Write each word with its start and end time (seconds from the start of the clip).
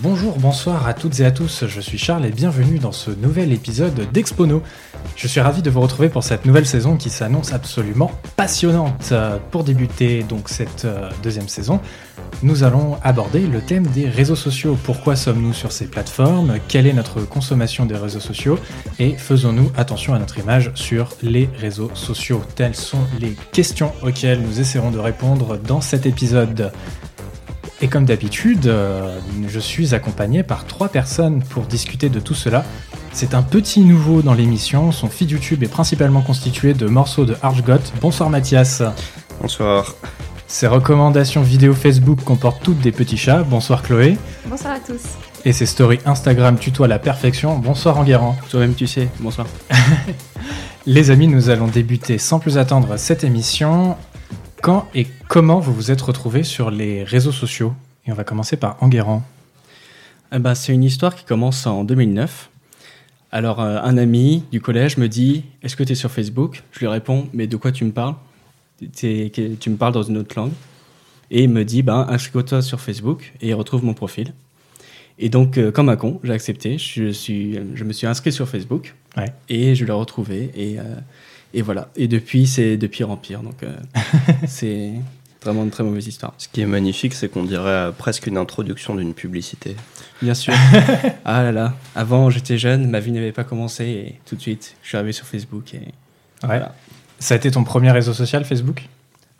Bonjour, 0.00 0.38
bonsoir 0.38 0.86
à 0.86 0.94
toutes 0.94 1.18
et 1.18 1.24
à 1.24 1.32
tous, 1.32 1.64
je 1.66 1.80
suis 1.80 1.98
Charles 1.98 2.24
et 2.24 2.30
bienvenue 2.30 2.78
dans 2.78 2.92
ce 2.92 3.10
nouvel 3.10 3.52
épisode 3.52 4.06
d'Expono. 4.12 4.62
Je 5.16 5.26
suis 5.26 5.40
ravi 5.40 5.60
de 5.60 5.70
vous 5.70 5.80
retrouver 5.80 6.08
pour 6.08 6.22
cette 6.22 6.46
nouvelle 6.46 6.66
saison 6.66 6.96
qui 6.96 7.10
s'annonce 7.10 7.52
absolument 7.52 8.12
passionnante. 8.36 9.12
Pour 9.50 9.64
débuter 9.64 10.22
donc 10.22 10.50
cette 10.50 10.84
euh, 10.84 11.10
deuxième 11.24 11.48
saison, 11.48 11.80
nous 12.44 12.62
allons 12.62 12.96
aborder 13.02 13.40
le 13.40 13.60
thème 13.60 13.88
des 13.88 14.08
réseaux 14.08 14.36
sociaux. 14.36 14.78
Pourquoi 14.84 15.16
sommes-nous 15.16 15.52
sur 15.52 15.72
ces 15.72 15.88
plateformes? 15.88 16.58
Quelle 16.68 16.86
est 16.86 16.92
notre 16.92 17.22
consommation 17.22 17.84
des 17.84 17.96
réseaux 17.96 18.20
sociaux? 18.20 18.56
Et 19.00 19.16
faisons-nous 19.16 19.72
attention 19.76 20.14
à 20.14 20.20
notre 20.20 20.38
image 20.38 20.70
sur 20.76 21.08
les 21.22 21.50
réseaux 21.58 21.90
sociaux? 21.94 22.40
Telles 22.54 22.76
sont 22.76 23.02
les 23.18 23.34
questions 23.50 23.92
auxquelles 24.02 24.42
nous 24.42 24.60
essaierons 24.60 24.92
de 24.92 25.00
répondre 25.00 25.58
dans 25.58 25.80
cet 25.80 26.06
épisode. 26.06 26.70
Et 27.80 27.86
comme 27.86 28.04
d'habitude, 28.04 28.66
euh, 28.66 29.20
je 29.46 29.60
suis 29.60 29.94
accompagné 29.94 30.42
par 30.42 30.66
trois 30.66 30.88
personnes 30.88 31.42
pour 31.42 31.64
discuter 31.64 32.08
de 32.08 32.18
tout 32.18 32.34
cela. 32.34 32.64
C'est 33.12 33.34
un 33.34 33.42
petit 33.42 33.80
nouveau 33.80 34.20
dans 34.20 34.34
l'émission, 34.34 34.90
son 34.90 35.08
feed 35.08 35.30
YouTube 35.30 35.62
est 35.62 35.68
principalement 35.68 36.20
constitué 36.20 36.74
de 36.74 36.86
morceaux 36.86 37.24
de 37.24 37.36
Archgot. 37.40 37.78
Bonsoir 38.00 38.30
Mathias. 38.30 38.82
Bonsoir. 39.40 39.94
Ses 40.48 40.66
recommandations 40.66 41.42
vidéo 41.42 41.72
Facebook 41.72 42.24
comportent 42.24 42.62
toutes 42.62 42.80
des 42.80 42.90
petits 42.90 43.16
chats. 43.16 43.44
Bonsoir 43.44 43.82
Chloé. 43.82 44.16
Bonsoir 44.46 44.74
à 44.74 44.80
tous. 44.80 45.02
Et 45.44 45.52
ses 45.52 45.66
stories 45.66 46.00
Instagram 46.04 46.58
tutoient 46.58 46.88
la 46.88 46.98
perfection. 46.98 47.58
Bonsoir 47.58 47.98
Enguerrand. 47.98 48.36
Toi-même 48.50 48.74
tu 48.74 48.88
sais. 48.88 49.08
Bonsoir. 49.20 49.46
Les 50.86 51.10
amis, 51.10 51.28
nous 51.28 51.50
allons 51.50 51.68
débuter 51.68 52.18
sans 52.18 52.40
plus 52.40 52.58
attendre 52.58 52.96
cette 52.96 53.22
émission. 53.22 53.96
Quand 54.62 54.88
et 54.94 55.06
comment 55.28 55.60
vous 55.60 55.72
vous 55.72 55.90
êtes 55.90 56.00
retrouvés 56.00 56.42
sur 56.42 56.70
les 56.70 57.04
réseaux 57.04 57.32
sociaux 57.32 57.72
Et 58.06 58.12
on 58.12 58.14
va 58.14 58.24
commencer 58.24 58.56
par 58.56 58.76
Enguerrand. 58.82 59.22
Eh 60.32 60.38
ben, 60.38 60.54
c'est 60.54 60.72
une 60.74 60.84
histoire 60.84 61.14
qui 61.14 61.24
commence 61.24 61.66
en 61.66 61.84
2009. 61.84 62.50
Alors, 63.30 63.60
euh, 63.60 63.78
un 63.82 63.96
ami 63.98 64.44
du 64.50 64.60
collège 64.60 64.96
me 64.96 65.08
dit 65.08 65.44
Est-ce 65.62 65.76
que 65.76 65.84
tu 65.84 65.92
es 65.92 65.94
sur 65.94 66.10
Facebook? 66.10 66.62
Je 66.72 66.80
lui 66.80 66.86
réponds 66.88 67.28
Mais 67.32 67.46
de 67.46 67.56
quoi 67.56 67.72
tu 67.72 67.84
me 67.84 67.92
parles? 67.92 68.14
Tu 68.94 69.06
me 69.68 69.76
parles 69.76 69.92
dans 69.94 70.02
une 70.02 70.18
autre 70.18 70.34
langue. 70.36 70.52
Et 71.30 71.44
il 71.44 71.50
me 71.50 71.64
dit 71.64 71.82
ben, 71.82 72.06
Inscris-toi 72.08 72.62
sur 72.62 72.80
Facebook 72.80 73.32
et 73.40 73.48
il 73.48 73.54
retrouve 73.54 73.84
mon 73.84 73.94
profil. 73.94 74.32
Et 75.20 75.28
donc, 75.28 75.58
euh, 75.58 75.70
comme 75.72 75.88
un 75.88 75.96
con, 75.96 76.20
j'ai 76.24 76.32
accepté. 76.32 76.78
Je, 76.78 77.10
suis, 77.10 77.58
je 77.74 77.84
me 77.84 77.92
suis 77.92 78.06
inscrit 78.06 78.32
sur 78.32 78.48
Facebook 78.48 78.94
Ouais. 79.16 79.32
et 79.48 79.74
je 79.74 79.84
l'ai 79.84 79.92
retrouvé. 79.92 80.50
Et, 80.54 80.78
euh, 80.78 80.82
et 81.54 81.62
voilà. 81.62 81.88
Et 81.96 82.08
depuis, 82.08 82.46
c'est 82.46 82.76
de 82.76 82.86
pire 82.86 83.10
en 83.10 83.16
pire. 83.16 83.40
Donc, 83.40 83.62
euh, 83.62 83.74
c'est 84.46 84.92
vraiment 85.42 85.64
une 85.64 85.70
très 85.70 85.84
mauvaise 85.84 86.06
histoire. 86.06 86.34
Ce 86.38 86.48
qui 86.48 86.60
est 86.60 86.66
magnifique, 86.66 87.14
c'est 87.14 87.28
qu'on 87.28 87.44
dirait 87.44 87.68
euh, 87.68 87.92
presque 87.92 88.26
une 88.26 88.36
introduction 88.36 88.94
d'une 88.94 89.14
publicité. 89.14 89.76
Bien 90.20 90.34
sûr. 90.34 90.54
ah 91.24 91.42
là 91.42 91.52
là. 91.52 91.74
Avant, 91.94 92.30
j'étais 92.30 92.58
jeune, 92.58 92.88
ma 92.90 93.00
vie 93.00 93.12
n'avait 93.12 93.32
pas 93.32 93.44
commencé 93.44 93.84
et 93.84 94.20
tout 94.26 94.36
de 94.36 94.40
suite, 94.40 94.76
je 94.82 94.88
suis 94.88 94.96
arrivé 94.96 95.12
sur 95.12 95.26
Facebook. 95.26 95.74
Et... 95.74 95.78
Ouais. 95.78 95.84
Voilà. 96.42 96.74
Ça 97.18 97.34
a 97.34 97.36
été 97.36 97.50
ton 97.50 97.64
premier 97.64 97.90
réseau 97.90 98.12
social, 98.14 98.44
Facebook? 98.44 98.88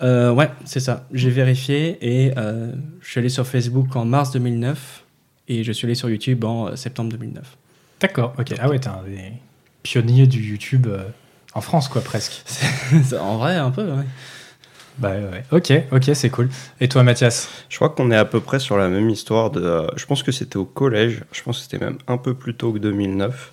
Euh, 0.03 0.33
ouais, 0.33 0.50
c'est 0.65 0.81
ça. 0.81 1.06
J'ai 1.12 1.31
vérifié 1.31 1.98
et 2.00 2.33
euh, 2.37 2.72
je 3.00 3.11
suis 3.11 3.19
allé 3.19 3.28
sur 3.28 3.47
Facebook 3.47 3.95
en 3.97 4.05
mars 4.05 4.31
2009 4.33 5.05
et 5.48 5.65
je 5.65 5.72
suis 5.72 5.87
allé 5.87 5.95
sur 5.95 6.09
YouTube 6.09 6.45
en 6.45 6.69
euh, 6.69 6.77
septembre 6.77 7.11
2009. 7.11 7.56
D'accord, 8.00 8.34
ok. 8.39 8.55
Ah 8.61 8.69
ouais, 8.69 8.78
t'es 8.78 8.89
un 8.89 9.03
des 9.03 9.33
pionniers 9.83 10.27
du 10.27 10.41
YouTube 10.41 10.87
euh, 10.87 11.05
en 11.59 11.61
France, 11.61 11.89
quoi, 11.89 12.01
presque. 12.03 12.45
en 13.20 13.37
vrai, 13.39 13.56
un 13.56 13.70
peu, 13.73 13.83
ouais. 13.84 14.05
Bah 14.98 15.11
ouais. 15.11 15.45
Ok, 15.53 15.73
ok, 15.92 16.11
c'est 16.15 16.31
cool. 16.31 16.48
Et 16.81 16.89
toi, 16.89 17.03
Mathias? 17.03 17.48
Je 17.69 17.77
crois 17.77 17.89
qu'on 17.91 18.11
est 18.11 18.17
à 18.17 18.25
peu 18.25 18.41
près 18.41 18.59
sur 18.61 18.77
la 18.78 18.89
même 18.89 19.11
histoire. 19.11 19.50
De, 19.50 19.61
euh, 19.62 19.87
je 19.97 20.06
pense 20.06 20.23
que 20.23 20.33
c'était 20.33 20.56
au 20.56 20.65
collège. 20.65 21.23
Je 21.33 21.42
pense 21.42 21.59
que 21.59 21.62
c'était 21.65 21.84
même 21.84 21.98
un 22.09 22.17
peu 22.19 22.34
plus 22.34 22.55
tôt 22.55 22.73
que 22.73 22.78
2009. 22.78 23.53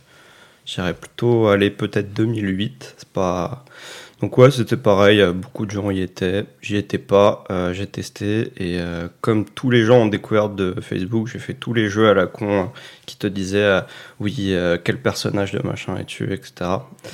J'irais 0.66 0.94
plutôt 0.96 1.48
aller 1.48 1.70
peut-être 1.70 2.14
2008. 2.14 2.96
C'est 2.98 3.10
pas. 3.10 3.64
Donc 4.22 4.38
ouais, 4.40 4.50
c'était 4.50 4.78
pareil. 4.78 5.22
euh, 5.22 5.34
Beaucoup 5.34 5.68
de 5.68 5.72
gens 5.72 5.92
y 5.92 6.02
étaient. 6.02 6.46
J'y 6.62 6.78
étais 6.78 6.98
pas. 6.98 7.44
euh, 7.52 7.74
j'ai 7.74 7.86
testé 7.86 8.52
et 8.58 8.80
euh, 8.80 9.08
comme 9.22 9.46
tous 9.46 9.70
les 9.70 9.84
gens 9.86 10.02
en 10.02 10.06
découverte 10.08 10.56
de 10.56 10.74
Facebook, 10.82 11.28
j'ai 11.28 11.38
fait 11.40 11.54
tous 11.54 11.74
les 11.76 11.90
jeux 11.90 12.10
à 12.10 12.16
la 12.16 12.26
con 12.26 12.72
qui 13.06 13.18
te 13.18 13.28
disaient 13.28 13.58
euh, 13.60 13.82
oui 14.20 14.36
euh, 14.54 14.80
quel 14.84 14.98
personnage 15.00 15.52
de 15.52 15.60
machin 15.68 15.96
es-tu, 15.98 16.34
etc. 16.34 16.54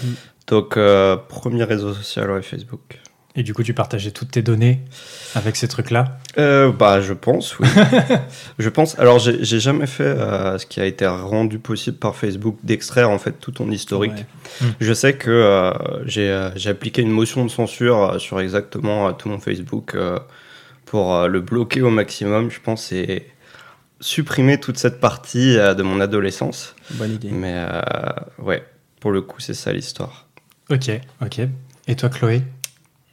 Mm. 0.04 0.08
Donc 0.52 0.78
euh, 0.78 1.18
premier 1.18 1.64
réseau 1.64 1.94
social 1.94 2.30
ouais 2.30 2.44
Facebook. 2.44 3.00
Et 3.34 3.44
du 3.44 3.54
coup, 3.54 3.64
tu 3.64 3.74
partageais 3.74 4.12
toutes 4.12 4.32
tes 4.32 4.42
données 4.42 4.82
avec 5.36 5.56
ces 5.56 5.70
trucs-là? 5.70 6.18
Euh, 6.38 6.70
bah, 6.70 7.00
je 7.00 7.14
pense, 7.14 7.58
oui. 7.60 7.68
je 8.60 8.68
pense. 8.68 9.00
Alors, 9.00 9.20
j'ai 9.20 9.42
j'ai 9.42 9.62
jamais 9.62 9.88
fait 9.88 10.04
euh, 10.04 10.58
ce 10.58 10.66
qui 10.66 10.82
a 10.82 10.86
été 10.86 11.08
rendu 11.08 11.58
possible 11.58 11.96
par 11.96 12.18
Facebook 12.18 12.58
d'extraire 12.64 13.10
en 13.10 13.20
fait 13.20 13.32
tout 13.40 13.52
ton 13.52 13.72
historique. 13.72 14.12
Ouais. 14.12 14.68
Mm. 14.68 14.72
Je 14.82 14.94
sais 14.94 15.14
que 15.14 15.32
euh, 15.32 15.72
j'ai 16.06 16.50
j'ai 16.58 16.70
appliqué 16.70 17.02
une 17.02 17.10
motion 17.12 17.46
de 17.46 17.50
censure 17.50 18.20
sur 18.20 18.42
exactement 18.42 19.14
tout 19.14 19.30
mon 19.30 19.40
Facebook 19.40 19.96
euh, 19.96 20.20
pour 20.92 21.16
euh, 21.16 21.28
le 21.28 21.40
bloquer 21.40 21.82
au 21.82 21.90
maximum. 21.90 22.52
Je 22.52 22.60
pense 22.60 22.92
et 22.92 23.26
supprimer 24.02 24.60
toute 24.60 24.78
cette 24.78 25.00
partie 25.00 25.58
euh, 25.58 25.74
de 25.74 25.84
mon 25.84 26.02
adolescence. 26.02 26.76
Bonne 26.92 27.14
idée. 27.14 27.30
Mais 27.32 27.54
euh, 27.56 27.82
ouais, 28.40 28.66
pour 29.00 29.12
le 29.12 29.22
coup, 29.22 29.40
c'est 29.40 29.54
ça 29.54 29.72
l'histoire. 29.72 30.28
Ok, 30.72 30.90
ok. 31.22 31.42
Et 31.88 31.96
toi, 31.96 32.10
Chloé? 32.10 32.44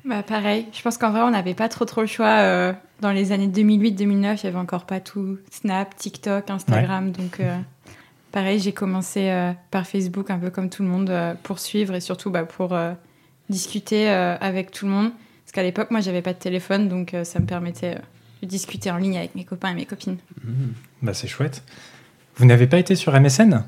Bah 0.05 0.23
pareil, 0.23 0.67
je 0.73 0.81
pense 0.81 0.97
qu'en 0.97 1.11
vrai 1.11 1.21
on 1.21 1.31
n'avait 1.31 1.55
pas 1.55 1.69
trop 1.69 1.85
trop 1.85 2.01
le 2.01 2.07
choix. 2.07 2.39
euh, 2.39 2.73
dans 3.01 3.11
les 3.11 3.33
années 3.33 3.49
2008-2009, 3.49 4.39
il 4.41 4.45
y 4.45 4.47
avait 4.47 4.57
encore 4.57 4.87
pas 4.87 5.01
tout 5.01 5.39
Snap, 5.51 5.95
TikTok, 5.97 6.49
Instagram. 6.49 7.11
Donc 7.11 7.41
euh, 7.41 7.59
pareil, 8.33 8.59
j'ai 8.61 8.73
commencé 8.73 9.29
euh, 9.29 9.53
par 9.71 9.87
Facebook 9.87 10.31
un 10.31 10.39
peu 10.39 10.51
comme 10.51 10.71
tout 10.71 10.83
le 10.83 10.89
monde 10.89 11.13
pour 11.43 11.59
suivre 11.59 11.95
et 11.95 12.01
surtout 12.01 12.31
bah, 12.31 12.45
pour 12.45 12.75
discuter 13.51 14.09
avec 14.09 14.71
tout 14.71 14.87
le 14.87 14.93
monde. 14.93 15.11
Parce 15.45 15.53
qu'à 15.53 15.63
l'époque, 15.63 15.91
moi 15.91 16.01
j'avais 16.01 16.23
pas 16.23 16.33
de 16.33 16.39
téléphone 16.39 16.89
donc 16.89 17.15
ça 17.25 17.41
me 17.41 17.47
permettait 17.47 17.99
de 18.43 18.47
discuter 18.47 18.91
en 18.91 18.97
ligne 18.97 19.19
avec 19.19 19.35
mes 19.35 19.45
copains 19.45 19.71
et 19.71 19.75
mes 19.75 19.87
copines. 19.87 20.17
Mhm. 20.45 20.75
Bah, 21.03 21.13
c'est 21.13 21.29
chouette. 21.29 21.65
Vous 22.37 22.47
n'avez 22.47 22.69
pas 22.69 22.79
été 22.79 22.95
sur 22.95 23.13
MSN 23.19 23.65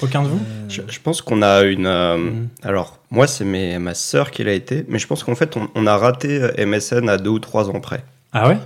Aucun 0.00 0.22
de 0.22 0.28
vous 0.28 0.36
Euh, 0.38 0.68
Je, 0.68 0.82
je 0.88 1.00
pense 1.00 1.20
qu'on 1.20 1.42
a 1.42 1.62
une. 1.62 1.86
euh, 1.86 2.16
Mhm. 2.16 2.48
Alors, 2.62 2.98
moi, 3.10 3.26
c'est 3.26 3.44
mes- 3.44 3.78
ma 3.78 3.94
sœur 3.94 4.30
qui 4.30 4.42
l'a 4.44 4.52
été, 4.52 4.84
mais 4.88 4.98
je 4.98 5.06
pense 5.06 5.22
qu'en 5.22 5.34
fait, 5.34 5.56
on, 5.56 5.68
on 5.74 5.86
a 5.86 5.96
raté 5.96 6.40
euh, 6.42 6.52
MSN 6.66 7.08
à 7.08 7.18
deux 7.18 7.30
ou 7.30 7.38
trois 7.38 7.68
ans 7.68 7.80
près. 7.80 8.04
Ah 8.32 8.48
ouais? 8.48 8.58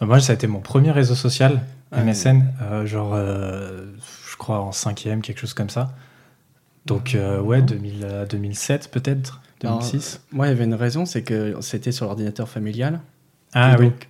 Bah, 0.00 0.06
Moi, 0.06 0.20
ça 0.20 0.32
a 0.32 0.34
été 0.34 0.46
mon 0.46 0.60
premier 0.60 0.90
réseau 0.90 1.14
social, 1.14 1.60
Ah, 1.92 2.00
MSN, 2.02 2.42
euh, 2.62 2.86
genre, 2.86 3.12
euh, 3.14 3.84
je 4.30 4.36
crois 4.36 4.60
en 4.60 4.72
cinquième, 4.72 5.20
quelque 5.20 5.38
chose 5.40 5.52
comme 5.54 5.68
ça. 5.70 5.92
Donc, 6.86 7.14
euh, 7.14 7.38
ouais, 7.40 7.62
2000, 7.62 8.04
euh, 8.04 8.26
2007 8.26 8.90
peut-être, 8.90 9.40
Alors, 9.62 9.78
2006. 9.78 10.20
Moi, 10.32 10.46
il 10.46 10.50
y 10.50 10.52
avait 10.52 10.64
une 10.64 10.74
raison, 10.74 11.04
c'est 11.06 11.22
que 11.22 11.54
c'était 11.60 11.92
sur 11.92 12.06
l'ordinateur 12.06 12.48
familial. 12.48 13.00
ah 13.52 13.76
oui, 13.78 13.86
donc, 13.86 14.08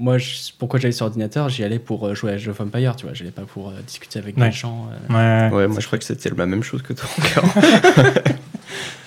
Moi, 0.00 0.18
je- 0.18 0.52
pourquoi 0.58 0.78
j'allais 0.78 0.92
sur 0.92 1.06
ordinateur 1.06 1.48
J'y 1.48 1.64
allais 1.64 1.78
pour 1.80 2.06
euh, 2.06 2.14
jouer 2.14 2.30
à 2.30 2.34
Age 2.34 2.46
of 2.48 2.60
Empire, 2.60 2.94
tu 2.96 3.04
vois. 3.06 3.14
J'allais 3.14 3.30
pas 3.32 3.42
pour 3.42 3.68
euh, 3.70 3.72
discuter 3.86 4.18
avec 4.18 4.36
Ouais. 4.36 4.46
des 4.50 4.52
gens. 4.54 4.88
euh. 5.10 5.48
ouais. 5.50 5.56
Ouais, 5.56 5.66
moi, 5.68 5.80
je 5.80 5.86
crois 5.86 5.98
que 5.98 6.04
c'était 6.04 6.30
la 6.30 6.46
même 6.46 6.62
chose 6.62 6.82
que 6.82 6.92
toi. 6.92 7.08
encore. 7.18 7.44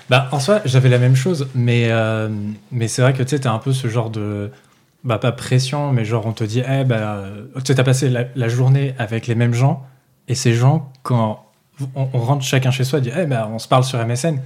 Bah, 0.10 0.28
en 0.34 0.42
soi, 0.42 0.60
j'avais 0.66 0.90
la 0.90 0.98
même 0.98 1.16
chose, 1.16 1.48
mais, 1.56 1.88
euh, 1.90 2.28
mais 2.72 2.90
c'est 2.90 3.02
vrai 3.02 3.14
que 3.14 3.24
tu 3.24 3.30
sais, 3.30 3.40
t'as 3.40 3.52
un 3.54 3.60
peu 3.60 3.72
ce 3.72 3.88
genre 3.88 4.10
de. 4.10 4.52
Bah, 5.06 5.18
pas 5.20 5.32
pression, 5.32 5.92
mais 5.94 6.04
genre, 6.04 6.26
on 6.26 6.34
te 6.34 6.44
dit, 6.44 6.62
eh, 6.70 6.84
bah, 6.84 7.24
tu 7.56 7.62
sais, 7.68 7.76
t'as 7.76 7.84
passé 7.86 8.10
la, 8.10 8.26
la 8.36 8.50
journée 8.50 8.94
avec 8.98 9.26
les 9.28 9.36
mêmes 9.36 9.54
gens, 9.54 9.86
et 10.28 10.36
ces 10.36 10.54
gens, 10.54 10.92
quand 11.04 11.46
on, 11.96 12.10
on 12.14 12.20
rentre 12.20 12.44
chacun 12.44 12.72
chez 12.72 12.84
soi, 12.84 13.00
dit, 13.00 13.10
eh, 13.18 13.26
bah, 13.26 13.50
on 13.54 13.58
se 13.58 13.70
parle 13.70 13.86
sur 13.86 14.00
MSN. 14.06 14.40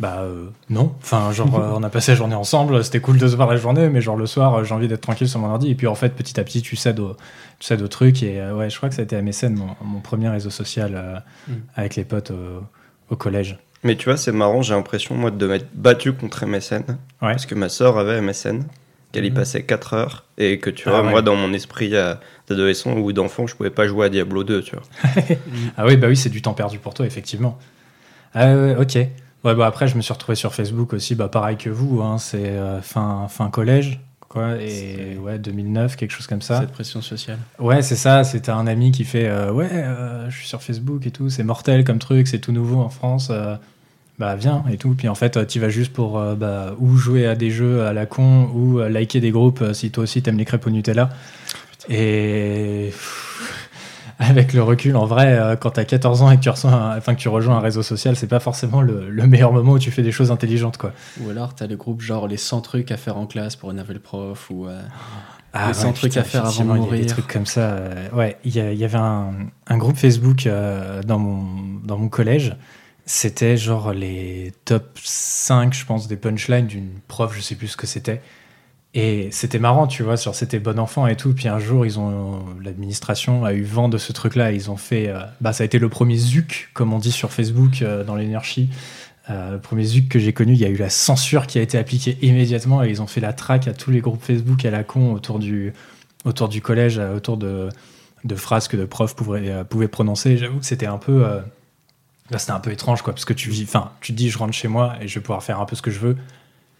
Bah, 0.00 0.20
euh, 0.22 0.46
non. 0.70 0.94
Enfin, 1.02 1.30
genre, 1.32 1.54
euh, 1.58 1.72
on 1.76 1.82
a 1.82 1.90
passé 1.90 2.12
la 2.12 2.16
journée 2.16 2.34
ensemble, 2.34 2.82
c'était 2.82 3.00
cool 3.00 3.18
de 3.18 3.28
se 3.28 3.36
voir 3.36 3.48
la 3.48 3.56
journée, 3.56 3.88
mais 3.88 4.00
genre, 4.00 4.16
le 4.16 4.26
soir, 4.26 4.54
euh, 4.54 4.64
j'ai 4.64 4.74
envie 4.74 4.88
d'être 4.88 5.00
tranquille 5.02 5.28
sur 5.28 5.38
mon 5.38 5.48
ordi, 5.48 5.70
et 5.70 5.74
puis 5.74 5.86
en 5.86 5.94
fait, 5.94 6.10
petit 6.10 6.40
à 6.40 6.44
petit, 6.44 6.60
tu 6.62 6.74
cèdes 6.76 6.98
au, 6.98 7.10
tu 7.58 7.66
cèdes 7.66 7.82
au 7.82 7.88
truc, 7.88 8.22
et 8.22 8.40
euh, 8.40 8.54
ouais, 8.56 8.68
je 8.70 8.76
crois 8.76 8.88
que 8.88 8.94
ça 8.94 9.02
a 9.02 9.04
été 9.04 9.16
MSN, 9.20 9.54
mon, 9.54 9.68
mon 9.84 10.00
premier 10.00 10.28
réseau 10.28 10.50
social 10.50 10.92
euh, 10.94 11.18
Mm. 11.48 11.52
avec 11.76 11.96
les 11.96 12.04
potes 12.04 12.30
au- 12.30 12.64
au 13.10 13.16
collège. 13.16 13.58
mais 13.84 13.96
tu 13.96 14.04
vois, 14.06 14.16
c'est 14.16 14.32
marrant, 14.32 14.62
j'ai 14.62 14.74
l'impression, 14.74 15.14
moi, 15.14 15.30
de 15.30 15.46
m'être 15.46 15.68
battu 15.74 16.12
contre 16.12 16.44
MSN. 16.44 16.82
Ouais. 16.88 16.96
Parce 17.20 17.46
que 17.46 17.54
ma 17.54 17.68
sœur 17.68 17.98
avait 17.98 18.18
MSN, 18.20 18.64
qu'elle 19.12 19.24
y 19.26 19.30
Mhm. 19.30 19.36
passait 19.36 19.62
4 19.64 19.92
heures, 19.94 20.24
et 20.38 20.58
que 20.58 20.70
tu 20.70 20.84
Ah 20.88 20.92
vois, 20.92 21.02
ouais. 21.02 21.10
moi, 21.10 21.22
dans 21.22 21.36
mon 21.36 21.52
esprit 21.52 21.90
d'adolescent 21.90 22.96
ou 22.96 23.12
d'enfant, 23.12 23.46
je 23.46 23.54
pouvais 23.54 23.70
pas 23.70 23.86
jouer 23.86 24.06
à 24.06 24.08
Diablo 24.08 24.42
2, 24.44 24.62
tu 24.62 24.74
vois. 24.74 24.84
Ah 25.76 25.84
oui, 25.86 25.96
bah 25.96 26.06
oui, 26.08 26.16
c'est 26.16 26.30
du 26.30 26.40
temps 26.42 26.54
perdu 26.54 26.78
pour 26.78 26.94
toi, 26.94 27.04
effectivement. 27.06 27.58
Ah 28.34 28.54
ouais, 28.54 28.76
ok. 28.76 28.98
Ouais, 29.44 29.54
bah 29.56 29.66
après, 29.66 29.88
je 29.88 29.96
me 29.96 30.02
suis 30.02 30.12
retrouvé 30.12 30.36
sur 30.36 30.54
Facebook 30.54 30.92
aussi, 30.92 31.14
bah 31.14 31.28
pareil 31.28 31.56
que 31.56 31.68
vous, 31.68 32.00
hein, 32.00 32.18
c'est 32.18 32.50
euh, 32.50 32.80
fin, 32.80 33.26
fin 33.28 33.50
collège, 33.50 34.00
quoi, 34.28 34.56
et 34.60 35.18
ouais, 35.20 35.38
2009, 35.38 35.96
quelque 35.96 36.12
chose 36.12 36.28
comme 36.28 36.42
ça. 36.42 36.60
Cette 36.60 36.70
pression 36.70 37.02
sociale. 37.02 37.38
Ouais, 37.58 37.82
c'est 37.82 37.96
ça, 37.96 38.22
c'était 38.22 38.52
un 38.52 38.68
ami 38.68 38.92
qui 38.92 39.04
fait 39.04 39.26
euh, 39.26 39.52
Ouais, 39.52 39.68
euh, 39.72 40.30
je 40.30 40.36
suis 40.38 40.48
sur 40.48 40.62
Facebook 40.62 41.06
et 41.06 41.10
tout, 41.10 41.28
c'est 41.28 41.42
mortel 41.42 41.84
comme 41.84 41.98
truc, 41.98 42.28
c'est 42.28 42.38
tout 42.38 42.52
nouveau 42.52 42.80
en 42.80 42.88
France, 42.88 43.28
euh, 43.32 43.56
bah 44.20 44.36
viens 44.36 44.62
et 44.70 44.76
tout. 44.76 44.94
Puis 44.94 45.08
en 45.08 45.16
fait, 45.16 45.46
tu 45.48 45.58
vas 45.58 45.68
juste 45.70 45.92
pour 45.92 46.20
bah, 46.36 46.76
ou 46.78 46.96
jouer 46.96 47.26
à 47.26 47.34
des 47.34 47.50
jeux 47.50 47.82
à 47.82 47.92
la 47.92 48.06
con 48.06 48.48
ou 48.54 48.78
liker 48.78 49.20
des 49.20 49.32
groupes 49.32 49.64
si 49.72 49.90
toi 49.90 50.04
aussi 50.04 50.22
t'aimes 50.22 50.38
les 50.38 50.44
crêpes 50.44 50.66
au 50.66 50.70
Nutella. 50.70 51.10
Et 51.88 52.92
avec 54.18 54.52
le 54.52 54.62
recul, 54.62 54.96
en 54.96 55.06
vrai, 55.06 55.38
euh, 55.38 55.56
quand 55.56 55.70
t'as 55.70 55.84
14 55.84 56.22
ans 56.22 56.30
et 56.30 56.36
que 56.36 56.42
tu, 56.42 56.48
reçois 56.50 56.70
un- 56.72 56.98
enfin, 56.98 57.14
que 57.14 57.20
tu 57.20 57.28
rejoins 57.28 57.56
un 57.56 57.60
réseau 57.60 57.82
social, 57.82 58.16
c'est 58.16 58.26
pas 58.26 58.40
forcément 58.40 58.80
le, 58.82 59.08
le 59.10 59.26
meilleur 59.26 59.52
moment 59.52 59.72
où 59.72 59.78
tu 59.78 59.90
fais 59.90 60.02
des 60.02 60.12
choses 60.12 60.30
intelligentes, 60.30 60.76
quoi. 60.76 60.92
Ou 61.20 61.30
alors, 61.30 61.54
t'as 61.54 61.66
le 61.66 61.76
groupe 61.76 62.00
genre 62.00 62.26
les 62.28 62.36
100 62.36 62.60
trucs 62.60 62.90
à 62.90 62.96
faire 62.96 63.16
en 63.16 63.26
classe 63.26 63.56
pour 63.56 63.70
énerver 63.70 63.94
le 63.94 64.00
prof 64.00 64.48
ou. 64.50 64.66
euh, 64.66 64.80
Ah, 65.54 65.68
Les 65.68 65.74
100 65.74 65.92
trucs 65.92 66.16
à 66.16 66.24
faire 66.24 66.46
avant 66.46 66.64
de 66.64 66.68
il 66.68 66.68
y 66.68 66.72
a 66.72 66.76
mourir. 66.84 67.00
Des 67.00 67.06
trucs 67.06 67.26
comme 67.28 67.46
ça. 67.46 67.60
euh, 67.60 68.08
ouais, 68.12 68.38
il 68.44 68.54
y, 68.56 68.84
avait 68.84 68.96
un, 68.98 69.32
un 69.66 69.76
groupe 69.78 69.96
Facebook 69.96 70.46
euh, 70.46 71.02
dans, 71.02 71.18
mon, 71.18 71.80
dans 71.84 71.98
mon 71.98 72.08
collège. 72.08 72.56
C'était 73.04 73.56
genre 73.56 73.92
les 73.92 74.52
top 74.64 74.96
5, 75.02 75.74
je 75.74 75.84
pense, 75.84 76.06
des 76.06 76.16
punchlines 76.16 76.66
d'une 76.68 76.90
prof, 77.08 77.34
je 77.36 77.40
sais 77.42 77.56
plus 77.56 77.68
ce 77.68 77.76
que 77.76 77.86
c'était. 77.86 78.22
Et 78.94 79.30
c'était 79.30 79.58
marrant, 79.58 79.86
tu 79.86 80.02
vois, 80.02 80.18
sur 80.18 80.34
c'était 80.34 80.58
bon 80.58 80.78
enfant 80.78 81.06
et 81.06 81.16
tout. 81.16 81.32
Puis 81.32 81.48
un 81.48 81.58
jour, 81.58 81.86
ils 81.86 81.98
ont 81.98 82.44
l'administration 82.62 83.44
a 83.44 83.54
eu 83.54 83.62
vent 83.62 83.88
de 83.88 83.96
ce 83.96 84.12
truc-là. 84.12 84.52
Ils 84.52 84.70
ont 84.70 84.76
fait, 84.76 85.08
euh, 85.08 85.20
bah, 85.40 85.54
ça 85.54 85.62
a 85.62 85.64
été 85.64 85.78
le 85.78 85.88
premier 85.88 86.16
zuc, 86.16 86.68
comme 86.74 86.92
on 86.92 86.98
dit 86.98 87.12
sur 87.12 87.32
Facebook 87.32 87.80
euh, 87.80 88.04
dans 88.04 88.16
l'énergie. 88.16 88.68
Euh, 89.30 89.52
le 89.52 89.60
premier 89.60 89.84
zuc 89.84 90.08
que 90.10 90.18
j'ai 90.18 90.34
connu, 90.34 90.52
il 90.52 90.58
y 90.58 90.66
a 90.66 90.68
eu 90.68 90.76
la 90.76 90.90
censure 90.90 91.46
qui 91.46 91.58
a 91.58 91.62
été 91.62 91.78
appliquée 91.78 92.18
immédiatement 92.20 92.82
et 92.82 92.90
ils 92.90 93.00
ont 93.00 93.06
fait 93.06 93.20
la 93.20 93.32
traque 93.32 93.66
à 93.66 93.72
tous 93.72 93.90
les 93.90 94.00
groupes 94.00 94.22
Facebook 94.22 94.62
à 94.66 94.70
la 94.70 94.84
con 94.84 95.12
autour 95.14 95.38
du, 95.38 95.72
autour 96.26 96.50
collège, 96.62 96.98
autour 96.98 97.38
de, 97.38 97.70
de 98.24 98.34
phrases 98.34 98.68
que 98.68 98.76
de 98.76 98.84
profs 98.84 99.16
pouvaient, 99.16 99.64
pouvaient 99.64 99.88
prononcer. 99.88 100.36
J'avoue 100.36 100.58
que 100.58 100.66
c'était 100.66 100.86
un 100.86 100.98
peu, 100.98 101.24
c'était 102.36 102.50
un 102.50 102.58
peu 102.58 102.72
étrange, 102.72 103.02
quoi, 103.02 103.12
parce 103.12 103.24
que 103.24 103.32
tu 103.32 103.48
vis, 103.48 103.72
tu 104.00 104.12
dis, 104.12 104.28
je 104.28 104.38
rentre 104.38 104.52
chez 104.52 104.68
moi 104.68 104.96
et 105.00 105.06
je 105.06 105.14
vais 105.14 105.22
pouvoir 105.22 105.42
faire 105.42 105.60
un 105.60 105.66
peu 105.66 105.76
ce 105.76 105.82
que 105.82 105.92
je 105.92 106.00
veux. 106.00 106.16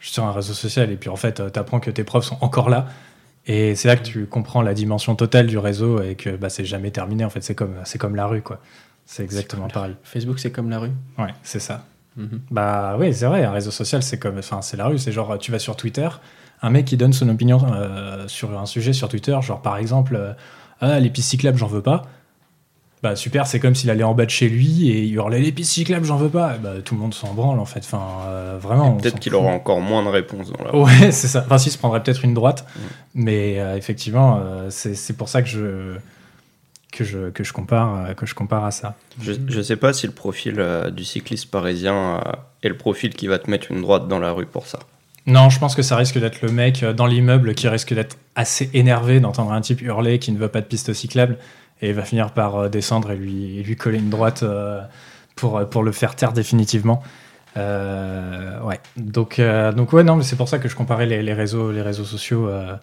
Je 0.03 0.09
suis 0.09 0.15
sur 0.15 0.25
un 0.25 0.33
réseau 0.33 0.53
social 0.53 0.91
et 0.91 0.97
puis 0.97 1.11
en 1.11 1.17
fait, 1.17 1.41
tu 1.53 1.59
apprends 1.59 1.79
que 1.79 1.91
tes 1.91 2.03
profs 2.03 2.25
sont 2.25 2.37
encore 2.41 2.69
là. 2.69 2.87
Et 3.47 3.77
c'est 3.77 3.87
là 3.87 3.95
que 3.95 4.03
tu 4.03 4.27
comprends 4.27 4.61
la 4.61 4.75
dimension 4.75 5.15
totale 5.15 5.47
du 5.47 5.59
réseau 5.59 6.03
et 6.03 6.17
que 6.17 6.31
bah, 6.31 6.49
c'est 6.49 6.65
jamais 6.65 6.91
terminé. 6.91 7.25
En 7.25 7.31
fait, 7.31 7.41
c'est 7.43 7.55
comme, 7.55 7.77
c'est 7.85 7.99
comme 7.99 8.17
la 8.17 8.27
rue, 8.27 8.43
quoi. 8.43 8.59
C'est 9.07 9.23
exactement 9.23 9.69
pareil. 9.69 9.95
Facebook, 10.03 10.41
c'est 10.41 10.51
comme 10.51 10.71
la 10.71 10.81
rue. 10.81 10.91
Ouais, 11.19 11.33
c'est 11.45 11.61
ça. 11.61 11.85
Mhm. 12.17 12.41
Bah 12.51 12.97
oui, 12.99 13.15
c'est 13.15 13.27
vrai, 13.27 13.45
un 13.45 13.53
réseau 13.53 13.71
social, 13.71 14.03
c'est 14.03 14.19
comme, 14.19 14.39
enfin, 14.39 14.61
c'est 14.61 14.77
la 14.77 14.87
rue. 14.87 14.99
C'est 14.99 15.13
genre, 15.13 15.39
tu 15.39 15.53
vas 15.53 15.61
sur 15.61 15.77
Twitter, 15.77 16.09
un 16.63 16.71
mec 16.71 16.85
qui 16.85 16.97
donne 16.97 17.13
son 17.13 17.29
opinion 17.29 17.65
euh, 17.73 18.27
sur 18.27 18.59
un 18.59 18.67
sujet 18.67 18.93
sur 18.93 19.09
Twitter, 19.09 19.37
genre 19.41 19.63
par 19.63 19.77
exemple, 19.77 20.17
euh, 20.17 20.33
ah, 20.81 20.99
les 20.99 21.11
pistes 21.11 21.31
cyclables, 21.31 21.59
j'en 21.59 21.69
veux 21.69 21.81
pas. 21.81 22.03
Bah 23.03 23.17
super, 23.17 23.49
c'est 23.49 23.59
comme 23.59 23.75
s'il 23.75 23.91
allait 23.91 24.05
en 24.05 24.15
bas 24.15 24.27
de 24.27 24.31
chez 24.31 24.49
lui 24.49 24.89
et 24.89 25.03
il 25.03 25.13
hurlait 25.15 25.41
les 25.41 25.51
pistes 25.51 25.73
cyclables, 25.73 26.05
j'en 26.05 26.17
veux 26.17 26.29
pas. 26.29 26.57
Bah 26.59 26.75
tout 26.85 26.95
le 26.95 27.01
monde 27.01 27.15
s'en 27.15 27.35
branle 27.35 27.59
en 27.59 27.65
fait. 27.65 27.81
Enfin, 27.81 28.07
euh, 28.27 28.59
vraiment. 28.63 28.93
Peut-être 28.93 29.19
qu'il 29.19 29.35
aura 29.35 29.51
encore 29.51 29.81
moins 29.81 30.05
de 30.05 30.09
réponses 30.09 30.53
dans 30.53 30.65
la 30.65 30.77
Ouais, 30.77 30.93
c'est 31.11 31.27
ça. 31.27 31.43
Enfin, 31.45 31.59
si, 31.59 31.69
il 31.69 31.73
se 31.73 31.79
prendrait 31.79 32.01
peut-être 32.01 32.25
une 32.25 32.35
droite. 32.35 32.65
Mm. 32.65 32.81
Mais 33.17 33.59
euh, 33.59 33.77
effectivement, 33.77 34.41
euh, 34.41 34.69
c'est 34.71 35.17
pour 35.17 35.29
ça 35.29 35.43
que 35.43 35.49
je, 35.49 35.97
que 36.93 37.03
je, 37.03 37.31
que 37.31 37.43
je, 37.43 37.53
compare, 37.53 38.15
que 38.15 38.25
je 38.25 38.37
compare 38.37 38.65
à 38.65 38.71
ça. 38.71 38.95
Je, 39.21 39.33
je 39.49 39.61
sais 39.61 39.77
pas 39.77 39.93
si 39.93 40.07
le 40.07 40.13
profil 40.13 40.65
du 40.93 41.05
cycliste 41.05 41.51
parisien 41.51 42.21
est 42.63 42.69
le 42.69 42.77
profil 42.77 43.15
qui 43.15 43.27
va 43.27 43.41
te 43.41 43.51
mettre 43.51 43.73
une 43.73 43.83
droite 43.83 44.07
dans 44.07 44.21
la 44.21 44.31
rue 44.31 44.47
pour 44.47 44.69
ça. 44.69 44.79
Non, 45.27 45.51
je 45.51 45.59
pense 45.59 45.75
que 45.75 45.83
ça 45.83 45.97
risque 45.97 46.19
d'être 46.19 46.41
le 46.43 46.53
mec 46.53 46.85
dans 46.85 47.07
l'immeuble 47.07 47.55
qui 47.55 47.67
risque 47.67 47.95
d'être 47.95 48.17
assez 48.35 48.71
énervé 48.75 49.19
d'entendre 49.21 49.53
un 49.53 49.61
type 49.61 49.81
hurler 49.81 50.19
qui 50.19 50.31
ne 50.33 50.39
veut 50.39 50.49
pas 50.49 50.61
de 50.61 50.67
piste 50.67 50.93
cyclable 50.93 51.39
et 51.82 51.88
il 51.88 51.94
va 51.94 52.05
finir 52.05 52.31
par 52.31 52.56
euh, 52.56 52.69
descendre 52.69 53.11
et 53.11 53.17
lui, 53.17 53.58
et 53.58 53.62
lui 53.62 53.76
coller 53.76 53.99
une 53.99 54.11
droite 54.11 54.43
euh, 54.44 54.81
pour, 55.37 55.58
euh, 55.58 55.64
pour 55.64 55.82
le 55.82 55.93
faire 55.93 56.17
taire 56.17 56.32
définitivement. 56.32 57.02
Euh, 57.56 58.61
ouais. 58.62 58.81
Donc, 58.96 59.38
euh, 59.38 59.73
donc 59.73 59.93
ouais, 59.93 60.05
non, 60.05 60.17
mais 60.17 60.25
c'est 60.25 60.37
pour 60.37 60.49
ça 60.49 60.58
que 60.58 60.69
je 60.69 60.76
comparais 60.76 61.06
les, 61.06 61.23
les 61.23 61.34
réseaux, 61.34 61.73
les 61.73 61.82
réseaux 61.82 62.05
sociaux 62.05 62.49
euh, 62.49 62.75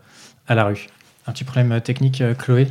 à 0.48 0.56
la 0.56 0.66
rue. 0.66 0.88
Un 1.26 1.32
petit 1.32 1.46
problème 1.46 1.80
technique, 1.82 2.22
Chloé? 2.38 2.68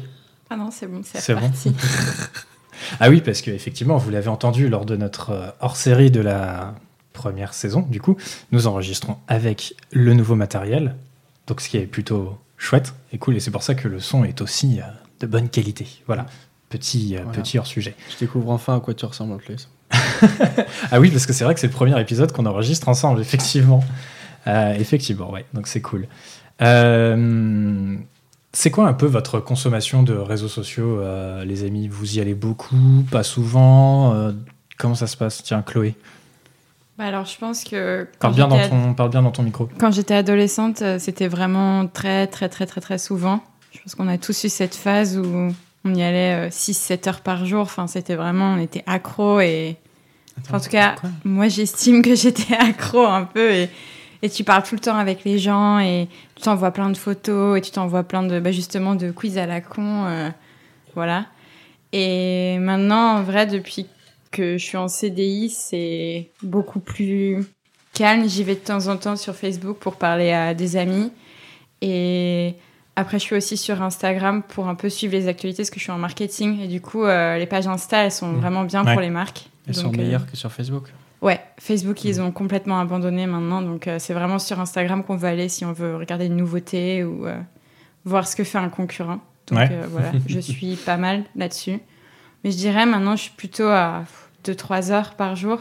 Ah 0.50 0.56
non, 0.56 0.70
c'est 0.70 0.86
bon, 0.86 1.00
c'est 1.02 1.34
bon. 1.34 1.50
Ah 3.00 3.10
oui, 3.10 3.20
parce 3.20 3.42
qu'effectivement, 3.42 3.96
vous 3.96 4.10
l'avez 4.10 4.28
entendu 4.28 4.68
lors 4.68 4.86
de 4.86 4.96
notre 4.96 5.54
hors-série 5.60 6.12
de 6.12 6.20
la 6.20 6.74
première 7.12 7.52
saison, 7.52 7.80
du 7.80 8.00
coup, 8.00 8.16
nous 8.52 8.68
enregistrons 8.68 9.18
avec 9.26 9.74
le 9.90 10.14
nouveau 10.14 10.36
matériel, 10.36 10.94
donc 11.48 11.60
ce 11.60 11.68
qui 11.68 11.76
est 11.76 11.86
plutôt 11.86 12.38
chouette 12.56 12.94
et 13.12 13.18
cool, 13.18 13.36
et 13.36 13.40
c'est 13.40 13.50
pour 13.50 13.64
ça 13.64 13.74
que 13.74 13.88
le 13.88 13.98
son 13.98 14.22
est 14.22 14.40
aussi 14.40 14.80
de 15.20 15.26
bonne 15.26 15.48
qualité. 15.48 15.86
Voilà, 16.06 16.26
petit, 16.68 17.16
euh, 17.16 17.22
Voilà. 17.24 17.38
petit 17.42 17.58
hors-sujet. 17.58 17.94
Je 18.10 18.18
découvre 18.24 18.50
enfin 18.50 18.76
à 18.76 18.80
quoi 18.80 18.94
tu 18.94 19.04
ressembles 19.04 19.32
en 19.34 19.38
plus. 19.38 19.68
Ah 20.90 21.00
oui, 21.00 21.10
parce 21.10 21.26
que 21.26 21.32
c'est 21.32 21.44
vrai 21.44 21.54
que 21.54 21.60
c'est 21.60 21.66
le 21.68 21.72
premier 21.72 21.98
épisode 22.00 22.32
qu'on 22.32 22.46
enregistre 22.46 22.88
ensemble, 22.88 23.20
effectivement. 23.20 23.82
Euh, 24.46 24.74
effectivement, 24.74 25.30
ouais, 25.30 25.44
donc 25.54 25.66
c'est 25.66 25.80
cool. 25.80 26.06
Euh, 26.62 27.96
c'est 28.52 28.70
quoi 28.70 28.88
un 28.88 28.92
peu 28.94 29.06
votre 29.06 29.40
consommation 29.40 30.02
de 30.02 30.14
réseaux 30.14 30.48
sociaux, 30.48 31.00
euh, 31.00 31.44
les 31.44 31.64
amis? 31.64 31.88
Vous 31.88 32.16
y 32.16 32.20
allez 32.20 32.34
beaucoup, 32.34 33.04
pas 33.10 33.22
souvent? 33.22 34.14
Euh, 34.14 34.32
Comment 34.78 34.94
ça 34.94 35.06
se 35.08 35.16
passe? 35.16 35.42
Tiens, 35.42 35.62
Chloé, 35.62 35.94
Bah 36.98 37.04
alors, 37.06 37.24
je 37.24 37.36
pense 37.36 37.64
que 37.64 38.06
quand 38.20 38.32
parle 38.32 38.34
bien, 38.34 38.46
dans 38.48 38.68
ton, 38.68 38.94
parle 38.94 39.10
bien 39.10 39.22
dans 39.22 39.32
ton 39.32 39.42
micro. 39.42 39.68
quand 39.78 39.90
j'étais 39.92 40.14
adolescente, 40.14 40.82
c'était 40.98 41.26
vraiment 41.28 41.88
très, 41.88 42.26
très, 42.28 42.48
très, 42.48 42.64
très, 42.66 42.80
très 42.80 42.98
souvent. 42.98 43.42
Je 43.72 43.80
pense 43.80 43.94
qu'on 43.94 44.08
a 44.08 44.18
tous 44.18 44.44
eu 44.44 44.48
cette 44.48 44.74
phase 44.74 45.18
où 45.18 45.52
on 45.84 45.94
y 45.94 46.02
allait 46.02 46.48
6-7 46.48 47.08
heures 47.08 47.20
par 47.20 47.46
jour. 47.46 47.62
Enfin, 47.62 47.86
c'était 47.86 48.14
vraiment, 48.14 48.54
on 48.54 48.58
était 48.58 48.82
accro 48.86 49.40
et 49.40 49.76
en 50.52 50.60
tout 50.60 50.70
cas, 50.70 50.96
Quoi 51.00 51.10
moi, 51.24 51.48
j'estime 51.48 52.02
que 52.02 52.14
j'étais 52.16 52.54
accro 52.54 53.04
un 53.04 53.24
peu 53.24 53.50
et, 53.50 53.70
et 54.22 54.30
tu 54.30 54.44
parles 54.44 54.62
tout 54.62 54.74
le 54.74 54.80
temps 54.80 54.96
avec 54.96 55.24
les 55.24 55.38
gens 55.38 55.78
et 55.78 56.08
tu 56.34 56.42
t'envoies 56.42 56.70
plein 56.70 56.90
de 56.90 56.96
photos 56.96 57.58
et 57.58 57.60
tu 57.60 57.70
t'envoies 57.70 58.02
plein 58.02 58.22
de, 58.22 58.40
bah, 58.40 58.52
justement, 58.52 58.94
de 58.94 59.10
quiz 59.10 59.38
à 59.38 59.46
la 59.46 59.60
con. 59.60 60.06
euh, 60.06 60.30
voilà. 60.94 61.26
Et 61.92 62.58
maintenant, 62.58 63.18
en 63.18 63.22
vrai, 63.22 63.46
depuis 63.46 63.86
que 64.30 64.58
je 64.58 64.64
suis 64.64 64.76
en 64.76 64.88
CDI, 64.88 65.50
c'est 65.50 66.28
beaucoup 66.42 66.80
plus 66.80 67.46
calme. 67.94 68.28
J'y 68.28 68.44
vais 68.44 68.54
de 68.54 68.60
temps 68.60 68.88
en 68.88 68.96
temps 68.96 69.16
sur 69.16 69.34
Facebook 69.34 69.78
pour 69.78 69.96
parler 69.96 70.32
à 70.32 70.54
des 70.54 70.76
amis. 70.76 71.10
Et 71.80 72.54
après, 73.00 73.18
je 73.18 73.24
suis 73.24 73.36
aussi 73.36 73.56
sur 73.56 73.80
Instagram 73.82 74.42
pour 74.42 74.68
un 74.68 74.74
peu 74.74 74.88
suivre 74.88 75.12
les 75.14 75.28
actualités 75.28 75.62
parce 75.62 75.70
que 75.70 75.78
je 75.78 75.84
suis 75.84 75.92
en 75.92 75.98
marketing. 75.98 76.60
Et 76.60 76.68
du 76.68 76.80
coup, 76.80 77.04
euh, 77.04 77.38
les 77.38 77.46
pages 77.46 77.66
Insta, 77.66 78.04
elles 78.04 78.12
sont 78.12 78.28
Mhm. 78.28 78.40
vraiment 78.40 78.64
bien 78.64 78.84
Ouais. 78.84 78.92
pour 78.92 79.00
les 79.00 79.10
marques. 79.10 79.48
Elles 79.66 79.74
sont 79.74 79.88
euh, 79.92 79.96
meilleures 79.96 80.26
que 80.30 80.36
sur 80.36 80.50
Facebook. 80.52 80.84
Ouais, 81.22 81.40
Facebook, 81.58 82.04
ils 82.04 82.20
ont 82.20 82.30
complètement 82.30 82.78
abandonné 82.80 83.26
maintenant. 83.26 83.60
Donc, 83.62 83.86
euh, 83.88 83.98
c'est 83.98 84.14
vraiment 84.14 84.38
sur 84.38 84.60
Instagram 84.60 85.02
qu'on 85.04 85.16
va 85.16 85.28
aller 85.28 85.48
si 85.48 85.64
on 85.64 85.72
veut 85.72 85.96
regarder 85.96 86.26
une 86.26 86.36
nouveauté 86.36 87.04
ou 87.04 87.26
voir 88.04 88.26
ce 88.28 88.36
que 88.36 88.44
fait 88.44 88.58
un 88.58 88.68
concurrent. 88.68 89.18
Donc, 89.48 89.58
Ouais. 89.58 89.70
voilà, 89.90 90.12
je 90.26 90.38
suis 90.40 90.76
pas 90.76 90.96
mal 90.96 91.24
là-dessus. 91.36 91.80
Mais 92.44 92.50
je 92.52 92.56
dirais 92.56 92.86
maintenant, 92.86 93.16
je 93.16 93.22
suis 93.22 93.32
plutôt 93.32 93.68
à 93.68 94.04
2-3 94.44 94.90
heures 94.90 95.14
par 95.14 95.34
jour. 95.36 95.60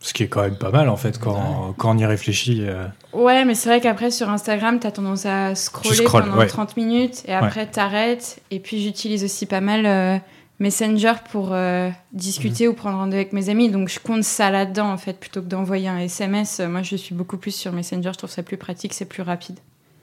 Ce 0.00 0.12
qui 0.12 0.24
est 0.24 0.28
quand 0.28 0.42
même 0.42 0.56
pas 0.56 0.70
mal 0.70 0.88
en 0.88 0.96
fait 0.96 1.18
quand, 1.18 1.74
quand 1.78 1.94
on 1.94 1.98
y 1.98 2.04
réfléchit. 2.04 2.66
Ouais, 3.12 3.44
mais 3.44 3.54
c'est 3.54 3.68
vrai 3.68 3.80
qu'après, 3.80 4.10
sur 4.10 4.30
Instagram, 4.30 4.78
t'as 4.78 4.90
tendance 4.90 5.26
à 5.26 5.54
scroller 5.54 5.96
scrolles, 5.96 6.24
pendant 6.24 6.38
ouais. 6.38 6.46
30 6.46 6.76
minutes 6.76 7.22
et 7.26 7.34
après, 7.34 7.66
t'arrêtes. 7.66 8.40
Et 8.50 8.58
puis, 8.58 8.82
j'utilise 8.82 9.22
aussi 9.24 9.46
pas 9.46 9.60
mal 9.60 9.84
euh, 9.84 10.18
Messenger 10.60 11.14
pour 11.30 11.50
euh, 11.52 11.90
discuter 12.12 12.68
ou 12.68 12.72
prendre 12.72 12.96
rendez-vous 12.96 13.16
avec 13.16 13.32
mes 13.32 13.48
amis. 13.48 13.68
Donc, 13.68 13.88
je 13.88 14.00
compte 14.00 14.24
ça 14.24 14.50
là-dedans, 14.50 14.90
en 14.90 14.96
fait, 14.96 15.18
plutôt 15.18 15.42
que 15.42 15.46
d'envoyer 15.46 15.88
un 15.88 15.98
SMS. 15.98 16.60
Euh, 16.60 16.68
Moi, 16.68 16.82
je 16.82 16.96
suis 16.96 17.14
beaucoup 17.14 17.36
plus 17.36 17.54
sur 17.54 17.72
Messenger. 17.72 18.10
Je 18.12 18.18
trouve 18.18 18.30
ça 18.30 18.42
plus 18.42 18.56
pratique, 18.56 18.94
c'est 18.94 19.04
plus 19.04 19.22
rapide. 19.22 19.58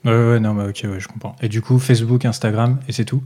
Ouais, 0.06 0.12
ouais, 0.12 0.40
non, 0.40 0.54
mais 0.54 0.66
ok, 0.70 0.82
ouais, 0.84 1.00
je 1.00 1.08
comprends. 1.08 1.36
Et 1.42 1.50
du 1.50 1.62
coup, 1.62 1.80
Facebook, 1.80 2.26
Instagram, 2.26 2.80
et 2.88 2.92
c'est 2.92 3.06
tout? 3.06 3.24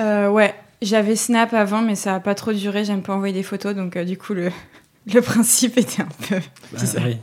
Euh, 0.00 0.28
ouais, 0.28 0.54
j'avais 0.80 1.16
Snap 1.16 1.52
avant, 1.54 1.82
mais 1.82 1.96
ça 1.96 2.14
a 2.14 2.20
pas 2.20 2.34
trop 2.34 2.52
duré. 2.52 2.84
J'aime 2.84 3.02
pas 3.02 3.14
envoyer 3.14 3.34
des 3.34 3.42
photos. 3.42 3.74
Donc, 3.74 3.96
euh, 3.96 4.04
du 4.04 4.16
coup, 4.16 4.32
le, 4.34 4.50
le 5.12 5.20
principe 5.20 5.76
était 5.76 6.02
un 6.02 6.08
peu. 6.28 6.40
Bah, 6.72 6.78
ça. 6.78 7.00
oui. 7.04 7.18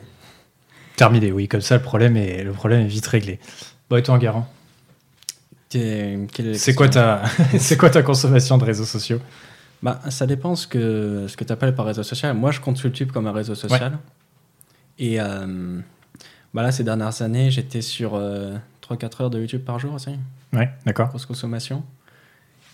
Terminé, 1.00 1.32
oui, 1.32 1.48
comme 1.48 1.62
ça, 1.62 1.77
le 1.77 1.82
problème 1.82 2.18
est, 2.18 2.44
le 2.44 2.51
problème 2.51 2.82
est 2.82 2.88
vite 2.88 3.08
réglé. 3.08 3.39
Bon, 3.89 3.96
et 3.96 4.03
toi, 4.03 4.18
Garant 4.18 4.46
C'est 5.70 6.75
quoi, 6.75 6.89
ta... 6.89 7.24
quoi 7.79 7.89
ta 7.89 8.03
consommation 8.03 8.58
de 8.58 8.65
réseaux 8.65 8.84
sociaux? 8.84 9.20
Bah, 9.82 10.01
ça 10.10 10.27
dépend 10.27 10.58
ce 10.58 10.68
que, 10.68 11.25
ce 11.29 11.38
que 11.38 11.46
tu 11.46 11.53
appelles 11.53 11.74
par 11.74 11.86
réseau 11.86 12.03
social. 12.03 12.36
Moi, 12.36 12.51
je 12.51 12.60
compte 12.60 12.77
YouTube 12.82 13.13
comme 13.13 13.27
un 13.27 13.32
réseau 13.32 13.56
social. 13.56 13.98
Et 14.98 15.22
euh, 15.22 15.79
bah 16.53 16.63
là, 16.63 16.74
ces 16.74 16.84
dernières 16.84 17.22
années, 17.22 17.50
j'étais 17.50 17.82
sur 17.82 18.15
euh, 18.15 18.58
3-4 18.86 19.24
heures 19.24 19.29
de 19.29 19.39
YouTube 19.39 19.63
par 19.63 19.79
jour 19.79 19.94
aussi, 19.94 20.18
Ouais, 20.51 20.70
d'accord. 20.86 21.08
grosse 21.08 21.25
consommation. 21.25 21.82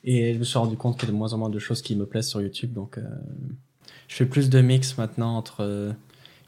Et 0.04 0.34
je 0.34 0.40
me 0.40 0.44
suis 0.46 0.58
rendu 0.58 0.78
compte 0.78 0.98
qu'il 1.00 1.08
y 1.08 1.12
a 1.12 1.14
de 1.14 1.18
moins 1.18 1.32
en 1.34 1.38
moins 1.38 1.50
de 1.50 1.60
choses 1.60 1.84
qui 1.84 1.96
me 1.96 2.08
plaisent 2.08 2.30
sur 2.30 2.42
YouTube. 2.42 2.74
Donc, 2.74 2.98
euh, 2.98 3.04
je 4.08 4.16
fais 4.16 4.26
plus 4.26 4.50
de 4.50 4.62
mix 4.62 4.98
maintenant 4.98 5.38
entre 5.38 5.58
euh, 5.60 5.92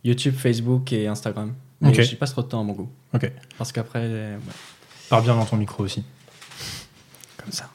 YouTube, 0.04 0.34
Facebook 0.34 0.92
et 0.92 1.06
Instagram. 1.06 1.54
Mais 1.82 1.90
Ok. 1.90 2.02
j'y 2.02 2.16
passe 2.16 2.32
trop 2.32 2.42
de 2.42 2.48
temps 2.48 2.62
à 2.62 2.64
mon 2.64 2.74
goût. 2.74 2.90
Ok. 3.14 3.32
Parce 3.58 3.72
qu'après, 3.72 4.00
ouais. 4.08 4.38
Parle 5.10 5.24
bien 5.24 5.36
dans 5.36 5.46
ton 5.46 5.58
micro 5.58 5.84
aussi. 5.84 6.04
Comme 7.38 7.52
ça. 7.52 7.70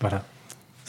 Voilà. 0.00 0.24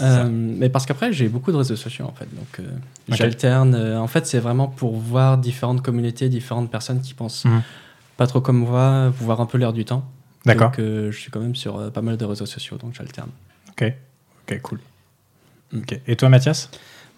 Euh, 0.02 0.30
mais 0.32 0.70
parce 0.70 0.86
qu'après, 0.86 1.12
j'ai 1.12 1.28
beaucoup 1.28 1.52
de 1.52 1.58
réseaux 1.58 1.76
sociaux 1.76 2.06
en 2.06 2.14
fait. 2.14 2.28
Donc, 2.34 2.60
euh, 2.60 2.70
j'alterne. 3.10 3.76
euh, 3.76 4.00
en 4.00 4.08
fait, 4.08 4.26
c'est 4.26 4.40
vraiment 4.40 4.68
pour 4.68 4.96
voir 4.98 5.38
différentes 5.38 5.82
communautés, 5.82 6.30
différentes 6.30 6.72
personnes 6.72 7.02
qui 7.02 7.14
pensent 7.14 7.44
Mhm. 7.46 7.62
pas 8.16 8.28
trop 8.28 8.40
comme 8.40 8.60
moi, 8.60 9.10
voir 9.20 9.42
un 9.42 9.46
peu 9.46 9.58
l'air 9.58 9.74
du 9.74 9.84
temps. 9.84 10.10
D'accord. 10.46 10.70
Donc, 10.70 10.80
euh, 10.80 11.12
je 11.12 11.20
suis 11.20 11.32
quand 11.32 11.42
même 11.42 11.56
sur 11.56 11.78
euh, 11.78 11.90
pas 11.90 12.02
mal 12.02 12.16
de 12.16 12.24
réseaux 12.24 12.46
sociaux, 12.46 12.78
donc 12.78 12.94
j'alterne. 12.94 13.30
Ok. 13.72 13.92
Ok, 14.48 14.62
cool. 14.62 14.80
Ok. 15.76 16.00
Et 16.08 16.16
toi, 16.16 16.30
Mathias? 16.30 16.70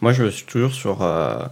Moi, 0.01 0.11
je 0.13 0.25
suis 0.29 0.45
toujours 0.47 0.73
sur 0.73 1.03
euh, 1.03 1.45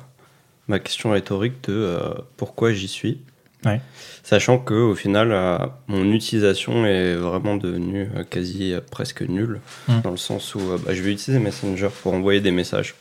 ma 0.68 0.80
question 0.80 1.12
rhétorique 1.12 1.64
de 1.70 1.74
euh, 1.74 2.14
pourquoi 2.38 2.74
j'y 2.74 2.88
suis. 2.88 3.22
Ouais. 3.66 3.82
Sachant 4.24 4.58
que 4.58 4.74
au 4.74 4.96
final, 4.96 5.32
euh, 5.32 5.58
mon 5.88 6.12
utilisation 6.14 6.86
est 6.86 7.16
vraiment 7.16 7.58
devenue 7.58 8.10
euh, 8.16 8.24
quasi 8.24 8.74
euh, 8.74 8.80
presque 8.90 9.22
nulle, 9.22 9.60
Mm. 9.88 10.02
dans 10.02 10.12
le 10.12 10.18
sens 10.18 10.56
où 10.56 10.60
bah, 10.86 10.94
je 10.94 11.02
vais 11.02 11.12
utiliser 11.12 11.40
Messenger 11.44 11.90
pour 12.02 12.14
envoyer 12.14 12.40
des 12.40 12.52
messages. 12.52 12.96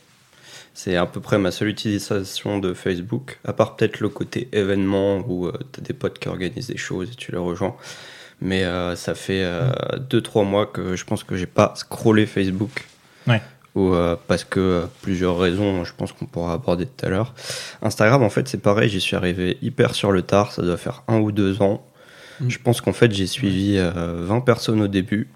C'est 0.73 0.95
à 0.95 1.05
peu 1.05 1.19
près 1.21 1.37
ma 1.37 1.51
seule 1.51 1.69
utilisation 1.69 2.59
de 2.59 2.73
Facebook, 2.73 3.39
à 3.45 3.53
part 3.53 3.75
peut-être 3.75 3.99
le 3.99 4.09
côté 4.09 4.47
événement 4.53 5.17
où 5.27 5.51
tu 5.51 5.79
as 5.79 5.83
des 5.83 5.93
potes 5.93 6.19
qui 6.19 6.27
organisent 6.29 6.67
des 6.67 6.77
choses 6.77 7.09
et 7.11 7.15
tu 7.15 7.31
les 7.31 7.37
rejoins. 7.37 7.75
Mais 8.39 8.63
ça 8.95 9.13
fait 9.13 9.43
2-3 10.09 10.45
mois 10.45 10.67
que 10.67 10.95
je 10.95 11.03
pense 11.03 11.25
que 11.25 11.35
j'ai 11.35 11.47
pas 11.47 11.73
scrollé 11.75 12.25
Facebook. 12.25 12.85
Ouais. 13.27 13.41
Ou, 13.75 13.93
euh, 13.93 14.15
parce 14.27 14.43
que 14.43 14.59
euh, 14.59 14.85
plusieurs 15.01 15.37
raisons, 15.37 15.83
je 15.83 15.93
pense 15.95 16.11
qu'on 16.11 16.25
pourra 16.25 16.53
aborder 16.53 16.85
tout 16.85 17.05
à 17.05 17.09
l'heure. 17.09 17.33
Instagram, 17.81 18.23
en 18.23 18.29
fait, 18.29 18.47
c'est 18.47 18.61
pareil, 18.61 18.89
j'y 18.89 18.99
suis 18.99 19.15
arrivé 19.15 19.57
hyper 19.61 19.93
sur 19.93 20.11
le 20.11 20.23
tard, 20.23 20.51
ça 20.51 20.63
doit 20.63 20.77
faire 20.77 21.03
un 21.07 21.19
ou 21.19 21.31
deux 21.31 21.61
ans. 21.61 21.85
Mm. 22.41 22.49
Je 22.49 22.59
pense 22.59 22.81
qu'en 22.81 22.93
fait, 22.93 23.11
j'ai 23.11 23.27
suivi 23.27 23.75
euh, 23.77 24.23
20 24.25 24.41
personnes 24.41 24.81
au 24.81 24.87
début. 24.87 25.29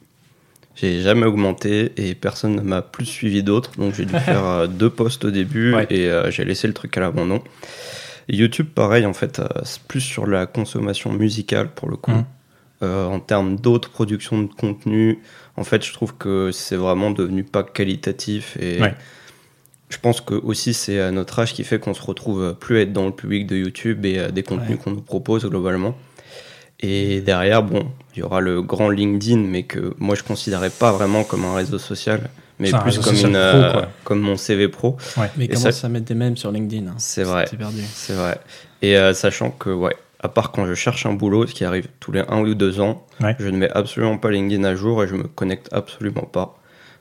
J'ai 0.75 1.01
jamais 1.01 1.27
augmenté 1.27 1.91
et 1.97 2.15
personne 2.15 2.55
ne 2.55 2.61
m'a 2.61 2.81
plus 2.81 3.05
suivi 3.05 3.43
d'autres. 3.43 3.71
Donc 3.77 3.93
j'ai 3.93 4.05
dû 4.05 4.13
faire 4.19 4.45
euh, 4.45 4.67
deux 4.67 4.89
posts 4.89 5.25
au 5.25 5.31
début 5.31 5.75
Ouais. 5.75 5.85
et 5.91 6.11
j'ai 6.31 6.43
laissé 6.43 6.67
le 6.67 6.73
truc 6.73 6.97
à 6.97 7.01
l'abandon. 7.01 7.43
YouTube, 8.27 8.67
pareil, 8.73 9.05
en 9.05 9.13
fait, 9.13 9.41
c'est 9.63 9.81
plus 9.83 10.01
sur 10.01 10.25
la 10.25 10.47
consommation 10.47 11.11
musicale 11.11 11.69
pour 11.69 11.89
le 11.89 11.97
coup. 11.97 12.13
Euh, 12.83 13.05
en 13.05 13.19
termes 13.19 13.55
d'autres 13.55 13.89
productions 13.89 14.41
de 14.41 14.51
contenu, 14.51 15.19
en 15.57 15.63
fait, 15.63 15.83
je 15.85 15.93
trouve 15.93 16.15
que 16.15 16.51
c'est 16.51 16.75
vraiment 16.75 17.11
devenu 17.11 17.43
pas 17.43 17.63
qualitatif 17.63 18.57
et 18.59 18.81
Ouais. 18.81 18.93
je 19.89 19.97
pense 19.99 20.19
que 20.21 20.33
aussi 20.33 20.73
c'est 20.73 20.99
à 20.99 21.11
notre 21.11 21.37
âge 21.39 21.53
qui 21.53 21.63
fait 21.63 21.79
qu'on 21.79 21.93
se 21.93 22.01
retrouve 22.01 22.55
plus 22.59 22.77
à 22.77 22.81
être 22.81 22.93
dans 22.93 23.05
le 23.05 23.11
public 23.11 23.45
de 23.47 23.55
YouTube 23.55 24.05
et 24.05 24.31
des 24.31 24.43
contenus 24.43 24.71
Ouais. 24.71 24.77
qu'on 24.83 24.91
nous 24.91 25.01
propose 25.01 25.45
globalement. 25.45 25.95
Et 26.79 27.21
derrière, 27.21 27.63
bon, 27.63 27.87
il 28.15 28.19
y 28.19 28.23
aura 28.23 28.41
le 28.41 28.61
grand 28.61 28.89
LinkedIn, 28.89 29.37
mais 29.37 29.63
que 29.63 29.93
moi 29.99 30.15
je 30.15 30.23
considérais 30.23 30.69
pas 30.71 30.91
vraiment 30.91 31.23
comme 31.23 31.45
un 31.45 31.55
réseau 31.55 31.77
social, 31.79 32.29
mais 32.59 32.71
plus 32.71 32.99
comme, 32.99 33.13
une, 33.15 33.21
pro, 33.21 33.35
euh, 33.37 33.81
comme 34.03 34.19
mon 34.19 34.35
CV 34.35 34.67
pro. 34.67 34.97
Mais 35.37 35.45
Et 35.45 35.47
comment 35.49 35.59
ça- 35.61 35.71
ça 35.71 35.87
mettre 35.87 36.05
des 36.05 36.13
mèmes 36.15 36.35
sur 36.35 36.51
LinkedIn 36.51 36.87
hein? 36.87 36.95
C'est 36.97 37.23
vrai. 37.23 37.45
C'est 37.49 37.57
perdu. 37.57 37.81
C'est 37.93 38.13
vrai. 38.13 38.37
Et 38.81 38.97
euh, 38.97 39.13
sachant 39.13 39.49
que, 39.51 39.69
ouais, 39.69 39.95
à 40.23 40.29
part 40.29 40.51
quand 40.51 40.65
je 40.65 40.73
cherche 40.73 41.05
un 41.05 41.13
boulot, 41.13 41.45
ce 41.45 41.53
qui 41.53 41.65
arrive 41.65 41.87
tous 41.99 42.11
les 42.11 42.23
un 42.29 42.39
ou 42.39 42.55
deux 42.55 42.79
ans, 42.79 43.05
Ouais. 43.21 43.35
je 43.39 43.47
ne 43.49 43.57
mets 43.57 43.69
absolument 43.71 44.17
pas 44.17 44.31
LinkedIn 44.31 44.63
à 44.63 44.73
jour 44.75 45.03
et 45.03 45.07
je 45.07 45.15
me 45.15 45.23
connecte 45.23 45.69
absolument 45.71 46.21
pas. 46.23 46.57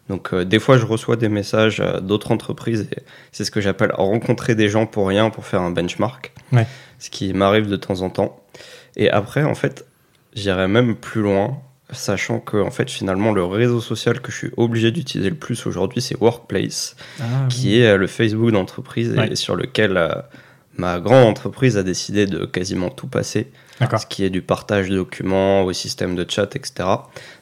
Donc 0.08 0.34
euh, 0.34 0.44
des 0.44 0.58
fois, 0.58 0.76
je 0.78 0.84
reçois 0.84 1.14
des 1.16 1.28
messages 1.28 1.80
euh, 1.80 2.00
d'autres 2.00 2.32
entreprises 2.32 2.88
et 2.92 3.02
c'est 3.30 3.44
ce 3.44 3.50
que 3.52 3.60
j'appelle 3.60 3.92
rencontrer 3.94 4.54
des 4.56 4.68
gens 4.68 4.84
pour 4.86 5.06
rien 5.08 5.30
pour 5.30 5.46
faire 5.46 5.62
un 5.62 5.70
benchmark. 5.70 6.32
Ouais. 6.52 6.66
Ce 6.98 7.08
qui 7.08 7.32
m'arrive 7.32 7.68
de 7.68 7.76
temps 7.76 8.00
en 8.02 8.10
temps. 8.10 8.40
Et 8.96 9.08
après, 9.08 9.44
en 9.44 9.54
fait, 9.54 9.86
j'irais 10.34 10.66
même 10.68 10.96
plus 10.96 11.22
loin, 11.22 11.58
sachant 11.92 12.40
que 12.40 12.56
en 12.56 12.70
fait, 12.72 12.90
finalement, 12.90 13.32
le 13.32 13.44
réseau 13.44 13.80
social 13.80 14.20
que 14.20 14.32
je 14.32 14.36
suis 14.38 14.50
obligé 14.56 14.90
d'utiliser 14.90 15.30
le 15.30 15.36
plus 15.36 15.64
aujourd'hui, 15.66 16.00
c'est 16.02 16.16
Workplace 16.20 16.96
Ah, 17.20 17.46
qui 17.48 17.78
est 17.80 17.86
euh, 17.92 17.96
le 17.96 18.08
Facebook 18.08 18.50
d'entreprise 18.50 19.12
Ouais. 19.16 19.28
et 19.32 19.36
sur 19.36 19.54
lequel 19.54 19.96
ma 20.76 21.00
grande 21.00 21.26
entreprise 21.26 21.76
a 21.76 21.82
décidé 21.82 22.26
de 22.26 22.44
quasiment 22.46 22.88
tout 22.90 23.06
passer, 23.06 23.48
ce 23.98 24.06
qui 24.06 24.24
est 24.24 24.30
du 24.30 24.42
partage 24.42 24.88
de 24.88 24.96
documents, 24.96 25.62
au 25.62 25.72
système 25.72 26.14
de 26.16 26.24
chat, 26.28 26.54
etc. 26.56 26.88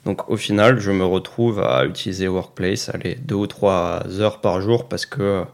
Donc 0.05 0.29
au 0.31 0.37
final, 0.37 0.81
je 0.81 0.91
me 0.91 1.05
retrouve 1.05 1.61
à 1.63 1.85
utiliser 1.85 2.29
Workplace, 2.29 2.89
aller 2.89 3.17
deux 3.17 3.35
ou 3.37 3.47
trois 3.47 4.03
heures 4.21 4.41
par 4.41 4.61
jour 4.61 4.89
parce 4.89 5.07
que 5.07 5.23
euh, 5.23 5.45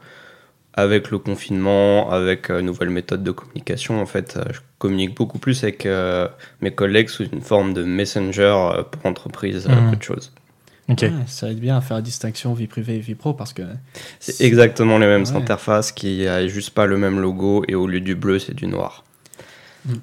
avec 0.75 1.11
le 1.11 1.19
confinement, 1.19 2.11
avec 2.11 2.51
euh, 2.51 2.61
nouvelles 2.61 2.91
méthodes 2.91 3.25
de 3.25 3.31
communication, 3.31 4.01
en 4.01 4.07
fait, 4.07 4.37
euh, 4.37 4.45
je 4.53 4.61
communique 4.79 5.15
beaucoup 5.15 5.39
plus 5.39 5.63
avec 5.63 5.87
euh, 5.87 6.29
mes 6.61 6.71
collègues 6.71 7.09
sous 7.09 7.25
une 7.25 7.41
forme 7.41 7.73
de 7.73 7.83
messenger 7.83 8.55
pour 8.91 9.07
entreprise, 9.07 9.67
Mhm. 9.69 9.91
peu 9.91 9.97
de 9.97 10.03
choses. 10.03 10.33
Ouais, 10.89 10.97
ça 11.27 11.51
aide 11.51 11.59
bien 11.59 11.77
à 11.77 11.81
faire 11.81 11.97
la 11.97 12.03
distinction 12.03 12.55
vie 12.55 12.69
privée 12.69 12.95
et 12.97 13.01
vie 13.01 13.15
pro 13.17 13.35
parce 13.35 13.53
que 13.53 13.63
C'est 14.21 14.45
exactement 14.45 14.99
les 14.99 15.07
mêmes 15.07 15.25
Ouais. 15.25 15.37
interfaces 15.37 15.91
qui 15.93 16.27
a 16.29 16.47
juste 16.47 16.71
pas 16.71 16.87
le 16.87 16.97
même 16.97 17.19
logo 17.21 17.65
et 17.67 17.75
au 17.75 17.87
lieu 17.89 18.01
du 18.01 18.15
bleu, 18.15 18.39
c'est 18.39 18.55
du 18.55 18.67
noir. 18.69 19.03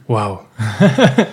Waouh. 0.08 0.40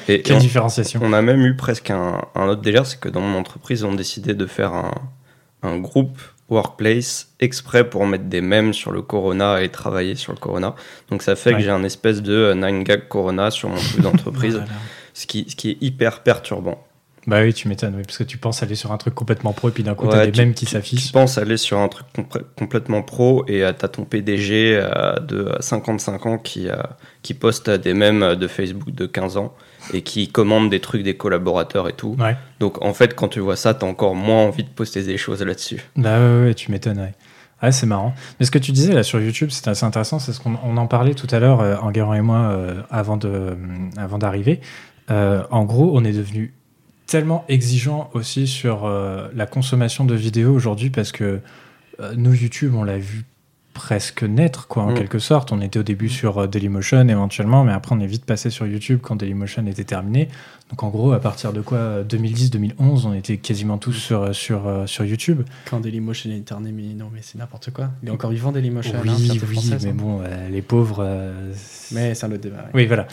Et, 0.08 0.14
et 0.14 0.22
Quelle 0.22 0.36
on, 0.36 0.40
différenciation. 0.40 1.00
on 1.02 1.12
a 1.12 1.22
même 1.22 1.40
eu 1.44 1.56
presque 1.56 1.90
un, 1.90 2.20
un 2.34 2.48
autre 2.48 2.62
délire, 2.62 2.86
c'est 2.86 2.98
que 3.00 3.08
dans 3.08 3.20
mon 3.20 3.38
entreprise, 3.38 3.84
on 3.84 3.92
a 3.92 3.96
décidé 3.96 4.34
de 4.34 4.46
faire 4.46 4.72
un, 4.72 4.92
un 5.62 5.78
groupe 5.78 6.18
workplace 6.48 7.28
exprès 7.38 7.88
pour 7.88 8.06
mettre 8.06 8.24
des 8.24 8.40
mèmes 8.40 8.72
sur 8.72 8.90
le 8.90 9.02
corona 9.02 9.62
et 9.62 9.68
travailler 9.68 10.16
sur 10.16 10.32
le 10.32 10.38
corona. 10.38 10.74
Donc 11.10 11.22
ça 11.22 11.36
fait 11.36 11.50
Ouais. 11.50 11.56
que 11.58 11.62
j'ai 11.62 11.70
un 11.70 11.84
espèce 11.84 12.22
de 12.22 12.52
9 12.54 12.82
gag 12.84 13.06
corona 13.08 13.50
sur 13.52 13.68
mon 13.68 13.76
truc 13.76 14.00
d'entreprise, 14.00 14.54
Voilà. 14.58 14.70
ce, 15.14 15.26
qui, 15.26 15.46
ce 15.48 15.54
qui 15.54 15.70
est 15.70 15.78
hyper 15.80 16.22
perturbant. 16.24 16.84
Bah 17.30 17.42
oui, 17.42 17.54
tu 17.54 17.68
m'étonnes, 17.68 17.94
oui, 17.96 18.02
parce 18.04 18.18
que 18.18 18.24
tu 18.24 18.38
penses 18.38 18.62
aller 18.62 18.74
sur 18.74 18.90
un 18.92 18.96
truc 18.98 19.14
complètement 19.14 19.52
pro 19.52 19.68
et 19.68 19.72
puis 19.72 19.82
d'un 19.84 19.94
coup 19.94 20.06
Ouais, 20.06 20.12
t'as 20.12 20.26
des 20.26 20.32
tu- 20.32 20.40
mêmes 20.40 20.52
qui 20.52 20.66
Tu 20.66 20.72
s'affichent. 20.72 21.12
penses 21.12 21.38
aller 21.38 21.56
sur 21.56 21.78
un 21.78 21.86
truc 21.88 22.06
complè- 22.14 22.42
complètement 22.58 23.02
pro 23.02 23.44
et 23.46 23.62
euh, 23.62 23.72
t'as 23.72 23.86
ton 23.88 24.04
PDG 24.04 24.78
euh, 24.82 25.14
de 25.20 25.52
55 25.60 26.26
ans 26.26 26.38
qui, 26.38 26.68
euh, 26.68 26.74
qui 27.22 27.34
poste 27.34 27.70
des 27.70 27.94
mèmes 27.94 28.34
de 28.34 28.46
Facebook 28.48 28.90
de 28.92 29.06
15 29.06 29.36
ans 29.36 29.54
et 29.94 30.02
qui 30.02 30.26
commande 30.28 30.70
des 30.70 30.80
trucs 30.80 31.02
des 31.04 31.16
collaborateurs 31.16 31.88
et 31.88 31.92
tout. 31.92 32.16
Ouais. 32.18 32.36
Donc 32.58 32.82
en 32.84 32.92
fait, 32.92 33.14
quand 33.14 33.28
tu 33.28 33.40
vois 33.40 33.56
ça, 33.56 33.74
t'as 33.74 33.86
encore 33.86 34.14
moins 34.16 34.44
envie 34.46 34.64
de 34.64 34.68
poster 34.68 35.02
des 35.04 35.16
choses 35.16 35.40
là-dessus. 35.42 35.80
Bah 35.96 36.18
ouais, 36.18 36.44
ouais, 36.46 36.54
tu 36.54 36.70
m'étonnes, 36.72 36.98
ouais. 36.98 37.14
Ouais, 37.62 37.72
c'est 37.72 37.86
marrant. 37.86 38.14
Mais 38.40 38.46
ce 38.46 38.50
que 38.50 38.58
tu 38.58 38.72
disais 38.72 38.92
là 38.94 39.02
sur 39.02 39.20
YouTube, 39.20 39.50
c'était 39.50 39.70
assez 39.70 39.84
intéressant. 39.84 40.18
C'est 40.18 40.32
ce 40.32 40.40
qu'on 40.40 40.58
on 40.64 40.76
en 40.78 40.86
parlait 40.86 41.14
tout 41.14 41.26
à 41.30 41.38
l'heure, 41.38 41.60
euh, 41.60 41.76
Enguerrand 41.76 42.14
et 42.14 42.22
moi, 42.22 42.38
euh, 42.50 42.80
avant 42.90 43.16
de, 43.16 43.28
euh, 43.28 43.54
avant 43.98 44.18
d'arriver. 44.18 44.60
Euh, 45.10 45.42
en 45.50 45.64
gros, 45.64 45.90
on 45.94 46.02
est 46.04 46.12
devenu 46.12 46.54
tellement 47.10 47.44
exigeant 47.48 48.08
aussi 48.14 48.46
sur 48.46 48.84
euh, 48.84 49.26
la 49.34 49.44
consommation 49.44 50.04
de 50.04 50.14
vidéos 50.14 50.54
aujourd'hui 50.54 50.90
parce 50.90 51.10
que 51.10 51.40
euh, 51.98 52.12
nous, 52.16 52.32
YouTube, 52.32 52.72
on 52.76 52.84
l'a 52.84 52.98
vu 52.98 53.24
presque 53.74 54.22
naître, 54.22 54.68
quoi, 54.68 54.84
en 54.84 54.92
Mm. 54.92 54.94
quelque 54.94 55.18
sorte. 55.18 55.50
On 55.50 55.60
était 55.60 55.80
au 55.80 55.82
début 55.82 56.08
sur 56.08 56.38
euh, 56.38 56.46
Dailymotion 56.46 57.08
éventuellement, 57.08 57.64
mais 57.64 57.72
après 57.72 57.96
on 57.96 58.00
est 58.00 58.06
vite 58.06 58.24
passé 58.24 58.48
sur 58.48 58.64
YouTube 58.64 59.00
quand 59.02 59.16
Dailymotion 59.16 59.66
était 59.66 59.82
terminé. 59.84 60.28
Donc 60.70 60.82
en 60.84 60.88
gros, 60.88 61.12
à 61.12 61.18
partir 61.20 61.52
de 61.52 61.60
quoi 61.60 62.02
2010-2011, 62.08 63.06
on 63.06 63.12
était 63.12 63.38
quasiment 63.38 63.76
tous 63.76 63.92
sur, 63.92 64.32
sur, 64.34 64.68
euh, 64.68 64.86
sur 64.86 65.04
YouTube. 65.04 65.42
Quand 65.68 65.80
Dailymotion 65.80 66.30
est 66.30 66.44
terminé, 66.44 66.94
non 66.94 67.10
mais 67.12 67.20
c'est 67.22 67.38
n'importe 67.38 67.70
quoi. 67.72 67.90
Il 68.02 68.08
est 68.08 68.12
encore 68.12 68.30
vivant 68.30 68.52
Dailymotion. 68.52 68.94
Oui, 69.02 69.10
hein, 69.10 69.16
oui, 69.18 69.38
française, 69.38 69.84
mais 69.84 69.92
bon, 69.92 70.20
euh, 70.22 70.48
les 70.48 70.62
pauvres. 70.62 71.02
euh, 71.04 71.52
Mais 71.90 72.14
c'est 72.14 72.26
un 72.26 72.30
autre 72.32 72.40
débat. 72.42 72.58
ouais. 72.58 72.70
Oui, 72.74 72.86
voilà. 72.86 73.08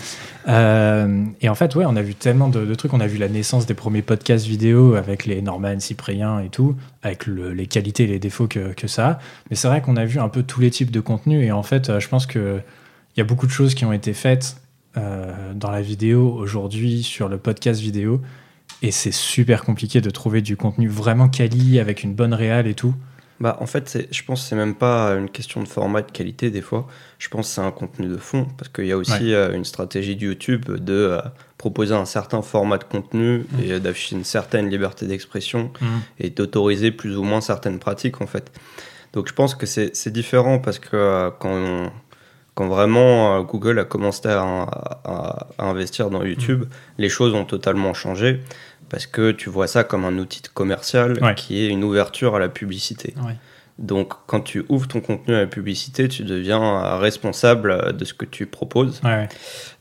Euh, 0.47 1.25
et 1.41 1.49
en 1.49 1.55
fait, 1.55 1.75
ouais, 1.75 1.85
on 1.87 1.95
a 1.95 2.01
vu 2.01 2.13
tellement 2.15 2.47
de, 2.49 2.65
de 2.65 2.75
trucs. 2.75 2.93
On 2.93 2.99
a 2.99 3.07
vu 3.07 3.17
la 3.17 3.27
naissance 3.29 3.65
des 3.65 3.73
premiers 3.73 4.01
podcasts 4.03 4.45
vidéo 4.45 4.93
avec 4.95 5.25
les 5.25 5.41
Norman, 5.41 5.79
Cyprien 5.79 6.39
et 6.39 6.49
tout, 6.49 6.75
avec 7.03 7.25
le- 7.25 7.53
les 7.53 7.67
qualités 7.67 8.03
et 8.03 8.07
les 8.07 8.19
défauts 8.19 8.47
que, 8.47 8.73
que 8.73 8.87
ça 8.87 9.07
a. 9.09 9.19
Mais 9.49 9.55
c'est 9.55 9.67
vrai 9.67 9.81
qu'on 9.81 9.97
a 9.97 10.05
vu 10.05 10.19
un 10.19 10.29
peu 10.29 10.43
tous 10.43 10.61
les 10.61 10.69
types 10.69 10.91
de 10.91 10.99
contenus. 10.99 11.43
Et 11.45 11.51
en 11.51 11.63
fait, 11.63 11.99
je 11.99 12.07
pense 12.07 12.27
qu'il 12.27 12.61
y 13.17 13.21
a 13.21 13.23
beaucoup 13.23 13.47
de 13.47 13.51
choses 13.51 13.73
qui 13.75 13.83
ont 13.85 13.93
été 13.93 14.13
faites 14.13 14.57
euh, 14.97 15.53
dans 15.53 15.71
la 15.71 15.81
vidéo 15.81 16.31
aujourd'hui 16.33 17.03
sur 17.03 17.29
le 17.29 17.37
podcast 17.37 17.79
vidéo. 17.81 18.21
Et 18.81 18.91
c'est 18.91 19.13
super 19.13 19.63
compliqué 19.63 20.01
de 20.01 20.09
trouver 20.09 20.41
du 20.41 20.57
contenu 20.57 20.87
vraiment 20.87 21.29
quali 21.29 21.79
avec 21.79 22.03
une 22.03 22.13
bonne 22.13 22.33
réal 22.33 22.67
et 22.67 22.73
tout. 22.75 22.93
Bah, 23.39 23.55
en 23.59 23.67
fait, 23.67 24.07
je 24.11 24.23
pense 24.23 24.41
que 24.41 24.49
c'est 24.49 24.55
même 24.55 24.73
pas 24.75 25.09
une 25.11 25.29
question 25.29 25.61
de 25.61 25.67
format 25.67 26.01
de 26.01 26.11
qualité 26.11 26.49
des 26.49 26.61
fois. 26.61 26.87
Je 27.19 27.27
pense 27.29 27.47
que 27.49 27.53
c'est 27.55 27.61
un 27.61 27.69
contenu 27.71 28.07
de 28.07 28.17
fond 28.17 28.47
parce 28.57 28.69
qu'il 28.69 28.85
y 28.87 28.91
a 28.91 28.97
aussi 28.97 29.11
Ouais. 29.11 29.33
euh, 29.33 29.53
une 29.55 29.63
stratégie 29.65 30.15
de 30.15 30.25
YouTube 30.25 30.65
de 30.71 30.93
euh, 30.93 31.21
proposer 31.59 31.93
un 31.93 32.05
certain 32.05 32.41
format 32.41 32.79
de 32.79 32.83
contenu 32.83 33.39
Mm. 33.51 33.59
et 33.63 33.79
d'afficher 33.79 34.15
une 34.15 34.23
certaine 34.23 34.69
liberté 34.69 35.05
d'expression 35.05 35.71
et 36.19 36.31
d'autoriser 36.31 36.91
plus 36.91 37.15
ou 37.15 37.23
moins 37.23 37.41
certaines 37.41 37.77
pratiques 37.77 38.21
en 38.21 38.27
fait. 38.27 38.51
Donc 39.13 39.27
je 39.27 39.33
pense 39.33 39.53
que 39.55 39.65
c'est 39.67 39.95
c'est 39.95 40.11
différent 40.11 40.57
parce 40.59 40.79
que 40.79 40.89
euh, 40.95 41.29
quand, 41.39 41.51
on- 41.53 41.91
quand 42.57 42.67
vraiment 42.67 43.37
euh, 43.37 43.41
Google 43.43 43.77
a 43.77 43.83
commencé 43.85 44.27
à, 44.29 44.41
à- 44.41 45.47
à 45.59 45.65
investir 45.65 46.09
dans 46.09 46.23
YouTube, 46.23 46.65
les 46.97 47.07
choses 47.09 47.35
ont 47.35 47.45
totalement 47.45 47.93
changé 47.93 48.41
parce 48.89 49.05
que 49.05 49.31
tu 49.31 49.49
vois 49.51 49.67
ça 49.67 49.83
comme 49.83 50.05
un 50.05 50.17
outil 50.17 50.41
commercial 50.53 51.19
Ouais. 51.23 51.35
qui 51.35 51.61
est 51.63 51.67
une 51.67 51.83
ouverture 51.83 52.35
à 52.35 52.39
la 52.39 52.49
publicité. 52.49 53.13
Ouais. 53.25 53.35
Donc 53.77 54.13
quand 54.25 54.41
tu 54.41 54.65
ouvres 54.69 54.87
ton 54.87 55.01
contenu 55.01 55.35
à 55.35 55.41
la 55.41 55.45
publicité, 55.47 56.07
tu 56.07 56.23
deviens 56.23 56.63
euh, 56.63 56.97
responsable 56.97 57.69
euh, 57.69 57.91
de 57.91 58.03
ce 58.05 58.15
que 58.15 58.25
tu 58.25 58.47
proposes. 58.47 59.01
Ouais. 59.03 59.29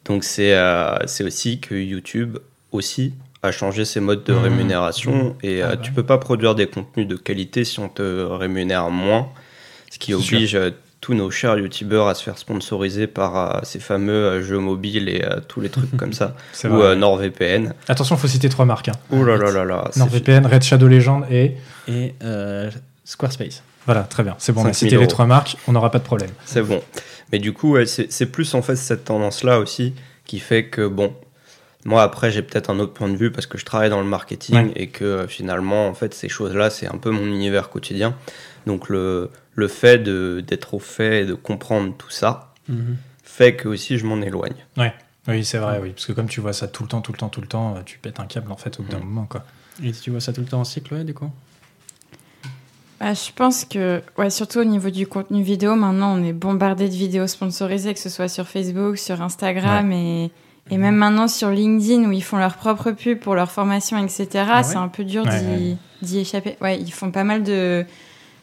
Donc 0.04 0.22
c'est 0.22 0.54
euh, 0.54 0.96
aussi 1.24 1.60
que 1.60 1.74
YouTube 1.74 2.36
aussi 2.72 3.14
a 3.42 3.52
changé 3.52 3.86
ses 3.86 4.00
modes 4.00 4.24
de 4.24 4.34
Mmh. 4.34 4.38
rémunération 4.42 5.36
et 5.42 5.62
Ah 5.62 5.66
euh, 5.66 5.76
bah. 5.76 5.82
tu 5.82 5.92
peux 5.92 6.02
pas 6.02 6.18
produire 6.18 6.54
des 6.54 6.66
contenus 6.66 7.08
de 7.08 7.16
qualité 7.16 7.64
si 7.64 7.80
on 7.80 7.88
te 7.88 8.02
rémunère 8.24 8.90
moins, 8.90 9.28
ce 9.90 9.98
qui 9.98 10.12
C'est 10.12 10.20
sûr. 10.20 10.72
Tous 11.06 11.14
nos 11.14 11.30
chers 11.30 11.56
youtubeurs 11.56 12.08
à 12.08 12.16
se 12.16 12.24
faire 12.24 12.36
sponsoriser 12.36 13.06
par 13.06 13.36
euh, 13.36 13.60
ces 13.62 13.78
fameux 13.78 14.12
euh, 14.12 14.42
jeux 14.42 14.58
mobiles 14.58 15.08
et 15.08 15.22
euh, 15.24 15.38
tous 15.46 15.60
les 15.60 15.68
trucs 15.68 15.96
comme 15.96 16.12
ça 16.12 16.34
ou 16.64 16.80
euh, 16.82 16.96
NordVPN. 16.96 17.74
Attention, 17.86 18.16
faut 18.16 18.26
citer 18.26 18.48
trois 18.48 18.64
marques. 18.64 18.88
Hein. 18.88 18.96
Oh 19.12 19.22
là 19.22 19.36
là 19.36 19.52
là 19.52 19.64
là. 19.64 19.88
NordVPN, 19.94 20.44
Red 20.46 20.64
Shadow 20.64 20.88
Legend 20.88 21.24
et 21.30 21.58
Et 21.86 22.16
euh, 22.24 22.72
Squarespace. 23.04 23.62
Voilà, 23.84 24.02
très 24.02 24.24
bien. 24.24 24.34
C'est 24.38 24.50
bon, 24.50 24.62
on 24.62 24.64
a 24.64 24.72
5 24.72 24.80
000 24.80 24.90
cité 24.90 24.96
les 25.00 25.06
trois 25.06 25.26
marques, 25.26 25.56
on 25.68 25.72
n'aura 25.74 25.92
pas 25.92 26.00
de 26.00 26.04
problème. 26.04 26.30
C'est 26.44 26.62
bon. 26.62 26.82
Mais 27.30 27.38
du 27.38 27.52
coup, 27.52 27.74
ouais, 27.74 27.86
c'est 27.86 28.26
plus 28.26 28.52
en 28.54 28.62
fait 28.62 28.74
cette 28.74 29.04
tendance-là 29.04 29.60
aussi 29.60 29.94
qui 30.24 30.40
fait 30.40 30.64
que, 30.64 30.88
bon, 30.88 31.14
moi 31.84 32.02
après 32.02 32.32
j'ai 32.32 32.42
peut-être 32.42 32.68
un 32.68 32.80
autre 32.80 32.94
point 32.94 33.08
de 33.08 33.16
vue 33.16 33.30
parce 33.30 33.46
que 33.46 33.58
je 33.58 33.64
travaille 33.64 33.90
dans 33.90 34.00
le 34.00 34.08
marketing 34.08 34.56
Ouais. 34.56 34.72
et 34.74 34.88
que 34.88 35.26
finalement, 35.28 35.86
en 35.86 35.94
fait, 35.94 36.14
ces 36.14 36.28
choses-là, 36.28 36.68
c'est 36.70 36.88
un 36.88 36.98
peu 36.98 37.10
mon 37.10 37.26
univers 37.26 37.68
quotidien. 37.70 38.16
Donc 38.66 38.88
le, 38.88 39.30
le 39.54 39.68
fait 39.68 39.98
de- 39.98 40.42
d'être 40.46 40.74
au 40.74 40.78
fait 40.78 41.22
et 41.22 41.24
de 41.26 41.34
comprendre 41.34 41.94
tout 41.96 42.10
ça 42.10 42.52
Mhm. 42.68 42.96
fait 43.22 43.54
que 43.54 43.68
aussi 43.68 43.96
je 43.98 44.06
m'en 44.06 44.20
éloigne. 44.20 44.56
Oui, 45.28 45.44
c'est 45.44 45.58
vrai, 45.58 45.78
oui. 45.82 45.90
Parce 45.90 46.06
que 46.06 46.12
comme 46.12 46.28
tu 46.28 46.40
vois 46.40 46.52
ça 46.52 46.68
tout 46.68 46.82
le 46.84 46.88
temps, 46.88 47.00
tout 47.00 47.12
le 47.12 47.18
temps, 47.18 47.28
tout 47.28 47.40
le 47.40 47.46
temps, 47.48 47.76
tu 47.84 47.98
pètes 47.98 48.20
un 48.20 48.26
câble 48.26 48.50
en 48.52 48.56
fait 48.56 48.78
au 48.78 48.82
bout 48.84 48.92
d'un 48.92 48.98
moment, 49.00 49.26
quoi. 49.28 49.44
Et 49.82 49.92
tu 49.92 50.10
vois 50.10 50.20
ça 50.20 50.32
tout 50.32 50.40
le 50.40 50.46
temps 50.46 50.60
en 50.60 50.64
cycle, 50.64 50.94
ouais, 50.94 51.04
du 51.04 51.14
coup? 51.14 51.30
Bah, 53.00 53.12
je 53.12 53.30
pense 53.34 53.64
que, 53.66 54.02
ouais, 54.16 54.30
surtout 54.30 54.60
au 54.60 54.64
niveau 54.64 54.88
du 54.88 55.06
contenu 55.06 55.42
vidéo, 55.42 55.74
maintenant 55.76 56.16
on 56.18 56.24
est 56.24 56.32
bombardé 56.32 56.88
de 56.88 56.94
vidéos 56.94 57.26
sponsorisées, 57.26 57.92
que 57.92 58.00
ce 58.00 58.08
soit 58.08 58.28
sur 58.28 58.48
Facebook, 58.48 58.96
sur 58.98 59.20
Instagram 59.20 59.92
et, 59.92 60.30
et 60.70 60.78
même 60.78 60.96
maintenant 60.96 61.28
sur 61.28 61.50
LinkedIn 61.50 62.08
où 62.08 62.12
ils 62.12 62.22
font 62.24 62.38
leur 62.38 62.54
propre 62.56 62.92
pub 62.92 63.18
pour 63.18 63.34
leur 63.34 63.50
formation, 63.50 64.02
etc. 64.02 64.28
Ah 64.48 64.56
ouais 64.58 64.62
c'est 64.62 64.76
un 64.76 64.88
peu 64.88 65.04
dur 65.04 65.24
Ouais, 65.24 65.40
d'y 65.40 65.46
ouais. 65.72 65.76
d'y 66.02 66.18
échapper. 66.20 66.56
Ouais, 66.62 66.80
ils 66.80 66.90
font 66.92 67.10
pas 67.10 67.24
mal 67.24 67.42
de, 67.42 67.84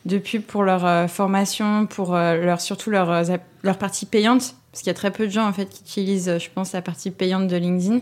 de 0.06 0.18
pubs 0.18 0.42
pour 0.42 0.64
leur 0.64 0.86
euh, 0.86 1.08
formation, 1.08 1.86
pour 1.86 2.16
euh, 2.16 2.38
leur, 2.44 2.62
surtout 2.62 2.90
leur, 2.90 3.10
euh, 3.10 3.24
leur 3.64 3.78
partie 3.78 4.06
payante, 4.06 4.56
parce 4.72 4.82
qu'il 4.82 4.88
y 4.88 4.92
a 4.92 4.96
très 4.96 5.12
peu 5.12 5.28
de 5.28 5.32
gens 5.32 5.48
en 5.48 5.54
fait 5.54 5.70
qui 5.70 5.82
utilisent, 5.82 6.38
je 6.40 6.50
pense, 6.54 6.74
la 6.74 6.82
partie 6.82 7.12
payante 7.12 7.48
de 7.48 7.56
LinkedIn. 7.56 8.02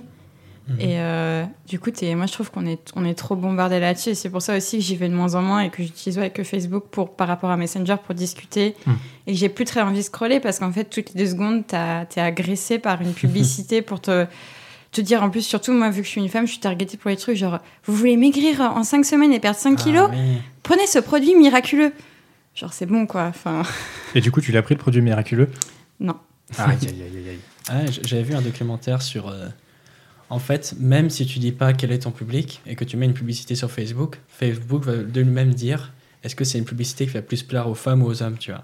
Mhm. 0.68 0.80
Et 0.80 1.00
euh, 1.00 1.44
du 1.68 1.80
coup, 1.80 1.90
t'es- 1.92 2.14
moi, 2.16 2.28
je 2.28 2.34
trouve 2.34 2.52
qu'on 2.52 2.66
est, 2.66 2.92
on 2.96 3.04
est 3.04 3.16
trop 3.16 3.36
bombardé 3.36 3.80
là-dessus. 3.80 4.10
Et 4.10 4.16
c'est 4.16 4.30
pour 4.30 4.42
ça 4.42 4.56
aussi 4.56 4.78
que 4.78 4.84
j'y 4.84 4.96
vais 4.96 5.10
de 5.10 5.14
moins 5.14 5.34
en 5.36 5.42
moins 5.42 5.62
et 5.62 5.70
que 5.70 5.82
j'utilise 5.82 6.20
ouais, 6.20 6.30
que 6.30 6.44
Facebook 6.44 6.86
pour, 6.92 7.16
par 7.16 7.28
rapport 7.28 7.50
à 7.50 7.58
Messenger 7.58 7.96
pour 8.06 8.14
discuter. 8.14 8.76
Hmm. 8.86 8.94
Et 9.28 9.34
que 9.34 9.38
j'ai 9.38 9.50
plus 9.50 9.66
très 9.66 9.82
envie 9.82 9.98
de 9.98 10.04
scroller 10.04 10.40
parce 10.40 10.60
qu'en 10.60 10.72
fait, 10.72 10.86
toutes 10.86 11.14
les 11.14 11.24
deux 11.26 11.32
secondes, 11.32 11.66
t'es 11.68 12.22
agressé 12.22 12.78
par 12.80 13.02
une 13.02 13.14
publicité 13.14 13.82
pour 13.82 14.02
te, 14.02 14.26
te 14.92 15.02
dire. 15.02 15.24
En 15.24 15.30
plus, 15.30 15.42
surtout, 15.42 15.72
moi, 15.74 15.90
vu 15.90 16.02
que 16.02 16.06
je 16.08 16.12
suis 16.12 16.22
une 16.22 16.30
femme, 16.30 16.46
je 16.46 16.52
suis 16.52 16.60
targetée 16.60 16.98
pour 16.98 17.10
les 17.10 17.18
trucs 17.18 17.38
genre 17.38 17.60
Vous 17.86 17.96
voulez 17.96 18.18
maigrir 18.18 18.60
en 18.62 18.84
5 18.84 19.04
semaines 19.06 19.34
et 19.34 19.40
perdre 19.40 19.58
5 19.60 19.76
kilos 19.78 20.10
Ah, 20.12 20.16
oui. 20.16 20.38
Prenez 20.64 20.86
ce 20.88 21.00
produit 21.00 21.36
miraculeux. 21.36 21.92
Genre, 22.56 22.74
c'est 22.74 22.86
bon, 22.86 23.06
quoi. 23.08 23.26
Enfin, 23.28 23.64
Et 24.16 24.22
du 24.22 24.32
coup, 24.32 24.42
tu 24.42 24.52
l'as 24.52 24.62
pris 24.62 24.76
le 24.76 24.80
produit 24.80 25.02
miraculeux? 25.02 25.50
Non. 26.00 26.16
Aïe, 26.58 26.78
aïe, 26.82 27.02
aïe, 27.04 27.30
aïe. 27.30 27.40
Ah, 27.70 27.86
J'avais 28.04 28.24
vu 28.24 28.34
un 28.36 28.42
documentaire 28.42 29.02
sur. 29.02 29.30
euh, 29.30 29.48
en 30.30 30.40
fait, 30.40 30.76
même 30.80 31.10
si 31.10 31.26
tu 31.26 31.40
dis 31.40 31.52
pas 31.52 31.74
quel 31.74 31.92
est 31.92 32.00
ton 32.00 32.12
public 32.12 32.62
et 32.66 32.76
que 32.76 32.84
tu 32.86 32.98
mets 32.98 33.06
une 33.06 33.14
publicité 33.14 33.54
sur 33.56 33.70
Facebook, 33.72 34.18
Facebook 34.30 34.84
va 34.84 34.96
de 34.98 35.22
lui-même 35.22 35.54
dire 35.54 35.92
est-ce 36.24 36.36
que 36.36 36.44
c'est 36.46 36.58
une 36.58 36.66
publicité 36.66 37.06
qui 37.06 37.14
va 37.14 37.22
plus 37.22 37.44
plaire 37.44 37.68
aux 37.68 37.74
femmes 37.76 38.02
ou 38.04 38.08
aux 38.08 38.22
hommes, 38.24 38.38
tu 38.38 38.52
vois? 38.52 38.64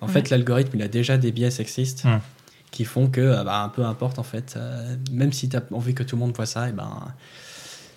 En 0.00 0.06
Ouais. 0.06 0.12
fait, 0.12 0.30
l'algorithme, 0.30 0.76
il 0.76 0.82
a 0.82 0.88
déjà 0.88 1.16
des 1.16 1.30
biais 1.32 1.50
sexistes 1.50 2.04
Hmm. 2.04 2.18
Qui 2.72 2.84
font 2.84 3.06
que, 3.06 3.20
euh, 3.20 3.44
bah, 3.44 3.70
peu 3.76 3.84
importe, 3.84 4.18
en 4.18 4.24
fait, 4.24 4.54
euh, 4.56 4.96
même 5.12 5.32
si 5.32 5.48
tu 5.48 5.56
as 5.56 5.62
envie 5.70 5.94
que 5.94 6.02
tout 6.02 6.16
le 6.16 6.20
monde 6.20 6.34
voit 6.34 6.46
ça, 6.46 6.68
et 6.68 6.72
ben, 6.72 6.90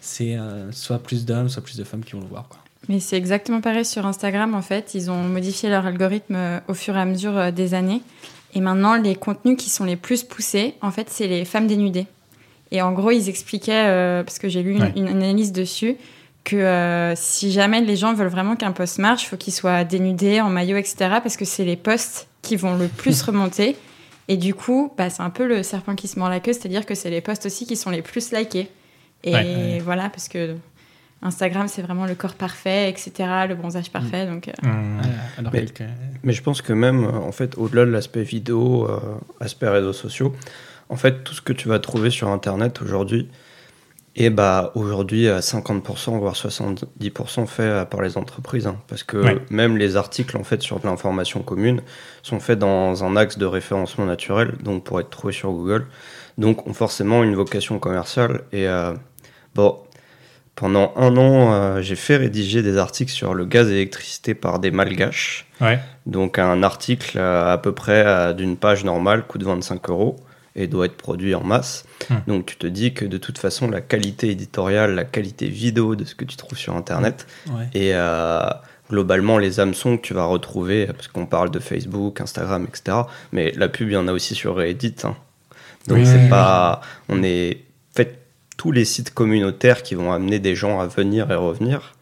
c'est 0.01 0.38
euh, 0.38 0.72
soit 0.72 1.00
plus 1.00 1.25
d'hommes, 1.25 1.50
soit 1.50 1.63
plus 1.63 1.77
de 1.77 1.84
femmes 1.84 2.03
qui 2.03 2.12
vont 2.12 2.22
le 2.22 2.27
voir. 2.27 2.48
Quoi. 2.48 2.60
Mais 2.88 3.00
c'est 3.00 3.17
exactement 3.17 3.62
pareil 3.62 3.86
sur 3.86 4.05
Instagram, 4.05 4.53
en 4.53 4.62
fait. 4.62 4.94
Ils 4.94 5.10
ont 5.10 5.24
modifié 5.24 5.70
leur 5.70 5.88
algorithme 5.88 6.38
au 6.67 6.75
fur 6.75 6.96
et 6.96 7.01
à 7.01 7.05
mesure 7.05 7.51
des 7.51 7.74
années. 7.74 8.03
Et 8.53 8.62
maintenant, 8.62 8.96
les 8.96 9.15
contenus 9.15 9.58
qui 9.58 9.70
sont 9.72 9.86
les 9.86 9.96
plus 9.96 10.24
poussés, 10.24 10.75
en 10.82 10.91
fait, 10.91 11.10
c'est 11.10 11.27
les 11.27 11.46
femmes 11.46 11.67
dénudées. 11.67 12.05
Et 12.72 12.82
en 12.82 12.91
gros, 12.91 13.12
ils 13.12 13.27
expliquaient, 13.29 13.86
euh, 13.88 14.24
parce 14.24 14.39
que 14.39 14.50
j'ai 14.50 14.62
lu 14.62 14.74
une, 14.74 14.82
Ouais. 14.84 14.94
une 14.96 15.08
analyse 15.08 15.51
dessus, 15.51 15.98
que 16.44 16.55
euh, 16.55 17.15
si 17.15 17.51
jamais 17.51 17.82
les 17.82 17.96
gens 17.96 18.13
veulent 18.13 18.27
vraiment 18.27 18.55
qu'un 18.55 18.72
post 18.72 19.00
marche, 19.00 19.24
il 19.24 19.27
faut 19.27 19.38
qu'il 19.38 19.53
soit 19.53 19.83
dénudé, 19.83 20.42
en 20.42 20.50
maillot, 20.50 20.77
etc. 20.77 20.96
Parce 21.24 21.38
que 21.38 21.46
c'est 21.46 21.66
les 21.66 21.75
posts 21.75 22.27
qui 22.42 22.55
vont 22.55 22.77
le 22.77 22.88
plus 22.88 23.22
remonter. 23.24 23.75
Et 24.27 24.38
du 24.38 24.53
coup, 24.55 24.92
bah, 24.98 25.09
c'est 25.09 25.22
un 25.22 25.29
peu 25.29 25.48
le 25.48 25.61
serpent 25.64 25.96
qui 25.96 26.07
se 26.07 26.18
mord 26.18 26.29
la 26.29 26.40
queue, 26.40 26.53
c'est-à-dire 26.53 26.85
que 26.85 26.96
c'est 26.96 27.09
les 27.09 27.22
posts 27.22 27.46
aussi 27.46 27.66
qui 27.68 27.75
sont 27.75 27.90
les 27.92 28.01
plus 28.01 28.31
likés. 28.31 28.70
Et 29.24 29.33
Ouais, 29.33 29.44
ouais. 29.44 29.79
voilà, 29.83 30.09
parce 30.09 30.27
que 30.27 30.55
Instagram, 31.22 31.68
c'est 31.68 31.81
vraiment 31.81 32.05
le 32.05 32.14
corps 32.16 32.35
parfait, 32.35 32.90
etc., 32.90 33.11
le 33.48 33.55
bronzage 33.55 33.90
parfait. 33.92 34.25
Donc, 34.27 34.48
euh, 34.50 34.51
alors 35.38 35.51
Mais- 35.53 35.66
que- 35.66 35.83
Mais 36.24 36.33
je 36.33 36.42
pense 36.44 36.61
que 36.61 36.74
même, 36.74 37.03
euh, 37.05 37.11
en 37.11 37.31
fait, 37.31 37.57
au-delà 37.57 37.85
de 37.85 37.92
l'aspect 37.92 38.24
vidéo, 38.24 38.88
euh, 38.90 39.00
aspect 39.40 39.68
réseaux 39.70 39.94
sociaux, 39.94 40.35
en 40.90 40.96
fait, 40.96 41.24
tout 41.24 41.33
ce 41.33 41.42
que 41.42 41.53
tu 41.53 41.68
vas 41.68 41.79
trouver 41.79 42.09
sur 42.11 42.29
Internet 42.29 42.81
aujourd'hui, 42.81 43.27
et 44.16 44.30
bah 44.30 44.72
aujourd'hui 44.75 45.28
à 45.28 45.40
50% 45.40 46.18
voire 46.20 46.36
70% 46.36 47.46
fait 47.48 47.64
euh, 47.64 47.86
par 47.86 48.01
les 48.01 48.18
entreprises, 48.18 48.68
hein, 48.68 48.78
parce 48.88 49.04
que 49.04 49.18
Ouais. 49.18 49.38
même 49.50 49.78
les 49.78 49.96
articles 49.98 50.38
en 50.38 50.44
fait 50.44 50.62
sur 50.62 50.80
de 50.80 50.86
l'information 50.88 51.42
commune 51.42 51.82
sont 52.24 52.40
faits 52.40 52.60
dans 52.60 53.04
un 53.04 53.16
axe 53.16 53.38
de 53.38 53.46
référencement 53.46 54.06
naturel, 54.06 54.54
donc 54.64 54.84
pour 54.84 55.00
être 55.00 55.10
trouvés 55.10 55.34
sur 55.34 55.51
Google, 55.51 55.88
donc 56.38 56.66
ont 56.68 56.74
forcément 56.74 57.24
une 57.24 57.36
vocation 57.36 57.80
commerciale. 57.80 58.42
Et 58.51 58.68
euh, 58.68 58.94
bon, 59.54 59.78
pendant 60.56 60.94
un 60.96 61.18
an, 61.18 61.54
euh, 61.54 61.82
j'ai 61.82 61.96
fait 61.98 62.16
rédiger 62.16 62.62
des 62.62 62.78
articles 62.78 63.12
sur 63.12 63.34
le 63.34 63.44
gaz 63.46 63.68
et 63.68 63.72
l'électricité 63.72 64.34
par 64.34 64.60
des 64.60 64.72
malgaches. 64.72 65.46
Ouais. 65.60 65.80
Donc 66.06 66.40
un 66.40 66.64
article 66.64 67.18
euh, 67.18 67.51
à 67.54 67.58
peu 67.58 67.74
près 67.74 68.04
euh, 68.06 68.32
d'une 68.34 68.56
page 68.56 68.86
normale 68.86 69.24
coûte 69.28 69.44
25 69.44 69.90
euros 69.90 70.16
et 70.55 70.68
doit 70.68 70.85
être 70.85 70.98
produit 70.98 71.35
en 71.35 71.44
masse. 71.44 71.85
Hmm. 72.09 72.15
Donc 72.27 72.46
tu 72.46 72.55
te 72.57 72.68
dis 72.68 72.94
que 72.94 73.05
de 73.05 73.18
toute 73.18 73.37
façon 73.37 73.70
la 73.70 73.81
qualité 73.81 74.29
éditoriale, 74.29 74.96
la 74.96 75.05
qualité 75.05 75.48
vidéo 75.48 75.96
de 75.96 76.05
ce 76.05 76.15
que 76.15 76.25
tu 76.25 76.37
trouves 76.37 76.57
sur 76.57 76.75
Internet 76.75 77.27
ouais. 77.48 77.68
et 77.74 77.91
euh, 77.94 78.48
globalement 78.89 79.37
les 79.37 79.59
hameçons 79.59 79.98
que 79.98 80.01
tu 80.01 80.13
vas 80.13 80.25
retrouver, 80.25 80.87
parce 80.87 81.07
qu'on 81.07 81.25
parle 81.25 81.51
de 81.51 81.59
Facebook, 81.59 82.22
Instagram, 82.22 82.65
etc. 82.68 82.98
Mais 83.31 83.51
la 83.55 83.68
pub, 83.68 83.89
il 83.89 83.94
y 83.94 83.98
en 83.98 84.07
a 84.07 84.11
aussi 84.13 84.35
sur 84.35 84.55
Reddit. 84.55 84.96
hein. 85.03 85.15
Donc 85.87 86.00
Oui, 86.00 86.05
c'est 86.05 86.24
oui, 86.24 86.29
pas... 86.29 86.81
On 87.09 87.22
est... 87.24 87.59
En 87.94 87.98
fait, 87.98 88.20
tous 88.57 88.72
les 88.72 88.85
sites 88.85 89.13
communautaires 89.13 89.83
qui 89.83 89.96
vont 89.96 90.11
amener 90.11 90.39
des 90.39 90.55
gens 90.55 90.79
à 90.79 90.87
venir 90.87 91.31
et 91.31 91.35
revenir 91.35 91.96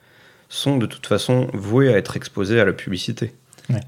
sont 0.50 0.78
de 0.78 0.86
toute 0.86 1.08
façon 1.08 1.48
voués 1.54 1.94
à 1.94 1.98
être 1.98 2.16
exposés 2.16 2.60
à 2.60 2.66
la 2.66 2.74
publicité. 2.74 3.34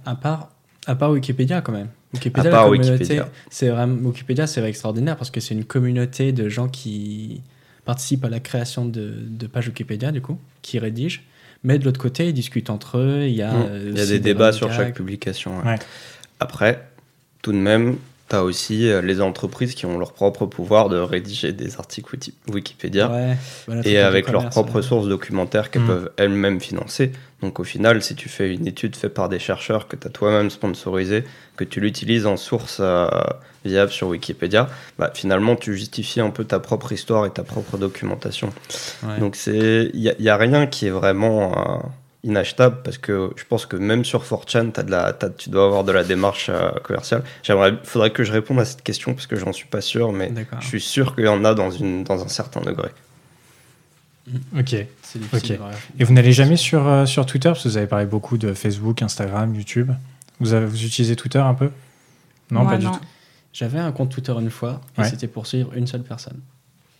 À 0.06 0.15
part, 0.15 0.49
à 0.88 0.95
part 0.95 1.12
Wikipédia 1.12 1.62
quand 1.62 1.71
même. 1.73 1.89
Wikipédia, 2.15 2.49
À 2.49 2.51
part 2.51 2.69
Wikipédia. 2.69 3.30
c'est 3.49 3.69
vraiment 3.69 3.95
Wikipédia, 4.10 4.47
c'est 4.47 4.63
extraordinaire 4.63 5.15
parce 5.17 5.30
que 5.32 5.39
c'est 5.39 5.54
une 5.54 5.65
communauté 5.65 6.32
de 6.32 6.49
gens 6.49 6.67
qui 6.67 7.41
participent 7.86 8.25
à 8.25 8.30
la 8.30 8.39
création 8.39 8.86
de, 8.86 9.13
de 9.28 9.47
pages 9.47 9.67
Wikipédia 9.67 10.12
du 10.12 10.21
coup, 10.21 10.39
qui 10.62 10.80
rédigent. 10.80 11.21
Mais 11.63 11.80
de 11.80 11.86
l'autre 11.86 11.99
côté, 11.99 12.28
ils 12.28 12.34
discutent 12.34 12.69
entre 12.69 12.97
eux. 12.99 13.23
Il 13.28 13.36
y 13.36 13.41
a, 13.41 13.51
Mm. 13.54 13.65
euh, 13.69 13.84
Il 13.91 13.95
y 13.97 13.99
a 13.99 14.04
aussi 14.04 14.12
des 14.12 14.19
débats 14.19 14.51
sur 14.51 14.71
chaque 14.71 14.93
publication. 14.95 15.60
ouais. 15.60 15.65
Ouais. 15.65 15.80
Après, 16.39 16.88
tout 17.41 17.51
de 17.51 17.58
même, 17.58 17.97
tu 18.30 18.36
as 18.36 18.44
aussi 18.44 18.90
euh, 18.90 19.02
les 19.02 19.22
entreprises 19.22 19.76
qui 19.76 19.86
ont 19.86 19.98
leur 20.00 20.14
propre 20.14 20.46
pouvoir 20.46 20.90
de 20.90 20.98
rédiger 20.98 21.52
des 21.54 21.76
articles 21.78 22.10
Wiki- 22.16 22.34
Wikipédia 22.52 23.10
Ouais, 23.12 23.38
voilà, 23.68 23.82
et 23.86 24.00
avec 24.00 24.32
leurs 24.32 24.50
propres 24.50 24.82
sources 24.82 25.08
documentaires 25.08 25.70
qu'elles 25.72 25.84
Mm. 25.84 25.88
peuvent 25.88 26.12
elles-mêmes 26.18 26.60
financer. 26.60 27.12
Donc 27.42 27.60
au 27.60 27.64
final, 27.64 28.02
si 28.02 28.16
tu 28.16 28.28
fais 28.30 28.54
une 28.54 28.66
étude 28.66 28.96
faite 28.96 29.14
par 29.14 29.30
des 29.30 29.38
chercheurs 29.40 29.88
que 29.88 29.96
tu 29.96 30.08
as 30.08 30.10
toi-même 30.10 30.50
sponsorisé, 30.50 31.24
que 31.58 31.64
tu 31.64 31.80
l'utilises 31.80 32.26
en 32.26 32.38
source 32.38 32.78
euh, 32.80 33.08
viable 33.64 33.92
sur 33.92 34.08
Wikipédia, 34.08 34.70
bah, 34.98 35.12
finalement 35.14 35.56
tu 35.56 35.76
justifies 35.78 36.22
un 36.22 36.30
peu 36.32 36.46
ta 36.46 36.60
propre 36.60 36.92
histoire 36.92 37.26
et 37.26 37.30
ta 37.32 37.44
propre 37.44 37.78
documentation. 37.78 38.52
ouais. 39.04 39.20
Donc 39.20 39.36
c'est 39.36 39.92
il 39.94 40.16
n'y 40.20 40.30
a, 40.30 40.38
rien 40.38 40.66
qui 40.66 40.88
est 40.88 40.92
vraiment 40.92 41.52
euh, 41.52 41.88
inachetable 42.26 42.82
parce 42.84 42.98
que 42.98 43.30
je 43.38 43.44
pense 43.46 43.66
que 43.66 43.78
même 43.78 44.04
sur 44.04 44.24
4chan, 44.26 44.72
t'as 44.72 44.84
de 44.84 44.92
la, 44.92 45.14
t'as- 45.14 45.30
tu 45.30 45.50
dois 45.50 45.66
avoir 45.66 45.84
de 45.86 45.92
la 45.94 46.04
démarche 46.04 46.48
euh, 46.50 46.72
commerciale. 46.84 47.24
J'aimerais, 47.44 47.74
faudrait 47.84 48.10
que 48.12 48.24
je 48.24 48.32
réponde 48.34 48.60
à 48.60 48.66
cette 48.66 48.82
question 48.84 49.14
parce 49.14 49.28
que 49.28 49.36
j'en 49.38 49.54
suis 49.54 49.68
pas 49.68 49.82
sûr, 49.82 50.12
mais 50.12 50.30
D'accord. 50.32 50.60
je 50.62 50.68
suis 50.68 50.82
sûr 50.82 51.16
qu'il 51.16 51.26
y 51.26 51.28
en 51.30 51.46
a 51.46 51.54
dans, 51.54 51.72
une, 51.72 52.04
dans 52.04 52.22
un 52.24 52.28
certain 52.28 52.60
degré. 52.62 52.90
Ok. 54.58 54.76
C'est 55.04 55.20
difficile. 55.20 55.54
Ok. 55.54 55.60
voilà. 55.60 55.76
Et 56.00 56.04
vous 56.04 56.14
n'allez 56.14 56.32
jamais 56.34 56.58
sur, 56.58 56.88
euh, 56.88 57.06
sur 57.06 57.26
Twitter? 57.26 57.50
Parce 57.50 57.64
que 57.64 57.70
vous 57.70 57.78
avez 57.78 57.88
parlé 57.88 58.06
beaucoup 58.08 58.38
de 58.38 58.54
Facebook, 58.54 59.02
Instagram, 59.02 59.54
YouTube. 59.54 59.92
Vous, 60.40 60.54
avez, 60.54 60.66
vous 60.66 60.84
utilisez 60.84 61.16
Twitter 61.16 61.40
un 61.40 61.54
peu? 61.54 61.70
Non, 62.52 62.62
moi, 62.62 62.72
pas 62.72 62.78
du 62.78 62.86
tout. 62.88 63.00
J'avais 63.54 63.80
un 63.80 63.92
compte 63.92 64.10
Twitter 64.12 64.34
une 64.40 64.50
fois 64.50 64.82
et 64.98 65.02
Ouais. 65.02 65.10
c'était 65.10 65.28
pour 65.28 65.48
suivre 65.48 65.72
une 65.76 65.88
seule 65.88 66.04
personne. 66.04 66.40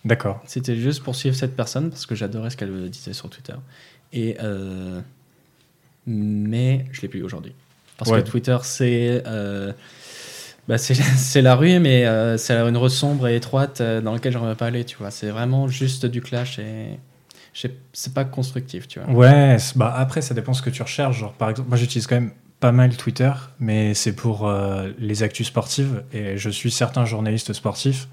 D'accord. 0.04 0.40
C'était 0.46 0.76
juste 0.76 1.02
pour 1.02 1.16
suivre 1.16 1.34
cette 1.36 1.56
personne 1.56 1.90
parce 1.90 2.06
que 2.06 2.14
j'adorais 2.14 2.50
ce 2.50 2.56
qu'elle 2.56 2.88
disait 2.90 3.12
sur 3.12 3.28
Twitter. 3.28 3.54
Et 4.12 4.36
euh, 4.42 5.00
mais 6.06 6.84
je 6.92 7.02
l'ai 7.02 7.08
plus 7.08 7.22
aujourd'hui 7.22 7.52
parce 7.98 8.10
Ouais. 8.10 8.22
que 8.22 8.28
Twitter 8.28 8.56
c'est 8.62 9.22
euh, 9.26 9.72
bah, 10.68 10.78
c'est 10.78 11.42
la 11.42 11.54
rue 11.56 11.78
mais 11.78 12.06
euh, 12.06 12.36
c'est 12.36 12.54
une 12.54 12.76
rue 12.76 12.90
sombre 12.90 13.28
et 13.28 13.36
étroite 13.36 13.80
euh, 13.80 14.00
dans 14.00 14.12
laquelle 14.12 14.32
j'aimerais 14.32 14.54
pas 14.56 14.66
aller. 14.66 14.84
Tu 14.84 14.96
vois, 14.96 15.10
c'est 15.10 15.30
vraiment 15.30 15.68
juste 15.68 16.06
du 16.06 16.20
clash 16.20 16.58
et 16.58 16.98
je 17.54 17.68
c'est 17.92 18.12
pas 18.14 18.24
constructif. 18.24 18.86
Tu 18.88 19.00
vois. 19.00 19.10
Ouais, 19.12 19.56
bah 19.76 19.92
après, 19.96 20.20
ça 20.20 20.34
dépend 20.34 20.52
ce 20.52 20.62
que 20.62 20.70
tu 20.70 20.82
recherches. 20.82 21.18
Genre, 21.18 21.32
par 21.32 21.50
exemple, 21.50 21.68
moi, 21.68 21.78
j'utilise 21.78 22.06
quand 22.06 22.16
même 22.16 22.32
pas 22.60 22.72
mal 22.72 22.96
Twitter, 22.96 23.32
mais 23.60 23.94
c'est 23.94 24.14
pour 24.14 24.46
euh, 24.46 24.90
les 24.98 25.22
actus 25.22 25.46
sportives. 25.46 26.02
Et 26.12 26.36
je 26.36 26.50
suis 26.50 26.70
certains 26.70 27.04
journalistes 27.04 27.52
sportifs 27.52 28.08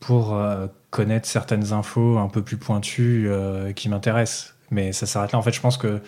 pour 0.00 0.34
euh, 0.34 0.66
connaître 0.90 1.26
certaines 1.28 1.72
infos 1.72 2.18
un 2.18 2.28
peu 2.28 2.42
plus 2.42 2.56
pointues 2.56 3.26
euh, 3.28 3.72
qui 3.72 3.88
m'intéressent. 3.88 4.54
Mais 4.70 4.92
ça 4.92 5.06
s'arrête 5.06 5.32
là. 5.32 5.38
En 5.38 5.42
fait, 5.42 5.52
je 5.52 5.60
pense 5.60 5.76
que 5.76 6.00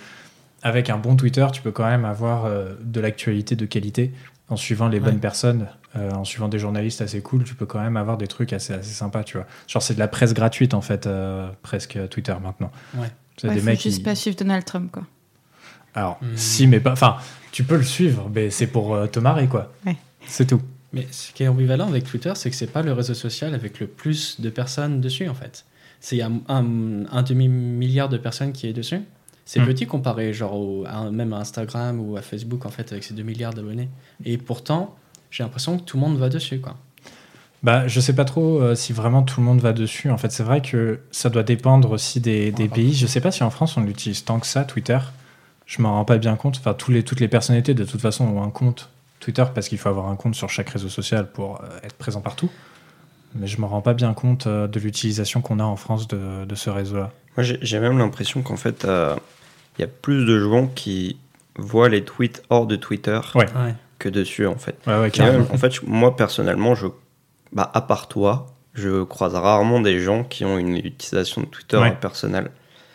avec 0.62 0.90
un 0.90 0.98
bon 0.98 1.16
Twitter, 1.16 1.46
tu 1.52 1.62
peux 1.62 1.72
quand 1.72 1.86
même 1.88 2.04
avoir 2.04 2.44
euh, 2.44 2.74
de 2.82 3.00
l'actualité 3.00 3.56
de 3.56 3.66
qualité 3.66 4.12
en 4.48 4.56
suivant 4.56 4.88
les 4.88 4.98
Ouais. 4.98 5.04
bonnes 5.04 5.20
personnes, 5.20 5.68
euh, 5.96 6.10
en 6.10 6.24
suivant 6.24 6.48
des 6.48 6.58
journalistes 6.58 7.00
assez 7.02 7.20
cool, 7.22 7.44
tu 7.44 7.54
peux 7.54 7.66
quand 7.66 7.80
même 7.80 7.96
avoir 7.96 8.16
des 8.18 8.26
trucs 8.26 8.52
assez, 8.52 8.72
assez 8.72 8.92
sympas, 8.92 9.22
tu 9.24 9.36
vois. 9.36 9.46
Genre, 9.68 9.82
c'est 9.82 9.94
de 9.94 9.98
la 10.00 10.08
presse 10.08 10.34
gratuite, 10.34 10.74
en 10.74 10.80
fait, 10.80 11.06
euh, 11.06 11.48
presque 11.62 11.98
Twitter 12.08 12.34
maintenant. 12.42 12.70
Ouais. 12.96 13.06
C'est 13.36 13.48
Ouais, 13.48 13.54
des 13.54 13.60
faut 13.60 13.66
mecs 13.66 13.80
juste 13.82 13.98
qui- 13.98 14.02
pas 14.02 14.14
suivre 14.14 14.36
Donald 14.36 14.64
Trump, 14.64 14.90
quoi. 14.92 15.04
Alors, 15.94 16.18
Hmm. 16.20 16.36
si, 16.36 16.66
mais 16.66 16.80
pas. 16.80 16.92
Enfin, 16.92 17.16
tu 17.52 17.64
peux 17.64 17.76
le 17.76 17.82
suivre, 17.84 18.30
mais 18.34 18.50
c'est 18.50 18.66
pour 18.66 18.94
euh, 18.94 19.06
te 19.06 19.18
marrer, 19.18 19.46
quoi. 19.48 19.72
Ouais. 19.86 19.96
C'est 20.26 20.46
tout. 20.46 20.60
Mais 20.92 21.06
ce 21.12 21.32
qui 21.32 21.44
est 21.44 21.48
ambivalent 21.48 21.86
avec 21.88 22.04
Twitter, 22.04 22.32
c'est 22.34 22.50
que 22.50 22.56
c'est 22.56 22.66
pas 22.72 22.82
le 22.82 22.92
réseau 22.92 23.14
social 23.14 23.54
avec 23.54 23.78
le 23.80 23.86
plus 23.86 24.40
de 24.40 24.50
personnes 24.50 25.00
dessus, 25.00 25.28
en 25.28 25.34
fait. 25.34 25.64
C'est 26.00 26.16
il 26.16 26.18
y 26.18 26.22
a 26.22 26.30
un, 26.48 27.06
un 27.10 27.22
demi-milliard 27.22 28.08
de 28.08 28.18
personnes 28.18 28.52
qui 28.52 28.66
est 28.66 28.72
dessus. 28.72 29.00
C'est 29.52 29.58
Mm. 29.58 29.66
petit 29.66 29.86
comparé, 29.86 30.32
genre, 30.32 30.54
au- 30.54 30.84
à- 30.86 31.10
même 31.10 31.32
à 31.32 31.38
Instagram 31.38 31.98
ou 31.98 32.16
à 32.16 32.22
Facebook, 32.22 32.66
en 32.66 32.70
fait, 32.70 32.92
avec 32.92 33.02
ces 33.02 33.14
2 33.14 33.24
milliards 33.24 33.52
d'abonnés. 33.52 33.88
Et 34.24 34.38
pourtant, 34.38 34.94
j'ai 35.32 35.42
l'impression 35.42 35.76
que 35.76 35.82
tout 35.82 35.96
le 35.96 36.02
monde 36.02 36.16
va 36.18 36.28
dessus, 36.28 36.60
quoi. 36.60 36.76
Bah, 37.64 37.88
je 37.88 37.98
sais 37.98 38.12
pas 38.14 38.24
trop 38.24 38.60
euh, 38.62 38.76
si 38.76 38.92
vraiment 38.92 39.24
tout 39.24 39.40
le 39.40 39.46
monde 39.46 39.58
va 39.60 39.72
dessus. 39.72 40.08
En 40.08 40.18
fait, 40.18 40.30
c'est 40.30 40.44
vrai 40.44 40.60
que 40.62 41.00
ça 41.10 41.30
doit 41.30 41.42
dépendre 41.42 41.90
aussi 41.90 42.20
des, 42.20 42.52
des 42.52 42.62
Ouais, 42.62 42.68
pays. 42.68 42.94
Je 42.94 43.08
sais 43.08 43.20
pas 43.20 43.32
si 43.32 43.42
en 43.42 43.50
France 43.50 43.76
on 43.76 43.80
l'utilise 43.80 44.24
tant 44.24 44.38
que 44.38 44.46
ça, 44.46 44.62
Twitter. 44.64 44.98
Je 45.66 45.82
m'en 45.82 45.94
rends 45.94 46.04
pas 46.04 46.18
bien 46.18 46.36
compte. 46.36 46.56
Enfin, 46.58 46.72
tous 46.74 46.92
les, 46.92 47.02
toutes 47.02 47.18
les 47.18 47.26
personnalités, 47.28 47.74
de 47.74 47.84
toute 47.84 48.00
façon, 48.00 48.26
ont 48.26 48.42
un 48.44 48.50
compte 48.50 48.88
Twitter 49.18 49.44
parce 49.52 49.68
qu'il 49.68 49.78
faut 49.78 49.88
avoir 49.88 50.08
un 50.08 50.16
compte 50.16 50.36
sur 50.36 50.48
chaque 50.48 50.70
réseau 50.70 50.88
social 50.88 51.26
pour 51.28 51.60
euh, 51.60 51.66
être 51.82 51.96
présent 51.96 52.20
partout. 52.20 52.50
Mais 53.34 53.48
je 53.48 53.60
me 53.60 53.66
rends 53.66 53.82
pas 53.82 53.94
bien 53.94 54.14
compte 54.14 54.46
euh, 54.46 54.68
de 54.68 54.78
l'utilisation 54.78 55.40
qu'on 55.40 55.58
a 55.58 55.64
en 55.64 55.76
France 55.76 56.06
de, 56.06 56.44
de 56.46 56.54
ce 56.54 56.70
réseau-là. 56.70 57.10
Moi, 57.36 57.42
j'ai 57.42 57.58
j'ai 57.62 57.80
même 57.80 57.98
l'impression 57.98 58.42
qu'en 58.42 58.56
fait, 58.56 58.84
euh, 58.84 59.14
il 59.80 59.84
y 59.84 59.84
a 59.84 59.88
plus 60.02 60.26
de 60.26 60.38
gens 60.38 60.66
qui 60.66 61.16
voient 61.56 61.88
les 61.88 62.04
tweets 62.04 62.42
hors 62.50 62.66
de 62.66 62.76
Twitter 62.76 63.18
Ouais. 63.34 63.46
Que 63.98 64.08
dessus, 64.10 64.46
en 64.46 64.56
fait. 64.56 64.76
Ouais, 64.86 64.98
ouais, 64.98 65.08
Et 65.08 65.10
carrément. 65.10 65.38
même, 65.38 65.46
en 65.52 65.56
fait, 65.58 65.82
moi, 65.86 66.14
personnellement, 66.16 66.74
je, 66.74 66.86
bah, 67.52 67.70
à 67.72 67.80
part 67.80 68.08
toi, 68.08 68.46
je 68.74 69.02
croise 69.04 69.34
rarement 69.34 69.80
des 69.80 70.00
gens 70.00 70.22
qui 70.24 70.44
ont 70.44 70.58
une 70.58 70.76
utilisation 70.76 71.40
de 71.40 71.46
Twitter 71.46 71.78
Ouais. 71.78 71.92
personnelle. 71.98 72.50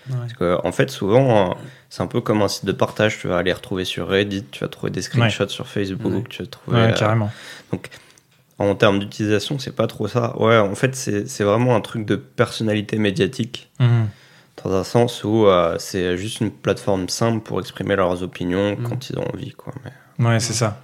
Ouais. 0.09 0.15
Parce 0.19 0.33
que, 0.33 0.57
en 0.63 0.71
fait, 0.71 0.91
souvent, 0.91 1.49
euh, 1.49 1.53
c'est 1.89 2.03
un 2.03 2.07
peu 2.07 2.21
comme 2.21 2.43
un 2.43 2.47
site 2.47 2.65
de 2.65 2.71
partage. 2.71 3.19
Tu 3.19 3.27
vas 3.27 3.37
aller 3.37 3.51
retrouver 3.53 3.83
sur 3.85 4.07
Reddit, 4.07 4.45
tu 4.51 4.59
vas 4.63 4.67
trouver 4.67 4.91
des 4.91 5.01
screenshots 5.01 5.47
sur 5.49 5.67
Facebook, 5.67 6.13
Ouais. 6.13 6.23
tu 6.29 6.43
vas 6.43 6.47
trouver. 6.49 6.77
Ouais, 6.77 6.91
euh, 6.91 6.93
carrément. 6.93 7.31
en 8.57 8.73
termes 8.75 8.99
d'utilisation, 8.99 9.59
c'est 9.59 9.75
pas 9.75 9.87
trop 9.87 10.07
ça. 10.07 10.33
Ouais, 10.39 10.57
en 10.57 10.75
fait, 10.75 10.95
c'est 10.95 11.27
c'est 11.27 11.43
vraiment 11.43 11.75
un 11.75 11.81
truc 11.81 12.05
de 12.05 12.15
personnalité 12.15 12.97
médiatique. 12.97 13.69
Mhm. 13.79 14.07
Dans 14.63 14.73
un 14.73 14.83
sens 14.83 15.23
où 15.23 15.45
euh, 15.47 15.75
c'est 15.79 16.17
juste 16.17 16.39
une 16.41 16.51
plateforme 16.51 17.09
simple 17.09 17.41
pour 17.41 17.59
exprimer 17.59 17.95
leurs 17.95 18.23
opinions 18.23 18.75
Mm. 18.77 18.83
quand 18.83 19.09
ils 19.09 19.19
ont 19.19 19.27
envie. 19.33 19.51
Quoi. 19.51 19.73
Mais... 19.83 20.25
Ouais, 20.25 20.39
c'est 20.39 20.53
ça. 20.53 20.79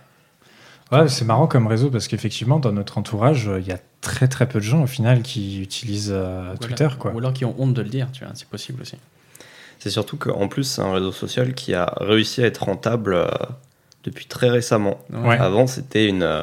Ouais, 0.92 1.08
c'est 1.08 1.24
marrant 1.24 1.48
comme 1.48 1.68
réseau 1.68 1.90
parce 1.90 2.10
qu'effectivement, 2.10 2.60
dans 2.60 2.74
notre 2.74 2.98
entourage, 2.98 3.48
euh, 3.48 3.60
il 3.62 3.68
y 3.68 3.72
a 3.72 3.80
très 4.02 4.28
très 4.28 4.46
peu 4.50 4.60
de 4.60 4.64
gens 4.66 4.84
au 4.84 4.88
final 4.88 5.22
qui 5.22 5.62
utilisent 5.62 6.12
euh, 6.14 6.42
Voilà. 6.44 6.58
Twitter, 6.58 6.88
quoi. 7.00 7.12
Ou 7.12 7.20
alors 7.20 7.32
qui 7.32 7.46
ont 7.46 7.56
honte 7.58 7.74
de 7.74 7.82
le 7.82 7.88
dire, 7.88 8.10
tu 8.12 8.26
vois, 8.26 8.34
c'est 8.36 8.48
possible 8.50 8.82
aussi. 8.82 8.98
C'est 9.80 9.90
surtout 9.90 10.18
qu'en 10.18 10.48
plus, 10.50 10.66
c'est 10.66 10.82
un 10.82 10.92
réseau 10.94 11.14
social 11.14 11.54
qui 11.54 11.74
a 11.74 11.94
réussi 12.02 12.44
à 12.44 12.48
être 12.48 12.64
rentable 12.66 13.14
euh, 13.14 13.26
depuis 14.04 14.26
très 14.26 14.50
récemment. 14.50 15.00
Ouais. 15.14 15.38
Avant, 15.38 15.66
c'était 15.66 16.08
une, 16.08 16.24
euh, 16.24 16.42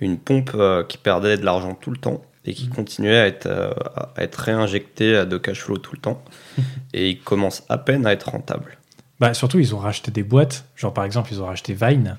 une 0.00 0.16
pompe 0.16 0.52
euh, 0.54 0.84
qui 0.84 0.96
perdait 0.96 1.36
de 1.36 1.44
l'argent 1.44 1.74
tout 1.74 1.90
le 1.90 1.96
temps 1.98 2.22
et 2.48 2.54
qui 2.54 2.66
Mm. 2.66 2.70
continuait 2.74 3.18
à 3.18 3.26
être, 3.26 3.46
euh, 3.46 3.70
à 4.16 4.22
être 4.22 4.36
réinjectée 4.36 5.16
à 5.16 5.24
de 5.24 5.36
cash 5.38 5.60
flow 5.60 5.76
tout 5.78 5.94
le 5.94 6.00
temps. 6.00 6.22
et 6.94 7.10
il 7.10 7.20
commence 7.20 7.62
à 7.68 7.78
peine 7.78 8.06
à 8.06 8.12
être 8.12 8.30
rentable. 8.30 8.78
Bah, 9.20 9.34
surtout, 9.34 9.58
ils 9.58 9.74
ont 9.74 9.78
racheté 9.78 10.10
des 10.10 10.22
boîtes. 10.22 10.64
Genre, 10.76 10.94
par 10.94 11.04
exemple, 11.04 11.30
ils 11.32 11.42
ont 11.42 11.46
racheté 11.46 11.74
Vine, 11.74 12.16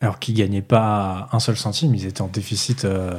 alors 0.00 0.18
qu'ils 0.18 0.34
gagnaient 0.34 0.62
pas 0.62 1.28
un 1.32 1.40
seul 1.40 1.56
centime. 1.56 1.94
Ils 1.94 2.06
étaient 2.06 2.22
en 2.22 2.28
déficit 2.28 2.84
euh, 2.84 3.14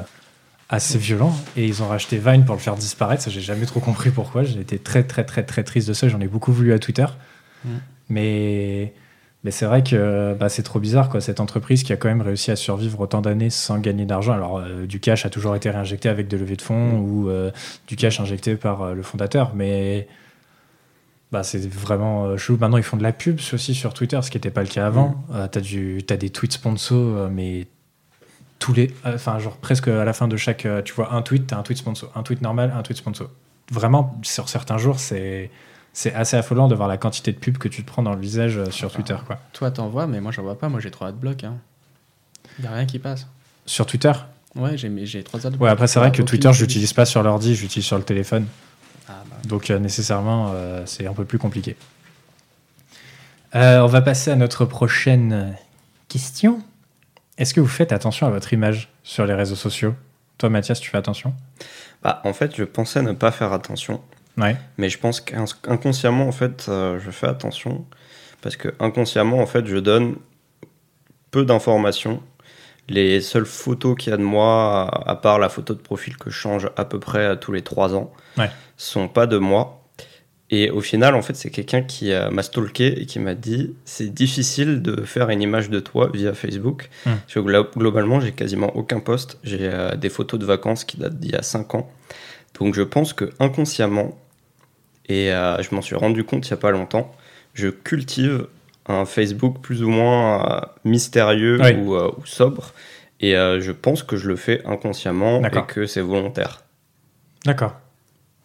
assez 0.69 0.97
violent. 0.97 1.35
Et 1.57 1.65
ils 1.65 1.83
ont 1.83 1.87
racheté 1.87 2.17
Vine 2.17 2.45
pour 2.45 2.55
le 2.55 2.61
faire 2.61 2.75
disparaître. 2.75 3.21
Ça, 3.21 3.29
j'ai 3.29 3.41
jamais 3.41 3.65
trop 3.65 3.81
compris 3.81 4.09
pourquoi. 4.11 4.43
J'ai 4.43 4.59
été 4.61 4.79
très, 4.79 5.03
très, 5.03 5.25
très, 5.25 5.43
très 5.43 5.63
triste 5.63 5.87
de 5.89 5.93
ça. 5.93 6.07
J'en 6.07 6.21
ai 6.21 6.27
beaucoup 6.27 6.53
voulu 6.53 6.71
à 6.73 6.79
Twitter. 6.79 7.05
Mm. 7.65 7.69
Mais, 8.09 8.93
mais 9.43 9.49
c'est 9.49 9.65
vrai 9.65 9.83
que 9.83 10.35
bah, 10.39 10.49
c'est 10.49 10.61
trop 10.61 10.79
bizarre, 10.79 11.09
quoi. 11.09 11.19
Cette 11.19 11.39
entreprise 11.39 11.81
qui 11.81 11.91
a 11.93 11.97
quand 11.97 12.09
même 12.09 12.21
réussi 12.21 12.51
à 12.51 12.55
survivre 12.55 12.99
autant 12.99 13.21
d'années 13.21 13.49
sans 13.49 13.79
gagner 13.79 14.05
d'argent. 14.05 14.33
Alors, 14.33 14.59
euh, 14.59 14.85
du 14.85 14.99
cash 14.99 15.25
a 15.25 15.29
toujours 15.29 15.55
été 15.55 15.69
réinjecté 15.71 16.09
avec 16.09 16.27
des 16.27 16.37
levées 16.37 16.57
de 16.57 16.61
fonds 16.61 16.99
ou 16.99 17.29
euh, 17.29 17.49
du 17.87 17.95
cash 17.95 18.19
injecté 18.19 18.55
par 18.55 18.83
euh, 18.83 18.93
le 18.93 19.01
fondateur. 19.01 19.53
Mais 19.55 20.07
bah, 21.31 21.41
c'est 21.41 21.67
vraiment 21.67 22.37
chelou. 22.37 22.59
Maintenant, 22.59 22.77
ils 22.77 22.83
font 22.83 22.97
de 22.97 23.03
la 23.03 23.13
pub 23.13 23.39
aussi 23.53 23.73
sur 23.73 23.95
Twitter, 23.95 24.19
ce 24.21 24.29
qui 24.29 24.37
n'était 24.37 24.51
pas 24.51 24.61
le 24.61 24.67
cas 24.67 24.85
avant. 24.85 25.25
Euh, 25.33 25.47
t'as 25.47 25.61
du, 25.61 26.03
t'as 26.05 26.17
des 26.17 26.29
tweets 26.29 26.53
sponsors, 26.53 27.29
mais 27.31 27.65
tous 28.59 28.73
les, 28.73 28.93
enfin 29.03 29.39
genre 29.39 29.57
presque 29.57 29.87
à 29.87 30.05
la 30.05 30.13
fin 30.13 30.27
de 30.27 30.37
chaque, 30.37 30.67
tu 30.85 30.93
vois 30.93 31.15
un 31.15 31.23
tweet, 31.23 31.47
t'as 31.47 31.57
un 31.57 31.63
tweet 31.63 31.79
sponsor, 31.79 32.11
un 32.13 32.21
tweet 32.21 32.43
normal, 32.43 32.71
un 32.77 32.83
tweet 32.83 32.97
sponsor. 32.97 33.27
Vraiment, 33.71 34.19
sur 34.21 34.49
certains 34.49 34.77
jours, 34.77 34.99
c'est 34.99 35.49
c'est 35.93 36.13
assez 36.13 36.37
affolant 36.37 36.67
de 36.67 36.75
voir 36.75 36.87
la 36.87 36.97
quantité 36.97 37.31
de 37.31 37.37
pubs 37.37 37.57
que 37.57 37.67
tu 37.67 37.83
te 37.83 37.87
prends 37.87 38.03
dans 38.03 38.13
le 38.13 38.21
visage 38.21 38.57
euh, 38.57 38.71
sur 38.71 38.91
Twitter, 38.91 39.17
quoi. 39.25 39.39
Toi, 39.53 39.71
t'en 39.71 39.89
vois, 39.89 40.07
mais 40.07 40.21
moi, 40.21 40.31
j'en 40.31 40.43
vois 40.43 40.57
pas. 40.57 40.69
Moi, 40.69 40.79
j'ai 40.79 40.91
trois 40.91 41.09
adblocks. 41.09 41.43
Hein. 41.43 41.57
Y 42.61 42.67
a 42.67 42.71
rien 42.71 42.85
qui 42.85 42.99
passe. 42.99 43.27
Sur 43.65 43.85
Twitter? 43.85 44.11
Ouais, 44.55 44.77
j'ai 44.77 45.23
trois 45.23 45.45
adblocks. 45.45 45.61
Ouais, 45.61 45.69
après 45.69 45.87
c'est 45.87 45.99
vrai 45.99 46.11
que 46.11 46.21
Twitter, 46.21 46.51
je 46.51 46.61
l'utilise 46.61 46.93
pas 46.93 47.05
sur 47.05 47.23
l'ordi, 47.23 47.55
je 47.55 47.61
l'utilise 47.61 47.85
sur 47.85 47.97
le 47.97 48.03
téléphone. 48.03 48.47
Ah, 49.07 49.23
bah. 49.29 49.37
Donc 49.45 49.69
euh, 49.69 49.79
nécessairement, 49.79 50.51
euh, 50.53 50.83
c'est 50.85 51.07
un 51.07 51.13
peu 51.13 51.23
plus 51.23 51.37
compliqué. 51.37 51.77
Euh, 53.55 53.79
on 53.79 53.87
va 53.87 54.01
passer 54.01 54.31
à 54.31 54.35
notre 54.35 54.65
prochaine 54.65 55.55
question. 56.09 56.61
Est-ce 57.37 57.53
que 57.53 57.61
vous 57.61 57.67
faites 57.67 57.91
attention 57.91 58.27
à 58.27 58.29
votre 58.29 58.51
image 58.51 58.89
sur 59.03 59.25
les 59.25 59.33
réseaux 59.33 59.55
sociaux? 59.55 59.95
Toi, 60.37 60.49
Mathias, 60.49 60.79
tu 60.79 60.89
fais 60.89 60.97
attention? 60.97 61.33
Bah, 62.03 62.21
en 62.25 62.33
fait, 62.33 62.55
je 62.55 62.63
pensais 62.63 63.01
ne 63.01 63.13
pas 63.13 63.31
faire 63.31 63.53
attention. 63.53 64.01
Ouais. 64.37 64.55
Mais 64.77 64.89
je 64.89 64.97
pense 64.97 65.21
qu'inconsciemment, 65.21 66.27
en 66.27 66.31
fait, 66.31 66.65
euh, 66.69 66.99
je 66.99 67.11
fais 67.11 67.27
attention. 67.27 67.85
Parce 68.41 68.55
que 68.55 68.69
inconsciemment, 68.79 69.39
en 69.39 69.45
fait, 69.45 69.65
je 69.67 69.77
donne 69.77 70.15
peu 71.31 71.45
d'informations. 71.45 72.21
Les 72.89 73.21
seules 73.21 73.45
photos 73.45 73.95
qu'il 73.97 74.11
y 74.11 74.13
a 74.13 74.17
de 74.17 74.23
moi, 74.23 74.89
à 75.07 75.15
part 75.15 75.39
la 75.39 75.49
photo 75.49 75.73
de 75.73 75.79
profil 75.79 76.17
que 76.17 76.29
je 76.29 76.35
change 76.35 76.69
à 76.75 76.83
peu 76.85 76.99
près 76.99 77.25
à 77.25 77.35
tous 77.35 77.51
les 77.51 77.61
trois 77.61 77.93
ans, 77.95 78.11
Ouais. 78.37 78.49
sont 78.77 79.07
pas 79.07 79.27
de 79.27 79.37
moi. 79.37 79.77
Et 80.53 80.69
au 80.69 80.81
final, 80.81 81.15
en 81.15 81.21
fait, 81.21 81.33
c'est 81.35 81.49
quelqu'un 81.49 81.81
qui 81.81 82.11
euh, 82.11 82.29
m'a 82.29 82.43
stalké 82.43 83.01
et 83.01 83.05
qui 83.05 83.19
m'a 83.19 83.35
dit 83.35 83.73
c'est 83.85 84.13
difficile 84.13 84.81
de 84.81 85.03
faire 85.05 85.29
une 85.29 85.41
image 85.41 85.69
de 85.69 85.79
toi 85.79 86.09
via 86.13 86.33
Facebook. 86.33 86.89
Hmm. 87.05 87.11
Parce 87.11 87.33
que 87.35 87.39
glo- 87.39 87.69
globalement, 87.77 88.19
j'ai 88.19 88.33
quasiment 88.33 88.75
aucun 88.75 88.99
post. 88.99 89.37
J'ai 89.43 89.59
euh, 89.61 89.95
des 89.95 90.09
photos 90.09 90.37
de 90.39 90.45
vacances 90.45 90.83
qui 90.83 90.97
datent 90.97 91.19
d'il 91.19 91.31
y 91.31 91.35
a 91.35 91.43
5 91.43 91.75
ans. 91.75 91.89
Donc 92.59 92.75
je 92.75 92.81
pense 92.81 93.13
que 93.13 93.31
inconsciemment, 93.39 94.17
et 95.07 95.31
euh, 95.33 95.61
je 95.61 95.73
m'en 95.73 95.81
suis 95.81 95.95
rendu 95.95 96.23
compte 96.23 96.47
il 96.47 96.51
n'y 96.51 96.57
a 96.57 96.61
pas 96.61 96.71
longtemps, 96.71 97.11
je 97.53 97.67
cultive 97.69 98.47
un 98.87 99.05
Facebook 99.05 99.59
plus 99.61 99.83
ou 99.83 99.89
moins 99.89 100.45
euh, 100.45 100.61
mystérieux 100.85 101.59
Oui. 101.61 101.73
ou, 101.75 101.95
euh, 101.95 102.11
ou 102.17 102.25
sobre. 102.25 102.73
Et 103.19 103.33
je 103.33 103.71
pense 103.71 104.01
que 104.01 104.17
je 104.17 104.27
le 104.27 104.35
fais 104.35 104.65
inconsciemment 104.65 105.43
et 105.45 105.65
que 105.67 105.85
c'est 105.85 106.01
volontaire. 106.01 106.63
D'accord. 107.45 107.73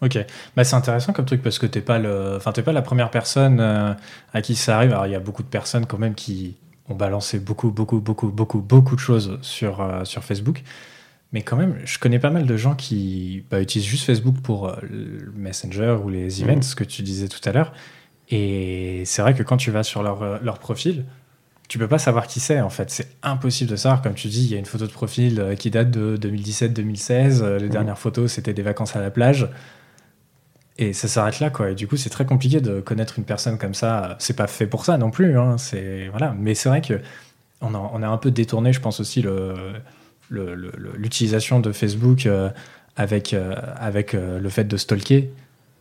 Ok. 0.02 0.18
Bah, 0.54 0.64
c'est 0.64 0.76
intéressant 0.76 1.14
comme 1.14 1.24
truc 1.24 1.42
parce 1.42 1.58
que 1.58 1.64
t'es 1.64 1.80
pas 1.80 1.98
le, 1.98 2.34
enfin 2.36 2.52
t'es 2.52 2.60
pas 2.60 2.74
la 2.74 2.82
première 2.82 3.10
personne 3.10 3.58
à 3.58 4.42
qui 4.42 4.54
ça 4.54 4.76
arrive. 4.76 4.90
Alors 4.92 5.06
il 5.06 5.12
y 5.12 5.14
a 5.14 5.18
beaucoup 5.18 5.42
de 5.42 5.48
personnes 5.48 5.86
quand 5.86 5.96
même 5.96 6.14
qui 6.14 6.56
ont 6.90 6.94
balancé 6.94 7.38
beaucoup, 7.38 7.70
beaucoup, 7.70 8.00
beaucoup, 8.00 8.28
beaucoup, 8.28 8.60
beaucoup 8.60 8.96
de 8.96 9.00
choses 9.00 9.38
sur 9.40 9.82
sur 10.04 10.22
Facebook. 10.22 10.62
Mais 11.32 11.42
quand 11.42 11.56
même, 11.56 11.76
je 11.84 11.98
connais 11.98 12.18
pas 12.18 12.30
mal 12.30 12.46
de 12.46 12.56
gens 12.56 12.74
qui 12.74 13.44
bah, 13.50 13.60
utilisent 13.60 13.88
juste 13.88 14.04
Facebook 14.06 14.36
pour 14.42 14.68
euh, 14.68 14.76
le 14.82 15.32
Messenger 15.36 15.98
ou 16.02 16.08
les 16.08 16.42
events, 16.42 16.56
Mhm. 16.56 16.62
ce 16.62 16.74
que 16.76 16.84
tu 16.84 17.02
disais 17.02 17.28
tout 17.28 17.40
à 17.48 17.52
l'heure. 17.52 17.72
Et 18.30 19.02
c'est 19.06 19.22
vrai 19.22 19.34
que 19.34 19.42
quand 19.42 19.56
tu 19.56 19.70
vas 19.70 19.82
sur 19.82 20.02
leur, 20.02 20.22
euh, 20.22 20.38
leur 20.42 20.58
profil, 20.58 21.04
tu 21.68 21.78
peux 21.78 21.88
pas 21.88 21.98
savoir 21.98 22.26
qui 22.28 22.38
c'est 22.38 22.60
en 22.60 22.70
fait. 22.70 22.90
C'est 22.90 23.08
impossible 23.24 23.70
de 23.70 23.76
savoir. 23.76 24.02
Comme 24.02 24.14
tu 24.14 24.28
dis, 24.28 24.44
il 24.44 24.52
y 24.52 24.54
a 24.54 24.58
une 24.58 24.64
photo 24.66 24.86
de 24.86 24.92
profil 24.92 25.40
euh, 25.40 25.54
qui 25.56 25.70
date 25.70 25.90
de 25.90 26.16
2017-2016. 26.16 27.42
Euh, 27.42 27.58
Les 27.58 27.64
Mhm. 27.66 27.70
dernières 27.72 27.98
photos, 27.98 28.32
c'était 28.32 28.54
des 28.54 28.62
vacances 28.62 28.94
à 28.96 29.00
la 29.00 29.10
plage. 29.10 29.48
Et 30.78 30.92
ça 30.92 31.08
s'arrête 31.08 31.40
là, 31.40 31.50
quoi. 31.50 31.70
Et 31.70 31.74
du 31.74 31.88
coup, 31.88 31.96
c'est 31.96 32.10
très 32.10 32.26
compliqué 32.26 32.60
de 32.60 32.80
connaître 32.80 33.18
une 33.18 33.24
personne 33.24 33.58
comme 33.58 33.74
ça. 33.74 34.16
C'est 34.20 34.36
pas 34.36 34.46
fait 34.46 34.66
pour 34.66 34.84
ça 34.84 34.98
non 34.98 35.10
plus. 35.10 35.38
Hein. 35.38 35.56
C'est 35.58 36.08
voilà. 36.10 36.34
Mais 36.38 36.54
c'est 36.54 36.68
vrai 36.68 36.82
que 36.82 37.00
on 37.62 37.74
a, 37.74 37.78
on 37.78 38.02
a 38.02 38.06
un 38.08 38.18
peu 38.18 38.30
détourné, 38.30 38.72
je 38.72 38.80
pense 38.80 39.00
aussi 39.00 39.22
le- 39.22 39.54
l'utilisation 40.30 41.60
de 41.60 41.72
Facebook 41.72 42.26
euh, 42.26 42.50
avec 42.96 43.34
euh, 43.34 43.54
avec 43.76 44.14
euh, 44.14 44.38
le 44.38 44.48
fait 44.48 44.64
de 44.64 44.76
stalker. 44.76 45.30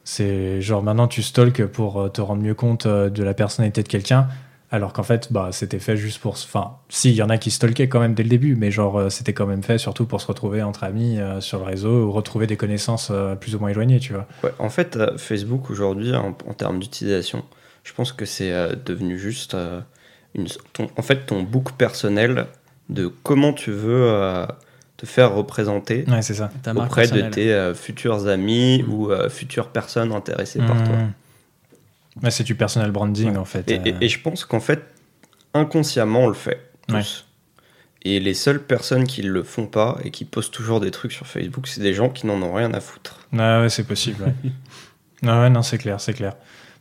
C'est 0.04 0.62
genre 0.62 0.84
maintenant 0.84 1.08
tu 1.08 1.24
stalks 1.24 1.66
pour 1.66 2.12
te 2.12 2.22
rendre 2.22 2.44
mieux 2.44 2.54
compte 2.54 2.88
de 2.88 3.24
la 3.24 3.34
personnalité 3.34 3.82
de 3.82 3.88
quelqu'un, 3.88 4.28
alors 4.70 4.94
qu'en 4.94 5.02
fait 5.02 5.34
bah 5.34 5.50
c'était 5.52 5.80
fait 5.80 5.98
juste 5.98 6.20
pour. 6.20 6.34
Enfin, 6.34 6.76
si 6.90 7.10
il 7.10 7.16
y 7.16 7.24
en 7.24 7.30
a 7.30 7.40
qui 7.40 7.50
stalkaient 7.50 7.90
quand 7.90 8.00
même 8.00 8.14
dès 8.14 8.22
le 8.22 8.30
début, 8.30 8.56
mais 8.56 8.70
genre 8.70 9.12
c'était 9.12 9.34
quand 9.34 9.48
même 9.48 9.64
fait 9.64 9.80
surtout 9.80 10.06
pour 10.06 10.22
se 10.22 10.28
retrouver 10.28 10.62
entre 10.62 10.84
amis 10.84 11.18
sur 11.40 11.58
le 11.58 11.66
réseau 11.66 12.06
ou 12.06 12.12
retrouver 12.12 12.46
des 12.46 12.56
connaissances 12.56 13.12
plus 13.42 13.56
ou 13.56 13.60
moins 13.60 13.70
éloignées, 13.70 14.00
tu 14.00 14.14
vois. 14.14 14.28
Ouais, 14.44 14.54
en 14.60 14.70
fait, 14.70 15.00
Facebook 15.18 15.72
aujourd'hui, 15.72 16.14
en, 16.14 16.34
termes 16.54 16.80
d'utilisation, 16.80 17.44
Je 17.84 17.94
pense 17.94 18.12
que 18.12 18.26
c'est 18.26 18.54
devenu 18.86 19.18
juste 19.18 19.58
une, 20.36 20.48
en 20.98 21.02
fait 21.02 21.26
ton 21.26 21.42
book 21.42 21.72
personnel 21.72 22.46
de 22.90 23.08
comment 23.24 23.54
tu 23.54 23.72
veux 23.72 24.04
euh, 24.12 24.46
te 24.98 25.06
faire 25.06 25.34
représenter 25.34 26.06
Ouais, 26.08 26.22
c'est 26.22 26.36
ça. 26.36 26.50
Ta 26.64 26.74
marque 26.74 26.88
auprès 26.88 27.08
de 27.08 27.22
tes 27.30 27.52
euh, 27.54 27.74
futurs 27.74 28.28
amis 28.28 28.84
Mm. 28.84 28.94
ou 28.94 29.12
euh, 29.12 29.30
futures 29.30 29.70
personnes 29.70 30.12
intéressées 30.12 30.60
par 30.60 30.82
toi. 30.84 30.96
Ouais, 32.24 32.32
c'est 32.32 32.44
du 32.44 32.56
personal 32.56 32.92
branding 32.92 33.32
Ouais. 33.32 33.38
en 33.38 33.46
fait. 33.46 33.70
Et, 33.70 33.82
et- 33.90 33.96
et 34.02 34.08
je 34.08 34.20
pense 34.22 34.46
qu'en 34.46 34.60
fait, 34.62 34.84
inconsciemment, 35.54 36.22
on 36.22 36.28
le 36.28 36.34
fait 36.34 36.60
tous. 36.88 36.94
Ouais. 36.96 37.02
Et 38.08 38.20
les 38.20 38.36
seules 38.36 38.62
personnes 38.62 39.06
qui 39.06 39.24
le 39.24 39.42
font 39.44 39.66
pas 39.66 39.98
et 40.04 40.12
qui 40.12 40.26
postent 40.26 40.54
toujours 40.54 40.80
des 40.80 40.92
trucs 40.92 41.12
sur 41.12 41.26
Facebook, 41.26 41.68
c'est 41.68 41.82
des 41.82 41.94
gens 41.94 42.10
qui 42.10 42.28
n'en 42.28 42.40
ont 42.44 42.54
rien 42.54 42.72
à 42.74 42.80
foutre. 42.80 43.20
Ouais, 43.34 43.68
c'est 43.70 43.84
possible. 43.88 44.24
Ouais. 44.24 44.34
non, 45.24 45.40
ouais, 45.42 45.50
non, 45.50 45.64
c'est 45.64 45.80
clair, 45.80 46.00
c'est 46.00 46.14
clair. 46.14 46.36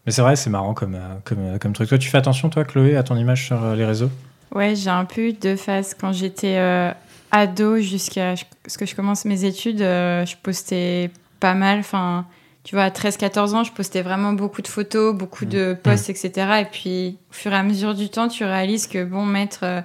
Mais 0.04 0.12
c'est 0.12 0.20
vrai, 0.20 0.36
c'est 0.36 0.50
marrant 0.50 0.74
comme, 0.74 0.98
comme, 1.24 1.58
comme 1.58 1.72
truc. 1.72 1.88
Toi, 1.88 1.96
tu 1.96 2.10
fais 2.10 2.18
attention, 2.18 2.50
toi, 2.50 2.64
Chloé, 2.64 2.94
à 2.96 3.02
ton 3.02 3.16
image 3.16 3.46
sur 3.46 3.74
les 3.74 3.86
réseaux? 3.86 4.10
Ouais, 4.54 4.76
j'ai 4.76 4.90
un 4.90 5.04
peu 5.04 5.28
eu 5.28 5.32
deux 5.32 5.56
phases. 5.56 5.94
Quand 6.00 6.12
j'étais 6.12 6.56
euh, 6.58 6.92
ado 7.32 7.80
jusqu'à 7.80 8.34
ce 8.66 8.78
que 8.78 8.86
je 8.86 8.94
commence 8.94 9.24
mes 9.24 9.44
études, 9.44 9.82
euh, 9.82 10.24
je 10.24 10.36
postais 10.36 11.10
pas 11.40 11.54
mal. 11.54 11.80
Enfin, 11.80 12.24
tu 12.62 12.76
vois, 12.76 12.84
à 12.84 12.90
13-14 12.90 13.54
ans, 13.54 13.64
je 13.64 13.72
postais 13.72 14.02
vraiment 14.02 14.32
beaucoup 14.32 14.62
de 14.62 14.68
photos, 14.68 15.12
beaucoup 15.12 15.44
de 15.44 15.76
posts, 15.82 16.08
etc. 16.08 16.30
Et 16.60 16.66
puis, 16.66 17.18
au 17.30 17.34
fur 17.34 17.52
et 17.52 17.56
à 17.56 17.64
mesure 17.64 17.94
du 17.94 18.08
temps, 18.08 18.28
tu 18.28 18.44
réalises 18.44 18.86
que, 18.86 19.02
bon, 19.02 19.26
mettre 19.26 19.64
euh, 19.64 19.80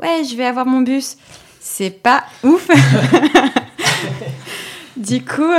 ouais, 0.00 0.22
je 0.30 0.36
vais 0.36 0.44
avoir 0.44 0.66
mon 0.66 0.82
bus, 0.82 1.16
c'est 1.58 1.90
pas 1.90 2.24
ouf. 2.42 2.68
du 4.98 5.24
coup, 5.24 5.50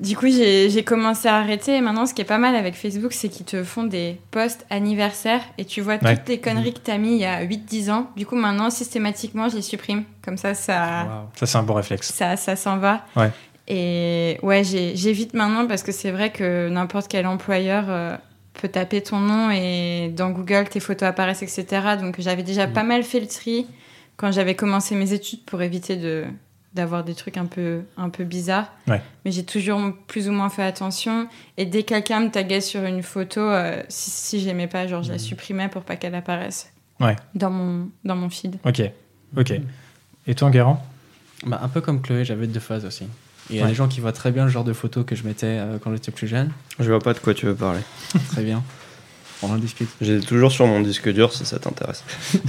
du 0.00 0.16
coup 0.16 0.26
j'ai 0.28 0.82
commencé 0.84 1.28
à 1.28 1.36
arrêter. 1.36 1.76
Et 1.76 1.80
maintenant, 1.80 2.06
ce 2.06 2.14
qui 2.14 2.22
est 2.22 2.24
pas 2.26 2.38
mal 2.38 2.56
avec 2.56 2.74
Facebook, 2.74 3.12
c'est 3.12 3.28
qu'ils 3.28 3.46
te 3.46 3.62
font 3.62 3.84
des 3.84 4.18
posts 4.30 4.66
anniversaires 4.70 5.42
et 5.58 5.64
tu 5.64 5.80
vois 5.80 5.98
Ouais. 6.02 6.16
toutes 6.16 6.28
les 6.28 6.40
conneries 6.40 6.72
que 6.74 6.80
t'as 6.80 6.98
mis 6.98 7.12
il 7.12 7.20
y 7.20 7.24
a 7.26 7.42
8-10 7.44 7.90
ans. 7.90 8.10
Du 8.16 8.26
coup, 8.26 8.36
maintenant, 8.36 8.70
systématiquement, 8.70 9.48
je 9.48 9.56
les 9.56 9.62
supprime. 9.62 10.04
Comme 10.24 10.36
ça, 10.36 10.54
ça. 10.54 11.28
Ça, 11.36 11.46
c'est 11.46 11.58
un 11.58 11.62
bon 11.62 11.74
réflexe. 11.74 12.12
ça, 12.12 12.36
ça 12.36 12.56
s'en 12.56 12.78
va. 12.78 13.04
Ouais. 13.16 13.30
Et 13.68 14.38
ouais, 14.42 14.64
j'évite 14.64 15.34
maintenant 15.34 15.66
parce 15.66 15.82
que 15.82 15.92
c'est 15.92 16.10
vrai 16.10 16.30
que 16.30 16.68
n'importe 16.68 17.06
quel 17.08 17.26
employeur 17.26 17.84
euh, 17.88 18.16
peut 18.54 18.68
taper 18.68 19.00
ton 19.00 19.18
nom 19.20 19.50
et 19.50 20.10
dans 20.14 20.30
Google, 20.30 20.68
tes 20.68 20.80
photos 20.80 21.08
apparaissent, 21.08 21.42
etc. 21.42 21.66
Donc 22.00 22.16
j'avais 22.18 22.42
déjà 22.42 22.66
Mm. 22.66 22.72
pas 22.72 22.82
mal 22.82 23.02
fait 23.04 23.20
le 23.20 23.28
tri 23.28 23.66
quand 24.16 24.32
j'avais 24.32 24.54
commencé 24.56 24.94
mes 24.96 25.12
études 25.12 25.44
pour 25.44 25.62
éviter 25.62 25.96
de 25.96 26.24
d'avoir 26.74 27.02
des 27.04 27.14
trucs 27.14 27.36
un 27.36 27.46
peu 27.46 27.82
un 27.96 28.10
peu 28.10 28.24
bizarres. 28.24 28.70
Ouais. 28.86 29.00
Mais 29.24 29.32
j'ai 29.32 29.44
toujours 29.44 29.80
plus 30.06 30.28
ou 30.28 30.32
moins 30.32 30.48
fait 30.50 30.62
attention. 30.62 31.28
Et 31.56 31.66
dès 31.66 31.82
que 31.82 31.88
quelqu'un 31.88 32.20
me 32.20 32.30
taguait 32.30 32.60
sur 32.60 32.84
une 32.84 33.02
photo, 33.02 33.40
euh, 33.40 33.82
si, 33.88 34.10
si 34.10 34.40
j'aimais 34.40 34.68
pas, 34.68 34.86
genre 34.86 35.02
je 35.02 35.10
la 35.12 35.18
supprimais 35.18 35.68
pour 35.68 35.82
pas 35.82 35.96
qu'elle 35.96 36.14
apparaisse. 36.14 36.72
Ouais. 37.00 37.16
Dans 37.34 37.50
mon 37.50 37.88
dans 38.04 38.14
mon 38.16 38.30
feed. 38.30 38.56
Ok, 38.64 38.82
ok. 39.36 39.52
Et 40.26 40.34
toi, 40.34 40.50
Guérand 40.50 40.84
Bah, 41.46 41.58
un 41.62 41.68
peu 41.68 41.80
comme 41.80 42.02
Chloé, 42.02 42.24
j'avais 42.24 42.46
deux 42.46 42.60
phases 42.60 42.84
aussi. 42.84 43.06
Il 43.48 43.56
y 43.56 43.58
a 43.58 43.62
Ouais. 43.64 43.68
des 43.70 43.74
gens 43.74 43.88
qui 43.88 44.00
voient 44.00 44.12
très 44.12 44.30
bien 44.30 44.44
le 44.44 44.50
genre 44.50 44.62
de 44.64 44.72
photos 44.72 45.04
que 45.04 45.16
je 45.16 45.24
mettais 45.24 45.46
euh, 45.58 45.78
quand 45.82 45.92
j'étais 45.92 46.12
plus 46.12 46.28
jeune. 46.28 46.52
Je 46.78 46.88
vois 46.88 47.00
pas 47.00 47.14
de 47.14 47.18
quoi 47.18 47.34
tu 47.34 47.46
veux 47.46 47.54
parler. 47.56 47.80
Très 48.30 48.44
bien. 48.44 48.62
On 49.42 49.50
en 49.50 49.56
discute. 49.56 49.88
J'ai 50.02 50.20
toujours 50.20 50.52
sur 50.52 50.66
mon 50.66 50.80
disque 50.80 51.08
dur 51.12 51.32
si 51.32 51.44
ça 51.46 51.58
t'intéresse. 51.58 52.04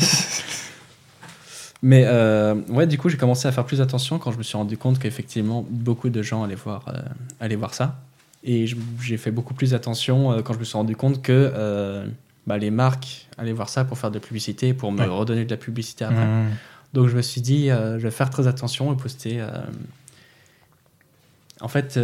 Mais 1.83 2.03
euh, 2.05 2.55
ouais, 2.69 2.85
du 2.85 2.97
coup, 2.97 3.09
j'ai 3.09 3.17
commencé 3.17 3.47
à 3.47 3.51
faire 3.51 3.65
plus 3.65 3.81
attention 3.81 4.19
quand 4.19 4.31
je 4.31 4.37
me 4.37 4.43
suis 4.43 4.55
rendu 4.55 4.77
compte 4.77 4.99
qu'effectivement, 4.99 5.65
beaucoup 5.69 6.09
de 6.09 6.21
gens 6.21 6.43
allaient 6.43 6.53
voir, 6.55 6.85
euh, 6.89 6.99
allaient 7.39 7.55
voir 7.55 7.73
ça. 7.73 7.99
Et 8.43 8.65
j'ai 9.01 9.17
fait 9.17 9.31
beaucoup 9.31 9.53
plus 9.55 9.73
attention 9.73 10.31
euh, 10.31 10.41
quand 10.41 10.53
je 10.53 10.59
me 10.59 10.63
suis 10.63 10.77
rendu 10.77 10.95
compte 10.95 11.21
que 11.23 11.31
euh, 11.55 12.05
bah, 12.45 12.57
les 12.59 12.69
marques 12.71 13.27
allaient 13.37 13.51
voir 13.51 13.69
ça 13.69 13.83
pour 13.83 13.97
faire 13.97 14.11
de 14.11 14.15
la 14.19 14.21
publicité, 14.25 14.73
pour 14.73 14.91
me 14.91 14.99
Ouais. 14.99 15.07
redonner 15.07 15.43
de 15.45 15.49
la 15.49 15.57
publicité 15.57 16.05
après. 16.05 16.25
Mmh. 16.25 16.49
Donc 16.93 17.07
je 17.07 17.15
me 17.17 17.21
suis 17.21 17.41
dit, 17.41 17.69
je 17.69 17.97
vais 17.97 18.11
faire 18.11 18.29
très 18.29 18.47
attention 18.47 18.93
et 18.93 18.97
poster. 18.97 19.41
En 21.61 21.67
fait, 21.67 21.97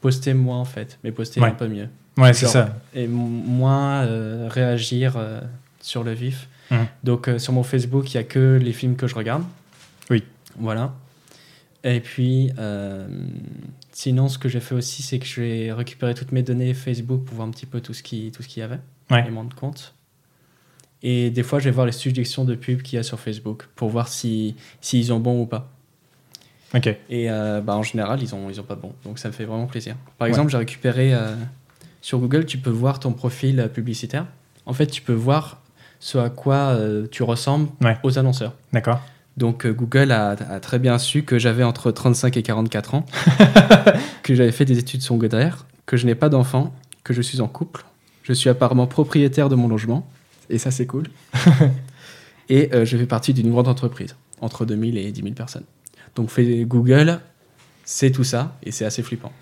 poster 0.00 0.32
moins 0.34 0.58
en 0.58 0.64
fait, 0.64 0.98
mais 1.04 1.12
poster 1.12 1.40
Ouais. 1.40 1.48
un 1.48 1.52
peu 1.54 1.68
mieux. 1.68 1.88
Ouais, 2.16 2.32
c'est 2.32 2.46
ça. 2.46 2.74
Et 2.94 3.06
moins 3.06 4.06
réagir 4.48 5.16
sur 5.80 6.02
le 6.04 6.12
vif. 6.12 6.48
Mhm. 6.70 6.86
Donc 7.04 7.28
euh, 7.28 7.38
sur 7.38 7.52
mon 7.52 7.62
Facebook, 7.62 8.12
il 8.12 8.16
n'y 8.16 8.20
a 8.20 8.24
que 8.24 8.58
les 8.62 8.72
films 8.72 8.96
que 8.96 9.06
je 9.06 9.14
regarde. 9.14 9.42
Oui. 10.10 10.22
Voilà. 10.58 10.94
Et 11.84 12.00
puis, 12.00 12.50
euh, 12.58 13.06
sinon, 13.92 14.28
ce 14.28 14.36
que 14.38 14.48
j'ai 14.48 14.60
fait 14.60 14.74
aussi, 14.74 15.02
c'est 15.02 15.18
que 15.18 15.26
j'ai 15.26 15.72
récupéré 15.72 16.12
toutes 16.14 16.32
mes 16.32 16.42
données 16.42 16.74
Facebook 16.74 17.24
pour 17.24 17.36
voir 17.36 17.46
un 17.48 17.50
petit 17.52 17.66
peu 17.66 17.80
tout 17.80 17.94
ce 17.94 18.02
qu'il 18.02 18.32
y 18.56 18.62
avait, 18.62 18.80
Ouais. 19.10 19.22
les 19.24 19.30
de 19.30 19.54
compte. 19.54 19.94
Et 21.02 21.30
des 21.30 21.44
fois, 21.44 21.60
je 21.60 21.66
vais 21.66 21.70
voir 21.70 21.86
les 21.86 21.92
suggestions 21.92 22.44
de 22.44 22.56
pubs 22.56 22.82
qu'il 22.82 22.96
y 22.96 22.98
a 22.98 23.04
sur 23.04 23.20
Facebook 23.20 23.68
pour 23.76 23.88
voir 23.88 24.08
si 24.08 24.56
s'ils 24.80 25.12
ont 25.12 25.20
bon 25.20 25.40
ou 25.40 25.46
pas. 25.46 25.70
Ok. 26.74 26.88
Et 27.08 27.30
euh, 27.30 27.60
bah, 27.60 27.76
en 27.76 27.84
général, 27.84 28.20
ils 28.22 28.34
ont, 28.34 28.50
ils 28.50 28.60
ont 28.60 28.64
pas 28.64 28.74
bon. 28.74 28.92
Donc 29.04 29.18
ça 29.20 29.28
me 29.28 29.32
fait 29.32 29.44
vraiment 29.44 29.66
plaisir. 29.66 29.94
Par 30.18 30.26
Ouais. 30.26 30.30
exemple, 30.30 30.50
j'ai 30.50 30.58
récupéré 30.58 31.14
euh, 31.14 31.34
sur 32.02 32.18
Google, 32.18 32.44
tu 32.46 32.58
peux 32.58 32.70
voir 32.70 32.98
ton 32.98 33.12
profil 33.12 33.70
publicitaire. 33.72 34.26
En 34.66 34.72
fait, 34.72 34.88
tu 34.88 35.00
peux 35.00 35.12
voir 35.14 35.62
ce 36.00 36.18
à 36.18 36.30
quoi 36.30 36.56
euh, 36.56 37.06
tu 37.10 37.22
ressembles 37.22 37.68
Ouais. 37.82 37.96
aux 38.02 38.18
annonceurs. 38.18 38.54
D'accord. 38.72 39.00
Donc 39.36 39.66
euh, 39.66 39.72
Google 39.72 40.10
a, 40.12 40.30
a 40.30 40.60
très 40.60 40.78
bien 40.78 40.98
su 40.98 41.22
que 41.22 41.38
j'avais 41.38 41.62
entre 41.64 41.90
35 41.90 42.36
et 42.36 42.42
44 42.42 42.94
ans, 42.94 43.06
que 44.22 44.34
j'avais 44.34 44.52
fait 44.52 44.64
des 44.64 44.78
études 44.78 45.02
secondaires, 45.02 45.66
que 45.86 45.96
je 45.96 46.06
n'ai 46.06 46.14
pas 46.14 46.28
d'enfant, 46.28 46.74
que 47.04 47.12
je 47.14 47.22
suis 47.22 47.40
en 47.40 47.48
couple, 47.48 47.84
je 48.22 48.32
suis 48.32 48.50
apparemment 48.50 48.86
propriétaire 48.86 49.48
de 49.48 49.54
mon 49.54 49.68
logement, 49.68 50.08
et 50.50 50.58
ça 50.58 50.70
c'est 50.70 50.86
cool. 50.86 51.04
et 52.48 52.70
euh, 52.74 52.84
je 52.84 52.96
fais 52.96 53.06
partie 53.06 53.32
d'une 53.34 53.50
grande 53.50 53.68
entreprise, 53.68 54.16
entre 54.40 54.64
2000 54.64 54.96
et 54.98 55.12
10 55.12 55.22
000 55.22 55.34
personnes. 55.34 55.64
Donc 56.16 56.30
fait, 56.30 56.64
Google, 56.64 57.20
c'est 57.84 58.10
tout 58.10 58.24
ça, 58.24 58.56
et 58.64 58.70
c'est 58.72 58.84
assez 58.84 59.02
flippant. 59.02 59.32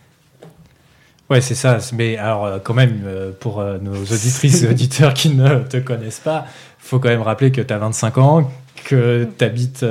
Ouais, 1.28 1.40
c'est 1.40 1.54
ça. 1.54 1.78
Mais 1.92 2.16
alors, 2.16 2.44
euh, 2.44 2.58
quand 2.62 2.74
même, 2.74 3.02
euh, 3.04 3.32
pour 3.38 3.60
euh, 3.60 3.78
nos 3.78 3.94
auditrices 3.94 4.62
et 4.62 4.68
auditeurs 4.70 5.14
qui 5.14 5.30
ne 5.30 5.60
te 5.60 5.78
connaissent 5.78 6.20
pas, 6.20 6.46
faut 6.78 6.98
quand 6.98 7.08
même 7.08 7.22
rappeler 7.22 7.50
que 7.50 7.60
tu 7.60 7.72
as 7.72 7.78
25 7.78 8.18
ans, 8.18 8.50
que 8.84 9.28
tu 9.36 9.44
habites, 9.44 9.84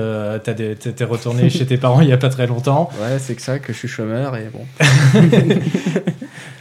t'es 0.43 1.03
retourné 1.03 1.49
chez 1.51 1.65
tes 1.65 1.77
parents 1.77 1.99
il 1.99 2.07
y 2.07 2.13
a 2.13 2.17
pas 2.17 2.29
très 2.29 2.47
longtemps. 2.47 2.89
Ouais, 3.01 3.19
c'est 3.19 3.35
que 3.35 3.41
ça, 3.41 3.59
que 3.59 3.73
je 3.73 3.77
suis 3.77 3.87
chômeur, 3.89 4.37
et 4.37 4.49
bon. 4.53 4.65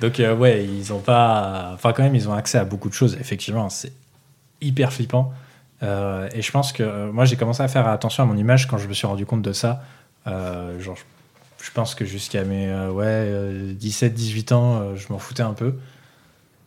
Donc, 0.01 0.21
euh, 0.21 0.35
ouais, 0.35 0.65
ils 0.65 0.93
ont 0.93 0.99
pas. 0.99 1.71
Enfin, 1.75 1.93
quand 1.93 2.03
même, 2.03 2.15
ils 2.15 2.29
ont 2.29 2.35
accès 2.35 2.59
à 2.59 2.65
beaucoup 2.65 2.89
de 2.89 2.95
choses. 2.95 3.17
Effectivement, 3.21 3.69
c'est 3.71 3.93
hyper 4.61 4.93
flippant. 4.93 5.33
Euh, 5.83 6.29
et 6.35 6.43
je 6.43 6.51
pense 6.51 6.73
que 6.73 6.83
euh, 6.83 7.13
moi, 7.13 7.25
j'ai 7.25 7.37
commencé 7.37 7.63
à 7.63 7.69
faire 7.69 7.87
attention 7.89 8.23
à 8.23 8.27
mon 8.27 8.37
image 8.37 8.67
quand 8.67 8.79
je 8.79 8.89
me 8.89 8.95
suis 8.95 9.07
rendu 9.07 9.27
compte 9.27 9.43
de 9.43 9.53
ça. 9.53 9.83
Euh, 10.27 10.81
genre, 10.81 10.97
je, 11.65 11.71
pense 11.71 11.95
que 11.95 12.05
jusqu'à 12.05 12.45
mes 12.45 12.69
euh, 12.69 12.91
ouais, 12.91 13.75
17-18 13.79 14.55
ans, 14.55 14.81
euh, 14.81 14.97
je 14.97 15.13
m'en 15.13 15.19
foutais 15.19 15.43
un 15.43 15.55
peu. 15.55 15.75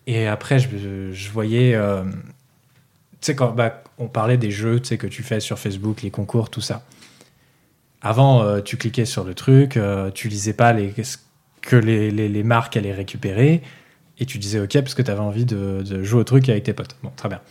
Et 0.08 0.26
après, 0.28 0.60
je, 0.60 1.12
je 1.12 1.30
voyais. 1.30 1.76
euh, 1.76 2.04
tu 2.04 2.12
sais, 3.22 3.36
quand 3.36 3.52
bah, 3.52 3.84
on 3.98 4.08
parlait 4.08 4.38
des 4.38 4.52
jeux 4.52 4.80
que 4.80 5.08
tu 5.08 5.24
fais 5.24 5.40
sur 5.40 5.60
Facebook, 5.60 6.02
les 6.02 6.12
concours, 6.12 6.50
tout 6.50 6.62
ça. 6.62 6.84
Avant, 8.02 8.44
euh, 8.44 8.62
tu 8.62 8.78
cliquais 8.78 9.06
sur 9.06 9.24
le 9.24 9.34
truc, 9.34 9.76
euh, 9.76 10.12
tu 10.12 10.30
lisais 10.30 10.54
pas 10.54 10.72
les, 10.72 10.94
que 11.62 11.76
les, 11.76 12.12
les, 12.12 12.30
les 12.30 12.44
marques 12.44 12.78
allaient 12.78 12.94
récupérer, 12.94 13.64
et 14.20 14.26
tu 14.26 14.38
disais 14.38 14.60
OK 14.60 14.74
parce 14.74 14.94
que 14.94 15.02
tu 15.02 15.12
avais 15.12 15.20
envie 15.20 15.46
de, 15.46 15.82
de 15.82 16.04
jouer 16.04 16.22
au 16.22 16.24
truc 16.24 16.48
avec 16.48 16.64
tes 16.64 16.74
potes. 16.74 16.96
Bon, 17.04 17.12
très 17.16 17.28
bien. 17.28 17.42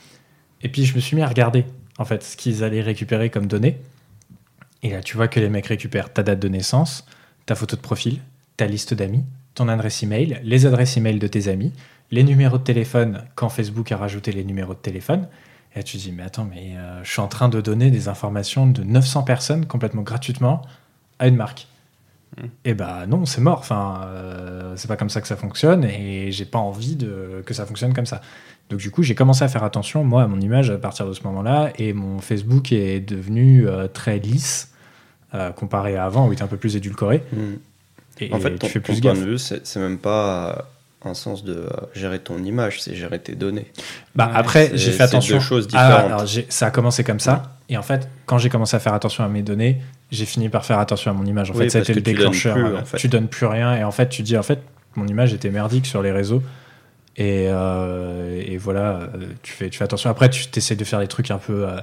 Et 0.62 0.68
puis, 0.68 0.84
je 0.84 0.94
me 0.94 1.00
suis 1.00 1.16
mis 1.16 1.22
à 1.22 1.28
regarder, 1.28 1.66
en 1.98 2.04
fait, 2.04 2.22
ce 2.22 2.36
qu'ils 2.36 2.64
allaient 2.64 2.80
récupérer 2.80 3.28
comme 3.28 3.46
données. 3.46 3.78
Et 4.82 4.90
là, 4.90 5.02
tu 5.02 5.16
vois 5.16 5.28
que 5.28 5.40
les 5.40 5.48
mecs 5.48 5.66
récupèrent 5.66 6.12
ta 6.12 6.22
date 6.22 6.38
de 6.38 6.48
naissance, 6.48 7.06
ta 7.46 7.54
photo 7.54 7.76
de 7.76 7.80
profil, 7.80 8.20
ta 8.56 8.66
liste 8.66 8.94
d'amis, 8.94 9.24
ton 9.54 9.68
adresse 9.68 10.02
email, 10.02 10.40
les 10.42 10.66
adresses 10.66 10.96
email 10.96 11.18
de 11.18 11.26
tes 11.26 11.48
amis, 11.48 11.72
les 12.10 12.24
numéros 12.24 12.58
de 12.58 12.62
téléphone 12.62 13.24
quand 13.34 13.48
Facebook 13.48 13.90
a 13.92 13.96
rajouté 13.96 14.32
les 14.32 14.44
numéros 14.44 14.74
de 14.74 14.78
téléphone. 14.78 15.26
Et 15.74 15.78
là, 15.78 15.82
tu 15.82 15.96
te 15.96 16.02
dis, 16.02 16.12
mais 16.12 16.22
attends, 16.22 16.44
mais 16.44 16.76
euh, 16.76 17.02
je 17.02 17.10
suis 17.10 17.20
en 17.20 17.28
train 17.28 17.48
de 17.48 17.60
donner 17.60 17.90
des 17.90 18.08
informations 18.08 18.66
de 18.66 18.82
900 18.82 19.22
personnes 19.22 19.66
complètement 19.66 20.02
gratuitement 20.02 20.62
à 21.18 21.28
une 21.28 21.36
marque. 21.36 21.66
Mm. 22.36 22.44
Et 22.64 22.74
bah 22.74 23.06
non, 23.06 23.26
c'est 23.26 23.40
mort. 23.40 23.58
Enfin, 23.58 24.02
euh, 24.06 24.74
c'est 24.76 24.88
pas 24.88 24.96
comme 24.96 25.10
ça 25.10 25.20
que 25.20 25.28
ça 25.28 25.36
fonctionne 25.36 25.84
et 25.84 26.30
j'ai 26.32 26.44
pas 26.44 26.58
envie 26.58 26.96
de, 26.96 27.42
que 27.44 27.54
ça 27.54 27.66
fonctionne 27.66 27.94
comme 27.94 28.06
ça. 28.06 28.20
Donc 28.70 28.80
du 28.80 28.90
coup, 28.90 29.02
j'ai 29.02 29.14
commencé 29.14 29.44
à 29.44 29.48
faire 29.48 29.64
attention, 29.64 30.04
moi, 30.04 30.22
à 30.22 30.26
mon 30.26 30.40
image 30.40 30.70
à 30.70 30.78
partir 30.78 31.06
de 31.06 31.12
ce 31.12 31.22
moment-là 31.24 31.72
et 31.78 31.92
mon 31.92 32.18
Facebook 32.18 32.72
est 32.72 33.00
devenu 33.00 33.68
euh, 33.68 33.86
très 33.86 34.18
lisse 34.18 34.72
euh, 35.34 35.50
comparé 35.50 35.96
à 35.96 36.04
avant 36.04 36.26
où 36.26 36.30
il 36.30 36.34
était 36.34 36.42
un 36.42 36.46
peu 36.48 36.56
plus 36.56 36.76
édulcoré. 36.76 37.22
Et, 38.20 38.32
en 38.32 38.38
fait, 38.40 38.52
et 38.52 38.56
ton, 38.56 38.66
tu 38.66 38.72
fais 38.72 38.80
ton 38.80 38.92
plus 38.92 39.00
point 39.00 39.12
gaffe. 39.12 39.20
de 39.24 39.30
vue, 39.30 39.38
c'est 39.38 39.66
c'est 39.66 39.80
même 39.80 39.98
pas 39.98 40.68
un 41.04 41.14
sens 41.14 41.44
de 41.44 41.52
euh, 41.54 41.68
gérer 41.94 42.18
ton 42.18 42.38
image, 42.42 42.80
c'est 42.82 42.94
gérer 42.94 43.18
tes 43.20 43.34
données. 43.34 43.66
Bah, 44.14 44.26
Ouais, 44.28 44.32
après, 44.36 44.70
j'ai 44.74 44.90
fait 44.90 44.96
c'est 44.96 45.02
attention. 45.02 45.36
deux 45.36 45.42
choses 45.42 45.68
Ah, 45.74 45.86
différentes. 45.88 46.06
alors, 46.12 46.26
j'ai- 46.26 46.46
ça 46.48 46.66
a 46.66 46.70
commencé 46.70 47.04
comme 47.04 47.20
ça. 47.20 47.54
Et 47.68 47.76
en 47.76 47.82
fait, 47.82 48.08
quand 48.24 48.38
j'ai 48.38 48.48
commencé 48.48 48.74
à 48.76 48.80
faire 48.80 48.94
attention 48.94 49.22
à 49.22 49.28
mes 49.28 49.42
données, 49.42 49.80
j'ai 50.10 50.24
fini 50.24 50.48
par 50.48 50.64
faire 50.64 50.78
attention 50.78 51.10
à 51.10 51.14
mon 51.14 51.24
image. 51.26 51.50
En 51.50 51.54
Oui, 51.54 51.64
fait, 51.64 51.70
ça 51.70 51.78
a 51.78 51.82
été 51.82 51.94
le 51.94 52.00
donnes 52.00 52.14
déclencheur. 52.16 52.54
plus, 52.54 52.64
ouais. 52.64 52.78
en 52.80 52.84
fait. 52.84 52.96
Tu 52.96 53.08
donnes 53.08 53.28
plus 53.28 53.46
rien. 53.46 53.76
Et 53.76 53.84
en 53.84 53.90
fait, 53.92 54.08
tu 54.08 54.22
dis, 54.22 54.36
en 54.36 54.42
fait, 54.42 54.60
mon 54.96 55.06
image 55.06 55.32
était 55.34 55.50
merdique 55.50 55.86
sur 55.86 56.00
les 56.02 56.10
réseaux. 56.12 56.42
Et, 57.18 57.46
euh, 57.48 58.42
et 58.44 58.56
voilà, 58.56 59.08
tu 59.42 59.52
fais, 59.52 59.68
tu 59.70 59.78
fais 59.78 59.84
attention. 59.84 60.10
Après, 60.10 60.28
tu 60.30 60.44
essaies 60.56 60.76
de 60.76 60.84
faire 60.84 61.00
des 61.00 61.06
trucs 61.08 61.30
un 61.30 61.38
peu, 61.38 61.66
euh, 61.68 61.76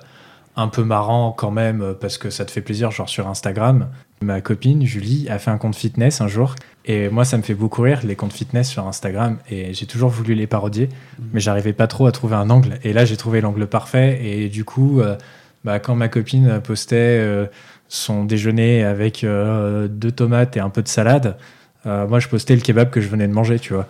un 0.56 0.68
peu 0.68 0.84
marrants 0.84 1.32
quand 1.32 1.52
même, 1.52 1.82
euh, 1.82 1.94
parce 1.94 2.18
que 2.18 2.30
ça 2.30 2.46
te 2.46 2.52
fait 2.52 2.62
plaisir, 2.62 2.92
genre 2.92 3.10
sur 3.10 3.28
Instagram. 3.28 3.89
Ma 4.24 4.42
copine, 4.42 4.86
Julie, 4.86 5.28
a 5.30 5.38
fait 5.38 5.52
un 5.52 5.58
compte 5.58 5.76
fitness 5.76 6.22
un 6.22 6.28
jour. 6.28 6.56
Et 6.86 7.10
moi, 7.10 7.24
ça 7.24 7.38
me 7.38 7.44
fait 7.44 7.54
beaucoup 7.54 7.82
rire, 7.82 8.02
les 8.04 8.16
comptes 8.16 8.34
fitness 8.34 8.70
sur 8.70 8.88
Instagram. 8.88 9.38
Et 9.50 9.74
j'ai 9.74 9.86
toujours 9.86 10.10
voulu 10.10 10.34
les 10.34 10.48
parodier, 10.48 10.89
mais 11.32 11.39
j'arrivais 11.39 11.74
pas 11.74 11.88
trop 11.88 12.08
à 12.08 12.12
trouver 12.12 12.36
un 12.36 12.50
angle. 12.50 12.80
Et 12.84 12.94
là, 12.94 13.06
j'ai 13.06 13.16
trouvé 13.16 13.42
l'angle 13.42 13.68
parfait. 13.68 14.20
Et 14.24 14.50
du 14.50 14.66
coup, 14.66 15.00
euh, 15.00 15.16
bah, 15.63 15.80
quand 15.80 15.96
ma 15.96 16.10
copine 16.10 16.60
postait 16.62 16.96
euh, 16.98 17.46
son 17.88 18.26
déjeuner 18.26 18.84
avec 18.84 19.24
euh, 19.24 19.88
deux 19.88 20.12
tomates 20.12 20.58
et 20.58 20.60
un 20.60 20.70
peu 20.70 20.82
de 20.82 20.88
salade, 20.88 21.38
moi, 21.86 22.20
je 22.20 22.30
postais 22.30 22.56
le 22.56 22.62
kebab 22.62 22.89
que 22.89 23.02
je 23.02 23.10
venais 23.10 23.28
de 23.28 23.34
manger, 23.34 23.60
tu 23.60 23.74
vois. 23.74 23.89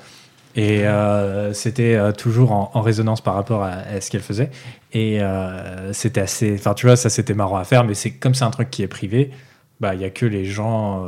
Et 0.55 0.85
euh, 0.87 1.51
c'était 1.53 1.95
euh, 1.95 2.11
toujours 2.11 2.51
en, 2.51 2.71
en 2.73 2.81
résonance 2.81 3.21
par 3.21 3.33
rapport 3.33 3.63
à, 3.63 3.71
à 3.71 4.01
ce 4.01 4.11
qu'elle 4.11 4.21
faisait. 4.21 4.51
Et 4.91 5.21
euh, 5.21 5.91
c'était 5.93 6.21
assez. 6.21 6.53
Enfin, 6.55 6.73
tu 6.73 6.85
vois, 6.85 6.95
ça 6.95 7.09
c'était 7.09 7.33
marrant 7.33 7.57
à 7.57 7.63
faire, 7.63 7.83
mais 7.83 7.95
c'est 7.95 8.11
comme 8.11 8.35
c'est 8.35 8.45
un 8.45 8.51
truc 8.51 8.69
qui 8.69 8.83
est 8.83 8.87
privé, 8.87 9.31
bah, 9.79 9.95
il 9.95 10.01
y 10.01 10.05
a 10.05 10.09
que 10.11 10.25
les 10.25 10.45
gens 10.45 11.07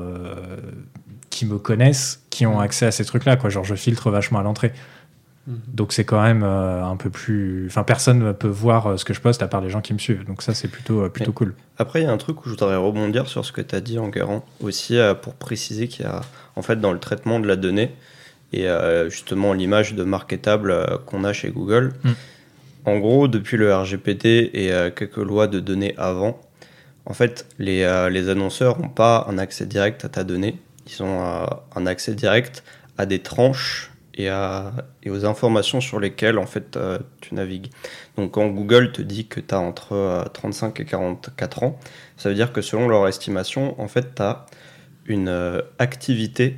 qui 1.29 1.45
me 1.45 1.57
connaissent 1.57 2.23
qui 2.29 2.45
ont 2.45 2.59
accès 2.59 2.85
à 2.87 2.91
ces 2.91 3.05
trucs-là, 3.05 3.35
quoi. 3.37 3.49
Genre, 3.49 3.63
je 3.63 3.75
filtre 3.75 4.09
vachement 4.09 4.39
à 4.39 4.43
l'entrée. 4.43 4.73
Donc 5.47 5.93
c'est 5.93 6.05
quand 6.05 6.23
même 6.23 6.41
un 6.41 6.95
peu 6.95 7.11
plus. 7.11 7.67
Enfin, 7.67 7.83
personne 7.83 8.17
ne 8.17 8.31
peut 8.31 8.47
voir 8.47 8.97
ce 8.97 9.05
que 9.05 9.13
je 9.13 9.21
poste 9.21 9.43
à 9.43 9.47
part 9.47 9.61
les 9.61 9.69
gens 9.69 9.79
qui 9.81 9.93
me 9.93 9.99
suivent. 9.99 10.25
Donc 10.25 10.41
ça, 10.41 10.55
c'est 10.55 10.67
plutôt, 10.67 11.07
plutôt 11.09 11.29
Mais- 11.29 11.35
cool. 11.35 11.55
Après, 11.77 12.01
il 12.01 12.05
y 12.05 12.07
a 12.07 12.11
un 12.11 12.17
truc 12.17 12.41
où 12.41 12.45
je 12.45 12.49
voudrais 12.49 12.75
rebondir 12.77 13.27
sur 13.27 13.45
ce 13.45 13.51
que 13.51 13.61
tu 13.61 13.75
as 13.75 13.79
dit, 13.81 13.99
Enguerrand, 13.99 14.43
aussi 14.59 14.97
euh, 14.97 15.13
pour 15.13 15.35
préciser 15.35 15.87
qu'il 15.87 16.03
y 16.05 16.07
a, 16.07 16.21
en 16.55 16.63
fait, 16.63 16.77
dans 16.81 16.91
le 16.91 16.97
traitement 16.99 17.39
de 17.39 17.47
la 17.47 17.57
donnée, 17.57 17.93
et 18.53 18.67
euh, 18.67 19.09
justement 19.09 19.53
l'image 19.53 19.93
de 19.93 20.03
marketable 20.03 20.71
euh, 20.71 20.97
qu'on 21.05 21.23
a 21.23 21.33
chez 21.33 21.49
Google, 21.49 21.93
Mm. 22.03 22.11
en 22.85 22.99
gros, 22.99 23.27
depuis 23.27 23.57
le 23.57 23.73
RGPD 23.73 24.51
et 24.53 24.71
euh, 24.71 24.91
quelques 24.91 25.17
lois 25.17 25.47
de 25.47 25.59
données 25.59 25.93
avant, 25.97 26.39
en 27.05 27.13
fait, 27.13 27.45
les, 27.59 27.87
les 28.09 28.29
annonceurs 28.29 28.79
n'ont 28.79 28.89
pas 28.89 29.27
un 29.29 29.37
accès 29.37 29.67
direct 29.67 30.03
à 30.05 30.09
ta 30.09 30.23
donnée, 30.23 30.57
ils 30.87 31.03
ont 31.03 31.21
un 31.75 31.85
accès 31.85 32.15
direct 32.15 32.63
à 32.97 33.05
des 33.05 33.19
tranches 33.19 33.91
et, 34.15 34.29
à, 34.29 34.71
et 35.03 35.09
aux 35.09 35.25
informations 35.25 35.81
sur 35.81 35.99
lesquelles 35.99 36.37
en 36.37 36.45
fait 36.45 36.77
euh, 36.77 36.99
tu 37.21 37.35
navigues. 37.35 37.69
Donc 38.17 38.31
quand 38.31 38.47
Google 38.47 38.91
te 38.91 39.01
dit 39.01 39.27
que 39.27 39.39
tu 39.39 39.53
as 39.53 39.59
entre 39.59 39.93
euh, 39.93 40.23
35 40.25 40.79
et 40.79 40.85
44 40.85 41.63
ans, 41.63 41.79
ça 42.17 42.29
veut 42.29 42.35
dire 42.35 42.53
que 42.53 42.61
selon 42.61 42.87
leur 42.87 43.07
estimation, 43.07 43.79
en 43.79 43.87
fait, 43.87 44.15
tu 44.15 44.21
as 44.21 44.45
une 45.05 45.27
euh, 45.27 45.61
activité 45.79 46.57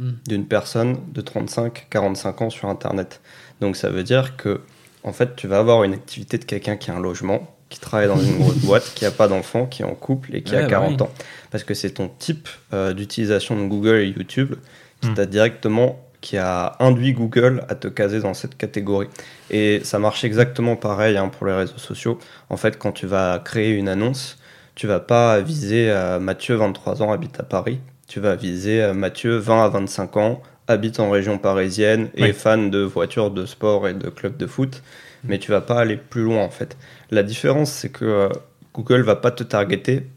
Mm. 0.00 0.10
d'une 0.26 0.46
personne 0.46 0.98
de 1.12 1.20
35-45 1.22 2.42
ans 2.44 2.50
sur 2.50 2.68
Internet. 2.68 3.20
Donc 3.60 3.76
ça 3.76 3.90
veut 3.90 4.02
dire 4.02 4.36
que 4.36 4.60
en 5.04 5.12
fait, 5.12 5.36
tu 5.36 5.46
vas 5.46 5.58
avoir 5.58 5.84
une 5.84 5.92
activité 5.94 6.36
de 6.38 6.44
quelqu'un 6.44 6.76
qui 6.76 6.90
a 6.90 6.94
un 6.96 7.00
logement, 7.00 7.54
qui 7.70 7.78
travaille 7.80 8.08
dans 8.08 8.18
une 8.20 8.38
grosse 8.40 8.56
boîte, 8.58 8.92
qui 8.94 9.04
n'a 9.04 9.10
pas 9.10 9.28
d'enfant, 9.28 9.66
qui 9.66 9.82
est 9.82 9.84
en 9.86 9.94
couple 9.94 10.34
et 10.34 10.42
qui 10.42 10.52
Ouais, 10.52 10.58
a 10.58 10.62
bah 10.62 10.68
40 10.68 10.90
oui. 11.00 11.02
ans. 11.06 11.10
Parce 11.50 11.64
que 11.64 11.74
c'est 11.74 11.90
ton 11.90 12.08
type 12.18 12.48
euh, 12.74 12.92
d'utilisation 12.92 13.56
de 13.62 13.66
Google 13.68 13.96
et 14.00 14.08
YouTube 14.08 14.54
qui 15.00 15.08
Mm. 15.08 15.14
t'a 15.14 15.26
directement 15.26 15.98
qui 16.20 16.36
a 16.36 16.76
induit 16.80 17.14
Google 17.14 17.64
à 17.70 17.74
te 17.74 17.88
caser 17.88 18.20
dans 18.20 18.34
cette 18.34 18.54
catégorie. 18.58 19.08
Et 19.48 19.80
ça 19.84 19.98
marche 19.98 20.22
exactement 20.24 20.76
pareil 20.76 21.16
hein, 21.16 21.28
pour 21.28 21.46
les 21.46 21.54
réseaux 21.54 21.78
sociaux. 21.78 22.18
En 22.50 22.58
fait, 22.58 22.76
quand 22.78 22.92
tu 22.92 23.06
vas 23.06 23.40
créer 23.42 23.70
une 23.70 23.88
annonce, 23.88 24.36
tu 24.74 24.86
vas 24.86 25.00
pas 25.00 25.40
viser 25.40 25.90
euh, 25.90 26.18
Mathieu, 26.20 26.56
23 26.56 27.02
ans, 27.02 27.10
habite 27.12 27.40
à 27.40 27.42
Paris. 27.44 27.80
Tu 28.10 28.18
vas 28.18 28.34
viser 28.34 28.82
euh, 28.82 28.92
Mathieu, 28.92 29.36
20 29.36 29.64
à 29.66 29.68
25 29.68 30.16
ans, 30.16 30.42
habite 30.66 30.98
en 30.98 31.10
région 31.10 31.38
parisienne 31.38 32.10
et 32.16 32.24
Oui. 32.24 32.32
fan 32.32 32.68
de 32.68 32.80
voitures, 32.80 33.30
de 33.30 33.46
sport 33.46 33.86
et 33.86 33.94
de 33.94 34.10
clubs 34.10 34.36
de 34.36 34.48
foot. 34.48 34.82
Mais 35.22 35.38
tu 35.38 35.52
vas 35.52 35.60
pas 35.60 35.78
aller 35.78 35.96
plus 35.96 36.22
loin 36.22 36.42
en 36.42 36.50
fait. 36.50 36.76
La 37.12 37.22
différence, 37.22 37.70
c'est 37.70 37.90
que 37.90 38.04
euh, 38.04 38.28
Google 38.74 39.02
va 39.02 39.14
pas 39.14 39.30
te 39.30 39.44
targeter 39.44 40.08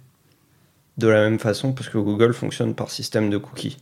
de 0.98 1.08
la 1.08 1.22
même 1.30 1.38
façon 1.38 1.72
parce 1.72 1.88
que 1.88 2.00
Google 2.00 2.34
fonctionne 2.34 2.74
par 2.74 2.90
système 2.90 3.30
de 3.30 3.38
cookies. 3.38 3.78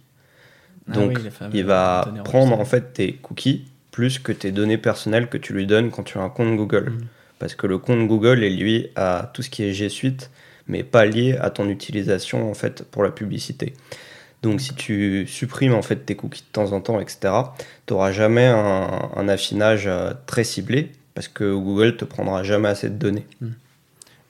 Ah 0.90 0.96
Donc, 0.96 1.18
oui, 1.18 1.30
il 1.54 1.64
va 1.64 2.06
prendre 2.26 2.60
en 2.60 2.66
fait 2.66 2.92
tes 2.92 3.14
cookies 3.14 3.64
plus 3.92 4.20
que 4.20 4.34
tes 4.34 4.52
données 4.52 4.78
personnelles 4.78 5.30
que 5.30 5.38
tu 5.38 5.54
lui 5.54 5.68
donnes 5.68 5.90
quand 5.90 6.04
tu 6.04 6.18
as 6.18 6.22
un 6.22 6.30
compte 6.30 6.58
Google. 6.58 6.90
Mhm. 6.90 7.08
Parce 7.40 7.56
que 7.56 7.66
le 7.66 7.78
compte 7.78 8.06
Google 8.10 8.44
est 8.44 8.50
lié 8.50 8.92
à 8.98 9.32
tout 9.34 9.42
ce 9.42 9.50
qui 9.50 9.64
est 9.64 9.72
G 9.72 9.88
Suite, 9.88 10.32
mais 10.68 10.84
pas 10.84 11.06
lié 11.06 11.38
à 11.40 11.50
ton 11.50 11.70
utilisation 11.70 12.50
en 12.50 12.54
fait 12.54 12.84
pour 12.84 13.04
la 13.04 13.12
publicité. 13.12 13.74
Donc 14.42 14.60
si 14.60 14.74
tu 14.74 15.28
supprimes 15.28 15.74
en 15.74 15.82
fait 15.82 15.98
tes 15.98 16.16
cookies 16.16 16.42
de 16.42 16.52
temps 16.52 16.74
en 16.74 16.82
temps, 16.82 17.00
etc., 17.00 17.34
tu 17.86 17.94
n'auras 17.94 18.12
jamais 18.12 18.48
un, 18.48 19.10
un 19.16 19.28
affinage 19.28 19.86
euh, 19.88 20.14
très 20.26 20.44
ciblé 20.44 20.92
parce 21.14 21.28
que 21.28 21.54
Google 21.54 21.98
te 21.98 22.06
prendra 22.06 22.44
jamais 22.44 22.70
assez 22.70 22.90
de 22.90 22.96
données. 22.96 23.26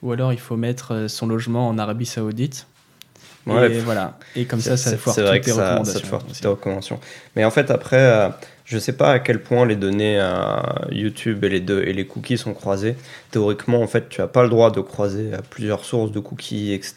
Ou 0.02 0.12
alors 0.12 0.32
il 0.32 0.40
faut 0.40 0.56
mettre 0.56 0.94
euh, 0.94 1.08
son 1.08 1.26
logement 1.26 1.68
en 1.68 1.78
Arabie 1.78 2.06
Saoudite. 2.06 2.66
Ouais, 3.46 3.66
et 3.66 3.68
pff, 3.70 3.84
voilà. 3.84 4.18
Et 4.36 4.44
comme 4.44 4.60
ça, 4.60 4.76
ça 4.76 4.96
foire 4.96 5.16
toutes 5.16 5.24
tes 5.24 5.40
te 5.40 6.26
toutes 6.26 6.40
tes 6.40 6.48
recommandations. 6.48 7.00
Mais 7.34 7.44
en 7.44 7.50
fait, 7.50 7.70
après, 7.70 8.30
je 8.72 8.78
sais 8.78 8.94
pas 8.94 9.12
à 9.12 9.18
quel 9.18 9.40
point 9.42 9.66
les 9.66 9.76
données 9.76 10.18
YouTube 10.90 11.44
et 11.44 11.48
les, 11.48 11.60
deux, 11.60 11.82
et 11.82 11.92
les 11.92 12.06
cookies 12.06 12.38
sont 12.38 12.54
croisés. 12.54 12.96
Théoriquement, 13.30 13.82
en 13.82 13.86
fait, 13.86 14.08
tu 14.08 14.20
n'as 14.20 14.26
pas 14.26 14.42
le 14.42 14.48
droit 14.48 14.70
de 14.70 14.80
croiser 14.80 15.30
plusieurs 15.50 15.84
sources 15.84 16.10
de 16.10 16.20
cookies, 16.20 16.72
etc. 16.72 16.94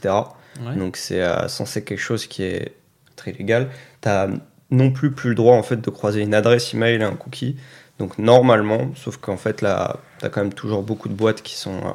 Ouais. 0.65 0.75
Donc, 0.77 0.95
c'est 0.97 1.21
euh, 1.21 1.47
censé 1.49 1.83
quelque 1.83 1.99
chose 1.99 2.27
qui 2.27 2.43
est 2.43 2.73
très 3.17 3.33
légal. 3.33 3.67
Tu 4.01 4.07
n'as 4.09 4.27
non 4.71 4.89
plus 4.91 5.11
plus 5.11 5.29
le 5.29 5.35
droit 5.35 5.55
en 5.55 5.63
fait, 5.63 5.79
de 5.81 5.89
croiser 5.89 6.21
une 6.21 6.33
adresse 6.33 6.73
email 6.73 6.95
et 7.01 7.03
un 7.03 7.15
cookie. 7.15 7.57
Donc, 7.99 8.17
normalement, 8.17 8.91
sauf 8.95 9.17
qu'en 9.17 9.38
fait, 9.38 9.61
là, 9.61 9.97
tu 10.19 10.25
as 10.25 10.29
quand 10.29 10.41
même 10.41 10.53
toujours 10.53 10.81
beaucoup 10.83 11.09
de 11.09 11.13
boîtes 11.13 11.41
qui 11.41 11.55
sont. 11.55 11.77
euh, 11.85 11.91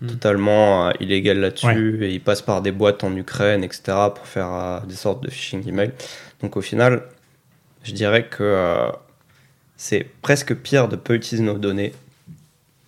Mm. 0.00 0.06
totalement 0.06 0.86
euh, 0.86 0.92
illégales 1.00 1.40
là-dessus 1.40 2.04
et 2.04 2.12
ils 2.12 2.20
passent 2.20 2.42
par 2.42 2.62
des 2.62 2.70
boîtes 2.70 3.02
en 3.02 3.16
Ukraine, 3.16 3.64
etc. 3.64 3.80
pour 4.14 4.26
faire 4.28 4.52
euh, 4.52 4.78
des 4.86 4.94
sortes 4.94 5.24
de 5.24 5.28
phishing 5.28 5.68
email. 5.68 5.90
Donc 6.40 6.56
au 6.56 6.60
final, 6.60 7.02
je 7.82 7.90
dirais 7.92 8.26
que 8.28 8.92
c'est 9.78 10.06
presque 10.20 10.54
pire 10.54 10.88
de 10.88 10.96
pas 10.96 11.14
utiliser 11.14 11.42
nos 11.42 11.56
données 11.56 11.94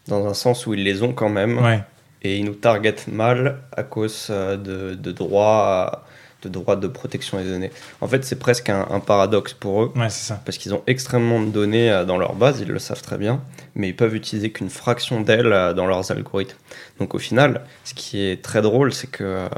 dans 0.09 0.27
un 0.27 0.35
sens 0.35 0.67
où 0.67 0.75
ils 0.75 0.85
les 0.85 1.03
ont 1.03 1.13
quand 1.15 1.29
même 1.31 1.57
Ouais. 1.59 1.81
et 2.23 2.37
ils 2.37 2.45
nous 2.45 2.55
targetent 2.55 3.07
mal 3.09 3.59
à 3.77 3.83
cause 3.83 4.27
euh, 4.31 4.57
de, 4.59 4.95
de 4.95 5.13
droits 5.13 6.05
de 6.43 6.49
droits 6.49 6.77
de 6.77 6.89
protection 6.89 7.37
des 7.37 7.45
données. 7.45 7.71
En 8.01 8.09
fait, 8.09 8.25
c'est 8.25 8.39
presque 8.39 8.71
un, 8.71 8.87
un 8.91 8.99
paradoxe 9.01 9.53
pour 9.53 9.83
eux 9.83 9.93
Ouais, 9.95 10.09
c'est 10.09 10.29
ça. 10.29 10.41
parce 10.43 10.57
qu'ils 10.57 10.73
ont 10.73 10.83
extrêmement 10.87 11.39
de 11.39 11.51
données 11.51 11.91
euh, 11.93 12.07
dans 12.07 12.17
leur 12.17 12.35
base, 12.35 12.61
ils 12.61 12.69
le 12.69 12.79
savent 12.79 13.03
très 13.03 13.19
bien, 13.19 13.43
mais 13.75 13.89
ils 13.91 13.97
peuvent 13.97 14.15
utiliser 14.15 14.51
qu'une 14.51 14.71
fraction 14.71 15.21
d'elles 15.21 15.53
euh, 15.53 15.75
dans 15.75 15.85
leurs 15.87 16.11
algorithmes. 16.11 16.57
Donc 16.99 17.15
au 17.15 17.19
final, 17.19 17.61
ce 17.85 17.93
qui 17.93 18.23
est 18.23 18.43
très 18.43 18.63
drôle, 18.63 18.95
c'est 18.95 19.07
que 19.11 19.49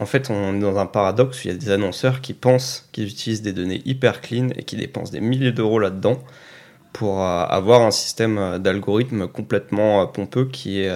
en 0.00 0.06
fait, 0.06 0.30
on 0.30 0.56
est 0.56 0.60
dans 0.60 0.78
un 0.78 0.86
paradoxe 0.86 1.38
où 1.38 1.48
il 1.48 1.50
y 1.50 1.54
a 1.54 1.58
des 1.58 1.70
annonceurs 1.70 2.20
qui 2.20 2.32
pensent 2.34 2.88
qu'ils 2.92 3.08
utilisent 3.08 3.42
des 3.42 3.52
données 3.52 3.82
hyper 3.84 4.20
clean 4.20 4.48
et 4.56 4.62
qui 4.62 4.76
dépensent 4.76 5.12
des 5.12 5.20
milliers 5.20 5.52
d'euros 5.52 5.78
là-dedans 5.80 6.22
pour 6.92 7.20
euh, 7.22 7.44
avoir 7.44 7.82
un 7.82 7.90
système 7.90 8.38
euh, 8.38 8.58
d'algorithme 8.58 9.26
complètement 9.28 10.02
euh, 10.02 10.06
pompeux 10.06 10.46
qui 10.46 10.80
est 10.80 10.92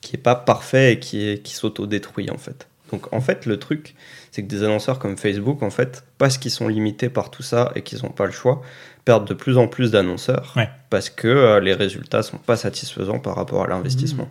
qui 0.00 0.14
est 0.14 0.20
pas 0.20 0.36
parfait 0.36 0.92
et 0.92 0.98
qui 1.00 1.28
est 1.28 1.42
qui 1.42 1.54
s'auto-détruit 1.54 2.30
en 2.30 2.38
fait. 2.38 2.68
Donc 2.92 3.12
en 3.12 3.20
fait, 3.20 3.44
le 3.44 3.58
truc, 3.58 3.94
c'est 4.30 4.42
que 4.42 4.48
des 4.48 4.62
annonceurs 4.62 4.98
comme 4.98 5.18
Facebook, 5.18 5.62
en 5.62 5.70
fait, 5.70 6.04
parce 6.16 6.38
qu'ils 6.38 6.52
sont 6.52 6.68
limités 6.68 7.10
par 7.10 7.30
tout 7.30 7.42
ça 7.42 7.72
et 7.74 7.82
qu'ils 7.82 8.02
n'ont 8.02 8.10
pas 8.10 8.24
le 8.24 8.30
choix, 8.32 8.62
perdent 9.04 9.26
de 9.28 9.34
plus 9.34 9.58
en 9.58 9.66
plus 9.68 9.90
d'annonceurs 9.90 10.54
Ouais. 10.56 10.70
parce 10.88 11.10
que 11.10 11.58
les 11.58 11.74
résultats 11.74 12.22
sont 12.22 12.38
pas 12.38 12.56
satisfaisants 12.56 13.18
par 13.18 13.34
rapport 13.34 13.64
à 13.64 13.66
l'investissement. 13.66 14.28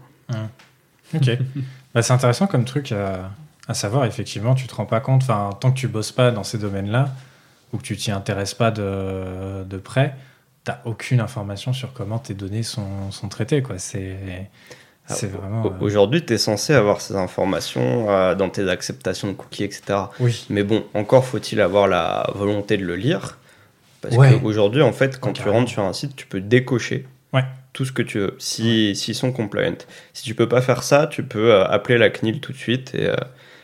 Ok. 1.13 1.29
Bah, 1.93 2.01
c'est 2.03 2.13
intéressant 2.13 2.47
comme 2.47 2.65
truc 2.65 2.91
à, 2.91 3.31
à 3.67 3.73
savoir, 3.73 4.05
effectivement, 4.05 4.55
tu 4.55 4.67
te 4.67 4.75
rends 4.75 4.85
pas 4.85 4.99
compte, 4.99 5.23
enfin, 5.23 5.49
tant 5.59 5.71
que 5.71 5.77
tu 5.79 5.87
bosses 5.87 6.11
pas 6.11 6.31
dans 6.31 6.43
ces 6.43 6.57
domaines-là, 6.57 7.09
ou 7.73 7.77
que 7.77 7.83
tu 7.83 7.97
t'y 7.97 8.11
intéresses 8.11 8.53
pas 8.53 8.71
de, 8.71 9.63
de 9.65 9.77
près, 9.77 10.15
t'as 10.63 10.79
aucune 10.85 11.19
information 11.19 11.73
sur 11.73 11.93
comment 11.93 12.19
tes 12.19 12.33
données 12.33 12.63
sont, 12.63 13.11
sont 13.11 13.27
traitées, 13.29 13.61
quoi. 13.61 13.77
C'est, 13.77 14.17
Ah, 15.09 15.13
euh, 15.23 15.69
Aujourd'hui, 15.79 16.25
tu 16.25 16.33
es 16.33 16.37
censé 16.37 16.73
avoir 16.73 16.99
ces 16.99 17.15
informations 17.15 18.09
euh, 18.09 18.35
dans 18.35 18.49
tes 18.49 18.69
acceptations 18.69 19.29
de 19.29 19.33
cookies, 19.33 19.63
etc. 19.63 19.99
Oui. 20.19 20.45
Mais 20.49 20.63
bon, 20.63 20.83
encore 20.93 21.23
faut-il 21.25 21.61
avoir 21.61 21.87
la 21.87 22.29
volonté 22.35 22.75
de 22.77 22.83
le 22.83 22.95
lire. 22.97 23.37
Parce 24.01 24.15
Ouais. 24.17 24.37
qu'aujourd'hui, 24.41 24.81
en 24.81 24.91
fait, 24.91 25.17
quand 25.19 25.29
Ouais, 25.37 25.43
tu 25.43 25.49
rentres 25.49 25.71
sur 25.71 25.83
un 25.83 25.93
site, 25.93 26.15
tu 26.17 26.25
peux 26.27 26.41
décocher 26.41 27.07
Ouais. 27.33 27.45
tout 27.71 27.85
ce 27.85 27.93
que 27.93 28.01
tu 28.01 28.19
veux, 28.19 28.35
si- 28.37 28.95
s'ils 28.97 29.15
sont 29.15 29.31
compliant. 29.31 29.75
Si 30.13 30.23
tu 30.23 30.35
peux 30.35 30.49
pas 30.49 30.61
faire 30.61 30.83
ça, 30.83 31.07
tu 31.07 31.23
peux 31.23 31.53
euh, 31.53 31.65
appeler 31.65 31.97
la 31.97 32.09
CNIL 32.09 32.41
tout 32.41 32.51
de 32.51 32.57
suite. 32.57 32.93
Et 32.93 33.07
euh, 33.07 33.15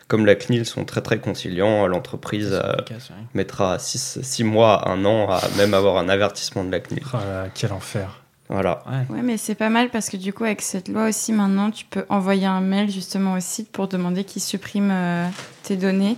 comme 0.07 0.25
la 0.25 0.35
CNIL 0.35 0.65
sont 0.65 0.85
très 0.85 1.01
très 1.01 1.19
conciliants, 1.19 1.87
l'entreprise 1.87 2.49
euh, 2.51 2.73
ouais. 2.89 2.97
mettra 3.33 3.79
6 3.79 4.43
mois, 4.43 4.89
1 4.89 5.05
an 5.05 5.29
à 5.29 5.41
même 5.57 5.73
avoir 5.73 5.97
un 5.97 6.09
avertissement 6.09 6.63
de 6.63 6.71
la 6.71 6.79
CNIL. 6.79 7.03
Oh 7.13 7.17
là 7.17 7.45
quel 7.53 7.71
enfer. 7.73 8.19
Voilà. 8.49 8.83
Ouais. 9.09 9.15
Ouais, 9.17 9.21
mais 9.23 9.37
c'est 9.37 9.55
pas 9.55 9.69
mal 9.69 9.89
parce 9.89 10.09
que 10.09 10.17
du 10.17 10.33
coup, 10.33 10.43
avec 10.43 10.61
cette 10.61 10.87
loi 10.89 11.07
aussi, 11.07 11.31
maintenant, 11.31 11.71
tu 11.71 11.85
peux 11.85 12.05
envoyer 12.09 12.45
un 12.45 12.61
mail 12.61 12.91
justement 12.91 13.33
au 13.35 13.39
site 13.39 13.71
pour 13.71 13.87
demander 13.87 14.25
qu'ils 14.25 14.41
suppriment 14.41 14.91
euh, 14.91 15.27
tes 15.63 15.75
données. 15.77 16.17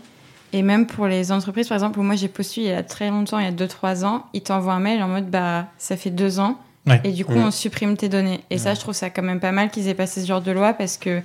Et 0.51 0.61
même 0.61 0.87
pour 0.87 1.07
les 1.07 1.31
entreprises, 1.31 1.67
par 1.67 1.75
exemple, 1.75 1.99
où 1.99 2.03
moi 2.03 2.15
j'ai 2.15 2.27
postulé 2.27 2.67
il 2.67 2.69
y 2.69 2.73
a 2.73 2.83
très 2.83 3.09
longtemps, 3.09 3.39
il 3.39 3.45
y 3.45 3.47
a 3.47 3.51
2-3 3.51 4.05
ans, 4.05 4.25
ils 4.33 4.41
t'envoient 4.41 4.73
un 4.73 4.79
mail 4.79 5.01
en 5.03 5.07
mode 5.07 5.29
bah 5.29 5.67
ça 5.77 5.95
fait 5.97 6.09
deux 6.09 6.39
ans 6.39 6.57
Ouais. 6.87 7.01
et 7.03 7.11
du 7.11 7.25
coup 7.25 7.33
Ouais. 7.33 7.41
on 7.43 7.51
supprime 7.51 7.97
tes 7.97 8.09
données. 8.09 8.41
Et 8.51 8.57
ça, 8.59 8.73
je 8.75 8.79
trouve 8.79 8.93
ça 8.93 9.09
quand 9.09 9.23
même 9.23 9.39
pas 9.39 9.51
mal 9.51 9.69
qu'ils 9.71 9.87
aient 9.87 9.95
passé 9.95 10.21
ce 10.21 10.27
genre 10.27 10.41
de 10.41 10.51
loi 10.51 10.73
parce 10.73 10.97
que 10.97 11.21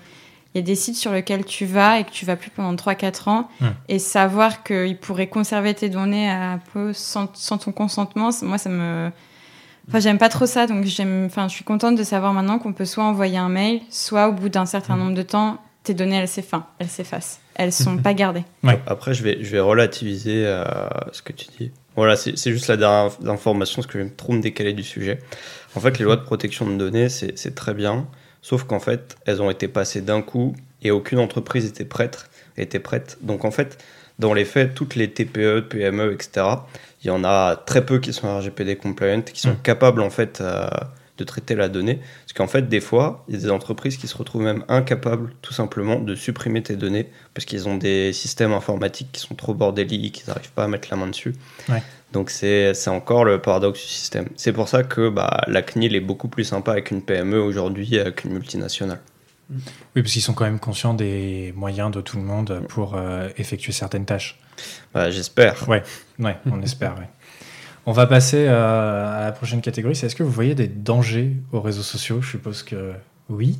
il 0.54 0.58
y 0.58 0.60
a 0.60 0.64
des 0.64 0.74
sites 0.74 0.96
sur 0.96 1.12
lesquels 1.12 1.44
tu 1.44 1.64
vas 1.64 2.00
et 2.00 2.04
que 2.04 2.10
tu 2.10 2.24
vas 2.26 2.34
plus 2.36 2.50
pendant 2.50 2.74
3-4 2.74 3.28
ans 3.28 3.48
Ouais. 3.60 3.68
et 3.88 3.98
savoir 3.98 4.62
qu'ils 4.64 4.96
pourraient 4.98 5.28
conserver 5.28 5.74
tes 5.74 5.88
données 5.88 6.28
un 6.28 6.58
peu 6.72 6.92
sans, 6.92 7.28
sans 7.34 7.58
ton 7.58 7.72
consentement, 7.72 8.30
moi 8.42 8.58
ça 8.58 8.68
me. 8.70 9.10
Enfin, 9.88 9.98
j'aime 10.00 10.18
pas 10.18 10.28
trop 10.28 10.46
ça, 10.46 10.66
donc 10.66 10.84
j'aime. 10.84 11.24
Enfin, 11.26 11.48
je 11.48 11.54
suis 11.54 11.64
contente 11.64 11.96
de 11.96 12.02
savoir 12.04 12.32
maintenant 12.32 12.58
qu'on 12.58 12.72
peut 12.72 12.84
soit 12.84 13.04
envoyer 13.04 13.38
un 13.38 13.48
mail, 13.48 13.80
soit 13.90 14.28
au 14.28 14.32
bout 14.32 14.48
d'un 14.48 14.66
certain 14.66 14.96
nombre 14.96 15.14
de 15.14 15.22
temps, 15.22 15.58
tes 15.82 15.94
données 15.94 16.16
elles 16.16 16.28
s'effacent. 16.28 16.62
Elles 16.78 16.88
s'effacent. 16.88 17.40
Elles 17.54 17.72
sont 17.72 17.96
pas 17.98 18.14
gardées. 18.14 18.44
Après, 18.86 19.14
je 19.14 19.22
vais, 19.22 19.38
je 19.42 19.50
vais 19.50 19.60
relativiser 19.60 20.44
euh, 20.46 20.64
ce 21.12 21.22
que 21.22 21.32
tu 21.32 21.46
dis. 21.58 21.72
Voilà, 21.96 22.14
c'est 22.16 22.38
c'est 22.38 22.52
juste 22.52 22.68
la 22.68 22.76
dernière 22.76 23.10
information, 23.26 23.82
parce 23.82 23.86
que 23.92 23.98
je 23.98 24.04
vais 24.04 24.10
trop 24.10 24.32
me 24.32 24.40
décaler 24.40 24.72
du 24.74 24.84
sujet. 24.84 25.18
En 25.74 25.80
fait, 25.80 25.98
les 25.98 26.04
lois 26.04 26.16
de 26.16 26.22
protection 26.22 26.66
de 26.66 26.76
données, 26.76 27.08
c'est 27.08 27.36
c'est 27.38 27.54
très 27.54 27.74
bien, 27.74 28.06
sauf 28.42 28.64
qu'en 28.64 28.80
fait, 28.80 29.16
elles 29.26 29.42
ont 29.42 29.50
été 29.50 29.68
passées 29.68 30.00
d'un 30.00 30.22
coup 30.22 30.54
et 30.82 30.90
aucune 30.90 31.18
entreprise 31.18 31.66
était 31.66 31.84
prête. 31.84 32.26
Était 32.56 32.78
prête. 32.80 33.18
Donc, 33.22 33.44
en 33.44 33.50
fait, 33.50 33.82
dans 34.18 34.34
les 34.34 34.44
faits, 34.44 34.74
toutes 34.74 34.94
les 34.96 35.10
TPE, 35.10 35.60
PME, 35.68 36.12
etc., 36.12 36.46
il 37.02 37.06
y 37.06 37.10
en 37.10 37.24
a 37.24 37.56
très 37.56 37.84
peu 37.86 37.98
qui 38.00 38.12
sont 38.12 38.28
RGPD 38.38 38.76
compliant, 38.76 39.22
qui 39.22 39.40
sont 39.40 39.52
Mm. 39.52 39.62
capables, 39.62 40.02
en 40.02 40.10
fait, 40.10 40.40
euh, 40.40 40.68
de 41.20 41.24
traiter 41.24 41.54
la 41.54 41.68
donnée. 41.68 42.00
Parce 42.24 42.32
qu'en 42.34 42.46
fait, 42.46 42.68
des 42.68 42.80
fois, 42.80 43.24
il 43.28 43.34
y 43.34 43.38
a 43.38 43.40
des 43.40 43.50
entreprises 43.50 43.96
qui 43.96 44.08
se 44.08 44.16
retrouvent 44.16 44.42
même 44.42 44.64
incapables, 44.68 45.32
tout 45.42 45.52
simplement, 45.52 46.00
de 46.00 46.14
supprimer 46.14 46.62
tes 46.62 46.76
données 46.76 47.08
parce 47.34 47.44
qu'ils 47.44 47.68
ont 47.68 47.76
des 47.76 48.12
systèmes 48.12 48.52
informatiques 48.52 49.12
qui 49.12 49.20
sont 49.20 49.34
trop 49.34 49.54
bordéliques, 49.54 50.22
ils 50.26 50.28
n'arrivent 50.28 50.52
pas 50.52 50.64
à 50.64 50.68
mettre 50.68 50.88
la 50.90 50.96
main 50.96 51.06
dessus. 51.06 51.34
Ouais. 51.68 51.82
Donc 52.12 52.30
c'est 52.30 52.72
encore 52.88 53.24
le 53.24 53.40
paradoxe 53.40 53.80
du 53.80 53.86
système. 53.86 54.28
C'est 54.36 54.52
pour 54.52 54.68
ça 54.68 54.82
que 54.82 55.08
bah, 55.08 55.42
la 55.46 55.62
CNIL 55.62 55.94
est 55.94 56.00
beaucoup 56.00 56.28
plus 56.28 56.44
sympa 56.44 56.72
avec 56.72 56.90
une 56.90 57.02
PME 57.02 57.40
aujourd'hui 57.40 57.98
euh, 57.98 58.10
qu'une 58.10 58.32
multinationale. 58.32 59.00
Oui, 59.50 60.02
parce 60.02 60.12
qu'ils 60.12 60.22
sont 60.22 60.34
quand 60.34 60.44
même 60.44 60.60
conscients 60.60 60.94
des 60.94 61.52
moyens 61.56 61.90
de 61.90 62.00
tout 62.00 62.16
le 62.16 62.22
monde 62.22 62.62
pour 62.68 62.94
euh, 62.94 63.28
effectuer 63.36 63.72
certaines 63.72 64.04
tâches. 64.04 64.38
Bah, 64.94 65.10
J'espère. 65.10 65.68
Ouais, 65.68 65.82
ouais, 66.18 66.36
on 66.46 66.62
espère. 66.62 66.96
ouais. 66.98 67.08
On 67.86 67.92
va 67.92 68.06
passer 68.06 68.46
euh, 68.46 69.20
à 69.20 69.24
la 69.24 69.32
prochaine 69.32 69.60
catégorie. 69.60 69.96
C'est 69.96 70.06
est-ce 70.06 70.16
que 70.16 70.22
vous 70.22 70.30
voyez 70.30 70.54
des 70.54 70.68
dangers 70.68 71.36
aux 71.52 71.60
réseaux 71.60 71.82
sociaux? 71.82 72.20
Je 72.22 72.30
suppose 72.30 72.62
que 72.62 72.92
oui. 73.28 73.58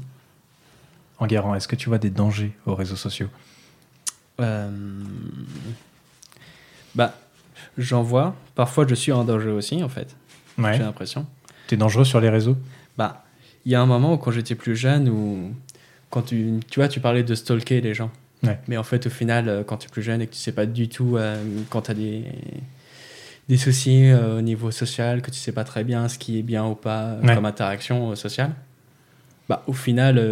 Enguerrand, 1.18 1.54
est-ce 1.54 1.68
que 1.68 1.76
tu 1.76 1.88
vois 1.88 1.98
des 1.98 2.10
dangers 2.10 2.52
aux 2.66 2.74
réseaux 2.74 2.96
sociaux? 2.96 3.28
Euh, 4.40 4.70
Bah, 6.94 7.14
j'en 7.78 8.02
vois. 8.02 8.34
Parfois, 8.54 8.86
je 8.86 8.94
suis 8.94 9.12
en 9.12 9.24
danger 9.24 9.50
aussi, 9.50 9.82
en 9.82 9.88
fait. 9.88 10.14
Ouais. 10.58 10.74
J'ai 10.74 10.82
l'impression. 10.82 11.26
T'es 11.66 11.76
dangereux 11.76 12.04
sur 12.04 12.20
les 12.20 12.30
réseaux? 12.30 12.56
Bah, 12.98 13.24
il 13.64 13.72
y 13.72 13.74
a 13.74 13.80
un 13.80 13.86
moment 13.86 14.14
où 14.14 14.16
quand 14.18 14.30
j'étais 14.30 14.54
plus 14.54 14.76
jeune, 14.76 15.08
où 15.08 15.54
quand 16.10 16.22
tu, 16.22 16.60
tu 16.68 16.80
vois, 16.80 16.88
tu 16.88 17.00
parlais 17.00 17.22
de 17.22 17.34
stalker 17.34 17.80
les 17.80 17.94
gens. 17.94 18.10
Ouais. 18.42 18.58
Mais 18.68 18.76
en 18.76 18.82
fait, 18.82 19.06
au 19.06 19.10
final, 19.10 19.48
euh, 19.48 19.62
quand 19.64 19.76
tu 19.76 19.86
es 19.86 19.90
plus 19.90 20.02
jeune 20.02 20.22
et 20.22 20.26
que 20.26 20.32
tu 20.32 20.38
sais 20.38 20.52
pas 20.52 20.66
du 20.66 20.88
tout, 20.88 21.16
euh, 21.16 21.42
quand 21.68 21.82
tu 21.82 21.90
as 21.90 21.94
des, 21.94 22.24
des 23.50 23.56
soucis 23.56 24.04
euh, 24.08 24.38
au 24.38 24.42
niveau 24.42 24.70
social, 24.70 25.22
que 25.22 25.30
tu 25.32 25.38
sais 25.38 25.50
pas 25.50 25.64
très 25.64 25.82
bien 25.82 26.08
ce 26.08 26.18
qui 26.18 26.38
est 26.38 26.42
bien 26.42 26.64
ou 26.66 26.76
pas 26.76 27.02
euh, 27.02 27.20
Ouais. 27.22 27.34
comme 27.34 27.44
interaction 27.46 28.12
euh, 28.12 28.14
sociale, 28.14 28.52
bah, 29.48 29.64
au 29.66 29.72
final, 29.72 30.24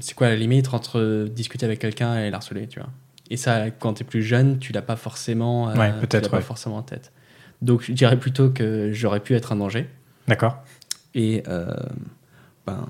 c'est 0.00 0.14
quoi 0.14 0.28
la 0.28 0.36
limite 0.36 0.72
entre 0.74 1.26
discuter 1.30 1.64
avec 1.64 1.78
quelqu'un 1.78 2.18
et 2.18 2.30
l'harceler, 2.30 2.66
tu 2.68 2.78
vois? 2.78 2.90
Et 3.30 3.38
ça, 3.38 3.70
quand 3.70 3.94
tu 3.94 4.02
es 4.02 4.06
plus 4.06 4.22
jeune, 4.22 4.58
tu 4.58 4.72
l'as 4.74 4.82
pas 4.82 4.96
forcément, 4.96 5.68
Ouais, 5.72 5.90
tu 6.08 6.20
l'as 6.20 6.28
pas 6.28 6.42
forcément 6.42 6.76
en 6.76 6.82
tête. 6.82 7.10
Donc, 7.62 7.82
je 7.82 7.92
dirais 7.92 8.18
plutôt 8.18 8.50
que 8.50 8.90
j'aurais 8.92 9.20
pu 9.20 9.34
être 9.34 9.52
un 9.52 9.56
danger. 9.56 9.88
D'accord. 10.28 10.62
Et 11.14 11.42
euh, 11.48 11.74
ben, 12.66 12.86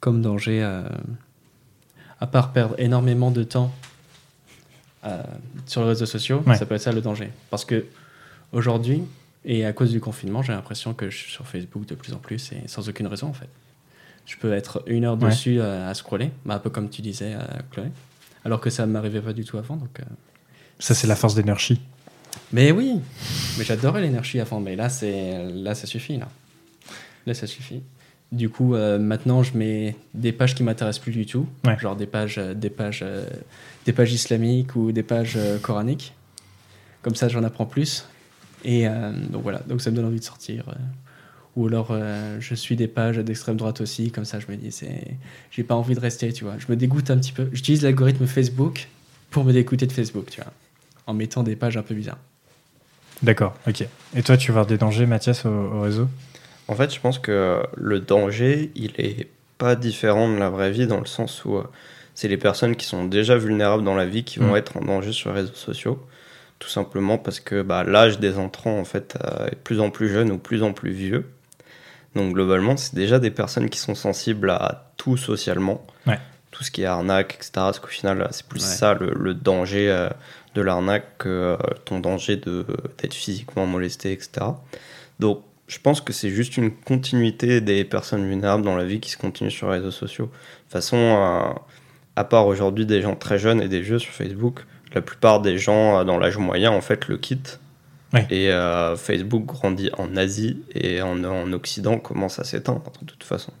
comme 0.00 0.22
danger, 0.22 0.62
euh, 0.62 0.88
à 2.18 2.26
part 2.26 2.52
perdre 2.52 2.74
énormément 2.78 3.30
de 3.30 3.42
temps 3.42 3.70
euh, 5.04 5.22
sur 5.66 5.82
les 5.82 5.88
réseaux 5.88 6.06
sociaux, 6.06 6.42
Ouais. 6.46 6.56
ça 6.56 6.64
peut 6.64 6.74
être 6.74 6.80
ça 6.80 6.92
le 6.92 7.02
danger. 7.02 7.30
Parce 7.50 7.66
que 7.66 7.84
aujourd'hui, 8.52 9.02
et 9.44 9.64
à 9.64 9.72
cause 9.72 9.90
du 9.92 10.00
confinement, 10.00 10.42
j'ai 10.42 10.52
l'impression 10.52 10.94
que 10.94 11.08
je 11.10 11.16
suis 11.16 11.30
sur 11.32 11.46
Facebook 11.46 11.86
de 11.86 11.94
plus 11.94 12.12
en 12.12 12.18
plus 12.18 12.52
et 12.52 12.66
sans 12.68 12.88
aucune 12.88 13.06
raison 13.06 13.28
en 13.28 13.32
fait. 13.32 13.48
Je 14.26 14.36
peux 14.36 14.52
être 14.52 14.82
une 14.86 15.04
heure 15.04 15.20
Ouais. 15.22 15.28
dessus 15.30 15.60
euh, 15.60 15.88
à 15.88 15.94
scroller, 15.94 16.30
bah, 16.44 16.54
un 16.54 16.58
peu 16.58 16.68
comme 16.70 16.90
tu 16.90 17.00
disais, 17.00 17.34
euh, 17.34 17.42
Chloé. 17.70 17.86
Alors 18.44 18.60
que 18.60 18.70
ça 18.70 18.84
ne 18.86 18.92
m'arrivait 18.92 19.20
pas 19.20 19.32
du 19.32 19.44
tout 19.44 19.56
avant. 19.58 19.76
Donc, 19.76 20.00
euh, 20.00 20.04
Ça, 20.80 20.94
c'est 20.94 21.06
la 21.06 21.14
force 21.16 21.34
d'énergie. 21.36 21.80
mais 22.52 22.72
oui, 22.72 23.00
mais 23.58 23.64
j'adorais 23.64 24.00
l'énergie 24.00 24.40
avant, 24.40 24.58
mais 24.60 24.74
là, 24.76 24.88
c'est 24.88 25.44
là 25.52 25.74
ça 25.76 25.86
suffit 25.86 26.16
là. 26.18 26.28
Là, 27.26 27.34
ça 27.34 27.46
suffit. 27.46 27.82
Du 28.32 28.48
coup, 28.50 28.74
euh, 28.74 28.98
maintenant, 28.98 29.44
je 29.44 29.56
mets 29.56 29.94
des 30.12 30.32
pages 30.32 30.56
qui 30.56 30.64
m'intéressent 30.64 31.02
plus 31.02 31.12
du 31.12 31.26
tout, 31.26 31.46
Ouais. 31.64 31.78
genre 31.78 31.94
des 31.94 32.06
pages, 32.06 32.36
des 32.38 32.70
pages, 32.70 33.00
euh, 33.04 33.24
des 33.84 33.92
pages 33.92 34.12
islamiques 34.12 34.74
ou 34.74 34.90
des 34.90 35.04
pages 35.04 35.38
coraniques. 35.62 36.14
Comme 37.02 37.14
ça, 37.14 37.28
j'en 37.28 37.44
apprends 37.44 37.66
plus. 37.66 38.04
Et 38.64 38.88
euh, 38.88 39.12
donc 39.30 39.42
voilà, 39.42 39.60
donc 39.68 39.80
ça 39.80 39.90
me 39.90 39.96
donne 39.96 40.06
envie 40.06 40.18
de 40.20 40.24
sortir. 40.24 40.64
euh. 40.68 40.72
Ou 41.56 41.68
alors, 41.68 41.88
euh, 41.90 42.36
je 42.40 42.54
suis 42.54 42.76
des 42.76 42.86
pages 42.88 43.16
d'extrême 43.16 43.56
droite 43.56 43.80
aussi, 43.80 44.10
comme 44.10 44.26
ça, 44.26 44.40
je 44.40 44.46
me 44.50 44.56
dis, 44.56 44.70
c'est, 44.70 45.16
j'ai 45.50 45.62
pas 45.62 45.74
envie 45.74 45.94
de 45.94 46.00
rester, 46.00 46.30
tu 46.32 46.44
vois. 46.44 46.54
Je 46.58 46.66
me 46.68 46.76
dégoûte 46.76 47.10
un 47.10 47.16
petit 47.16 47.32
peu. 47.32 47.48
J'utilise 47.52 47.82
l'algorithme 47.82 48.26
Facebook 48.26 48.88
pour 49.30 49.44
me 49.44 49.52
dégoûter 49.54 49.86
de 49.86 49.92
Facebook, 49.92 50.26
tu 50.30 50.40
vois, 50.42 50.52
en 51.06 51.14
mettant 51.14 51.42
des 51.42 51.56
pages 51.56 51.76
un 51.78 51.82
peu 51.82 51.94
bizarres. 51.94 52.18
D'accord, 53.22 53.54
ok. 53.66 53.86
Et 54.14 54.22
toi, 54.22 54.36
tu 54.36 54.52
vois 54.52 54.66
des 54.66 54.76
dangers, 54.76 55.06
Mathias, 55.06 55.46
au, 55.46 55.48
au 55.48 55.80
réseau? 55.80 56.08
En 56.68 56.74
fait, 56.74 56.92
je 56.94 57.00
pense 57.00 57.18
que 57.18 57.62
le 57.74 58.00
danger, 58.00 58.70
il 58.74 58.92
est 58.98 59.26
pas 59.56 59.76
différent 59.76 60.30
de 60.30 60.36
la 60.36 60.50
vraie 60.50 60.70
vie 60.72 60.86
dans 60.86 61.00
le 61.00 61.06
sens 61.06 61.42
où 61.46 61.56
euh, 61.56 61.62
c'est 62.14 62.28
les 62.28 62.36
personnes 62.36 62.76
qui 62.76 62.84
sont 62.84 63.04
déjà 63.06 63.38
vulnérables 63.38 63.84
dans 63.84 63.94
la 63.94 64.04
vie 64.04 64.24
qui 64.24 64.38
vont 64.40 64.52
Mm. 64.52 64.56
être 64.56 64.76
en 64.76 64.84
danger 64.84 65.12
sur 65.12 65.30
les 65.32 65.40
réseaux 65.40 65.54
sociaux. 65.54 66.04
Tout 66.58 66.68
simplement 66.68 67.18
parce 67.18 67.38
que 67.40 67.62
bah, 67.62 67.84
l'âge 67.84 68.18
des 68.18 68.38
entrants 68.38 68.78
en 68.78 68.84
fait 68.84 69.16
euh, 69.22 69.46
est 69.46 69.50
de 69.50 69.56
plus 69.56 69.80
en 69.80 69.90
plus 69.90 70.08
jeune 70.08 70.30
ou 70.32 70.38
plus 70.38 70.62
en 70.62 70.72
plus 70.72 70.90
vieux. 70.90 71.26
Donc 72.14 72.32
globalement, 72.32 72.76
c'est 72.78 72.94
déjà 72.94 73.18
des 73.18 73.30
personnes 73.30 73.68
qui 73.68 73.78
sont 73.78 73.94
sensibles 73.94 74.48
à 74.50 74.90
tout 74.96 75.16
socialement. 75.18 75.84
Ouais. 76.06 76.18
Tout 76.50 76.64
ce 76.64 76.70
qui 76.70 76.82
est 76.82 76.86
arnaque, 76.86 77.34
etc. 77.34 77.50
Parce 77.56 77.78
qu'au 77.80 77.88
final, 77.88 78.26
c'est 78.30 78.46
plus 78.46 78.62
Ouais. 78.62 78.66
ça 78.76 78.94
le, 78.94 79.12
le 79.14 79.34
danger 79.34 79.90
euh, 79.90 80.08
de 80.54 80.62
l'arnaque 80.62 81.18
que 81.18 81.28
euh, 81.28 81.56
ton 81.84 82.00
danger 82.00 82.36
de- 82.36 82.64
d'être 82.98 83.12
physiquement 83.12 83.66
molesté, 83.66 84.12
etc. 84.12 84.46
Donc 85.20 85.42
je 85.68 85.78
pense 85.78 86.00
que 86.00 86.14
c'est 86.14 86.30
juste 86.30 86.56
une 86.56 86.70
continuité 86.70 87.60
des 87.60 87.84
personnes 87.84 88.26
vulnérables 88.26 88.62
dans 88.62 88.76
la 88.76 88.84
vie 88.84 89.00
qui 89.00 89.10
se 89.10 89.18
continue 89.18 89.50
sur 89.50 89.66
les 89.70 89.78
réseaux 89.78 89.90
sociaux. 89.90 90.26
De 90.26 90.30
toute 90.30 90.72
façon, 90.72 90.96
euh, 90.96 91.52
à 92.14 92.24
part 92.24 92.46
aujourd'hui 92.46 92.86
des 92.86 93.02
gens 93.02 93.14
très 93.16 93.38
jeunes 93.38 93.60
et 93.60 93.68
des 93.68 93.80
vieux 93.80 93.98
sur 93.98 94.12
Facebook, 94.14 94.60
la 94.96 95.02
plupart 95.02 95.40
des 95.40 95.58
gens 95.58 96.00
euh, 96.00 96.04
dans 96.04 96.18
l'âge 96.18 96.38
moyen 96.38 96.72
en 96.72 96.80
fait 96.80 97.06
le 97.06 97.16
quittent. 97.16 97.60
Ouais. 98.12 98.26
Et 98.30 98.50
euh, 98.50 98.96
Facebook 98.96 99.44
grandit 99.44 99.90
en 99.98 100.16
Asie 100.16 100.62
et 100.74 101.02
en, 101.02 101.22
en 101.24 101.52
Occident 101.52 101.98
commence 101.98 102.38
à 102.38 102.44
s'éteindre 102.44 102.82
de 103.02 103.06
toute 103.06 103.24
façon. 103.24 103.52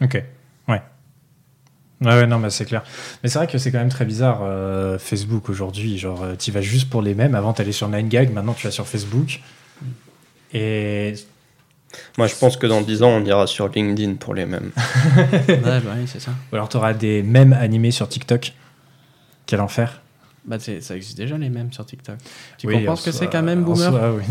Ok, 0.00 0.22
ouais. 0.68 0.82
Ouais, 2.00 2.14
ouais, 2.14 2.26
non, 2.26 2.38
mais 2.38 2.50
c'est 2.50 2.64
clair. 2.64 2.84
Mais 3.22 3.28
c'est 3.28 3.38
vrai 3.38 3.48
que 3.48 3.58
c'est 3.58 3.72
quand 3.72 3.78
même 3.78 3.88
très 3.88 4.04
bizarre, 4.04 4.40
euh, 4.42 4.98
Facebook 4.98 5.48
aujourd'hui. 5.48 5.98
Genre, 5.98 6.22
euh, 6.22 6.34
tu 6.38 6.52
vas 6.52 6.60
juste 6.60 6.88
pour 6.88 7.02
les 7.02 7.14
mêmes. 7.14 7.34
Avant, 7.34 7.52
tu 7.52 7.62
allais 7.62 7.72
sur 7.72 7.90
9gag, 7.90 8.30
maintenant, 8.32 8.54
tu 8.54 8.66
vas 8.66 8.70
sur 8.70 8.86
Facebook. 8.86 9.40
Et. 10.52 11.14
Moi 12.18 12.26
je 12.26 12.34
pense 12.34 12.58
que 12.58 12.66
dans 12.66 12.82
10 12.82 13.02
ans 13.02 13.08
on 13.08 13.24
ira 13.24 13.46
sur 13.46 13.68
LinkedIn 13.68 14.16
pour 14.16 14.34
les 14.34 14.44
mêmes. 14.44 14.72
ouais, 15.16 15.58
bah 15.58 15.80
oui, 15.96 16.06
c'est 16.06 16.20
ça. 16.20 16.32
Ou 16.52 16.56
alors, 16.56 16.68
tu 16.68 16.76
auras 16.76 16.92
des 16.92 17.22
mèmes 17.22 17.54
animés 17.54 17.92
sur 17.92 18.06
TikTok. 18.08 18.52
Quel 19.46 19.62
enfer. 19.62 20.02
Bah, 20.48 20.56
ça 20.58 20.96
existe 20.96 21.16
déjà 21.18 21.36
les 21.36 21.50
mêmes 21.50 21.70
sur 21.72 21.84
TikTok. 21.84 22.16
Tu 22.56 22.66
Oui, 22.66 22.74
comprends 22.74 22.96
ce 22.96 23.04
que 23.04 23.12
c'est 23.12 23.28
qu'un 23.28 23.42
même 23.42 23.62
boomer 23.64 23.90
soi, 23.92 24.14
oui. 24.14 24.22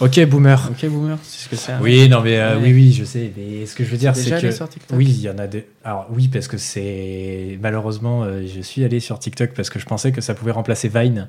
Ok, 0.00 0.24
boomer. 0.26 0.70
Ok, 0.70 0.86
boomer, 0.90 1.18
c'est 1.22 1.44
ce 1.44 1.48
que 1.48 1.56
c'est. 1.56 1.72
hein. 1.72 1.78
Oui, 1.82 2.08
non, 2.10 2.20
mais 2.20 2.38
euh, 2.38 2.58
oui, 2.60 2.72
oui, 2.74 2.92
je 2.92 3.04
sais. 3.04 3.32
Mais 3.36 3.64
ce 3.64 3.74
que 3.74 3.82
je 3.82 3.90
veux 3.90 3.96
dire, 3.96 4.14
C'est 4.14 4.28
que. 4.30 4.34
allé 4.34 4.52
sur 4.52 4.68
TikTok 4.68 4.98
Oui, 4.98 5.06
il 5.08 5.20
y 5.22 5.30
en 5.30 5.38
a 5.38 5.46
des. 5.46 5.66
Alors, 5.82 6.06
oui, 6.10 6.28
parce 6.28 6.46
que 6.46 6.58
c'est. 6.58 7.58
Malheureusement, 7.62 8.22
euh, 8.24 8.46
je 8.46 8.60
suis 8.60 8.84
allé 8.84 9.00
sur 9.00 9.18
TikTok 9.18 9.52
parce 9.54 9.70
que 9.70 9.78
je 9.78 9.86
pensais 9.86 10.12
que 10.12 10.20
ça 10.20 10.34
pouvait 10.34 10.52
remplacer 10.52 10.88
Vine 10.88 11.26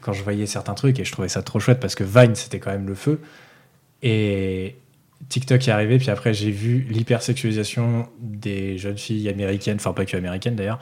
quand 0.00 0.12
je 0.14 0.22
voyais 0.22 0.46
certains 0.46 0.74
trucs 0.74 0.98
et 0.98 1.04
je 1.04 1.12
trouvais 1.12 1.28
ça 1.28 1.42
trop 1.42 1.60
chouette 1.60 1.78
parce 1.80 1.94
que 1.94 2.04
Vine, 2.04 2.34
c'était 2.34 2.58
quand 2.60 2.70
même 2.70 2.86
le 2.88 2.94
feu. 2.94 3.20
Et 4.02 4.76
TikTok 5.28 5.66
est 5.66 5.70
arrivé, 5.70 5.98
puis 5.98 6.10
après, 6.10 6.32
j'ai 6.34 6.50
vu 6.50 6.86
l'hypersexualisation 6.88 8.06
des 8.20 8.78
jeunes 8.78 8.98
filles 8.98 9.28
américaines, 9.28 9.76
enfin, 9.80 9.92
pas 9.92 10.04
que 10.04 10.16
américaines 10.16 10.56
d'ailleurs. 10.56 10.78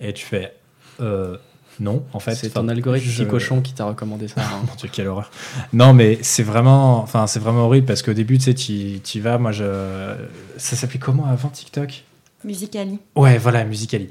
Et 0.00 0.12
tu 0.12 0.24
fais. 0.26 0.52
euh, 1.00 1.36
non, 1.80 2.04
en 2.12 2.18
fait. 2.20 2.34
C'est 2.34 2.50
ton 2.50 2.68
algorithme 2.68 3.06
je- 3.08 3.24
cochon 3.24 3.60
qui 3.60 3.72
t'a 3.72 3.84
recommandé 3.84 4.28
ça. 4.28 4.40
hein. 4.42 4.60
Mon 4.68 4.74
Dieu, 4.76 4.88
quelle 4.92 5.08
horreur. 5.08 5.30
Non, 5.72 5.92
mais 5.92 6.18
c'est 6.22 6.42
vraiment, 6.42 6.98
enfin, 7.02 7.26
c'est 7.26 7.40
vraiment 7.40 7.66
horrible 7.66 7.86
parce 7.86 8.02
qu'au 8.02 8.12
début, 8.12 8.38
tu 8.38 8.44
sais, 8.44 8.54
tu 8.54 9.18
y 9.18 9.20
vas. 9.20 9.38
Moi, 9.38 9.52
je, 9.52 10.14
ça 10.56 10.76
s'appelait 10.76 10.98
comment 11.00 11.26
avant 11.26 11.48
TikTok? 11.48 12.04
Musicali. 12.44 12.98
Ouais, 13.16 13.38
voilà, 13.38 13.64
Musicali. 13.64 14.08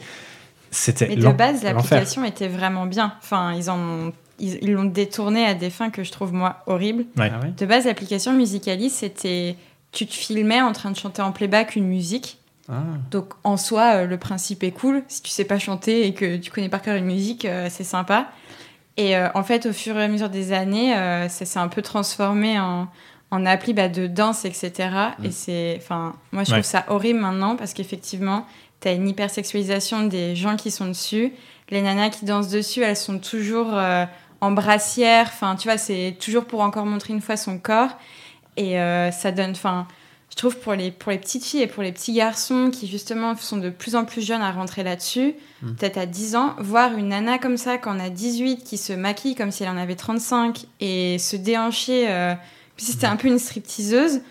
C'était 0.71 1.07
Mais 1.07 1.15
de 1.17 1.31
base, 1.31 1.63
l'application 1.63 2.23
était 2.25 2.47
vraiment 2.47 2.85
bien. 2.85 3.13
Enfin, 3.21 3.53
ils 3.53 3.69
en 3.69 3.77
ont 3.79 4.13
ils 4.39 4.71
l'ont 4.71 4.83
détourné 4.85 5.45
à 5.45 5.53
des 5.53 5.69
fins 5.69 5.91
que 5.91 6.03
je 6.03 6.11
trouve 6.11 6.33
moi 6.33 6.63
horribles. 6.65 7.05
Ouais. 7.17 7.31
Ah 7.33 7.39
ouais? 7.39 7.53
De 7.55 7.65
base, 7.67 7.85
l'application 7.85 8.33
Musicaly, 8.33 8.89
c'était 8.89 9.55
tu 9.91 10.07
te 10.07 10.13
filmais 10.13 10.59
en 10.59 10.71
train 10.73 10.89
de 10.89 10.97
chanter 10.97 11.21
en 11.21 11.31
playback 11.31 11.75
une 11.75 11.85
musique. 11.87 12.39
Ah. 12.69 12.81
Donc 13.11 13.33
en 13.43 13.57
soi, 13.57 13.95
euh, 13.95 14.05
le 14.05 14.17
principe 14.17 14.63
est 14.63 14.71
cool. 14.71 15.03
Si 15.07 15.21
tu 15.21 15.29
sais 15.29 15.45
pas 15.45 15.59
chanter 15.59 16.07
et 16.07 16.13
que 16.13 16.37
tu 16.37 16.51
connais 16.51 16.69
par 16.69 16.81
cœur 16.81 16.95
une 16.95 17.05
musique, 17.05 17.45
euh, 17.45 17.67
c'est 17.69 17.83
sympa. 17.83 18.29
Et 18.97 19.17
euh, 19.17 19.27
en 19.33 19.43
fait, 19.43 19.65
au 19.65 19.73
fur 19.73 19.97
et 19.97 20.03
à 20.03 20.07
mesure 20.07 20.29
des 20.29 20.53
années, 20.53 20.95
euh, 20.95 21.27
ça 21.27 21.45
s'est 21.45 21.59
un 21.59 21.67
peu 21.67 21.81
transformé 21.81 22.59
en, 22.59 22.87
en 23.31 23.45
appli 23.45 23.73
bah, 23.73 23.89
de 23.89 24.07
danse, 24.07 24.45
etc. 24.45 24.89
Et 25.23 25.31
c'est, 25.31 25.75
enfin, 25.77 26.13
moi 26.31 26.43
je 26.43 26.51
trouve 26.51 26.63
ça 26.63 26.85
horrible 26.89 27.19
maintenant 27.19 27.55
parce 27.55 27.73
qu'effectivement, 27.73 28.45
tu 28.81 28.87
as 28.87 28.91
une 28.91 29.07
hypersexualisation 29.07 30.03
des 30.03 30.35
gens 30.35 30.55
qui 30.55 30.69
sont 30.69 30.87
dessus. 30.87 31.33
Les 31.69 31.81
nanas 31.81 32.09
qui 32.09 32.25
dansent 32.25 32.49
dessus, 32.49 32.81
elles 32.81 32.97
sont 32.97 33.17
toujours 33.17 33.71
euh, 33.73 34.05
en 34.41 34.51
brassière. 34.51 35.25
Enfin, 35.27 35.55
tu 35.55 35.67
vois, 35.67 35.77
c'est 35.77 36.15
toujours 36.19 36.45
pour 36.45 36.61
encore 36.61 36.85
montrer 36.85 37.13
une 37.13 37.21
fois 37.21 37.37
son 37.37 37.57
corps. 37.57 37.97
Et 38.55 38.75
ça 39.11 39.31
donne, 39.31 39.49
enfin, 39.49 39.87
je 40.33 40.37
trouve 40.37 40.57
pour 40.57 40.73
les, 40.73 40.89
pour 40.89 41.11
les 41.11 41.19
petites 41.19 41.45
filles 41.45 41.61
et 41.61 41.67
pour 41.67 41.83
les 41.83 41.91
petits 41.91 42.11
garçons 42.11 42.71
qui 42.73 42.87
justement 42.87 43.35
sont 43.35 43.57
de 43.57 43.69
plus 43.69 43.95
en 43.95 44.03
plus 44.03 44.25
jeunes 44.25 44.41
à 44.41 44.51
rentrer 44.51 44.81
là-dessus, 44.83 45.35
Mm. 45.61 45.75
peut-être 45.75 45.97
à 45.97 46.05
10 46.07 46.35
ans, 46.35 46.55
voir 46.59 46.97
une 46.97 47.09
nana 47.09 47.37
comme 47.37 47.55
ça 47.57 47.77
quand 47.77 47.95
on 47.95 47.99
a 47.99 48.09
18 48.09 48.63
qui 48.65 48.77
se 48.77 48.91
maquille 48.93 49.35
comme 49.35 49.51
si 49.51 49.63
elle 49.63 49.69
en 49.69 49.77
avait 49.77 49.95
35 49.95 50.65
et 50.81 51.17
se 51.19 51.35
déhancher, 51.37 52.07
euh, 52.09 52.33
puis 52.75 52.85
c'était 52.87 53.05
un 53.07 53.15
peu 53.15 53.27
une 53.29 53.37
stripteaseuse, 53.39 54.21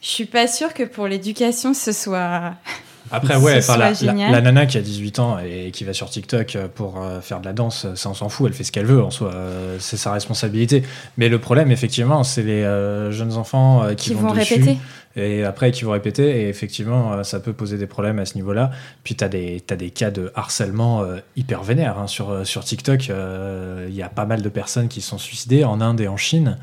je 0.00 0.08
suis 0.08 0.24
pas 0.26 0.46
sûre 0.46 0.72
que 0.72 0.84
pour 0.84 1.06
l'éducation 1.08 1.74
ce 1.74 1.92
soit... 1.92 2.54
Après, 3.10 3.36
ouais, 3.36 3.60
la, 3.68 3.92
la- 4.30 4.40
nana 4.42 4.66
qui 4.66 4.76
a 4.76 4.82
18 4.82 5.18
ans 5.18 5.38
et 5.38 5.70
qui 5.70 5.84
va 5.84 5.94
sur 5.94 6.10
TikTok 6.10 6.56
euh, 6.56 6.68
pour 6.68 7.00
euh, 7.02 7.22
faire 7.22 7.40
de 7.40 7.46
la 7.46 7.54
danse, 7.54 7.86
ça 7.94 8.10
on 8.10 8.14
s'en 8.14 8.28
fout, 8.28 8.48
elle 8.48 8.52
fait 8.52 8.64
ce 8.64 8.70
qu'elle 8.72 8.84
veut 8.84 9.02
en 9.02 9.10
soi, 9.10 9.32
euh, 9.34 9.78
c'est 9.80 9.96
sa 9.96 10.12
responsabilité. 10.12 10.82
Mais 11.16 11.30
le 11.30 11.38
problème, 11.38 11.72
effectivement, 11.72 12.22
c'est 12.22 12.42
les 12.42 12.62
euh, 12.62 13.10
jeunes 13.10 13.32
enfants 13.36 13.82
euh, 13.82 13.94
qui, 13.94 14.10
qui 14.10 14.14
vont 14.14 14.34
dessus 14.34 14.54
répéter. 14.54 14.78
Et 15.18 15.44
après 15.44 15.72
qui 15.72 15.84
vont 15.84 15.92
répéter, 15.92 16.42
et 16.42 16.48
effectivement, 16.48 17.12
euh, 17.12 17.22
ça 17.22 17.40
peut 17.40 17.52
poser 17.52 17.76
des 17.76 17.86
problèmes 17.86 18.18
à 18.18 18.24
ce 18.24 18.34
niveau-là. 18.36 18.70
Puis 19.04 19.14
tu 19.14 19.24
as 19.24 19.28
des, 19.28 19.60
t'as 19.60 19.76
des 19.76 19.90
cas 19.90 20.10
de 20.10 20.30
harcèlement 20.34 21.02
euh, 21.02 21.18
hyper 21.36 21.62
vénères 21.62 21.98
hein, 21.98 22.06
sur, 22.06 22.30
euh, 22.30 22.44
sur 22.44 22.64
TikTok. 22.64 23.08
Il 23.08 23.94
y 23.94 24.02
a 24.02 24.08
pas 24.08 24.26
mal 24.26 24.42
de 24.42 24.48
personnes 24.48 24.88
qui 24.88 25.00
sont 25.00 25.18
suicidées 25.18 25.64
en 25.64 25.80
Inde 25.80 26.00
et 26.00 26.08
en 26.08 26.16
Chine. 26.16 26.58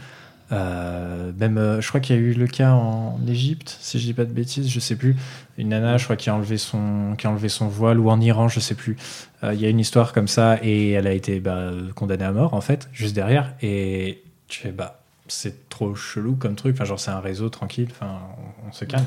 Même, 0.52 1.80
je 1.82 1.88
crois 1.88 2.00
qu'il 2.00 2.16
y 2.16 2.20
a 2.20 2.22
eu 2.22 2.34
le 2.34 2.48
cas 2.48 2.72
en 2.72 3.20
Égypte, 3.28 3.78
si 3.82 4.00
je 4.00 4.06
dis 4.06 4.14
pas 4.14 4.26
de 4.26 4.32
bêtises, 4.32 4.70
je 4.70 4.80
sais 4.80 4.96
plus. 4.96 5.16
Une 5.58 5.70
nana, 5.70 5.98
je 5.98 6.06
crois, 6.06 6.16
qui 6.16 6.30
a 6.30 6.36
enlevé 6.36 6.58
son, 6.58 7.16
qui 7.18 7.28
a 7.28 7.32
enlevé 7.32 7.50
son 7.50 7.68
voile, 7.68 8.00
ou 8.00 8.10
en 8.10 8.22
Iran, 8.22 8.48
je 8.48 8.60
sais 8.60 8.76
plus. 8.76 8.96
Il 9.44 9.60
y 9.60 9.66
a 9.66 9.70
une 9.70 9.80
histoire 9.80 10.14
comme 10.14 10.28
ça, 10.28 10.60
et 10.62 10.92
elle 10.92 11.08
a 11.08 11.14
été 11.14 11.40
bah, 11.40 11.72
condamnée 11.96 12.24
à 12.24 12.32
mort, 12.32 12.54
en 12.54 12.62
fait, 12.62 12.88
juste 12.94 13.16
derrière. 13.16 13.54
Et 13.62 14.24
tu 14.48 14.62
fais, 14.62 14.72
bah, 14.72 15.05
c'est 15.28 15.70
trop 15.70 15.96
chelou 15.96 16.36
comme 16.36 16.56
truc. 16.56 16.76
Enfin, 16.76 16.86
genre, 16.86 17.00
c'est 17.00 17.12
un 17.12 17.20
réseau 17.20 17.50
tranquille, 17.50 17.88
enfin, 17.92 18.20
on, 18.66 18.70
on 18.70 18.72
se 18.72 18.86
calme. 18.86 19.06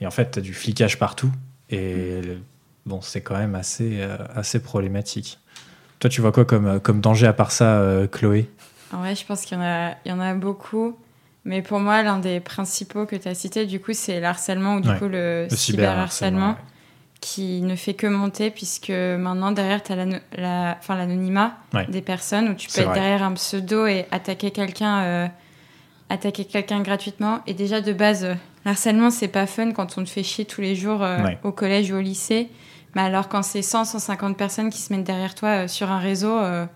Et 0.00 0.06
en 0.06 0.10
fait, 0.10 0.30
t'as 0.32 0.40
du 0.40 0.54
flicage 0.54 0.98
partout. 0.98 1.30
Et 1.68 2.20
le- 2.22 2.38
bon, 2.86 3.00
c'est 3.00 3.20
quand 3.20 3.36
même 3.36 3.54
assez, 3.54 4.00
euh, 4.00 4.16
assez 4.34 4.60
problématique. 4.62 5.38
Toi, 5.98 6.08
tu 6.10 6.20
vois 6.20 6.32
quoi 6.32 6.44
comme, 6.44 6.66
euh, 6.66 6.78
comme 6.78 7.00
danger 7.00 7.26
à 7.26 7.32
part 7.32 7.52
ça, 7.52 7.78
euh, 7.80 8.06
Chloé? 8.06 8.48
En 8.92 8.98
vrai, 8.98 9.14
je 9.14 9.24
pense 9.26 9.42
qu'il 9.44 9.56
y, 9.58 9.60
en 9.60 9.64
a- 9.64 9.92
il 10.04 10.08
y 10.08 10.12
en 10.12 10.20
a 10.20 10.34
beaucoup. 10.34 10.96
Mais 11.44 11.62
pour 11.62 11.78
moi, 11.80 12.02
l'un 12.02 12.18
des 12.18 12.40
principaux 12.40 13.06
que 13.06 13.16
tu 13.16 13.28
as 13.28 13.34
cité, 13.34 13.66
du 13.66 13.80
coup, 13.80 13.92
c'est 13.94 14.20
l'harcèlement 14.20 14.76
ou 14.76 14.80
du 14.80 14.88
Ouais. 14.88 14.98
coup 14.98 15.08
le, 15.08 15.46
Le 15.50 15.56
cyberharcèlement 15.56 16.56
qui 17.20 17.60
ne 17.62 17.76
fait 17.76 17.94
que 17.94 18.06
monter 18.06 18.50
puisque 18.50 18.90
maintenant, 18.90 19.52
derrière, 19.52 19.82
tu 19.82 19.92
as 19.92 20.06
la- 20.36 20.78
l'anonymat 20.88 21.56
Ouais. 21.74 21.86
des 21.86 22.00
personnes 22.02 22.48
où 22.48 22.54
tu 22.54 22.68
peux 22.68 22.80
être 22.80 22.86
vrai. 22.88 22.94
derrière 22.94 23.22
un 23.22 23.32
pseudo 23.34 23.86
et 23.86 24.06
attaquer 24.10 24.50
quelqu'un 24.50 25.00
euh, 25.02 25.26
attaquer 26.10 26.44
quelqu'un 26.44 26.82
gratuitement. 26.82 27.40
Et 27.46 27.54
déjà, 27.54 27.80
de 27.80 27.92
base, 27.94 28.24
euh, 28.24 28.34
l'harcèlement, 28.66 29.10
c'est 29.10 29.28
pas 29.28 29.46
fun 29.46 29.72
quand 29.72 29.96
on 29.96 30.04
te 30.04 30.10
fait 30.10 30.22
chier 30.22 30.44
tous 30.44 30.60
les 30.60 30.74
jours 30.74 31.02
euh, 31.02 31.22
Ouais. 31.22 31.38
au 31.44 31.52
collège 31.52 31.90
ou 31.92 31.96
au 31.96 32.00
lycée. 32.00 32.48
Mais 32.94 33.02
alors, 33.02 33.28
quand 33.28 33.42
c'est 33.42 33.62
100, 33.62 33.84
150 33.86 34.36
personnes 34.36 34.68
qui 34.68 34.78
se 34.80 34.92
mettent 34.92 35.04
derrière 35.04 35.34
toi 35.34 35.48
euh, 35.64 35.68
sur 35.68 35.90
un 35.90 35.98
réseau, 36.00 36.36
euh, 36.36 36.66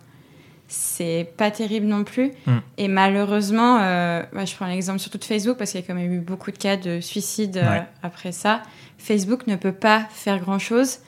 c'est 0.69 1.29
pas 1.37 1.51
terrible 1.51 1.87
non 1.87 2.05
plus. 2.05 2.33
Mm. 2.47 2.53
Et 2.79 2.89
malheureusement, 2.89 3.77
bah, 3.79 4.45
je 4.45 4.55
prends 4.55 4.67
l'exemple 4.67 4.99
surtout 4.99 5.19
de 5.19 5.25
Facebook 5.25 5.59
parce 5.59 5.73
qu'il 5.73 5.81
y 5.81 5.85
a 5.85 5.87
quand 5.87 5.95
même 5.95 6.13
eu 6.13 6.21
beaucoup 6.21 6.51
de 6.51 6.57
cas 6.59 6.77
de 6.77 7.01
suicide 7.01 7.57
Ouais. 7.57 7.83
après 8.03 8.33
ça. 8.33 8.63
Facebook 8.97 9.47
ne 9.47 9.57
peut 9.57 9.73
pas 9.73 10.07
faire 10.11 10.39
grand-chose. 10.39 11.01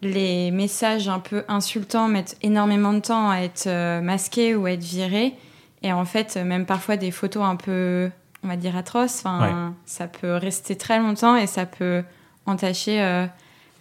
Les 0.00 0.50
messages 0.50 1.08
un 1.08 1.18
peu 1.20 1.44
insultants 1.48 2.08
mettent 2.08 2.36
énormément 2.42 2.92
de 2.94 3.00
temps 3.00 3.28
à 3.30 3.40
être 3.40 3.68
masqués 4.00 4.54
ou 4.56 4.64
à 4.66 4.72
être 4.72 4.82
virés. 4.82 5.34
Et 5.82 5.92
en 5.92 6.04
fait, 6.04 6.36
même 6.36 6.66
parfois 6.66 6.96
des 6.96 7.10
photos 7.10 7.42
un 7.44 7.56
peu, 7.56 8.10
on 8.44 8.48
va 8.48 8.56
dire, 8.56 8.76
atroces, 8.76 9.22
enfin, 9.24 9.74
ça 9.84 10.06
peut 10.06 10.36
rester 10.36 10.76
très 10.76 10.98
longtemps 10.98 11.36
et 11.36 11.46
ça 11.46 11.66
peut 11.66 12.02
entacher 12.46 13.02
euh, 13.02 13.26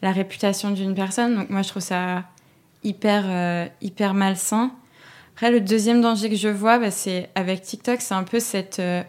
la 0.02 0.12
réputation 0.12 0.72
d'une 0.72 0.96
personne. 0.96 1.36
Donc 1.36 1.50
moi, 1.50 1.62
je 1.62 1.70
trouve 1.70 1.84
ça 1.84 2.24
hyper, 2.84 3.24
euh, 3.28 3.68
hyper 3.82 4.14
malsain. 4.14 4.72
Après, 5.36 5.52
le 5.52 5.62
deuxième 5.62 6.02
danger 6.02 6.30
que 6.30 6.36
je 6.36 6.48
vois, 6.50 6.80
bah, 6.80 6.92
c'est 6.92 7.30
avec 7.36 7.62
TikTok, 7.62 8.02
c'est 8.02 8.14
un 8.14 8.24
peu 8.24 8.40
cette 8.40 8.80
euh, 8.80 9.04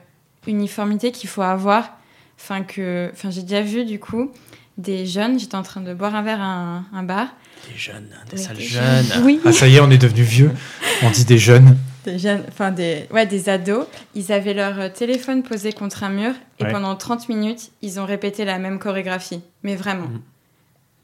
uniformité 0.46 1.12
qu'il 1.12 1.28
faut 1.28 1.42
avoir. 1.42 1.96
Enfin, 2.38 2.62
que, 2.62 3.10
enfin, 3.12 3.30
j'ai 3.30 3.42
déjà 3.42 3.62
vu 3.62 3.84
du 3.84 3.98
coup 3.98 4.30
des 4.78 5.06
jeunes. 5.06 5.38
J'étais 5.38 5.54
en 5.54 5.62
train 5.62 5.80
de 5.80 5.94
boire 5.94 6.14
un 6.14 6.22
verre 6.22 6.40
à 6.40 6.44
un, 6.44 6.84
un 6.92 7.02
bar. 7.02 7.28
Des 7.70 7.78
jeunes, 7.78 8.08
des 8.30 8.36
Oui, 8.36 8.42
sales 8.42 8.56
des 8.56 8.62
jeunes. 8.64 9.06
Oui, 9.24 9.40
Ah, 9.44 9.52
ça 9.52 9.68
y 9.68 9.76
est, 9.76 9.80
on 9.80 9.90
est 9.90 9.98
devenu 9.98 10.22
vieux. 10.22 10.50
On 11.02 11.10
dit 11.10 11.24
des 11.24 11.38
jeunes. 11.38 11.76
Des 12.04 12.18
jeunes, 12.18 12.42
enfin 12.48 12.70
des, 12.70 13.06
ouais, 13.12 13.26
des 13.26 13.48
ados. 13.48 13.86
Ils 14.14 14.32
avaient 14.32 14.54
leur 14.54 14.78
euh, 14.78 14.88
téléphone 14.88 15.42
posé 15.42 15.72
contre 15.72 16.04
un 16.04 16.10
mur 16.10 16.32
et 16.58 16.64
Ouais. 16.64 16.72
pendant 16.72 16.94
30 16.96 17.28
minutes, 17.28 17.70
ils 17.82 17.98
ont 18.00 18.04
répété 18.06 18.44
la 18.44 18.58
même 18.58 18.78
chorégraphie. 18.78 19.40
Mais 19.62 19.76
vraiment. 19.76 20.06
Mhm. 20.08 20.20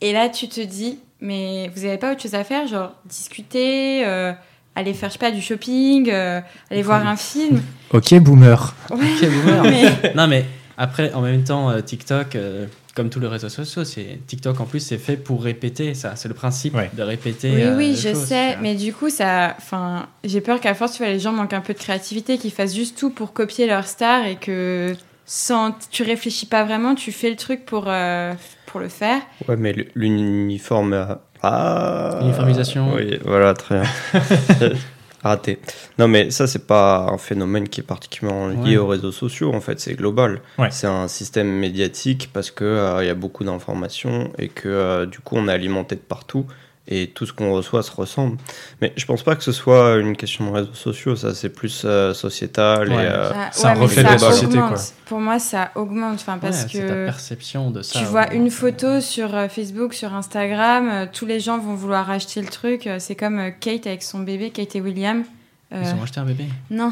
Et 0.01 0.12
là, 0.12 0.28
tu 0.28 0.49
te 0.49 0.61
dis, 0.61 0.99
mais 1.20 1.70
vous 1.74 1.82
n'avez 1.82 1.99
pas 1.99 2.12
autre 2.12 2.22
chose 2.22 2.34
à 2.34 2.44
faire 2.44 2.66
Genre 2.66 2.92
discuter, 3.05 4.07
euh, 4.07 4.32
aller 4.76 4.94
faire, 4.94 5.09
je 5.09 5.14
sais 5.14 5.18
pas, 5.18 5.30
du 5.32 5.40
shopping, 5.42 6.09
euh, 6.11 6.40
aller 6.70 6.82
voir 6.82 7.07
un 7.07 7.16
film. 7.16 7.62
Ok, 7.92 8.14
boomer. 8.20 8.74
Ouais, 8.90 8.96
Ok, 9.22 9.28
boomer. 9.30 9.62
mais- 10.03 10.14
Non, 10.14 10.26
mais 10.28 10.44
après, 10.76 11.12
en 11.14 11.22
même 11.22 11.42
temps, 11.42 11.70
euh, 11.70 11.80
TikTok, 11.80 12.36
euh, 12.36 12.66
comme 12.95 13.11
tous 13.11 13.20
les 13.20 13.28
réseaux 13.28 13.49
sociaux, 13.49 13.84
c'est 13.84 14.18
TikTok 14.26 14.59
en 14.61 14.64
plus, 14.64 14.80
c'est 14.80 14.99
fait 14.99 15.16
pour 15.16 15.43
répéter 15.45 15.95
ça. 15.95 16.16
C'est 16.16 16.28
le 16.28 16.34
principe 16.34 16.74
Ouais. 16.74 16.91
de 16.97 17.03
répéter. 17.03 17.51
Oui, 17.55 17.62
euh, 17.62 17.76
oui, 17.76 17.95
je 17.97 18.09
choses, 18.11 18.24
sais, 18.24 18.57
mais 18.61 18.74
du 18.74 18.93
coup, 18.93 19.09
ça, 19.11 19.55
enfin, 19.57 20.07
j'ai 20.24 20.41
peur 20.41 20.61
qu'à 20.61 20.74
force, 20.74 20.93
tu 20.93 20.99
vois, 21.05 21.12
les 21.12 21.20
gens 21.20 21.32
manquent 21.32 21.53
un 21.53 21.61
peu 21.61 21.74
de 21.74 21.78
créativité, 21.78 22.39
qu'ils 22.39 22.51
fassent 22.53 22.74
juste 22.74 22.99
tout 22.99 23.11
pour 23.11 23.32
copier 23.32 23.66
leur 23.66 23.86
star 23.86 24.26
et 24.26 24.36
que 24.36 24.95
sans, 25.26 25.72
tu 25.91 26.03
réfléchis 26.03 26.47
pas 26.47 26.64
vraiment, 26.64 26.95
tu 26.95 27.12
fais 27.12 27.30
le 27.30 27.36
truc 27.36 27.64
pour, 27.66 27.84
euh, 27.86 28.32
pour 28.66 28.80
le 28.80 28.89
faire. 28.89 29.20
Ouais, 29.47 29.57
mais 29.57 29.74
l'uniforme. 29.95 30.93
euh, 30.95 31.14
Ah 31.43 32.18
Uniformisation. 32.22 32.95
Oui, 32.95 33.18
voilà, 33.24 33.55
très 33.55 33.80
bien. 33.80 33.91
Raté. 35.29 35.59
Non, 35.99 36.09
mais 36.09 36.31
ça, 36.31 36.47
c'est 36.47 36.66
pas 36.66 37.07
un 37.11 37.18
phénomène 37.18 37.68
qui 37.68 37.81
est 37.81 37.85
particulièrement 37.85 38.49
lié 38.49 38.72
Ouais. 38.72 38.76
aux 38.79 38.87
réseaux 38.89 39.12
sociaux, 39.12 39.53
en 39.55 39.61
fait, 39.61 39.79
c'est 39.81 39.95
global. 39.95 40.41
Ouais. 40.59 40.68
C'est 40.70 40.87
un 40.87 41.09
système 41.09 41.49
médiatique 41.49 42.31
parce 42.33 42.51
qu'il 42.51 42.66
il 43.01 43.07
y 43.07 43.11
a 43.11 43.14
beaucoup 43.14 43.45
d'informations 43.45 44.33
et 44.39 44.49
que 44.49 44.68
euh, 44.68 45.07
du 45.07 45.20
coup, 45.20 45.37
on 45.37 45.49
est 45.49 45.53
alimenté 45.53 45.95
de 45.95 46.01
partout 46.01 46.47
et 46.91 47.09
tout 47.09 47.26
ce 47.26 47.32
qu'on 47.32 47.53
reçoit 47.53 47.82
se 47.82 47.91
ressemble. 47.93 48.39
Mais 48.80 48.93
je 48.97 49.05
pense 49.05 49.22
pas 49.22 49.36
que 49.36 49.43
ce 49.45 49.53
soit 49.53 49.97
une 49.97 50.16
question 50.16 50.51
de 50.51 50.55
réseaux 50.57 50.74
sociaux, 50.74 51.16
ça, 51.16 51.34
c'est 51.34 51.51
plus 51.51 51.82
euh, 51.84 52.14
sociétal 52.14 52.89
Ouais. 52.89 52.95
et. 53.05 53.07
euh, 53.07 53.30
c'est 53.53 53.66
un 53.66 53.74
mais 53.74 53.80
reflet 53.80 54.03
de 54.03 54.09
ça 54.09 54.12
la 54.14 54.18
société, 54.18 54.59
quoi. 54.59 54.74
Pour 55.07 55.20
moi, 55.20 55.39
ça 55.39 55.70
augmente, 55.74 56.14
enfin, 56.14 56.39
parce 56.39 56.62
Ouais, 56.62 56.68
c'est 56.72 56.86
ta 56.86 56.95
que 56.95 57.05
perception 57.07 57.70
de 57.70 57.82
ça. 57.82 57.99
tu 57.99 58.05
vois 58.07 58.32
une 58.32 58.51
photo 58.51 59.01
sur 59.01 59.34
euh, 59.34 59.49
Facebook, 59.49 59.93
sur 59.95 60.14
Instagram, 60.14 60.89
euh, 60.91 61.07
tous 61.12 61.26
les 61.26 61.41
gens 61.41 61.59
vont 61.59 61.74
vouloir 61.74 62.11
acheter 62.11 62.41
le 62.41 62.49
truc. 62.49 62.89
C'est 62.99 63.14
comme 63.16 63.53
Kate 63.61 63.86
avec 63.86 64.03
son 64.03 64.20
bébé, 64.20 64.51
Kate 64.51 64.74
et 64.76 64.80
William. 64.80 65.24
Euh, 65.74 65.82
Ils 65.84 65.95
ont 66.01 66.03
acheté 66.03 66.20
un 66.20 66.24
bébé. 66.24 66.45
Non. 66.70 66.91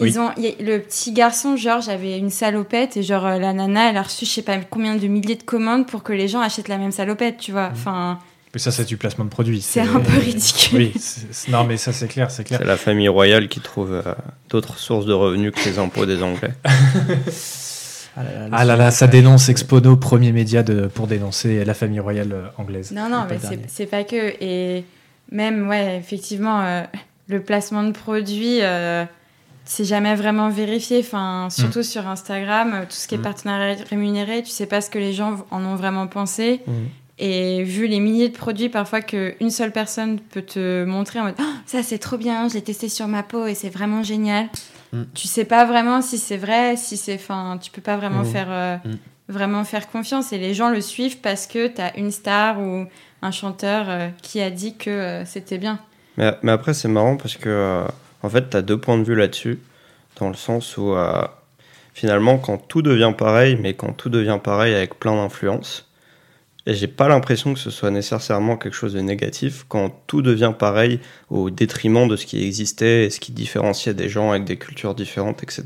Oui. 0.00 0.08
Ils 0.10 0.18
ont, 0.18 0.30
y 0.36 0.56
le 0.60 0.78
petit 0.80 1.12
garçon, 1.12 1.56
Georges, 1.56 1.88
avait 1.88 2.18
une 2.18 2.30
salopette 2.30 2.96
et 2.96 3.02
genre 3.04 3.24
euh, 3.26 3.38
la 3.38 3.52
nana, 3.52 3.90
elle 3.90 3.96
a 3.96 4.02
reçu 4.02 4.24
je 4.24 4.30
sais 4.30 4.42
pas 4.42 4.56
combien 4.58 4.96
de 4.96 5.06
milliers 5.06 5.36
de 5.36 5.42
commandes 5.44 5.86
pour 5.86 6.02
que 6.02 6.12
les 6.12 6.26
gens 6.26 6.40
achètent 6.40 6.66
la 6.68 6.78
même 6.78 6.90
salopette, 6.90 7.36
tu 7.36 7.52
vois. 7.52 7.68
Enfin, 7.72 8.18
Mais 8.52 8.58
ça, 8.58 8.72
c'est 8.72 8.84
du 8.84 8.96
placement 8.96 9.24
de 9.24 9.30
produit. 9.30 9.60
c'est 9.60 9.80
un 9.80 10.00
peu 10.00 10.18
ridicule. 10.18 10.78
Oui, 10.78 10.92
non, 11.48 11.62
mais 11.64 11.76
ça, 11.76 11.92
c'est 11.92 12.08
clair, 12.08 12.30
c'est 12.32 12.42
clair. 12.44 12.58
C'est 12.60 12.66
la 12.66 12.76
famille 12.76 13.08
royale 13.08 13.48
qui 13.48 13.60
trouve 13.60 13.92
euh, 13.92 14.02
d'autres 14.48 14.76
sources 14.78 15.06
de 15.06 15.12
revenus 15.12 15.52
que 15.52 15.64
les 15.68 15.78
impôts 15.78 16.04
des 16.06 16.22
Anglais. 16.22 16.52
Ah 18.16 18.24
là 18.24 18.30
là, 18.32 18.48
Ah 18.50 18.64
là 18.64 18.76
là, 18.76 18.90
ça 18.90 19.06
dénonce 19.06 19.48
Expono, 19.48 19.96
premier 19.96 20.32
média 20.32 20.64
de, 20.64 20.88
pour 20.88 21.06
dénoncer 21.06 21.64
la 21.64 21.74
famille 21.74 22.00
royale 22.00 22.32
euh, 22.32 22.46
anglaise. 22.58 22.90
Non, 22.90 23.08
non, 23.08 23.24
mais 23.30 23.38
c'est- 23.68 23.86
pas 23.86 24.02
que. 24.02 24.34
Et 24.42 24.84
même, 25.30 25.68
ouais, 25.68 25.96
effectivement, 25.96 26.60
euh, 26.60 26.82
le 27.28 27.40
placement 27.40 27.84
de 27.84 27.92
produits, 27.92 28.62
euh, 28.62 29.04
c'est 29.64 29.84
jamais 29.84 30.16
vraiment 30.16 30.48
vérifié. 30.50 30.98
Enfin, 30.98 31.48
surtout 31.50 31.84
sur 31.84 32.08
Instagram, 32.08 32.80
tout 32.88 32.96
ce 32.96 33.06
qui 33.06 33.14
est 33.14 33.18
Mm. 33.18 33.22
partenariat 33.22 33.76
rémunéré, 33.88 34.42
tu 34.42 34.50
sais 34.50 34.66
pas 34.66 34.80
ce 34.80 34.90
que 34.90 34.98
les 34.98 35.12
gens 35.12 35.46
en 35.52 35.64
ont 35.64 35.76
vraiment 35.76 36.08
pensé. 36.08 36.62
Mhm. 36.66 36.74
Et 37.22 37.62
vu 37.64 37.86
les 37.86 38.00
milliers 38.00 38.30
de 38.30 38.36
produits 38.36 38.70
parfois 38.70 39.02
qu'une 39.02 39.50
seule 39.50 39.72
personne 39.72 40.18
peut 40.20 40.40
te 40.40 40.84
montrer 40.84 41.20
en 41.20 41.24
mode 41.24 41.34
Ah, 41.38 41.52
ça 41.66 41.82
c'est 41.82 41.98
trop 41.98 42.16
bien, 42.16 42.48
je 42.48 42.54
l'ai 42.54 42.62
testé 42.62 42.88
sur 42.88 43.08
ma 43.08 43.22
peau 43.22 43.46
et 43.46 43.54
c'est 43.54 43.68
vraiment 43.68 44.02
génial. 44.02 44.46
Mm. 44.94 45.02
Tu 45.14 45.28
sais 45.28 45.44
pas 45.44 45.66
vraiment 45.66 46.00
si 46.00 46.16
c'est 46.16 46.38
vrai, 46.38 46.76
si 46.76 46.96
c'est 46.96 47.18
fin, 47.18 47.58
tu 47.60 47.70
peux 47.70 47.82
pas 47.82 47.98
vraiment 47.98 48.22
Mm. 48.22 48.24
faire 48.26 48.46
euh, 48.50 48.76
Mm. 48.84 48.96
vraiment 49.28 49.64
faire 49.64 49.90
confiance 49.90 50.32
et 50.32 50.38
les 50.38 50.54
gens 50.54 50.70
le 50.70 50.80
suivent 50.80 51.18
parce 51.18 51.46
que 51.46 51.66
tu 51.68 51.80
as 51.82 51.94
une 51.98 52.10
star 52.10 52.58
ou 52.58 52.86
un 53.20 53.30
chanteur 53.30 53.84
euh, 53.90 54.08
qui 54.22 54.40
a 54.40 54.48
dit 54.50 54.76
que 54.78 54.88
euh, 54.88 55.24
c'était 55.26 55.58
bien. 55.58 55.78
Mais, 56.16 56.32
mais 56.42 56.52
après, 56.52 56.72
c'est 56.72 56.88
marrant 56.88 57.16
parce 57.18 57.36
que, 57.36 57.84
en 58.22 58.28
fait, 58.30 58.48
tu 58.50 58.56
as 58.56 58.62
deux 58.62 58.78
points 58.80 58.96
de 58.98 59.04
vue 59.04 59.14
là-dessus. 59.14 59.58
Dans 60.18 60.28
le 60.28 60.34
sens 60.34 60.76
où, 60.76 60.94
finalement, 61.94 62.36
quand 62.38 62.58
tout 62.58 62.82
devient 62.82 63.12
pareil, 63.16 63.56
mais 63.60 63.74
quand 63.74 63.92
tout 63.92 64.08
devient 64.10 64.38
pareil 64.42 64.74
avec 64.74 64.98
plein 64.98 65.14
d'influences, 65.14 65.86
et 66.66 66.74
j'ai 66.74 66.86
pas 66.88 67.08
l'impression 67.08 67.54
que 67.54 67.58
ce 67.60 67.70
soit 67.70 67.90
nécessairement 67.90 68.56
quelque 68.56 68.74
chose 68.74 68.92
de 68.92 69.00
négatif, 69.00 69.64
quand 69.68 69.90
tout 70.06 70.20
devient 70.22 70.52
pareil 70.58 71.00
au 71.30 71.50
détriment 71.50 72.06
de 72.06 72.16
ce 72.16 72.26
qui 72.26 72.44
existait 72.44 73.04
et 73.06 73.10
ce 73.10 73.18
qui 73.18 73.32
différenciait 73.32 73.94
des 73.94 74.08
gens 74.08 74.30
avec 74.30 74.44
des 74.44 74.56
cultures 74.56 74.94
différentes, 74.94 75.42
etc., 75.42 75.64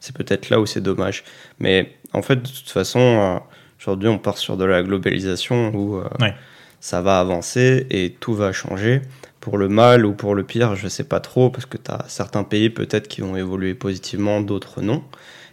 c'est 0.00 0.14
peut-être 0.16 0.50
là 0.50 0.60
où 0.60 0.66
c'est 0.66 0.80
dommage. 0.82 1.22
Mais 1.60 1.92
en 2.12 2.22
fait, 2.22 2.36
de 2.36 2.48
toute 2.48 2.70
façon, 2.70 2.98
euh, 3.00 3.38
aujourd'hui, 3.80 4.08
on 4.08 4.18
part 4.18 4.38
sur 4.38 4.56
de 4.56 4.64
la 4.64 4.82
globalisation 4.82 5.72
où 5.74 5.96
euh, 5.96 6.08
Ouais. 6.20 6.34
ça 6.80 7.00
va 7.02 7.20
avancer 7.20 7.86
et 7.90 8.10
tout 8.18 8.34
va 8.34 8.52
changer 8.52 9.02
pour 9.40 9.58
le 9.58 9.68
mal 9.68 10.04
ou 10.04 10.12
pour 10.12 10.34
le 10.34 10.42
pire, 10.42 10.74
je 10.74 10.88
sais 10.88 11.04
pas 11.04 11.20
trop, 11.20 11.50
parce 11.50 11.66
que 11.66 11.76
tu 11.76 11.88
as 11.92 12.04
certains 12.08 12.42
pays 12.42 12.68
peut-être 12.68 13.06
qui 13.06 13.20
vont 13.20 13.36
évoluer 13.36 13.74
positivement, 13.74 14.40
d'autres 14.40 14.82
non. 14.82 15.04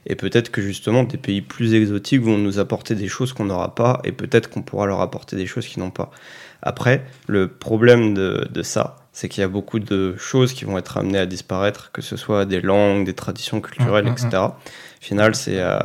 Et 0.06 0.16
peut-être 0.16 0.52
que 0.52 0.62
justement 0.62 1.04
des 1.04 1.18
pays 1.18 1.42
plus 1.42 1.74
exotiques 1.74 2.22
vont 2.22 2.38
nous 2.38 2.60
apporter 2.60 2.96
des 2.96 3.08
choses 3.08 3.34
qu'on 3.34 3.46
n'aura 3.46 3.76
pas, 3.76 4.02
et 4.04 4.12
peut-être 4.12 4.50
qu'on 4.50 4.62
pourra 4.62 4.86
leur 4.86 5.02
apporter 5.02 5.36
des 5.36 5.46
choses 5.46 5.68
qu'ils 5.68 5.82
n'ont 5.82 5.92
pas. 5.92 6.12
Après, 6.62 7.06
le 7.28 7.48
problème 7.48 8.14
de, 8.14 8.48
de 8.50 8.64
ça, 8.64 8.98
c'est 9.14 9.30
qu'il 9.30 9.42
y 9.42 9.44
a 9.44 9.50
beaucoup 9.50 9.80
de 9.80 10.16
choses 10.18 10.54
qui 10.54 10.66
vont 10.66 10.78
être 10.78 10.98
amenées 10.98 11.20
à 11.20 11.26
disparaître, 11.26 11.92
que 11.92 12.02
ce 12.02 12.18
soit 12.18 12.46
des 12.46 12.62
langues, 12.62 13.06
des 13.06 13.14
traditions 13.14 13.62
culturelles, 13.62 14.06
Mm, 14.06 14.10
mm, 14.10 14.28
etc. 14.28 14.38
Au 14.44 14.54
final, 15.02 15.36
c'est 15.36 15.60
euh, 15.60 15.80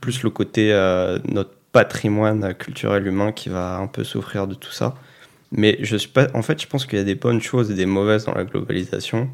plus 0.00 0.22
le 0.22 0.30
côté 0.30 0.72
euh, 0.72 1.18
notre 1.28 1.50
patrimoine 1.72 2.54
culturel 2.54 3.06
humain 3.06 3.32
qui 3.32 3.48
va 3.48 3.76
un 3.76 3.86
peu 3.86 4.04
souffrir 4.04 4.46
de 4.46 4.54
tout 4.54 4.72
ça. 4.72 4.94
Mais 5.52 5.78
je 5.82 5.96
suis 5.96 6.08
pas. 6.08 6.28
En 6.34 6.42
fait, 6.42 6.60
je 6.60 6.66
pense 6.66 6.86
qu'il 6.86 6.98
y 6.98 7.02
a 7.02 7.04
des 7.04 7.14
bonnes 7.14 7.42
choses 7.42 7.70
et 7.70 7.74
des 7.74 7.86
mauvaises 7.86 8.24
dans 8.24 8.34
la 8.34 8.44
globalisation. 8.44 9.28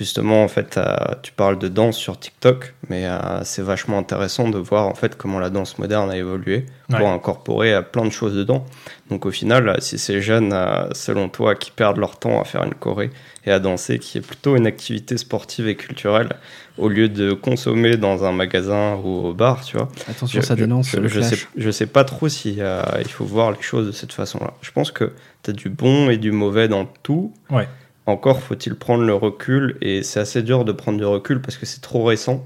Justement, 0.00 0.42
en 0.42 0.48
fait, 0.48 0.78
euh, 0.78 0.96
tu 1.22 1.30
parles 1.30 1.58
de 1.58 1.68
danse 1.68 1.94
sur 1.98 2.18
TikTok, 2.18 2.72
mais 2.88 3.04
euh, 3.04 3.44
c'est 3.44 3.60
vachement 3.60 3.98
intéressant 3.98 4.48
de 4.48 4.56
voir 4.56 4.86
en 4.88 4.94
fait 4.94 5.14
comment 5.14 5.38
la 5.38 5.50
danse 5.50 5.76
moderne 5.78 6.10
a 6.10 6.16
évolué 6.16 6.64
pour 6.88 7.00
Ouais. 7.00 7.06
incorporer 7.06 7.74
euh, 7.74 7.82
plein 7.82 8.06
de 8.06 8.10
choses 8.10 8.34
dedans. 8.34 8.64
Donc 9.10 9.26
au 9.26 9.30
final, 9.30 9.76
si 9.80 9.98
ces 9.98 10.22
jeunes, 10.22 10.56
selon 10.92 11.28
toi, 11.28 11.54
qui 11.54 11.70
perdent 11.70 11.98
leur 11.98 12.18
temps 12.18 12.40
à 12.40 12.44
faire 12.44 12.64
une 12.64 12.72
choré 12.74 13.10
et 13.44 13.50
à 13.52 13.58
danser, 13.58 13.98
qui 13.98 14.16
est 14.16 14.22
plutôt 14.22 14.56
une 14.56 14.66
activité 14.66 15.18
sportive 15.18 15.68
et 15.68 15.74
culturelle, 15.76 16.30
au 16.78 16.88
lieu 16.88 17.10
de 17.10 17.34
consommer 17.34 17.98
dans 17.98 18.24
un 18.24 18.32
magasin 18.32 18.94
ou 19.04 19.26
au 19.26 19.34
bar, 19.34 19.62
tu 19.62 19.76
vois, 19.76 19.88
Attention, 20.08 20.40
je- 20.40 20.46
ça 20.46 20.56
dénonce 20.56 20.88
Je, 20.92 20.96
le 20.96 21.08
je 21.08 21.20
sais, 21.20 21.36
je 21.58 21.70
sais 21.70 21.86
pas 21.86 22.04
trop 22.04 22.30
si 22.30 22.56
euh, 22.58 22.82
il 23.00 23.08
faut 23.10 23.26
voir 23.26 23.52
les 23.52 23.60
choses 23.60 23.86
de 23.86 23.92
cette 23.92 24.14
façon-là. 24.14 24.54
Je 24.62 24.70
pense 24.72 24.90
que 24.92 25.12
tu 25.42 25.50
as 25.50 25.52
du 25.52 25.68
bon 25.68 26.08
et 26.08 26.16
du 26.16 26.32
mauvais 26.32 26.68
dans 26.68 26.86
tout. 27.02 27.34
Ouais. 27.50 27.68
Encore 28.10 28.40
faut-il 28.40 28.74
prendre 28.74 29.04
le 29.04 29.14
recul 29.14 29.76
et 29.80 30.02
c'est 30.02 30.20
assez 30.20 30.42
dur 30.42 30.64
de 30.64 30.72
prendre 30.72 30.98
du 30.98 31.04
recul 31.04 31.40
parce 31.40 31.56
que 31.56 31.64
c'est 31.64 31.80
trop 31.80 32.04
récent. 32.04 32.44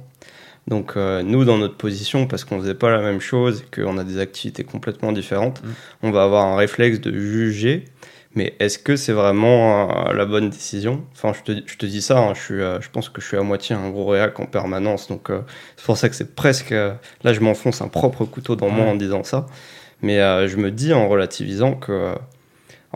Donc 0.69 0.97
euh, 0.97 1.23
nous, 1.23 1.45
dans 1.45 1.59
notre 1.59 1.77
position, 1.77 2.27
parce 2.27 2.45
qu'on 2.45 2.61
faisait 2.61 2.75
pas 2.75 2.91
la 2.91 3.01
même 3.01 3.21
chose 3.21 3.63
et 3.63 3.81
qu'on 3.81 3.99
a 3.99 4.05
des 4.05 4.19
activités 4.19 4.65
complètement 4.65 5.13
différentes, 5.13 5.63
Mm. 5.63 5.69
on 6.03 6.11
va 6.11 6.23
avoir 6.25 6.47
un 6.47 6.57
réflexe 6.57 7.01
de 7.01 7.13
juger. 7.13 7.87
Mais 8.35 8.55
est-ce 8.59 8.79
que 8.79 8.97
c'est 8.97 9.13
vraiment 9.13 10.09
euh, 10.09 10.13
la 10.13 10.27
bonne 10.27 10.51
décision? 10.51 11.05
Enfin, 11.13 11.33
je 11.33 11.53
te, 11.53 11.63
je 11.67 11.77
te 11.77 11.87
dis 11.87 12.03
ça, 12.03 12.19
hein, 12.19 12.35
je, 12.35 12.41
suis, 12.41 12.55
euh, 12.61 12.81
je 12.81 12.91
pense 12.91 13.09
que 13.09 13.21
je 13.21 13.27
suis 13.27 13.37
à 13.37 13.43
moitié 13.43 13.77
un 13.77 13.91
gros 13.91 14.07
réac 14.07 14.41
en 14.41 14.47
permanence, 14.47 15.07
donc 15.09 15.31
c'est 15.77 15.85
pour 15.87 15.97
ça 15.97 16.09
que 16.09 16.17
c'est 16.17 16.35
presque... 16.35 16.71
là, 16.71 16.99
je 17.33 17.41
m'enfonce 17.41 17.81
un 17.81 17.89
propre 17.89 18.25
couteau 18.25 18.57
dans 18.57 18.71
moi 18.71 18.87
en 18.87 18.97
disant 18.97 19.23
ça. 19.23 19.47
Mais 20.03 20.19
je 20.49 20.57
me 20.57 20.71
dis 20.71 20.93
en 20.93 21.09
relativisant 21.09 21.75
que... 21.75 22.15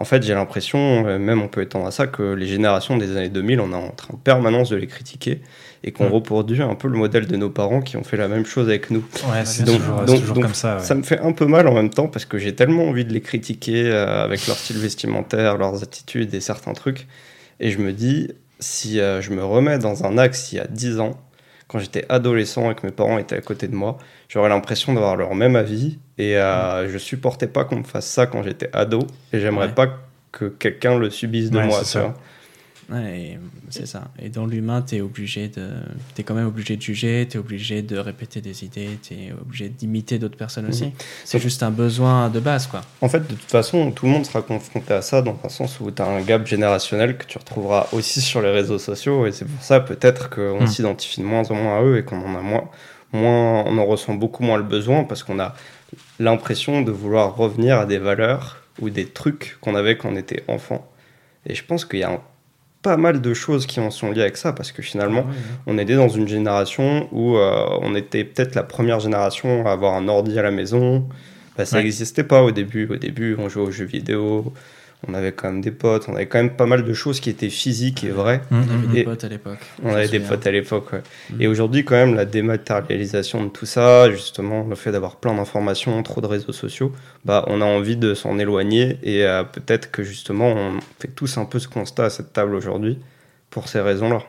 en 0.00 0.04
fait, 0.04 0.22
j'ai 0.22 0.32
l'impression, 0.34 1.06
euh, 1.06 1.18
même 1.18 1.42
on 1.42 1.48
peut 1.48 1.60
étendre 1.60 1.86
à 1.86 1.90
ça, 1.90 2.06
que 2.06 2.22
les 2.34 2.46
générations 2.46 2.96
des 2.96 3.16
années 3.16 3.28
2000, 3.28 3.60
on 3.60 3.72
est 3.72 3.74
en 3.74 3.90
train 3.90 4.14
en 4.14 4.16
permanence 4.16 4.70
de 4.70 4.76
les 4.76 4.86
critiquer 4.86 5.40
et 5.84 5.92
qu'on 5.92 6.08
reproduit 6.08 6.62
un 6.62 6.74
peu 6.74 6.88
le 6.88 6.96
modèle 6.96 7.26
de 7.26 7.36
nos 7.36 7.50
parents 7.50 7.80
qui 7.82 7.96
ont 7.96 8.02
fait 8.04 8.16
la 8.16 8.28
même 8.28 8.46
chose 8.46 8.68
avec 8.68 8.90
nous. 8.90 9.04
Ouais, 9.30 9.44
c'est 9.44 9.64
Donc- 9.64 9.76
toujours, 9.78 9.96
donc- 10.02 10.20
toujours 10.20 10.34
donc, 10.34 10.44
comme 10.44 10.54
ça. 10.54 10.76
ouais. 10.76 10.82
Ça 10.82 10.94
me 10.94 11.02
fait 11.02 11.18
un 11.20 11.32
peu 11.32 11.46
mal 11.46 11.68
en 11.68 11.74
même 11.74 11.90
temps 11.90 12.08
parce 12.08 12.24
que 12.24 12.38
j'ai 12.38 12.54
tellement 12.54 12.84
envie 12.88 13.04
de 13.04 13.12
les 13.12 13.20
critiquer 13.20 13.84
euh, 13.90 14.24
avec 14.24 14.46
leur 14.46 14.56
style 14.56 14.78
vestimentaire, 14.78 15.56
leurs 15.58 15.82
attitudes 15.82 16.32
et 16.34 16.40
certains 16.40 16.72
trucs. 16.72 17.06
Et 17.60 17.70
je 17.70 17.78
me 17.78 17.92
dis, 17.92 18.30
si 18.60 18.98
euh, 19.00 19.20
je 19.20 19.30
me 19.32 19.44
remets 19.44 19.78
dans 19.78 20.04
un 20.04 20.16
axe 20.18 20.52
il 20.52 20.56
y 20.56 20.60
a 20.60 20.66
10 20.66 20.98
ans, 21.00 21.18
quand 21.68 21.78
j'étais 21.78 22.04
adolescent 22.08 22.70
et 22.70 22.74
que 22.74 22.86
mes 22.86 22.92
parents 22.92 23.18
étaient 23.18 23.36
à 23.36 23.40
côté 23.42 23.68
de 23.68 23.74
moi, 23.74 23.98
j'aurais 24.28 24.48
l'impression 24.48 24.94
d'avoir 24.94 25.16
leur 25.16 25.34
même 25.34 25.54
avis. 25.54 25.98
Et 26.16 26.36
euh, 26.38 26.88
je 26.88 26.98
supportais 26.98 27.46
pas 27.46 27.64
qu'on 27.64 27.76
me 27.76 27.84
fasse 27.84 28.06
ça 28.06 28.26
quand 28.26 28.42
j'étais 28.42 28.70
ado. 28.72 29.06
Et 29.32 29.38
j'aimerais 29.40 29.66
Ouais. 29.66 29.72
pas 29.74 29.88
que 30.32 30.46
quelqu'un 30.46 30.98
le 30.98 31.10
subisse 31.10 31.50
de 31.50 31.58
Ouais, 31.58 31.66
moi. 31.66 31.84
ça. 31.84 32.14
Ouais, 32.90 33.18
et 33.20 33.38
c'est 33.68 33.84
ça. 33.86 34.04
Et 34.18 34.30
dans 34.30 34.46
l'humain, 34.46 34.80
t'es 34.80 35.02
obligé 35.02 35.48
de, 35.48 35.68
t'es 36.14 36.22
quand 36.22 36.32
même 36.34 36.46
obligé 36.46 36.74
de 36.76 36.80
juger, 36.80 37.26
t'es 37.28 37.36
obligé 37.36 37.82
de 37.82 37.98
répéter 37.98 38.40
des 38.40 38.64
idées, 38.64 38.98
t'es 39.06 39.32
obligé 39.38 39.68
d'imiter 39.68 40.18
d'autres 40.18 40.38
personnes 40.38 40.66
aussi. 40.68 40.86
Mhm. 40.86 40.92
C'est 41.26 41.38
juste 41.38 41.62
un 41.62 41.70
besoin 41.70 42.30
de 42.30 42.40
base, 42.40 42.66
quoi. 42.66 42.80
En 43.02 43.08
fait, 43.10 43.20
de 43.20 43.34
toute 43.34 43.50
façon, 43.50 43.90
tout 43.92 44.06
le 44.06 44.12
monde 44.12 44.24
sera 44.24 44.40
confronté 44.40 44.94
à 44.94 45.02
ça 45.02 45.20
dans 45.20 45.38
un 45.44 45.48
sens 45.50 45.80
où 45.80 45.90
tu 45.90 46.00
as 46.00 46.06
un 46.06 46.22
gap 46.22 46.46
générationnel 46.46 47.18
que 47.18 47.26
tu 47.26 47.36
retrouveras 47.36 47.88
aussi 47.92 48.22
sur 48.22 48.40
les 48.40 48.50
réseaux 48.50 48.78
sociaux. 48.78 49.26
Et 49.26 49.32
c'est 49.32 49.44
pour 49.44 49.62
ça, 49.62 49.80
peut-être, 49.80 50.30
qu'on 50.30 50.62
Mm. 50.62 50.66
s'identifie 50.66 51.20
de 51.20 51.26
moins 51.26 51.42
en 51.50 51.54
moins 51.56 51.78
à 51.78 51.82
eux 51.82 51.98
et 51.98 52.04
qu'on 52.04 52.20
en 52.24 52.34
a 52.38 52.40
moins, 52.40 52.70
moins, 53.12 53.64
on 53.66 53.76
en 53.76 53.84
ressent 53.84 54.14
beaucoup 54.14 54.42
moins 54.44 54.56
le 54.56 54.62
besoin 54.62 55.04
parce 55.04 55.22
qu'on 55.22 55.38
a 55.40 55.54
l'impression 56.18 56.80
de 56.82 56.90
vouloir 56.90 57.36
revenir 57.36 57.78
à 57.78 57.84
des 57.86 57.98
valeurs 57.98 58.62
ou 58.80 58.88
des 58.90 59.06
trucs 59.06 59.58
qu'on 59.60 59.74
avait 59.74 59.96
quand 59.98 60.08
on 60.10 60.16
était 60.16 60.42
enfant. 60.48 60.90
Et 61.46 61.54
je 61.54 61.64
pense 61.64 61.84
qu'il 61.84 61.98
y 62.00 62.02
a 62.02 62.12
un- 62.12 62.20
pas 62.82 62.96
mal 62.96 63.20
de 63.20 63.34
choses 63.34 63.66
qui 63.66 63.80
en 63.80 63.90
sont 63.90 64.10
liées 64.12 64.22
avec 64.22 64.36
ça 64.36 64.52
parce 64.52 64.70
que 64.72 64.82
finalement, 64.82 65.26
on 65.66 65.78
était 65.78 65.96
dans 65.96 66.08
une 66.08 66.28
génération 66.28 67.08
où 67.12 67.36
euh, 67.36 67.66
on 67.82 67.94
était 67.94 68.24
peut-être 68.24 68.54
la 68.54 68.62
première 68.62 69.00
génération 69.00 69.66
à 69.66 69.72
avoir 69.72 69.94
un 69.94 70.06
ordi 70.08 70.38
à 70.38 70.42
la 70.42 70.50
maison. 70.50 71.06
Bah, 71.56 71.64
ça 71.64 71.76
Ouais. 71.78 71.82
n'existait 71.82 72.22
pas 72.24 72.42
au 72.42 72.52
début. 72.52 72.86
Au 72.88 72.96
début, 72.96 73.34
on 73.38 73.48
jouait 73.48 73.62
aux 73.64 73.70
jeux 73.72 73.84
vidéo, 73.84 74.52
on 75.06 75.14
avait 75.14 75.32
quand 75.32 75.52
même 75.52 75.60
des 75.60 75.70
potes, 75.70 76.08
on 76.08 76.14
avait 76.14 76.26
quand 76.26 76.38
même 76.38 76.56
pas 76.56 76.66
mal 76.66 76.84
de 76.84 76.92
choses 76.92 77.20
qui 77.20 77.30
étaient 77.30 77.50
physiques 77.50 78.02
et 78.02 78.10
vraies. 78.10 78.40
Mm, 78.50 78.56
On 78.56 78.56
mm, 78.56 78.70
avait 78.70 78.86
mm. 78.86 78.92
des 78.92 79.04
potes 79.04 79.24
à 79.24 79.28
l'époque. 79.28 79.58
On 79.84 79.94
avait 79.94 80.08
des 80.08 80.20
potes 80.20 80.46
à 80.46 80.50
l'époque, 80.50 80.92
ouais. 80.92 81.02
Mhm. 81.30 81.42
Et 81.42 81.46
aujourd'hui, 81.46 81.84
quand 81.84 81.94
même, 81.94 82.14
la 82.14 82.24
dématérialisation 82.24 83.44
de 83.44 83.48
tout 83.48 83.66
ça, 83.66 84.10
justement, 84.10 84.66
le 84.68 84.74
fait 84.74 84.90
d'avoir 84.90 85.16
plein 85.16 85.34
d'informations, 85.34 86.02
trop 86.02 86.20
de 86.20 86.26
réseaux 86.26 86.52
sociaux, 86.52 86.92
bah, 87.24 87.44
on 87.46 87.60
a 87.60 87.64
envie 87.64 87.96
de 87.96 88.14
s'en 88.14 88.38
éloigner 88.38 88.98
et 89.02 89.24
euh, 89.24 89.44
peut-être 89.44 89.90
que 89.90 90.02
justement, 90.02 90.48
on 90.48 90.78
fait 90.98 91.08
tous 91.08 91.38
un 91.38 91.44
peu 91.44 91.58
ce 91.58 91.68
constat 91.68 92.06
à 92.06 92.10
cette 92.10 92.32
table 92.32 92.54
aujourd'hui 92.54 92.98
pour 93.50 93.68
ces 93.68 93.80
raisons-là. 93.80 94.22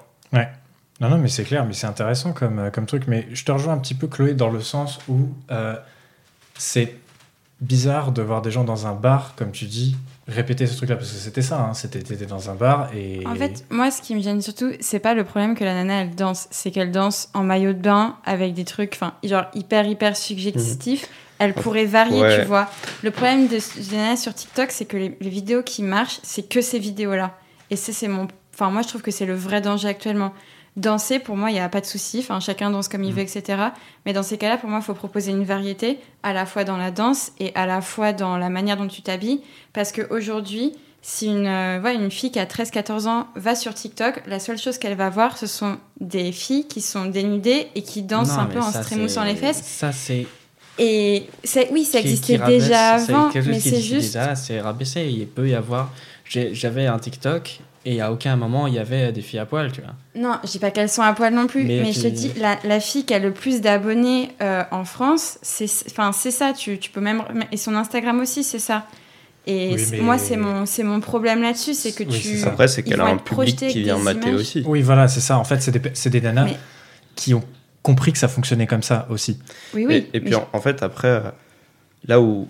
Non, 0.99 1.09
non, 1.09 1.17
mais 1.17 1.30
c'est 1.30 1.43
clair, 1.43 1.65
mais 1.65 1.74
c'est 1.74 1.88
intéressant 1.88 2.34
comme, 2.34 2.59
euh, 2.59 2.70
comme 2.70 2.86
truc. 2.86 3.03
Mais 3.07 3.28
je 3.32 3.45
te 3.45 3.51
rejoins 3.51 3.74
un 3.74 3.78
petit 3.78 3.95
peu, 3.95 4.07
Chloé, 4.07 4.34
dans 4.34 4.49
le 4.49 4.59
sens 4.59 4.99
où 5.07 5.30
euh, 5.49 5.76
c'est 6.57 6.95
bizarre 7.61 8.11
de 8.11 8.22
voir 8.22 8.41
des 8.41 8.51
gens 8.51 8.63
dans 8.63 8.86
un 8.86 8.93
bar, 8.93 9.34
comme 9.36 9.51
tu 9.51 9.65
dis, 9.65 9.95
répéter 10.30 10.68
ce 10.68 10.78
truc-là, 10.78 10.96
parce 10.96 11.10
que 11.12 11.18
c'était 11.18 11.42
ça, 11.42 11.60
hein, 11.60 11.74
c'était 11.74 12.02
t'étais 12.02 12.26
dans 12.26 12.50
un 12.50 12.56
bar 12.56 12.90
et... 12.96 13.26
En 13.26 13.36
fait, 13.36 13.66
moi, 13.70 13.92
ce 13.92 14.02
qui 14.02 14.16
me 14.16 14.22
gêne 14.22 14.42
surtout, 14.42 14.72
c'est 14.80 15.00
pas 15.00 15.14
le 15.14 15.24
problème 15.24 15.56
que 15.56 15.64
la 15.64 15.74
nana 15.74 16.02
elle 16.02 16.16
danse, 16.16 16.48
c'est 16.52 16.72
qu'elle 16.72 16.92
danse 16.92 17.30
en 17.34 17.44
maillot 17.44 17.74
de 17.74 17.80
bain 17.80 18.18
avec 18.26 18.54
des 18.54 18.66
trucs, 18.66 18.94
enfin, 18.94 19.14
genre 19.24 19.46
hyper 19.54 19.86
hyper 19.86 20.16
suggestifs. 20.16 21.08
Elle 21.42 21.54
pourrait 21.54 21.86
varier, 21.86 22.22
Ouais. 22.22 22.42
tu 22.42 22.46
vois. 22.48 22.70
Le 23.02 23.12
problème 23.12 23.48
de 23.48 23.60
ce 23.60 23.96
nana 23.96 24.18
sur 24.18 24.34
TikTok, 24.34 24.72
c'est 24.72 24.86
que 24.86 24.98
les, 24.98 25.18
les 25.22 25.30
vidéos 25.30 25.64
qui 25.64 25.84
marchent, 25.84 26.20
c'est 26.22 26.50
que 26.50 26.60
ces 26.62 26.80
vidéos-là. 26.80 27.38
Et 27.70 27.76
ça, 27.78 27.94
c'est 27.94 28.10
mon. 28.10 28.28
Enfin, 28.54 28.70
moi, 28.72 28.82
je 28.82 28.90
trouve 28.90 29.02
que 29.02 29.12
c'est 29.12 29.26
le 29.26 29.36
vrai 29.36 29.62
danger 29.62 29.88
actuellement. 29.88 30.34
Danser, 30.78 31.20
pour 31.20 31.36
moi, 31.36 31.49
il 31.49 31.53
n'y 31.53 31.59
a 31.59 31.67
pas 31.70 31.82
de 31.82 31.86
souci. 31.86 32.20
Enfin, 32.20 32.39
chacun 32.39 32.70
danse 32.72 32.88
comme 32.88 33.03
il 33.03 33.13
veut, 33.13 33.22
etc. 33.22 33.61
Mais 34.05 34.13
dans 34.13 34.24
ces 34.24 34.38
cas-là, 34.38 34.57
pour 34.57 34.70
moi, 34.70 34.80
il 34.82 34.86
faut 34.86 34.93
proposer 34.93 35.32
une 35.32 35.43
variété, 35.43 35.99
à 36.24 36.32
la 36.34 36.45
fois 36.45 36.63
dans 36.63 36.78
la 36.78 36.91
danse 36.91 37.32
et 37.39 37.51
à 37.55 37.65
la 37.65 37.82
fois 37.82 38.13
dans 38.13 38.38
la 38.38 38.49
manière 38.49 38.78
dont 38.78 38.88
tu 38.88 39.01
t'habilles. 39.01 39.41
Parce 39.74 39.91
qu'aujourd'hui, 39.91 40.74
si 41.01 41.28
une, 41.28 41.47
euh, 41.47 41.93
une 41.93 42.11
fille 42.11 42.32
qui 42.32 42.39
a 42.39 42.45
13-14 42.45 43.07
ans 43.07 43.28
va 43.36 43.55
sur 43.55 43.74
TikTok, 43.74 44.22
la 44.28 44.39
seule 44.39 44.57
chose 44.57 44.78
qu'elle 44.78 44.95
va 44.95 45.09
voir, 45.09 45.38
ce 45.38 45.47
sont 45.47 45.78
des 45.99 46.32
filles 46.32 46.67
qui 46.67 46.82
sont 46.82 47.05
dénudées 47.05 47.67
et 47.76 47.82
qui 47.82 48.01
dansent 48.03 48.30
Non, 48.36 48.39
un 48.39 48.45
peu 48.45 48.59
en 48.59 48.72
se 48.72 48.78
trémoussant 48.80 49.24
les 49.24 49.36
fesses. 49.36 49.61
Ça, 49.63 49.91
c'est. 49.91 50.28
Et 50.78 51.26
oui, 51.72 51.84
ça 51.84 51.99
qui- 51.99 52.07
existait 52.07 52.34
qui 52.36 52.38
rabaisse- 52.38 52.63
déjà 52.63 52.99
c'est 52.99 53.11
avant, 53.11 53.30
mais 53.34 53.59
qui 53.59 53.70
c'est 53.70 53.82
juste. 53.82 54.17
c'est 54.36 54.61
rabaissé. 54.61 55.05
Il 55.09 55.28
peut 55.28 55.49
y 55.49 55.55
avoir. 55.55 55.91
J'avais 56.26 56.86
un 56.86 56.99
TikTok 56.99 57.59
Et 57.86 58.02
à 58.02 58.12
aucun 58.12 58.36
moment, 58.36 58.68
il 58.68 58.74
y 58.74 58.80
avait 58.80 59.12
des 59.14 59.22
filles 59.22 59.40
à 59.40 59.46
poil, 59.46 59.72
tu 59.72 59.82
vois. 59.82 59.94
Non, 60.14 60.38
je 60.44 60.50
dis 60.52 60.60
pas 60.60 60.70
qu'elles 60.70 60.90
sont 60.90 61.02
à 61.02 61.14
poil 61.14 61.34
non 61.34 61.48
plus, 61.48 61.64
Mais 61.64 61.82
mais, 61.82 61.94
je 61.94 62.02
te 62.02 62.08
dis, 62.08 62.32
la, 62.38 62.60
la 62.66 62.80
fille 62.82 63.06
qui 63.06 63.14
a 63.14 63.20
le 63.20 63.32
plus 63.32 63.62
d'abonnés 63.62 64.32
euh, 64.42 64.64
en 64.72 64.84
France, 64.84 65.40
c'est 65.42 65.68
enfin, 65.90 66.12
c'est 66.12 66.32
ça, 66.32 66.52
tu, 66.54 66.78
tu 66.78 66.92
peux 66.92 67.00
même... 67.00 67.24
Et 67.54 67.58
son 67.58 67.76
Instagram 67.76 68.20
aussi, 68.20 68.44
c'est 68.44 68.60
ça. 68.60 68.86
Et 69.48 69.70
Oui, 69.74 69.80
c'est- 69.80 69.92
mais- 69.98 70.04
moi, 70.04 70.18
c'est 70.18 70.36
mon, 70.36 70.66
c'est 70.66 70.84
mon 70.84 71.00
problème 71.00 71.42
là-dessus, 71.42 71.74
c'est 71.74 71.94
que 71.94 72.04
Oui, 72.04 72.20
tu... 72.20 72.44
Après, 72.44 72.68
c'est 72.68 72.84
qu'elle 72.84 73.00
a 73.00 73.06
un 73.06 73.18
public 73.18 73.56
qui 73.56 73.82
vient 73.84 73.98
mater 73.98 74.28
images. 74.30 74.42
aussi. 74.42 74.64
Oui, 74.68 74.82
voilà, 74.82 75.08
c'est 75.08 75.22
ça. 75.22 75.38
En 75.40 75.46
fait, 75.46 75.62
c'est 75.62 75.72
des, 75.72 75.82
c'est 75.94 76.10
des 76.10 76.20
nanas 76.22 76.44
Mais- 76.46 76.58
qui 77.16 77.34
ont 77.34 77.44
compris 77.82 78.12
que 78.12 78.18
ça 78.20 78.28
fonctionnait 78.28 78.68
comme 78.68 78.84
ça 78.84 79.08
aussi. 79.10 79.40
Oui, 79.74 79.86
oui. 79.88 80.10
Et, 80.14 80.18
et 80.18 80.20
puis 80.20 80.36
en 80.36 80.60
fait, 80.62 80.84
après, 80.84 81.08
euh, 81.08 81.22
là 82.08 82.20
où 82.20 82.48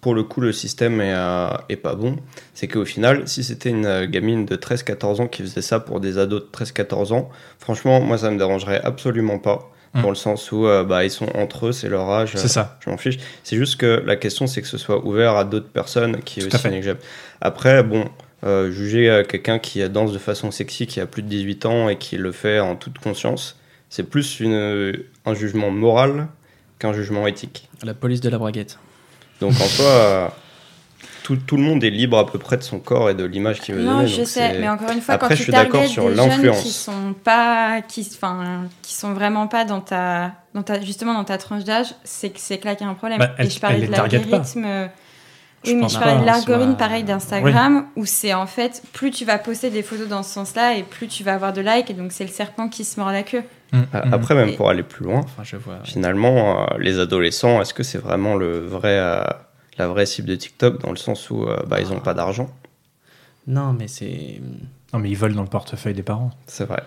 pour 0.00 0.14
le 0.14 0.22
coup 0.22 0.40
le 0.40 0.52
système 0.52 1.00
est, 1.00 1.14
euh, 1.14 1.50
est 1.68 1.76
pas 1.76 1.94
bon, 1.94 2.16
c'est 2.54 2.68
qu'au 2.68 2.84
final, 2.84 3.28
si 3.28 3.44
c'était 3.44 3.70
une 3.70 3.86
euh, 3.86 4.06
gamine 4.06 4.46
de 4.46 4.56
13-14 4.56 5.22
ans 5.22 5.26
qui 5.28 5.42
faisait 5.42 5.62
ça 5.62 5.80
pour 5.80 6.00
des 6.00 6.18
ados 6.18 6.42
de 6.42 6.48
13-14 6.48 7.12
ans, 7.12 7.28
franchement, 7.58 8.00
moi 8.00 8.18
ça 8.18 8.30
me 8.30 8.38
dérangerait 8.38 8.80
absolument 8.82 9.38
pas. 9.38 9.70
Mm. 9.92 10.02
Dans 10.02 10.08
le 10.10 10.14
sens 10.14 10.52
où 10.52 10.66
euh, 10.66 10.84
bah, 10.84 11.04
ils 11.04 11.10
sont 11.10 11.28
entre 11.34 11.66
eux, 11.66 11.72
c'est 11.72 11.88
leur 11.88 12.08
âge. 12.08 12.32
C'est 12.36 12.46
ça. 12.46 12.78
Je 12.84 12.90
m'en 12.90 12.96
fiche. 12.96 13.18
C'est 13.42 13.56
juste 13.56 13.76
que 13.76 14.00
la 14.06 14.14
question, 14.14 14.46
c'est 14.46 14.62
que 14.62 14.68
ce 14.68 14.78
soit 14.78 15.04
ouvert 15.04 15.36
à 15.36 15.44
d'autres 15.44 15.68
personnes 15.68 16.20
qui 16.22 16.38
est 16.38 16.48
Tout 16.48 16.54
aussi. 16.54 16.90
Après, 17.40 17.82
bon, 17.82 18.04
euh, 18.44 18.70
juger 18.70 19.24
quelqu'un 19.28 19.58
qui 19.58 19.86
danse 19.88 20.12
de 20.12 20.18
façon 20.18 20.52
sexy, 20.52 20.86
qui 20.86 21.00
a 21.00 21.06
plus 21.06 21.22
de 21.22 21.28
18 21.28 21.66
ans 21.66 21.88
et 21.88 21.98
qui 21.98 22.16
le 22.18 22.30
fait 22.30 22.60
en 22.60 22.76
toute 22.76 23.00
conscience, 23.00 23.58
c'est 23.88 24.04
plus 24.04 24.38
une, 24.38 24.94
un 25.26 25.34
jugement 25.34 25.72
moral 25.72 26.28
qu'un 26.78 26.92
jugement 26.92 27.26
éthique. 27.26 27.68
La 27.82 27.94
police 27.94 28.20
de 28.20 28.28
la 28.28 28.38
braguette. 28.38 28.78
Donc 29.40 29.52
en 29.52 29.64
soi, 29.64 29.86
euh, 29.86 30.28
tout, 31.22 31.36
tout 31.36 31.56
le 31.56 31.62
monde 31.62 31.82
est 31.84 31.90
libre 31.90 32.18
à 32.18 32.26
peu 32.26 32.38
près 32.38 32.56
de 32.56 32.62
son 32.62 32.78
corps 32.78 33.08
et 33.10 33.14
de 33.14 33.24
l'image 33.24 33.60
qu'il 33.60 33.74
veut 33.74 33.82
Non, 33.82 33.96
donner. 33.98 34.08
je 34.08 34.16
donc 34.18 34.26
sais, 34.26 34.58
mais 34.58 34.68
encore 34.68 34.90
une 34.90 35.00
fois, 35.00 35.14
Après, 35.14 35.28
quand 35.28 35.34
je 35.34 35.38
tu 35.38 35.42
suis 35.44 35.52
d'accord 35.52 35.84
sur 35.86 36.08
des 36.08 36.16
jeunes 36.16 36.28
l'influence. 36.28 36.62
qui 36.62 36.70
sont 36.72 37.14
pas, 37.24 37.80
qui, 37.82 38.06
enfin, 38.14 38.62
qui 38.82 38.94
sont 38.94 39.12
vraiment 39.14 39.46
pas 39.46 39.64
dans 39.64 39.80
ta, 39.80 40.32
dans 40.54 40.62
ta, 40.62 40.80
justement 40.80 41.14
dans 41.14 41.24
ta 41.24 41.38
tranche 41.38 41.64
d'âge, 41.64 41.94
c'est 42.04 42.30
que 42.30 42.40
c'est 42.40 42.58
que 42.58 42.66
là 42.66 42.74
qu'il 42.74 42.86
y 42.86 42.88
a 42.88 42.92
un 42.92 42.94
problème. 42.96 43.18
Bah, 43.18 43.30
elle- 43.38 43.46
Et 43.46 43.50
je 43.50 43.60
parlais 43.60 43.80
de 43.86 43.86
pas. 43.90 44.06
l'algorithme. 44.08 44.64
euh, 44.64 44.86
Je 45.62 45.72
Oui, 45.72 45.76
mais 45.76 45.88
je 45.90 45.98
parlais 45.98 46.14
de 46.14 46.18
hein, 46.20 46.24
l'algorithme 46.24 46.70
soit- 46.70 46.78
pareil 46.78 47.04
d'Instagram 47.04 47.86
où 47.94 48.06
c'est 48.06 48.32
en 48.32 48.46
fait 48.46 48.82
plus 48.94 49.10
tu 49.10 49.26
vas 49.26 49.36
poster 49.36 49.68
des 49.68 49.82
photos 49.82 50.08
dans 50.08 50.22
ce 50.22 50.32
sens-là 50.32 50.74
et 50.76 50.82
plus 50.82 51.06
tu 51.06 51.22
vas 51.22 51.34
avoir 51.34 51.52
de 51.52 51.60
likes 51.60 51.90
et 51.90 51.92
donc 51.92 52.12
c'est 52.12 52.24
le 52.24 52.30
serpent 52.30 52.68
qui 52.70 52.82
se 52.82 52.98
mord 52.98 53.12
la 53.12 53.22
queue. 53.22 53.42
Mm, 53.72 53.78
Euh, 53.94 54.04
mm. 54.06 54.14
Après, 54.14 54.34
même 54.34 54.48
Et- 54.50 54.56
pour 54.56 54.68
aller 54.68 54.82
plus 54.82 55.04
loin, 55.04 55.20
Enfin, 55.20 55.44
je 55.44 55.56
vois. 55.56 55.78
finalement, 55.84 56.62
euh, 56.62 56.78
les 56.78 56.98
adolescents, 56.98 57.60
est-ce 57.60 57.72
que 57.74 57.82
c'est 57.82 57.98
vraiment 57.98 58.34
le 58.36 58.58
vrai, 58.58 58.98
euh, 58.98 59.22
la 59.78 59.86
vraie 59.88 60.06
cible 60.06 60.28
de 60.28 60.34
TikTok 60.36 60.80
dans 60.80 60.90
le 60.90 60.96
sens 60.96 61.30
où 61.30 61.44
euh, 61.44 61.56
bah, 61.68 61.80
ils 61.80 61.88
n'ont 61.88 62.00
pas 62.00 62.14
d'argent? 62.14 62.50
Non, 63.46 63.72
mais 63.72 63.88
c'est. 63.88 64.40
Non, 64.92 64.98
mais 64.98 65.08
ils 65.10 65.16
volent 65.16 65.34
dans 65.36 65.42
le 65.42 65.48
portefeuille 65.48 65.94
des 65.94 66.02
parents. 66.02 66.30
C'est 66.46 66.64
vrai. 66.64 66.82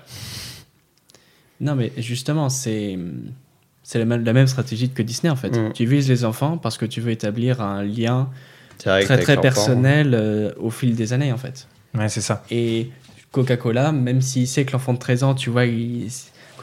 Non, 1.61 1.75
mais 1.75 1.91
justement, 1.97 2.49
c'est. 2.49 2.97
C'est 3.86 3.99
la 3.99 4.05
même, 4.05 4.23
la 4.23 4.31
même 4.31 4.47
stratégie 4.47 4.89
que 4.89 5.01
Disney 5.01 5.29
en 5.29 5.36
fait. 5.36 5.49
Mm. 5.49 5.73
Tu 5.73 5.86
vises 5.86 6.07
les 6.07 6.23
enfants 6.23 6.57
parce 6.57 6.77
que 6.77 6.86
tu 6.86 7.01
veux 7.01 7.11
établir 7.11 7.59
un 7.61 7.84
lien 7.84 8.29
Direct 8.79 9.05
très 9.07 9.17
très 9.17 9.41
personnel 9.41 10.13
euh, 10.13 10.53
au 10.57 10.69
fil 10.69 10.95
des 10.95 11.11
années 11.11 11.34
en 11.34 11.38
fait. 11.38 11.67
Ouais, 11.93 12.07
c'est 12.07 12.21
ça. 12.21 12.45
Et 12.49 12.91
Coca-Cola, 13.34 13.91
même 13.91 14.21
s'il 14.21 14.47
sait 14.47 14.63
que 14.63 14.71
l'enfant 14.71 14.93
de 14.93 14.99
13 14.99 15.23
ans, 15.23 15.36
tu 15.36 15.49
vois, 15.49 15.65
il- 15.65 16.07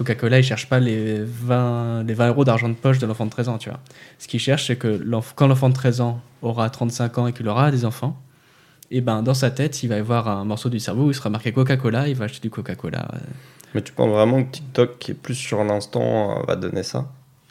Coca-Cola, 0.04 0.38
il 0.38 0.42
cherche 0.42 0.66
pas 0.66 0.80
les 0.80 1.20
20, 1.22 2.04
les 2.04 2.14
20 2.14 2.28
euros 2.28 2.44
d'argent 2.44 2.70
de 2.70 2.74
poche 2.74 2.98
de 2.98 3.06
l'enfant 3.06 3.26
de 3.26 3.30
13 3.30 3.48
ans, 3.50 3.58
tu 3.58 3.68
vois. 3.68 3.80
Ce 4.18 4.26
qu'il 4.28 4.40
cherche, 4.40 4.66
c'est 4.68 4.76
que 4.76 4.98
quand 5.36 5.46
l'enfant 5.46 5.68
de 5.68 5.74
13 5.74 6.00
ans 6.00 6.20
aura 6.40 6.70
35 6.70 7.18
ans 7.18 7.26
et 7.26 7.34
qu'il 7.34 7.46
aura 7.48 7.70
des 7.70 7.84
enfants, 7.84 8.16
et 8.90 9.02
ben 9.02 9.22
dans 9.22 9.34
sa 9.34 9.50
tête, 9.50 9.82
il 9.82 9.88
va 9.90 9.96
y 9.96 10.00
avoir 10.00 10.26
un 10.26 10.44
morceau 10.46 10.70
du 10.70 10.80
cerveau 10.80 11.04
où 11.04 11.10
il 11.10 11.14
sera 11.14 11.28
marqué 11.28 11.52
Coca-Cola, 11.52 12.08
il 12.08 12.16
va 12.16 12.24
acheter 12.24 12.40
du 12.40 12.50
Coca-Cola. 12.50 13.08
Mais 13.74 13.82
tu 13.82 13.92
penses 13.92 14.08
vraiment 14.10 14.42
que 14.42 14.50
TikTok, 14.50 14.98
qui 14.98 15.10
est 15.10 15.14
plus 15.14 15.34
sur 15.34 15.62
l'instant, 15.62 16.38
euh, 16.38 16.42
va 16.48 16.56
donner 16.56 16.82
ça? 16.82 17.06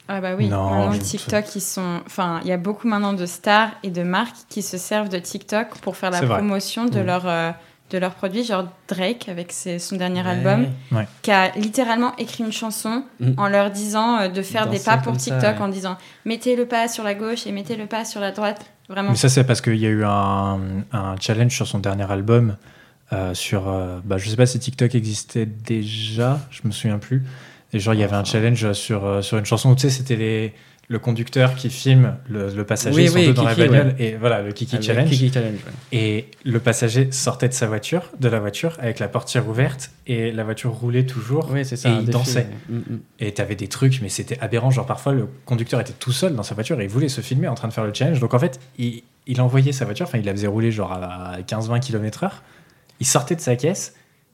Ah 0.08 0.20
bah 0.22 0.32
oui, 0.36 0.50
Non, 0.50 0.72
maintenant 0.88 0.98
TikTok, 0.98 1.56
ils 1.56 1.62
sont... 1.62 2.00
Enfin, 2.08 2.40
il 2.44 2.48
y 2.50 2.52
a 2.52 2.58
beaucoup 2.58 2.88
maintenant 2.88 3.14
de 3.14 3.28
stars 3.28 3.70
et 3.84 3.92
de 3.92 4.02
marques 4.02 4.36
qui 4.50 4.64
se 4.64 4.78
servent 4.80 5.08
de 5.10 5.20
TikTok 5.20 5.68
pour 5.82 5.96
faire 5.96 6.10
la 6.10 6.22
vrai. 6.22 6.38
promotion 6.40 6.86
de, 6.86 7.00
Mm. 7.00 7.06
leur, 7.06 7.28
euh, 7.28 7.52
de 7.90 7.98
leurs 7.98 8.14
produits, 8.14 8.44
genre 8.44 8.66
Drake 8.88 9.28
avec 9.30 9.52
ses- 9.52 9.80
son 9.80 9.96
dernier 9.96 10.22
Ouais. 10.22 10.28
album, 10.30 10.68
Ouais. 10.92 11.08
qui 11.22 11.32
a 11.32 11.52
littéralement 11.56 12.16
écrit 12.18 12.44
une 12.44 12.52
chanson 12.52 13.04
Mm. 13.20 13.32
en 13.38 13.48
leur 13.48 13.72
disant 13.72 14.20
euh, 14.20 14.28
de 14.28 14.42
faire 14.42 14.68
des 14.68 14.80
pas 14.80 14.98
pour 14.98 15.14
ça, 15.14 15.20
TikTok 15.20 15.56
ouais. 15.58 15.62
en 15.62 15.68
disant 15.70 15.98
mettez 16.26 16.56
le 16.56 16.66
pas 16.66 16.88
sur 16.88 17.04
la 17.04 17.14
gauche 17.16 17.48
et 17.48 17.52
mettez 17.52 17.76
le 17.76 17.86
pas 17.88 18.06
sur 18.06 18.22
la 18.22 18.32
droite. 18.32 18.66
Vraiment. 18.90 19.12
Mais 19.12 19.16
ça, 19.16 19.30
c'est 19.30 19.44
parce 19.44 19.62
qu'il 19.62 19.76
y 19.78 19.86
a 19.86 19.90
eu 19.90 20.04
un, 20.04 20.60
un 20.94 21.16
challenge 21.20 21.54
sur 21.56 21.68
son 21.68 21.80
dernier 21.80 22.10
album. 22.12 22.56
euh, 23.12 23.34
sur, 23.34 23.68
euh, 23.68 23.98
bah, 24.06 24.20
je 24.20 24.30
sais 24.30 24.36
pas 24.36 24.46
si 24.46 24.60
TikTok 24.60 24.94
existait 24.94 25.48
déjà, 25.48 26.40
je 26.52 26.62
me 26.66 26.72
souviens 26.72 27.00
plus. 27.00 27.24
Et 27.74 27.80
genre, 27.80 27.96
il 27.96 28.00
y 28.02 28.04
avait 28.04 28.16
un 28.16 28.24
challenge 28.24 28.72
sur, 28.74 29.04
euh, 29.04 29.22
sur 29.24 29.40
une 29.40 29.46
chanson 29.46 29.72
où 29.72 29.76
tu 29.76 29.82
sais, 29.82 29.90
c'était 29.90 30.16
les, 30.16 30.54
le 30.92 30.98
conducteur 30.98 31.54
qui 31.54 31.70
filme 31.70 32.16
le, 32.28 32.52
le 32.52 32.64
passager, 32.64 33.10
Oui, 33.10 33.28
deux 33.28 33.34
dans 33.34 33.46
Kiki, 33.46 33.60
la 33.62 33.68
bagnole. 33.68 33.96
Et 34.00 34.16
voilà, 34.16 34.42
le 34.42 34.52
Kiki 34.52 34.76
Avec 34.76 34.88
Challenge. 34.88 35.10
Kiki 35.10 35.32
Challenge, 35.32 35.54
ouais. 35.54 35.98
Et 35.98 36.32
le 36.44 36.60
passager 36.60 37.12
sortait 37.12 37.48
de 37.48 37.54
sa 37.54 37.68
voiture, 37.68 38.10
de 38.20 38.28
la 38.28 38.40
voiture, 38.40 38.76
avec 38.80 38.98
la 38.98 39.08
portière 39.08 39.48
ouverte, 39.48 39.92
et 40.08 40.32
la 40.32 40.44
voiture 40.44 40.72
roulait 40.72 41.06
toujours. 41.06 41.48
Oui, 41.52 41.64
ça. 41.64 41.76
Et 41.76 41.94
il 41.94 42.00
défi, 42.00 42.12
dansait. 42.12 42.48
ouais. 42.70 42.76
Mm, 42.76 42.94
mm. 42.96 43.00
Et 43.20 43.32
t'avais 43.36 43.56
des 43.56 43.68
trucs, 43.68 44.02
mais 44.02 44.10
c'était 44.10 44.40
aberrant. 44.40 44.72
Genre, 44.72 44.88
parfois, 44.88 45.14
le 45.14 45.28
conducteur 45.46 45.80
était 45.80 45.94
tout 45.94 46.12
seul 46.12 46.36
dans 46.36 46.42
sa 46.44 46.56
voiture 46.56 46.82
et 46.82 46.86
il 46.86 46.90
voulait 46.90 47.08
se 47.08 47.22
filmer 47.22 47.48
en 47.48 47.54
train 47.56 47.68
de 47.68 47.74
faire 47.74 47.86
le 47.86 47.94
challenge. 47.94 48.20
Donc, 48.20 48.34
en 48.34 48.40
fait, 48.40 48.60
il, 48.80 49.04
il 49.28 49.42
envoyait 49.42 49.72
sa 49.72 49.86
voiture, 49.86 50.08
enfin, 50.08 50.18
il 50.18 50.26
la 50.26 50.32
faisait 50.32 50.48
rouler 50.48 50.72
genre 50.72 50.92
à 50.92 51.38
15-20 51.48 51.82
km/h. 51.82 52.32
Il 53.00 53.06
sortait 53.06 53.36
de 53.36 53.42
sa 53.42 53.56
caisse, 53.56 53.94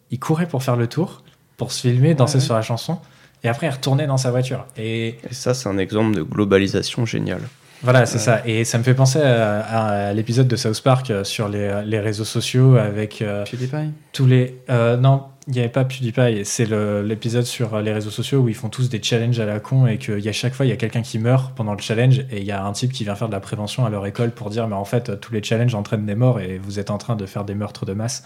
il 0.09 0.19
courait 0.19 0.47
pour 0.47 0.63
faire 0.63 0.77
le 0.77 0.87
tour, 0.87 1.21
pour 1.57 1.73
se 1.73 1.81
filmer, 1.81 2.13
danser 2.13 2.39
sur 2.39 2.55
la 2.55 2.61
chanson. 2.61 2.97
Et 3.43 3.47
après, 3.47 3.67
il 3.67 3.69
retournait 3.71 4.07
dans 4.07 4.17
sa 4.17 4.31
voiture. 4.31 4.65
Et 4.77 5.07
Et 5.09 5.33
ça, 5.33 5.53
c'est 5.53 5.69
un 5.69 5.77
exemple 5.77 6.15
de 6.15 6.23
globalisation 6.23 7.05
géniale. 7.05 7.41
voilà, 7.83 8.05
c'est 8.05 8.15
Ouais. 8.17 8.23
ça. 8.23 8.41
Et 8.45 8.63
ça 8.65 8.77
me 8.79 8.83
fait 8.83 8.95
penser 8.95 9.21
à, 9.21 9.59
à 10.07 10.13
l'épisode 10.13 10.47
de 10.47 10.55
South 10.55 10.81
Park 10.81 11.11
euh, 11.11 11.23
sur 11.23 11.47
les, 11.49 11.83
les 11.85 11.99
réseaux 11.99 12.23
sociaux 12.25 12.75
avec 12.77 13.21
euh, 13.21 13.43
PewDiePie 13.43 13.91
tous 14.13 14.25
les. 14.25 14.59
euh, 14.71 14.97
non, 14.97 15.23
il 15.47 15.53
n'y 15.53 15.59
avait 15.59 15.69
pas 15.69 15.85
PewDiePie. 15.85 16.43
C'est 16.43 16.65
le- 16.65 17.03
l'épisode 17.03 17.43
sur 17.43 17.79
les 17.79 17.93
réseaux 17.93 18.09
sociaux 18.09 18.39
où 18.39 18.49
ils 18.49 18.55
font 18.55 18.69
tous 18.69 18.89
des 18.89 18.99
challenges 19.03 19.39
à 19.39 19.45
la 19.45 19.59
con 19.59 19.85
et 19.85 19.99
qu'il 19.99 20.19
y 20.21 20.29
a 20.29 20.31
chaque 20.33 20.55
fois, 20.55 20.65
il 20.65 20.69
y 20.69 20.71
a 20.71 20.75
quelqu'un 20.77 21.03
qui 21.03 21.19
meurt 21.19 21.53
pendant 21.55 21.73
le 21.73 21.79
challenge 21.81 22.19
et 22.31 22.39
il 22.39 22.45
y 22.45 22.51
a 22.51 22.65
un 22.65 22.71
type 22.71 22.91
qui 22.91 23.03
vient 23.03 23.13
faire 23.13 23.27
de 23.27 23.33
la 23.33 23.39
prévention 23.41 23.85
à 23.85 23.91
leur 23.91 24.07
école 24.07 24.31
pour 24.31 24.49
dire 24.49 24.67
Mais 24.67 24.73
en 24.75 24.85
fait, 24.85 25.19
tous 25.21 25.31
les 25.33 25.43
challenges 25.43 25.75
entraînent 25.75 26.07
des 26.07 26.15
morts 26.15 26.39
et 26.39 26.57
vous 26.57 26.79
êtes 26.79 26.89
en 26.89 26.97
train 26.97 27.15
de 27.15 27.27
faire 27.27 27.43
des 27.43 27.53
meurtres 27.53 27.85
de 27.85 27.93
masse. 27.93 28.23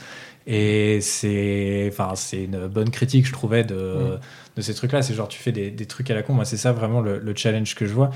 Et 0.48 1.00
c'est 1.02 1.90
enfin, 1.92 2.14
c'est 2.16 2.44
une 2.46 2.68
bonne 2.68 2.90
critique, 2.90 3.28
je 3.28 3.34
trouvais, 3.34 3.64
de, 3.66 3.76
Mm. 3.76 4.20
Ces 4.62 4.74
trucs-là. 4.74 5.02
C'est 5.02 5.14
genre, 5.14 5.28
tu 5.28 5.40
fais 5.40 5.52
des, 5.52 5.86
trucs 5.86 6.10
à 6.12 6.16
la 6.16 6.24
con. 6.24 6.34
Moi, 6.34 6.46
c'est 6.46 6.58
ça 6.58 6.72
vraiment 6.72 7.02
le, 7.02 7.20
le 7.20 7.36
challenge 7.36 7.76
que 7.76 7.86
je 7.86 7.94
vois. 7.94 8.12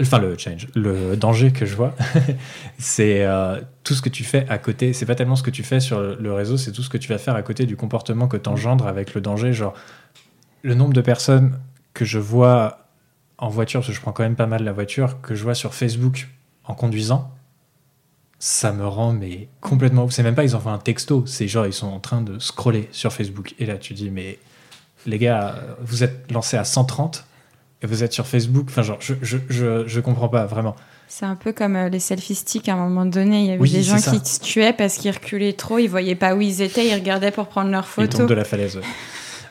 Enfin, 0.00 0.18
le 0.18 0.36
challenge, 0.38 0.68
le 0.74 1.16
danger 1.16 1.52
que 1.52 1.66
je 1.66 1.76
vois, 1.76 1.94
c'est 2.78 3.24
euh, 3.24 3.60
tout 3.84 3.94
ce 3.94 4.00
que 4.00 4.08
tu 4.08 4.24
fais 4.24 4.46
à 4.48 4.58
côté. 4.58 4.92
C'est 4.92 5.06
pas 5.06 5.14
tellement 5.14 5.36
ce 5.36 5.42
que 5.42 5.50
tu 5.50 5.62
fais 5.62 5.80
sur 5.80 6.00
le, 6.00 6.32
réseau, 6.32 6.56
c'est 6.56 6.72
tout 6.72 6.82
ce 6.82 6.88
que 6.88 6.96
tu 6.96 7.08
vas 7.08 7.18
faire 7.18 7.36
à 7.36 7.42
côté 7.42 7.66
du 7.66 7.76
comportement 7.76 8.26
que 8.26 8.36
t'engendres 8.36 8.86
avec 8.86 9.14
le 9.14 9.20
danger. 9.20 9.52
Genre, 9.52 9.74
le 10.62 10.74
nombre 10.74 10.94
de 10.94 11.02
personnes 11.02 11.58
que 11.92 12.04
je 12.04 12.18
vois 12.18 12.86
en 13.38 13.48
voiture, 13.48 13.80
parce 13.80 13.88
que 13.88 13.94
je 13.94 14.00
prends 14.00 14.12
quand 14.12 14.22
même 14.22 14.36
pas 14.36 14.46
mal 14.46 14.64
la 14.64 14.72
voiture, 14.72 15.20
que 15.20 15.34
je 15.34 15.42
vois 15.42 15.54
sur 15.54 15.74
Facebook 15.74 16.28
en 16.64 16.74
conduisant, 16.74 17.30
ça 18.38 18.72
me 18.72 18.86
rend 18.86 19.12
mais 19.12 19.48
complètement. 19.60 20.08
C'est 20.08 20.22
même 20.22 20.34
pas 20.34 20.44
ils 20.44 20.56
envoient 20.56 20.72
un 20.72 20.78
texto, 20.78 21.26
c'est 21.26 21.48
genre 21.48 21.66
ils 21.66 21.72
sont 21.72 21.88
en 21.88 22.00
train 22.00 22.22
de 22.22 22.38
scroller 22.38 22.88
sur 22.92 23.12
Facebook. 23.12 23.54
Et 23.58 23.66
là, 23.66 23.76
tu 23.76 23.94
dis, 23.94 24.10
mais 24.10 24.38
les 25.06 25.18
gars, 25.18 25.54
vous 25.80 26.02
êtes 26.04 26.30
lancés 26.30 26.56
à 26.56 26.64
130 26.64 27.24
et 27.82 27.86
vous 27.86 28.02
êtes 28.04 28.12
sur 28.12 28.26
Facebook. 28.26 28.66
Enfin, 28.68 28.82
genre, 28.82 28.98
je, 29.00 29.14
je, 29.22 29.38
je, 29.48 29.86
je 29.86 30.00
comprends 30.00 30.28
pas 30.28 30.46
vraiment. 30.46 30.76
C'est 31.08 31.26
un 31.26 31.34
peu 31.36 31.52
comme 31.52 31.76
euh, 31.76 31.88
les 31.90 31.98
selfie 32.00 32.34
sticks 32.34 32.68
à 32.68 32.72
un 32.74 32.76
moment 32.76 33.04
donné. 33.04 33.40
Il 33.40 33.46
y 33.46 33.50
avait 33.50 33.60
Oui, 33.60 33.70
des 33.70 33.82
gens 33.82 33.98
ça. 33.98 34.12
qui 34.12 34.24
se 34.30 34.40
tuaient 34.40 34.72
parce 34.72 34.94
qu'ils 34.96 35.10
reculaient 35.10 35.52
trop, 35.52 35.78
ils 35.78 35.88
voyaient 35.88 36.14
pas 36.14 36.34
où 36.34 36.40
ils 36.40 36.62
étaient, 36.62 36.86
ils 36.88 36.94
regardaient 36.94 37.30
pour 37.32 37.48
prendre 37.48 37.70
leurs 37.70 37.84
Ils 37.84 38.06
photos. 38.06 38.20
tombent 38.20 38.28
de 38.28 38.34
la 38.34 38.44
falaise. 38.44 38.76
Ouais, 38.76 38.82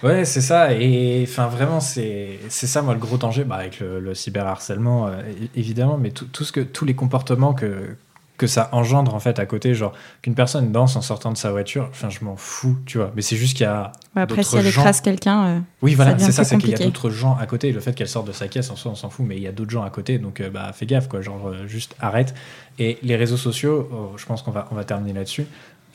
Ouais, 0.04 0.26
c'est 0.26 0.42
ça. 0.42 0.74
Et 0.74 1.24
enfin, 1.30 1.46
vraiment, 1.48 1.80
c'est 1.80 2.40
ça, 2.50 2.82
moi, 2.82 2.96
le 2.96 3.00
gros 3.00 3.18
danger, 3.18 3.44
bah, 3.44 3.58
avec 3.58 3.80
le, 3.80 4.00
le 4.00 4.16
cyberharcèlement, 4.16 5.06
euh, 5.08 5.22
évidemment, 5.56 6.00
mais 6.00 6.10
tout, 6.10 6.26
tout 6.26 6.44
ce 6.44 6.52
que, 6.52 6.62
tous 6.62 6.86
les 6.86 6.96
comportements 6.96 7.54
que, 7.54 7.96
que 8.42 8.48
ça 8.48 8.70
engendre, 8.72 9.14
en 9.16 9.20
fait, 9.20 9.38
à 9.40 9.46
côté, 9.46 9.74
genre, 9.76 9.94
qu'une 10.24 10.34
personne 10.36 10.72
danse 10.72 10.96
en 10.96 11.02
sortant 11.02 11.32
de 11.32 11.38
sa 11.38 11.52
voiture, 11.52 11.88
enfin, 11.92 12.10
je 12.10 12.26
m'en 12.26 12.36
fous, 12.36 12.76
tu 12.88 12.98
vois. 12.98 13.12
Mais 13.16 13.22
c'est 13.22 13.36
juste 13.36 13.56
qu'il 13.56 13.66
y 13.66 13.70
a. 13.70 13.92
Ouais, 14.16 14.24
après, 14.24 14.42
si 14.44 14.58
elle 14.58 14.66
gens- 14.66 14.82
écrase 14.82 15.00
quelqu'un, 15.02 15.46
euh, 15.46 15.60
Oui, 15.84 15.94
voilà, 15.94 16.18
c'est 16.18 16.32
ça, 16.32 16.44
c'est 16.44 16.58
qu'il 16.58 16.72
y 16.72 16.74
a 16.74 16.78
d'autres 16.80 17.12
gens 17.12 17.38
à 17.40 17.46
côté. 17.46 17.72
Le 17.72 17.80
fait 17.80 17.94
qu'elle 17.94 18.08
sorte 18.10 18.26
de 18.28 18.32
sa 18.32 18.48
caisse, 18.48 18.72
en 18.72 18.76
soi, 18.76 18.92
on 18.92 18.96
s'en 18.96 19.10
fout, 19.12 19.26
mais 19.26 19.38
il 19.38 19.44
y 19.44 19.48
a 19.48 19.52
d'autres 19.52 19.70
gens 19.72 19.84
à 19.84 19.90
côté, 19.92 20.18
donc 20.18 20.42
euh, 20.42 20.50
bah, 20.50 20.72
fais 20.74 20.86
gaffe, 20.88 21.08
quoi. 21.08 21.22
Genre, 21.22 21.48
euh, 21.50 21.68
juste 21.68 21.96
arrête. 22.02 22.34
Et 22.80 22.98
les 23.04 23.16
réseaux 23.16 23.38
sociaux, 23.38 23.88
oh, 23.94 24.14
je 24.18 24.26
pense 24.26 24.42
qu'on 24.42 24.52
va, 24.52 24.68
on 24.72 24.76
va 24.76 24.84
terminer 24.84 25.14
là-dessus. 25.14 25.46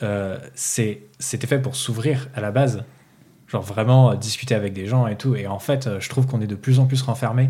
euh, 0.03 0.37
c'est- 0.55 1.01
C'était 1.19 1.47
fait 1.47 1.59
pour 1.59 1.75
s'ouvrir 1.75 2.27
à 2.35 2.39
la 2.41 2.51
base. 2.51 2.83
Genre, 3.47 3.61
vraiment 3.63 4.13
discuter 4.15 4.55
avec 4.55 4.71
des 4.73 4.85
gens 4.85 5.07
et 5.07 5.15
tout. 5.17 5.35
Et 5.35 5.47
en 5.47 5.59
fait, 5.59 5.89
je 5.99 6.09
trouve 6.09 6.27
qu'on 6.27 6.39
est 6.41 6.47
de 6.47 6.55
plus 6.55 6.79
en 6.79 6.85
plus 6.85 7.01
renfermé. 7.01 7.49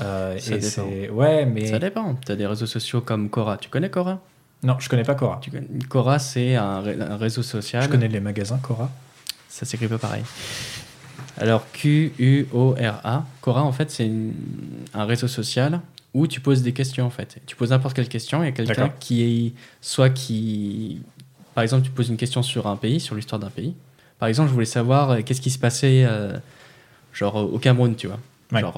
Euh, 0.00 0.38
Ça 0.38 0.54
et 0.56 0.58
dépend. 0.58 1.14
Ouais, 1.14 1.46
mais. 1.46 1.66
Ça 1.66 1.78
dépend. 1.78 2.14
Tu 2.26 2.32
as 2.32 2.36
des 2.36 2.46
réseaux 2.46 2.66
sociaux 2.66 3.00
comme 3.00 3.28
Cora. 3.30 3.56
Tu 3.56 3.68
connais 3.68 3.90
Cora? 3.90 4.20
Non, 4.62 4.76
je 4.78 4.88
connais 4.88 5.02
pas 5.04 5.14
Cora. 5.14 5.38
Tu 5.42 5.50
Quora, 5.88 6.18
c'est 6.18 6.56
un, 6.56 6.80
ré- 6.80 6.96
un 7.00 7.16
réseau 7.16 7.42
social. 7.42 7.82
Je 7.84 7.88
connais 7.88 8.08
les 8.08 8.20
magasins 8.20 8.58
Cora. 8.58 8.90
Ça 9.48 9.64
s'écrit 9.66 9.88
pas 9.88 9.98
pareil. 9.98 10.22
Alors 11.38 11.66
Q-U-O-R-A. 11.72 13.24
Quora, 13.40 13.62
en 13.62 13.72
fait, 13.72 13.90
c'est 13.90 14.06
une- 14.06 14.32
un 14.94 15.04
réseau 15.04 15.28
social 15.28 15.80
où 16.12 16.26
tu 16.26 16.40
poses 16.40 16.62
des 16.62 16.72
questions, 16.72 17.06
en 17.06 17.10
fait. 17.10 17.38
Tu 17.46 17.56
poses 17.56 17.70
n'importe 17.70 17.94
quelle 17.96 18.08
question, 18.08 18.42
il 18.42 18.46
y 18.46 18.48
a 18.48 18.52
quelqu'un 18.52 18.92
qui 19.00 19.22
est... 19.48 19.52
Soit 19.80 20.10
qui... 20.10 21.02
Par 21.54 21.62
exemple, 21.62 21.84
tu 21.84 21.90
poses 21.90 22.08
une 22.08 22.16
question 22.16 22.42
sur 22.42 22.66
un 22.66 22.76
pays, 22.76 23.00
sur 23.00 23.14
l'histoire 23.16 23.38
d'un 23.40 23.50
pays. 23.50 23.74
Par 24.18 24.28
exemple, 24.28 24.48
je 24.48 24.54
voulais 24.54 24.64
savoir 24.66 25.10
euh, 25.10 25.20
qu'est-ce 25.24 25.40
qui 25.40 25.50
se 25.50 25.58
passait, 25.58 26.04
euh, 26.06 26.36
genre, 27.12 27.36
au 27.36 27.58
Cameroun, 27.58 27.94
tu 27.96 28.06
vois. 28.06 28.18
Ouais. 28.52 28.60
Genre, 28.60 28.74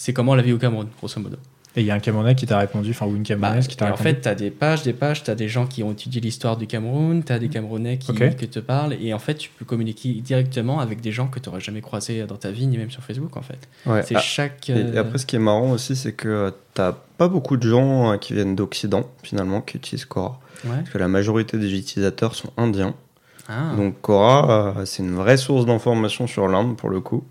c'est 0.00 0.12
comment 0.12 0.34
la 0.36 0.42
vie 0.42 0.52
au 0.52 0.58
Cameroun, 0.58 0.86
grosso 0.98 1.20
modo. 1.20 1.36
Et 1.76 1.82
il 1.82 1.86
y 1.86 1.90
a 1.90 1.94
un 1.94 1.98
Camerounais 2.00 2.34
qui 2.34 2.46
t'a 2.46 2.58
répondu, 2.58 2.90
enfin, 2.90 3.06
ou 3.06 3.10
une 3.14 3.18
Bah, 3.22 3.28
Camerounaise 3.28 3.68
qui 3.68 3.76
t'a 3.76 3.84
en 3.84 3.88
répondu. 3.90 4.02
fait, 4.02 4.20
tu 4.22 4.28
as 4.28 4.34
des 4.34 4.50
pages, 4.50 4.82
des 4.82 4.92
pages, 4.94 5.22
tu 5.22 5.30
as 5.30 5.34
des 5.34 5.48
gens 5.48 5.66
qui 5.66 5.82
ont 5.82 5.92
étudié 5.92 6.20
l'histoire 6.20 6.56
du 6.56 6.66
Cameroun, 6.66 7.22
tu 7.22 7.32
as 7.32 7.38
des 7.38 7.48
Camerounais 7.48 7.98
qui, 7.98 8.12
te 8.14 8.58
parlent, 8.58 8.94
et 9.00 9.12
en 9.12 9.18
fait, 9.18 9.34
tu 9.34 9.50
peux 9.50 9.64
communiquer 9.64 10.14
directement 10.14 10.80
avec 10.80 11.00
des 11.00 11.12
gens 11.12 11.26
que 11.28 11.38
tu 11.38 11.48
n'aurais 11.48 11.60
jamais 11.60 11.80
croisés 11.82 12.24
dans 12.26 12.36
ta 12.36 12.50
vie, 12.50 12.66
ni 12.66 12.78
même 12.78 12.90
sur 12.90 13.02
Facebook, 13.02 13.36
en 13.36 13.42
fait. 13.42 13.58
Ouais. 13.86 14.02
C'est 14.02 14.16
Ah, 14.16 14.20
chaque. 14.20 14.70
et 14.70 14.74
euh, 14.76 15.00
après, 15.00 15.18
ce 15.18 15.26
qui 15.26 15.36
est 15.36 15.40
marrant 15.40 15.70
aussi, 15.72 15.94
c'est 15.94 16.12
que 16.12 16.52
t'as 16.74 16.92
pas 17.18 17.28
beaucoup 17.28 17.56
de 17.56 17.68
gens 17.68 18.12
euh, 18.12 18.16
qui 18.16 18.32
viennent 18.32 18.56
d'Occident, 18.56 19.04
finalement, 19.22 19.60
qui 19.60 19.76
utilisent 19.76 20.06
Quora. 20.06 20.40
ouais. 20.64 20.70
Parce 20.78 20.90
que 20.90 20.98
la 20.98 21.08
majorité 21.08 21.58
des 21.58 21.72
utilisateurs 21.76 22.34
sont 22.34 22.50
indiens. 22.56 22.94
Ah, 23.48 23.74
Donc 23.76 24.00
Quora, 24.00 24.74
euh, 24.78 24.84
c'est 24.84 25.02
une 25.02 25.14
vraie 25.14 25.36
source 25.36 25.64
d'information 25.66 26.26
sur 26.26 26.48
l'Inde, 26.48 26.76
pour 26.76 26.88
le 26.88 27.00
coup. 27.00 27.24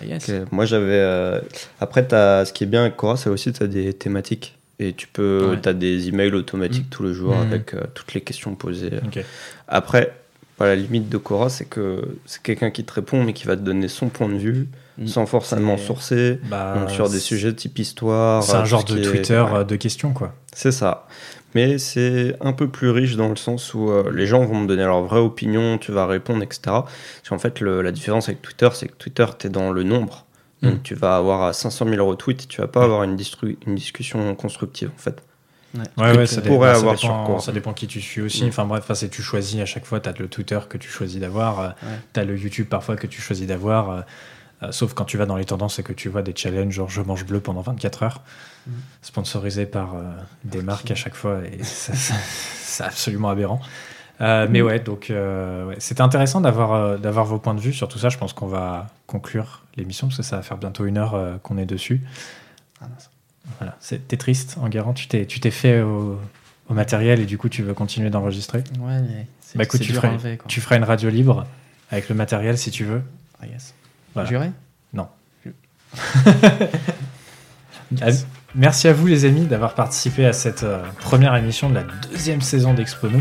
Ah, 0.00 0.04
yes. 0.04 0.24
Que 0.26 0.44
moi, 0.50 0.64
j'avais... 0.64 0.86
euh, 0.92 1.40
Après, 1.80 2.06
t'as- 2.06 2.44
ce 2.44 2.52
qui 2.52 2.64
est 2.64 2.66
bien 2.68 2.82
avec 2.82 2.96
Quora, 2.96 3.16
c'est 3.16 3.30
aussi 3.30 3.52
tu 3.52 3.62
as 3.62 3.66
des 3.66 3.92
thématiques. 3.92 4.54
Et 4.80 4.92
tu 4.92 5.08
peux, 5.08 5.56
Ouais. 5.60 5.68
as 5.68 5.72
des 5.72 6.06
emails 6.08 6.32
automatiques 6.34 6.88
tous 6.88 7.02
les 7.02 7.12
jours 7.12 7.34
Mhm. 7.34 7.42
avec 7.48 7.74
euh, 7.74 7.80
toutes 7.94 8.14
les 8.14 8.20
questions 8.20 8.54
posées. 8.54 8.90
Après, 9.66 10.14
la 10.60 10.76
limite 10.76 11.08
de 11.08 11.16
Quora, 11.18 11.48
c'est 11.48 11.64
que 11.64 12.02
c'est 12.26 12.42
quelqu'un 12.42 12.70
qui 12.70 12.84
te 12.84 12.92
répond, 12.92 13.22
mais 13.24 13.32
qui 13.32 13.46
va 13.46 13.56
te 13.56 13.62
donner 13.62 13.88
son 13.88 14.08
point 14.08 14.28
de 14.28 14.36
vue, 14.36 14.68
Mm. 14.98 15.06
sans 15.06 15.26
forcément 15.26 15.76
sourcer. 15.78 16.40
Bah, 16.50 16.74
Donc 16.76 16.90
sur 16.90 17.08
des 17.08 17.20
sujets 17.20 17.52
type 17.54 17.78
histoire. 17.78 18.42
C'est 18.42 18.54
un 18.54 18.62
euh, 18.62 18.64
genre 18.64 18.84
tout 18.84 18.94
de 18.94 19.00
est- 19.00 19.02
Twitter 19.10 19.44
ouais. 19.52 19.64
de 19.64 19.76
questions, 19.76 20.12
quoi. 20.12 20.34
C'est 20.52 20.72
ça. 20.72 21.06
Mais 21.54 21.78
c'est 21.78 22.36
un 22.40 22.52
peu 22.52 22.68
plus 22.68 22.90
riche 22.90 23.16
dans 23.16 23.28
le 23.30 23.36
sens 23.36 23.72
où 23.74 23.90
euh, 23.90 24.10
les 24.14 24.26
gens 24.26 24.44
vont 24.44 24.60
me 24.60 24.66
donner 24.66 24.84
leur 24.84 25.02
vraie 25.02 25.18
opinion, 25.20 25.78
tu 25.78 25.92
vas 25.92 26.06
répondre, 26.06 26.42
etc. 26.42 26.60
Parce 26.66 27.28
qu'en 27.28 27.38
fait, 27.38 27.60
le- 27.60 27.80
la 27.82 27.90
différence 27.92 28.28
avec 28.28 28.42
Twitter, 28.42 28.68
c'est 28.74 28.88
que 28.88 28.96
Twitter, 28.96 29.24
tu 29.38 29.46
es 29.46 29.50
dans 29.50 29.70
le 29.70 29.82
nombre. 29.82 30.26
Donc 30.62 30.74
Mm. 30.74 30.82
tu 30.82 30.94
vas 30.94 31.16
avoir 31.16 31.54
500 31.54 31.86
000 31.88 32.06
retweets, 32.06 32.48
tu 32.48 32.60
vas 32.60 32.66
pas 32.66 32.82
avoir 32.84 33.02
une, 33.04 33.16
une 33.66 33.74
discussion 33.76 34.34
constructive, 34.34 34.90
en 34.94 34.98
fait. 34.98 35.22
Ouais. 35.74 36.16
Ouais, 36.16 36.26
ça, 36.26 36.40
dé- 36.40 36.48
pourrais 36.48 36.68
bah, 36.68 36.74
ça 36.74 36.80
avoir 36.80 36.94
dépend, 36.96 37.06
sur 37.18 37.24
Quora. 37.26 37.40
ça 37.40 37.52
dépend 37.52 37.72
qui 37.74 37.86
tu 37.86 38.00
suis 38.00 38.20
aussi. 38.22 38.44
Mm. 38.44 38.48
Enfin 38.48 38.64
bref, 38.64 38.82
enfin, 38.84 38.94
c'est 38.94 39.08
tu 39.08 39.22
choisis 39.22 39.60
à 39.60 39.66
chaque 39.66 39.84
fois, 39.84 40.00
tu 40.00 40.08
as 40.08 40.14
le 40.18 40.26
Twitter 40.28 40.58
que 40.68 40.76
tu 40.78 40.88
choisis 40.88 41.20
d'avoir, 41.20 41.60
euh, 41.60 41.68
Ouais. 41.68 41.98
tu 42.12 42.20
as 42.20 42.24
le 42.24 42.36
YouTube 42.36 42.66
parfois 42.68 42.96
que 42.96 43.06
tu 43.06 43.20
choisis 43.20 43.46
d'avoir, 43.46 43.90
euh, 43.90 44.00
sauf 44.70 44.92
quand 44.94 45.04
tu 45.04 45.16
vas 45.16 45.26
dans 45.26 45.36
les 45.36 45.44
tendances 45.44 45.78
et 45.78 45.82
que 45.82 45.92
tu 45.92 46.08
vois 46.08 46.22
des 46.22 46.34
challenges 46.34 46.74
genre 46.74 46.88
je 46.90 47.00
mange 47.02 47.24
bleu 47.24 47.40
pendant 47.40 47.60
24 47.62 48.02
heures, 48.02 48.22
Mm. 48.66 48.70
sponsorisés 49.02 49.64
par 49.66 49.94
euh, 49.94 50.02
des 50.44 50.60
marques 50.62 50.90
à 50.90 50.94
chaque 50.94 51.14
fois, 51.14 51.40
et 51.46 51.58
c'est 51.62 52.84
absolument 52.84 53.30
aberrant. 53.30 53.60
Euh, 54.20 54.46
mais 54.50 54.60
ouais, 54.62 54.80
donc 54.80 55.10
euh, 55.10 55.66
ouais, 55.68 55.76
c'était 55.78 56.00
intéressant 56.02 56.40
d'avoir 56.40 56.72
euh, 56.72 56.96
d'avoir 56.98 57.24
vos 57.24 57.38
points 57.38 57.54
de 57.54 57.60
vue 57.60 57.72
sur 57.72 57.88
tout 57.88 57.98
ça. 57.98 58.08
Je 58.08 58.18
pense 58.18 58.32
qu'on 58.32 58.48
va 58.48 58.88
conclure 59.06 59.62
l'émission 59.76 60.08
parce 60.08 60.16
que 60.18 60.22
ça 60.24 60.36
va 60.36 60.42
faire 60.42 60.56
bientôt 60.58 60.84
une 60.86 60.98
heure 60.98 61.14
euh, 61.14 61.36
qu'on 61.42 61.56
est 61.56 61.64
dessus. 61.66 62.02
Ah. 62.82 62.86
Voilà, 63.58 63.76
c'est- 63.80 64.06
t'es 64.08 64.16
triste, 64.16 64.56
Enguerrand, 64.60 64.92
tu 64.92 65.06
t'es 65.08 65.24
tu 65.24 65.38
t'es 65.40 65.52
fait 65.52 65.80
au, 65.80 66.18
au 66.68 66.74
matériel 66.74 67.20
et 67.20 67.26
du 67.26 67.38
coup 67.38 67.48
tu 67.48 67.62
veux 67.62 67.74
continuer 67.74 68.10
d'enregistrer? 68.10 68.64
Ouais, 68.80 69.00
mais 69.00 69.26
c'est 69.40 69.56
Bah 69.56 69.64
écoute, 69.64 69.80
tu 69.80 69.92
dur 69.92 70.02
feras, 70.02 70.16
tu 70.48 70.60
feras 70.60 70.76
une 70.76 70.84
radio 70.84 71.08
libre 71.10 71.46
avec 71.90 72.08
le 72.08 72.14
matériel 72.16 72.58
si 72.58 72.70
tu 72.72 72.84
veux. 72.84 73.02
Ah, 73.40 73.46
yes. 73.46 73.72
Voilà. 74.14 74.28
Juré 74.28 74.50
Ah, 78.02 78.08
Merci 78.54 78.88
à 78.88 78.92
vous 78.92 79.06
les 79.06 79.24
amis 79.24 79.46
d'avoir 79.46 79.74
participé 79.74 80.26
à 80.26 80.32
cette 80.34 80.62
euh, 80.62 80.82
première 81.00 81.34
émission 81.36 81.70
de 81.70 81.74
la 81.76 81.84
deuxième 82.10 82.42
saison 82.42 82.74
d'Expono. 82.74 83.18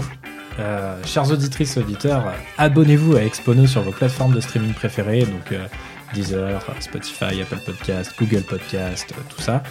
Euh, 0.60 1.02
chers 1.06 1.30
auditrices, 1.32 1.78
auditeurs, 1.78 2.28
euh, 2.28 2.32
abonnez-vous 2.58 3.16
à 3.16 3.24
Expono 3.24 3.68
sur 3.68 3.82
vos 3.84 3.92
plateformes 3.92 4.34
de 4.34 4.42
streaming 4.42 4.74
préférées, 4.74 5.22
donc 5.22 5.52
euh, 5.52 5.68
Deezer, 6.14 6.62
Spotify, 6.80 7.42
Apple 7.42 7.60
Podcast, 7.66 8.14
Google 8.18 8.42
Podcast, 8.42 9.14
tout 9.30 9.42
ça. 9.42 9.62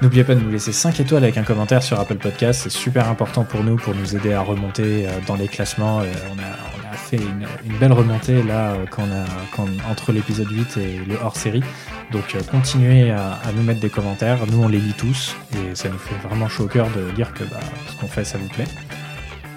N'oubliez 0.00 0.24
pas 0.24 0.34
de 0.34 0.40
nous 0.40 0.50
laisser 0.50 0.72
5 0.72 0.98
étoiles 1.00 1.22
avec 1.22 1.36
un 1.38 1.42
commentaire 1.44 1.82
sur 1.82 1.98
Apple 2.00 2.16
Podcast, 2.16 2.62
c'est 2.64 2.70
super 2.72 3.08
important 3.08 3.44
pour 3.44 3.62
nous, 3.62 3.76
pour 3.76 3.94
nous 3.94 4.16
aider 4.16 4.32
à 4.32 4.40
remonter 4.40 5.06
euh, 5.06 5.10
dans 5.26 5.36
les 5.36 5.46
classements. 5.48 6.00
Euh, 6.00 6.04
on, 6.32 6.38
a, 6.38 6.42
on 6.42 6.92
a 6.92 6.96
fait 6.96 7.16
une, 7.18 7.46
une 7.70 7.78
belle 7.78 7.92
remontée 7.92 8.42
là 8.42 8.72
euh, 8.72 8.84
quand 8.90 9.02
on 9.04 9.12
a, 9.12 9.24
quand- 9.54 9.68
entre 9.90 10.10
l'épisode 10.12 10.50
8 10.50 10.76
et 10.78 11.00
le 11.06 11.16
hors-série. 11.22 11.62
Donc 12.10 12.36
continuez 12.50 13.10
à, 13.12 13.34
à 13.44 13.52
nous 13.54 13.62
mettre 13.62 13.80
des 13.80 13.90
commentaires, 13.90 14.38
nous 14.50 14.62
on 14.62 14.68
les 14.68 14.80
lit 14.80 14.94
tous 14.94 15.36
et 15.54 15.74
ça 15.74 15.88
nous 15.88 15.98
fait 15.98 16.16
vraiment 16.28 16.48
chaud 16.48 16.64
au 16.64 16.68
cœur 16.68 16.88
de 16.96 17.14
lire 17.16 17.32
que 17.32 17.44
bah, 17.44 17.60
ce 17.88 17.96
qu'on 18.00 18.08
fait 18.08 18.24
ça 18.24 18.38
vous 18.38 18.48
plaît. 18.48 18.66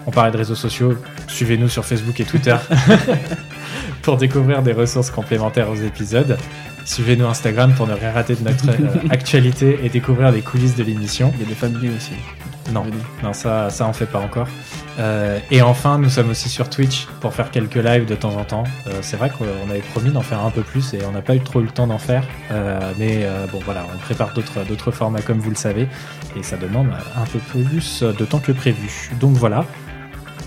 On 0.06 0.12
parlait 0.12 0.32
de 0.32 0.38
réseaux 0.38 0.54
sociaux, 0.56 0.96
suivez-nous 1.28 1.70
sur 1.70 1.84
Facebook 1.86 2.20
et 2.20 2.26
Twitter 2.26 2.56
pour 4.04 4.18
découvrir 4.18 4.62
des 4.62 4.74
ressources 4.74 5.10
complémentaires 5.10 5.70
aux 5.70 5.76
épisodes. 5.76 6.38
Suivez-nous 6.86 7.26
Instagram 7.26 7.74
pour 7.76 7.88
ne 7.88 7.94
rien 7.94 8.12
rater 8.12 8.36
de 8.36 8.44
notre 8.44 8.70
euh, 8.70 9.08
actualité 9.10 9.80
et 9.84 9.90
découvrir 9.90 10.32
les 10.32 10.42
coulisses 10.42 10.76
de 10.76 10.84
l'émission. 10.84 11.34
Il 11.36 11.42
y 11.42 11.46
a 11.46 11.50
des 11.50 11.56
familles 11.56 11.92
aussi. 11.96 12.14
Non, 12.72 12.84
non, 13.24 13.34
ça, 13.34 13.70
ça 13.70 13.88
on 13.88 13.94
fait 13.94 14.06
pas 14.06 14.20
encore. 14.20 14.48
Euh, 14.98 15.40
et 15.52 15.62
enfin, 15.62 16.00
nous 16.00 16.10
sommes 16.10 16.30
aussi 16.30 16.50
sur 16.50 16.70
Twitch 16.70 17.06
pour 17.20 17.34
faire 17.34 17.52
quelques 17.52 17.76
lives 17.76 18.06
de 18.06 18.16
temps 18.16 18.36
en 18.36 18.44
temps. 18.44 18.64
Euh, 18.88 19.00
c'est 19.02 19.18
vrai 19.18 19.30
qu'on 19.30 19.70
avait 19.70 19.82
promis 19.82 20.10
d'en 20.10 20.22
faire 20.22 20.44
un 20.44 20.50
peu 20.50 20.62
plus 20.62 20.94
et 20.94 21.00
on 21.06 21.12
n'a 21.12 21.22
pas 21.22 21.36
eu 21.36 21.42
trop 21.42 21.60
le 21.60 21.68
temps 21.68 21.88
d'en 21.88 21.98
faire. 21.98 22.24
Euh, 22.52 22.80
mais 22.98 23.28
bon, 23.52 23.60
voilà, 23.66 23.86
on 23.94 23.98
prépare 24.00 24.34
d'autres, 24.34 24.66
d'autres 24.66 24.92
formats 24.92 25.22
comme 25.22 25.40
vous 25.40 25.50
le 25.50 25.56
savez 25.56 25.88
et 26.38 26.44
ça 26.44 26.58
demande 26.58 26.88
un 27.16 27.26
peu 27.26 27.40
plus 27.40 28.04
de 28.04 28.26
temps 28.26 28.40
que 28.40 28.52
prévu. 28.52 29.12
Donc 29.20 29.36
voilà, 29.36 29.66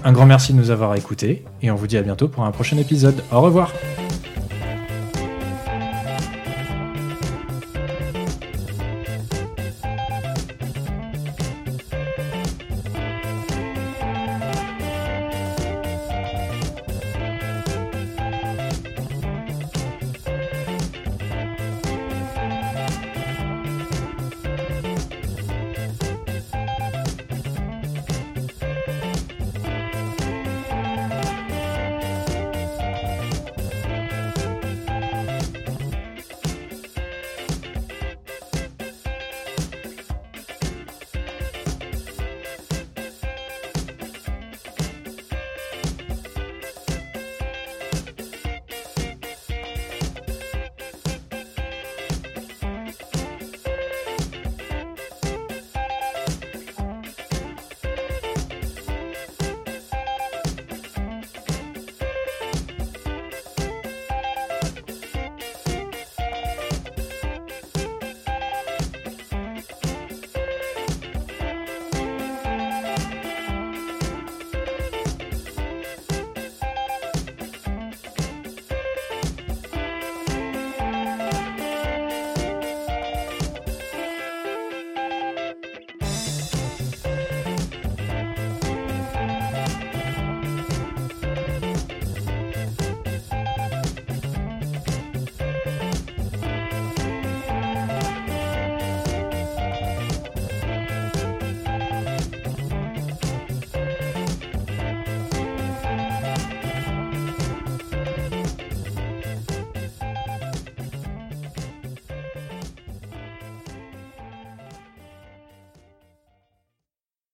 un 0.05 0.13
grand 0.13 0.27
merci 0.27 0.53
de 0.53 0.59
nous 0.59 0.71
avoir 0.71 0.95
écoutés 0.97 1.45
et 1.63 1.71
on 1.71 1.77
vous 1.77 1.87
dit 1.87 1.97
à 1.97 2.03
bientôt 2.03 2.29
pour 2.29 2.45
un 2.45 2.51
prochain 2.51 2.79
épisode. 2.79 3.23
Au 3.31 3.41
revoir. 3.41 3.73